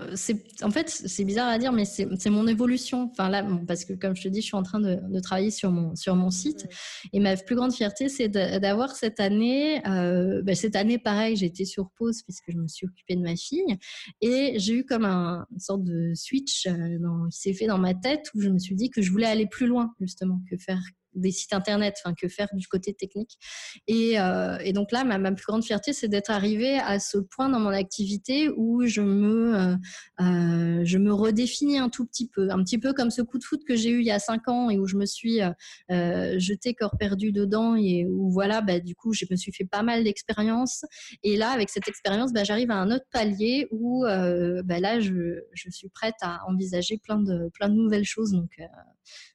En 0.62 0.70
fait, 0.70 0.88
c'est 0.88 1.24
bizarre 1.24 1.48
à 1.48 1.58
dire, 1.58 1.72
mais 1.72 1.84
c'est 1.84 2.30
mon 2.30 2.46
évolution. 2.46 3.10
Enfin, 3.10 3.28
là, 3.28 3.42
bon, 3.42 3.64
parce 3.66 3.84
que 3.84 3.92
comme 3.92 4.16
je 4.16 4.22
te 4.22 4.28
dis, 4.28 4.40
je 4.40 4.46
suis 4.46 4.56
en 4.56 4.62
train 4.62 4.80
de, 4.80 4.98
de 5.08 5.20
travailler 5.20 5.50
sur 5.50 5.70
mon, 5.70 5.94
sur 5.96 6.14
mon 6.16 6.30
site. 6.30 6.64
Mmh. 6.64 7.08
Et 7.14 7.20
ma 7.20 7.36
plus 7.36 7.56
grande 7.56 7.72
fierté, 7.72 8.08
c'est 8.08 8.28
d'avoir 8.28 8.96
cette 8.96 9.20
année. 9.20 9.86
Euh, 9.86 10.42
ben, 10.42 10.54
cette 10.54 10.76
année, 10.76 10.98
pareil, 10.98 11.36
j'ai 11.36 11.46
été 11.46 11.64
sur 11.64 11.90
pause 11.96 12.22
puisque 12.22 12.50
je 12.50 12.56
me 12.56 12.68
suis 12.68 12.86
occupée 12.86 13.16
de 13.16 13.22
ma 13.22 13.36
fille. 13.36 13.76
Et 14.20 14.54
j'ai 14.58 14.74
eu 14.74 14.84
comme 14.84 15.04
un, 15.04 15.46
une 15.52 15.60
sorte 15.60 15.84
de 15.84 16.12
switch 16.14 16.66
euh, 16.66 16.98
dans, 17.00 17.28
qui 17.28 17.38
s'est 17.38 17.54
fait 17.54 17.66
dans 17.66 17.78
ma 17.78 17.94
tête 17.94 18.26
où 18.34 18.40
je 18.40 18.48
me 18.48 18.58
suis 18.58 18.74
dit 18.74 18.90
que 18.90 19.02
je 19.02 19.10
voulais 19.10 19.26
aller 19.26 19.46
plus 19.46 19.66
loin, 19.66 19.92
justement, 20.00 20.40
que 20.50 20.56
faire 20.56 20.80
des 21.18 21.30
sites 21.30 21.52
internet, 21.52 21.96
que 22.20 22.28
faire 22.28 22.48
du 22.52 22.66
côté 22.66 22.94
technique. 22.94 23.38
Et, 23.86 24.16
et 24.64 24.72
donc 24.72 24.92
là, 24.92 25.04
ma, 25.04 25.32
plus 25.32 25.46
grande 25.46 25.64
fierté, 25.64 25.92
c'est 25.92 26.08
d'être 26.08 26.30
arrivée 26.30 26.78
à 26.78 26.98
ce 26.98 27.18
point 27.18 27.48
dans 27.48 27.60
mon 27.60 27.70
activité 27.70 28.50
où 28.56 28.86
je 28.86 29.00
me, 29.00 29.76
je 30.18 30.98
me 30.98 31.12
redéfinis 31.12 31.78
un 31.78 31.88
tout 31.88 32.06
petit 32.06 32.28
peu, 32.28 32.50
un 32.50 32.62
petit 32.62 32.78
peu 32.78 32.92
comme 32.92 33.10
ce 33.10 33.22
coup 33.22 33.38
de 33.38 33.44
foot 33.44 33.62
que 33.66 33.76
j'ai 33.76 33.90
eu 33.90 34.00
il 34.00 34.06
y 34.06 34.10
a 34.10 34.18
cinq 34.18 34.48
ans 34.48 34.70
et 34.70 34.78
où 34.78 34.86
je 34.86 34.96
me 34.96 35.06
suis 35.06 35.40
jeté 35.88 36.74
corps 36.74 36.96
perdu 36.98 37.32
dedans 37.32 37.76
et 37.76 38.06
où 38.06 38.30
voilà, 38.30 38.60
bah, 38.60 38.80
du 38.80 38.94
coup, 38.94 39.12
je 39.12 39.24
me 39.30 39.36
suis 39.36 39.52
fait 39.52 39.64
pas 39.64 39.82
mal 39.82 40.04
d'expériences. 40.04 40.84
Et 41.22 41.36
là, 41.36 41.50
avec 41.50 41.70
cette 41.70 41.88
expérience, 41.88 42.32
bah, 42.32 42.44
j'arrive 42.44 42.70
à 42.70 42.76
un 42.76 42.90
autre 42.90 43.06
palier 43.12 43.66
où 43.70 44.04
bah, 44.04 44.80
là, 44.80 45.00
je, 45.00 45.40
je, 45.52 45.70
suis 45.70 45.88
prête 45.88 46.16
à 46.22 46.40
envisager 46.48 46.98
plein 46.98 47.20
de, 47.20 47.50
plein 47.54 47.68
de 47.68 47.74
nouvelles 47.74 48.04
choses. 48.04 48.32
Donc, 48.32 48.50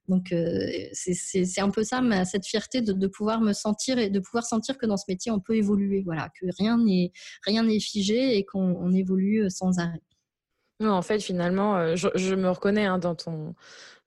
donc 0.07 0.31
euh, 0.31 0.67
c'est 0.93 1.61
un 1.61 1.69
peu 1.69 1.83
ça, 1.83 2.01
cette 2.25 2.45
fierté 2.45 2.81
de, 2.81 3.07
pouvoir 3.07 3.41
me 3.41 3.53
sentir 3.53 3.97
et 3.97 4.09
de 4.09 4.19
pouvoir 4.19 4.45
sentir 4.45 4.77
que 4.77 4.85
dans 4.85 4.97
ce 4.97 5.05
métier, 5.07 5.31
on 5.31 5.39
peut 5.39 5.55
évoluer, 5.55 6.01
voilà, 6.03 6.29
que 6.39 6.45
rien 6.57 6.77
n'est 6.77 7.11
rien 7.45 7.63
n'est 7.63 7.79
figé 7.79 8.37
et 8.37 8.45
qu'on 8.45 8.91
évolue 8.93 9.49
sans 9.49 9.79
arrêt. 9.79 10.01
en 10.81 11.01
fait, 11.01 11.19
finalement, 11.19 11.77
euh, 11.77 11.95
je, 11.95 12.35
me 12.35 12.49
reconnais 12.49 12.85
hein, 12.85 12.99
dans 12.99 13.15
ton 13.15 13.55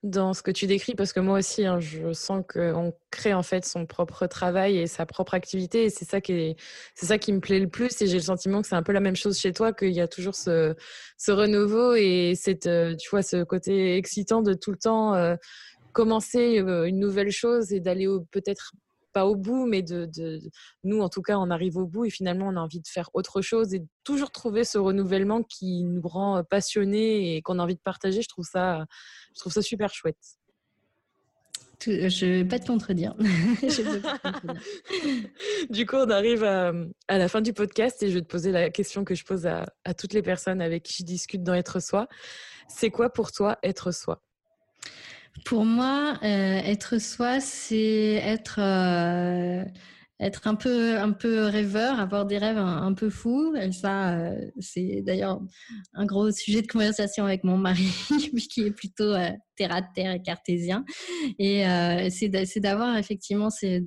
dans 0.07 0.35
ce 0.35 0.43
que 0.43 0.51
tu 0.51 0.67
décris 0.67 0.95
parce 0.95 1.13
que 1.13 1.21
moi 1.21 1.39
aussi, 1.39 1.67
hein, 1.67 1.81
je 1.81 2.13
sens 2.13 2.43
qu'on 2.49 2.93
crée 3.11 3.35
en 3.35 3.43
fait 3.43 3.65
son 3.65 3.87
propre 3.87 4.27
travail 4.27 4.79
et 4.79 4.87
sa 4.87 5.07
propre 5.07 5.35
activité 5.35 5.85
et 5.85 5.91
c'est 5.91 6.05
ça 6.05 6.21
qui 6.21 6.33
est, 6.33 6.57
c'est 6.95 7.07
ça 7.07 7.19
qui 7.19 7.33
me 7.33 7.41
plaît 7.41 7.61
le 7.61 7.69
plus 7.69 8.01
et 8.01 8.07
j'ai 8.07 8.17
le 8.17 8.23
sentiment 8.23 8.63
que 8.63 8.69
c'est 8.69 8.75
un 8.75 8.83
peu 8.83 8.93
la 8.93 9.01
même 9.01 9.17
chose 9.17 9.39
chez 9.39 9.53
toi 9.53 9.73
qu'il 9.73 9.93
y 9.93 10.01
a 10.01 10.09
toujours 10.09 10.35
ce, 10.35 10.75
ce 11.19 11.33
renouveau 11.33 11.95
et 11.95 12.35
cette, 12.37 12.67
euh, 12.67 12.95
tu 12.97 13.11
vois, 13.11 13.23
ce 13.23 13.45
côté 13.45 13.97
excitant 13.97 14.43
de 14.43 14.55
tout 14.55 14.71
le 14.71 14.79
temps 14.79 15.37
commencer 15.93 16.59
une 16.59 16.99
nouvelle 16.99 17.31
chose 17.31 17.73
et 17.73 17.81
d'aller 17.81 18.07
peut-être 18.31 18.73
pas 19.17 19.25
au 19.25 19.35
bout, 19.35 19.65
mais 19.65 19.81
de, 19.81 20.11
nous, 20.85 21.01
en 21.01 21.09
tout 21.09 21.23
cas, 21.23 21.39
on 21.39 21.49
arrive 21.49 21.79
au 21.79 21.87
bout 21.87 22.05
et 22.05 22.11
finalement, 22.11 22.49
on 22.49 22.57
a 22.57 22.61
envie 22.61 22.83
de 22.83 22.87
faire 22.87 23.09
autre 23.15 23.41
chose 23.41 23.73
et 23.73 23.83
toujours 24.05 24.31
trouver 24.31 24.63
ce 24.63 24.77
renouvellement 24.77 25.43
qui 25.43 25.85
nous 25.85 26.07
rend 26.07 26.45
passionnés 26.45 27.35
et 27.35 27.41
qu'on 27.41 27.59
a 27.59 27.63
envie 27.63 27.77
de 27.77 27.81
partager. 27.81 28.21
Je 28.21 28.29
trouve 28.29 28.45
ça, 28.45 28.85
je 29.35 29.41
trouve 29.41 29.55
ça 29.55 29.63
super 29.63 29.95
chouette. 29.95 30.19
Je 31.81 32.27
ne 32.27 32.33
vais 32.43 32.45
pas 32.45 32.59
te 32.59 32.67
contredire. 32.67 33.15
du 35.71 35.87
coup, 35.87 35.97
on 35.97 36.11
arrive 36.11 36.45
à, 36.45 36.75
la 37.09 37.29
fin 37.31 37.41
du 37.41 37.55
podcast 37.55 38.03
et 38.03 38.11
je 38.11 38.17
vais 38.17 38.23
te 38.23 38.29
poser 38.29 38.53
la 38.53 38.69
question 38.69 39.03
que 39.03 39.15
je 39.15 39.25
pose 39.25 39.47
à, 39.47 39.65
à 39.87 39.95
toutes 39.95 40.13
les 40.13 40.21
personnes 40.21 40.61
avec 40.61 40.83
qui 40.83 40.97
je 40.99 41.05
discute 41.05 41.43
dans 41.43 41.55
Être 41.55 41.81
Soi. 41.81 42.07
C'est 42.69 42.91
quoi 42.91 43.09
pour 43.09 43.33
toi 43.33 43.57
être 43.63 43.93
soi? 43.93 44.21
Pour 45.45 45.65
moi, 45.65 46.19
euh, 46.23 46.61
être 46.65 46.99
soi, 46.99 47.41
c'est 47.41 48.15
être 48.15 48.59
euh, 48.61 49.65
être 50.19 50.47
un 50.47 50.55
peu 50.55 50.97
un 50.99 51.13
peu 51.13 51.45
rêveur, 51.45 52.01
avoir 52.01 52.27
des 52.27 52.39
rêves 52.39 52.59
un, 52.59 52.93
peu 52.95 53.11
fous. 53.11 53.55
Et 53.55 53.71
ça, 53.73 54.17
euh, 54.17 54.51
c'est 54.59 55.03
d'ailleurs 55.03 55.41
un 55.95 56.07
gros 56.07 56.31
sujet 56.31 56.63
de 56.63 56.67
conversation 56.67 57.25
avec 57.25 57.45
mon 57.45 57.59
mari, 57.59 57.89
qui 58.51 58.63
est 58.63 58.71
plutôt 58.71 59.15
terre 59.57 59.75
à 59.75 59.83
terre 59.83 60.13
et 60.13 60.23
cartésien. 60.23 60.85
Et 61.39 61.65
c'est 62.11 62.61
d'avoir 62.61 62.97
effectivement 62.97 63.51
ces 63.51 63.85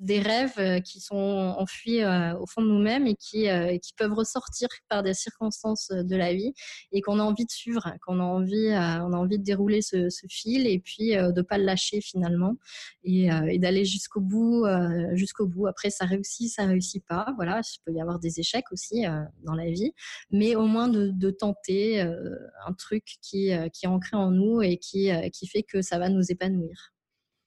des 0.00 0.18
rêves 0.18 0.54
euh, 0.58 0.80
qui 0.80 0.98
sont 0.98 1.14
enfuis 1.58 2.02
euh, 2.02 2.34
au 2.38 2.46
fond 2.46 2.62
de 2.62 2.68
nous-mêmes 2.68 3.06
et 3.06 3.14
qui, 3.14 3.48
euh, 3.48 3.76
peuvent 3.96 4.14
ressortir 4.14 4.68
par 4.88 5.02
des 5.02 5.12
circonstances 5.12 5.90
de 5.90 6.16
la 6.16 6.32
vie 6.32 6.54
et 6.90 7.02
qu'on 7.02 7.18
a 7.18 7.22
envie 7.22 7.44
de 7.44 7.50
suivre, 7.50 7.92
qu'on 8.00 8.18
a 8.18 8.22
envie, 8.22 8.68
on 8.70 9.12
a 9.12 9.16
envie 9.16 9.38
de 9.38 9.44
dérouler 9.44 9.82
ce, 9.82 10.08
fil 10.28 10.66
et 10.66 10.78
puis 10.78 11.10
de 11.10 11.42
pas 11.42 11.58
le 11.58 11.64
lâcher 11.64 12.00
finalement 12.00 12.56
et, 13.04 13.28
d'aller 13.58 13.84
jusqu'au 13.84 14.20
bout, 14.20 14.64
jusqu'au 15.12 15.46
bout. 15.46 15.66
Après, 15.66 15.90
ça 15.90 16.06
réussit, 16.06 16.50
ça 16.50 16.64
réussit 16.64 17.04
pas. 17.04 17.34
Voilà, 17.36 17.60
il 17.62 17.78
peut 17.84 17.92
y 17.92 18.00
avoir 18.00 18.20
des 18.20 18.40
échecs 18.40 18.72
aussi 18.72 19.04
dans 19.42 19.54
la 19.54 19.70
vie, 19.70 19.92
mais 20.30 20.54
au 20.54 20.66
moins 20.66 20.88
de, 20.88 21.30
tenter 21.30 22.00
un 22.00 22.72
truc 22.78 23.16
qui, 23.20 23.48
est 23.48 23.86
ancré 23.86 24.16
en 24.16 24.30
nous 24.30 24.62
et 24.62 24.78
qui 24.78 25.10
fait 25.46 25.62
que 25.62 25.82
ça 25.82 25.98
va 25.98 26.08
nous 26.08 26.30
épanouir. 26.30 26.92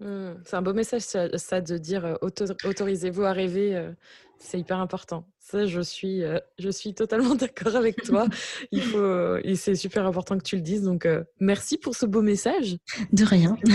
Mmh, 0.04 0.34
c'est 0.46 0.56
un 0.56 0.62
beau 0.62 0.74
message, 0.74 1.02
ça, 1.02 1.62
de 1.62 1.78
dire 1.78 2.18
autorisez-vous 2.22 3.24
à 3.24 3.32
rêver. 3.32 3.90
c'est 4.38 4.60
hyper 4.60 4.80
important. 4.80 5.26
Ça, 5.40 5.66
je 5.66 5.82
suis, 5.82 6.22
je 6.60 6.70
suis 6.70 6.94
totalement 6.94 7.36
d'accord 7.36 7.76
avec 7.76 8.04
toi. 8.04 8.28
Il 8.72 8.82
faut, 8.82 9.38
et 9.38 9.56
c'est 9.56 9.76
super 9.76 10.06
important 10.06 10.38
que 10.38 10.44
tu 10.44 10.58
le 10.58 10.62
dises. 10.62 10.84
Donc, 10.84 11.08
merci 11.40 11.78
pour 11.78 11.96
ce 11.96 12.06
beau 12.06 12.22
message. 12.22 12.78
De 13.12 13.24
rien. 13.24 13.58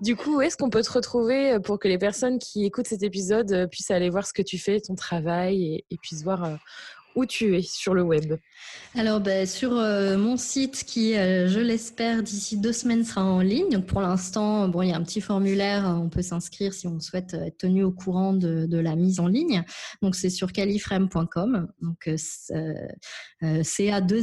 Du 0.00 0.16
coup, 0.16 0.38
où 0.38 0.40
est-ce 0.40 0.56
qu'on 0.56 0.70
peut 0.70 0.80
te 0.80 0.90
retrouver 0.90 1.58
pour 1.60 1.78
que 1.78 1.86
les 1.86 1.98
personnes 1.98 2.38
qui 2.38 2.64
écoutent 2.64 2.86
cet 2.86 3.02
épisode 3.02 3.68
puissent 3.70 3.90
aller 3.90 4.08
voir 4.08 4.26
ce 4.26 4.32
que 4.32 4.40
tu 4.40 4.56
fais, 4.56 4.80
ton 4.80 4.94
travail, 4.94 5.62
et, 5.62 5.84
et 5.90 5.98
puissent 5.98 6.22
voir 6.24 6.58
où 7.14 7.26
tu 7.26 7.56
es 7.56 7.62
sur 7.62 7.94
le 7.94 8.02
web 8.02 8.36
Alors, 8.94 9.20
ben, 9.20 9.46
sur 9.46 9.76
euh, 9.76 10.16
mon 10.16 10.36
site 10.36 10.84
qui, 10.84 11.16
euh, 11.16 11.48
je 11.48 11.60
l'espère, 11.60 12.22
d'ici 12.22 12.56
deux 12.58 12.72
semaines 12.72 13.04
sera 13.04 13.24
en 13.24 13.40
ligne. 13.40 13.68
Donc, 13.70 13.86
pour 13.86 14.00
l'instant, 14.00 14.68
bon, 14.68 14.82
il 14.82 14.90
y 14.90 14.92
a 14.92 14.96
un 14.96 15.02
petit 15.02 15.20
formulaire, 15.20 15.84
on 16.00 16.08
peut 16.08 16.22
s'inscrire 16.22 16.72
si 16.72 16.86
on 16.86 17.00
souhaite 17.00 17.34
être 17.34 17.58
tenu 17.58 17.82
au 17.84 17.92
courant 17.92 18.32
de, 18.32 18.78
la 18.80 18.96
mise 18.96 19.20
en 19.20 19.26
ligne. 19.26 19.62
Donc, 20.02 20.14
c'est 20.14 20.30
sur 20.30 20.52
califrame.com. 20.52 21.68
Donc, 21.82 22.08
euh, 22.08 22.16
C-A-2-L-I-F-R-A-M-E, 23.62 24.20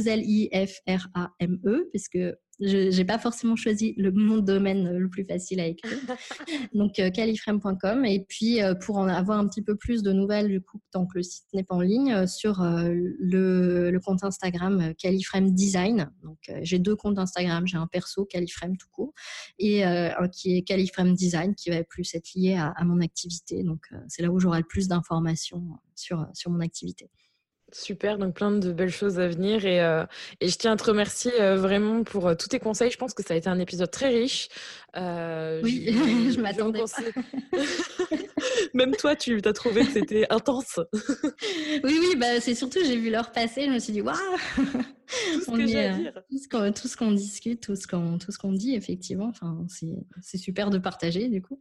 puisque 1.90 2.18
je 2.60 2.96
n'ai 2.96 3.04
pas 3.04 3.18
forcément 3.18 3.54
choisi 3.54 3.94
le 3.96 4.10
mon 4.10 4.38
domaine 4.38 4.96
le 4.96 5.08
plus 5.08 5.24
facile 5.24 5.60
à 5.60 5.66
écrire. 5.66 5.98
Donc, 6.74 6.98
euh, 6.98 7.10
califrame.com. 7.10 8.04
Et 8.04 8.24
puis, 8.28 8.62
euh, 8.62 8.74
pour 8.74 8.96
en 8.96 9.06
avoir 9.06 9.38
un 9.38 9.46
petit 9.46 9.62
peu 9.62 9.76
plus 9.76 10.02
de 10.02 10.12
nouvelles, 10.12 10.48
du 10.48 10.60
coup, 10.60 10.80
tant 10.90 11.06
que 11.06 11.18
le 11.18 11.22
site 11.22 11.46
n'est 11.54 11.62
pas 11.62 11.76
en 11.76 11.80
ligne, 11.80 12.12
euh, 12.12 12.26
sur 12.26 12.62
le, 12.62 13.90
le, 13.90 14.00
compte 14.00 14.24
Instagram 14.24 14.94
Califrame 14.96 15.52
Design. 15.52 16.10
Donc, 16.22 16.38
j'ai 16.62 16.78
deux 16.78 16.96
comptes 16.96 17.18
Instagram. 17.18 17.66
J'ai 17.66 17.76
un 17.76 17.86
perso, 17.86 18.24
Califrame 18.24 18.76
tout 18.76 18.88
court, 18.90 19.12
et 19.58 19.84
un 19.84 20.28
qui 20.28 20.56
est 20.56 20.62
Califrame 20.62 21.14
Design, 21.14 21.54
qui 21.54 21.70
va 21.70 21.82
plus 21.84 22.14
être 22.14 22.30
lié 22.34 22.54
à, 22.54 22.68
à 22.68 22.84
mon 22.84 23.00
activité. 23.00 23.62
Donc, 23.64 23.90
c'est 24.06 24.22
là 24.22 24.30
où 24.30 24.38
j'aurai 24.38 24.60
le 24.60 24.66
plus 24.66 24.88
d'informations 24.88 25.64
sur, 25.94 26.26
sur 26.32 26.50
mon 26.50 26.60
activité. 26.60 27.10
Super, 27.70 28.16
donc 28.16 28.34
plein 28.34 28.50
de 28.50 28.72
belles 28.72 28.90
choses 28.90 29.20
à 29.20 29.28
venir 29.28 29.66
et, 29.66 29.82
euh, 29.82 30.06
et 30.40 30.48
je 30.48 30.56
tiens 30.56 30.72
à 30.72 30.76
te 30.76 30.84
remercier 30.84 31.32
euh, 31.38 31.56
vraiment 31.56 32.02
pour 32.02 32.26
euh, 32.26 32.34
tous 32.34 32.48
tes 32.48 32.58
conseils. 32.58 32.90
Je 32.90 32.96
pense 32.96 33.12
que 33.12 33.22
ça 33.22 33.34
a 33.34 33.36
été 33.36 33.50
un 33.50 33.58
épisode 33.58 33.90
très 33.90 34.08
riche. 34.08 34.48
oui, 34.96 35.94
je, 36.32 36.40
m'attendais 36.40 36.80
Même 38.74 38.96
toi, 38.96 39.14
tu 39.16 39.38
as 39.44 39.52
trouvé 39.52 39.84
que 39.84 39.92
c'était 39.92 40.26
intense. 40.30 40.80
oui, 41.84 41.98
oui, 42.00 42.16
bah, 42.16 42.40
c'est 42.40 42.54
surtout, 42.54 42.78
j'ai 42.82 42.96
vu 42.96 43.10
l'heure 43.10 43.32
passer, 43.32 43.66
je 43.66 43.70
me 43.70 43.78
suis 43.78 43.92
dit, 43.92 44.00
waouh 44.00 44.16
Tout 45.44 45.56
ce. 45.56 46.70
Tout 46.70 46.88
ce 46.88 46.96
qu'on 46.96 47.12
discute, 47.12 47.60
tout 47.60 47.76
ce 47.76 47.86
qu'on 47.86 48.18
qu'on 48.40 48.52
dit, 48.52 48.74
effectivement. 48.74 49.28
Enfin, 49.28 49.66
c'est 50.22 50.38
super 50.38 50.70
de 50.70 50.78
partager, 50.78 51.28
du 51.28 51.42
coup. 51.42 51.58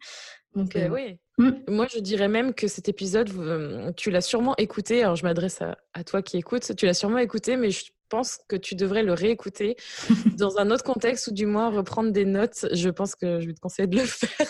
Donc, 0.57 0.75
euh, 0.75 0.89
oui. 0.89 1.19
Mm. 1.37 1.51
Moi, 1.67 1.87
je 1.93 1.99
dirais 1.99 2.27
même 2.27 2.53
que 2.53 2.67
cet 2.67 2.89
épisode, 2.89 3.29
euh, 3.37 3.91
tu 3.93 4.09
l'as 4.09 4.21
sûrement 4.21 4.55
écouté. 4.57 5.03
Alors, 5.03 5.15
je 5.15 5.23
m'adresse 5.23 5.61
à, 5.61 5.77
à, 5.93 6.03
toi 6.03 6.21
qui 6.21 6.37
écoutes. 6.37 6.75
Tu 6.75 6.85
l'as 6.87 6.95
sûrement 6.95 7.19
écouté, 7.19 7.57
mais 7.57 7.69
je 7.69 7.85
pense 8.09 8.39
que 8.47 8.55
tu 8.55 8.75
devrais 8.75 9.03
le 9.03 9.13
réécouter 9.13 9.75
dans 10.37 10.57
un 10.57 10.71
autre 10.71 10.83
contexte 10.83 11.27
ou 11.27 11.31
du 11.31 11.45
moins 11.45 11.69
reprendre 11.69 12.11
des 12.11 12.25
notes. 12.25 12.65
Je 12.71 12.89
pense 12.89 13.15
que 13.15 13.39
je 13.39 13.47
vais 13.47 13.53
te 13.53 13.59
conseiller 13.59 13.87
de 13.87 13.97
le 13.97 14.05
faire 14.05 14.47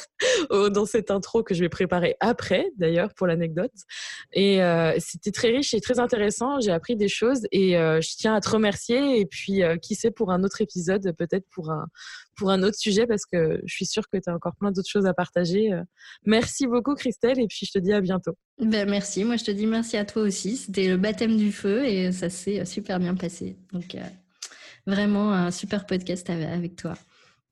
dans 0.69 0.85
cette 0.85 1.11
intro 1.11 1.43
que 1.43 1.53
je 1.53 1.61
vais 1.61 1.69
préparer 1.69 2.15
après, 2.19 2.71
d'ailleurs, 2.77 3.13
pour 3.13 3.27
l'anecdote. 3.27 3.73
Et 4.33 4.63
euh, 4.63 4.93
c'était 4.99 5.31
très 5.31 5.49
riche 5.49 5.73
et 5.73 5.81
très 5.81 5.99
intéressant. 5.99 6.59
J'ai 6.59 6.71
appris 6.71 6.95
des 6.95 7.07
choses 7.07 7.41
et 7.51 7.77
euh, 7.77 8.01
je 8.01 8.15
tiens 8.15 8.35
à 8.35 8.41
te 8.41 8.49
remercier. 8.49 9.19
Et 9.19 9.25
puis, 9.25 9.63
euh, 9.63 9.77
qui 9.77 9.95
sait, 9.95 10.11
pour 10.11 10.31
un 10.31 10.43
autre 10.43 10.61
épisode, 10.61 11.11
peut-être 11.17 11.47
pour 11.49 11.71
un, 11.71 11.87
pour 12.37 12.51
un 12.51 12.63
autre 12.63 12.77
sujet, 12.77 13.07
parce 13.07 13.25
que 13.25 13.59
je 13.65 13.73
suis 13.73 13.85
sûre 13.85 14.07
que 14.11 14.17
tu 14.17 14.29
as 14.29 14.33
encore 14.33 14.55
plein 14.55 14.71
d'autres 14.71 14.89
choses 14.89 15.05
à 15.05 15.13
partager. 15.13 15.71
Merci 16.25 16.67
beaucoup, 16.67 16.95
Christelle, 16.95 17.39
et 17.39 17.47
puis 17.47 17.65
je 17.65 17.71
te 17.71 17.79
dis 17.79 17.93
à 17.93 18.01
bientôt. 18.01 18.33
Ben, 18.59 18.89
merci. 18.89 19.23
Moi, 19.23 19.35
je 19.35 19.43
te 19.43 19.51
dis 19.51 19.65
merci 19.65 19.97
à 19.97 20.05
toi 20.05 20.21
aussi. 20.21 20.57
C'était 20.57 20.87
le 20.87 20.97
baptême 20.97 21.35
du 21.35 21.51
feu 21.51 21.85
et 21.85 22.11
ça 22.11 22.29
s'est 22.29 22.63
super 22.65 22.99
bien 22.99 23.15
passé. 23.15 23.57
Donc, 23.73 23.95
vraiment 24.85 25.33
un 25.33 25.51
super 25.51 25.85
podcast 25.85 26.29
avec 26.29 26.75
toi. 26.75 26.95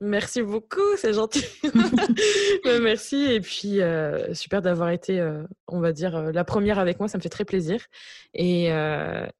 Merci 0.01 0.41
beaucoup, 0.41 0.97
c'est 0.97 1.13
gentil. 1.13 1.45
Ben, 2.63 2.81
merci 2.81 3.15
et 3.15 3.39
puis 3.41 3.79
euh, 3.81 4.33
super 4.33 4.61
d'avoir 4.61 4.89
été, 4.89 5.19
euh, 5.19 5.43
on 5.67 5.79
va 5.79 5.93
dire, 5.93 6.15
euh, 6.15 6.31
la 6.31 6.43
première 6.43 6.79
avec 6.79 6.99
moi, 6.99 7.07
ça 7.07 7.17
me 7.17 7.21
fait 7.21 7.29
très 7.29 7.45
plaisir. 7.45 7.85
Et, 8.33 8.65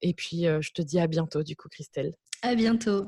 et 0.02 0.14
puis 0.14 0.44
je 0.44 0.72
te 0.72 0.82
dis 0.82 1.00
à 1.00 1.08
bientôt 1.08 1.44
du 1.44 1.56
coup, 1.56 1.68
Christelle. 1.70 2.14
À 2.42 2.56
bientôt. 2.56 3.08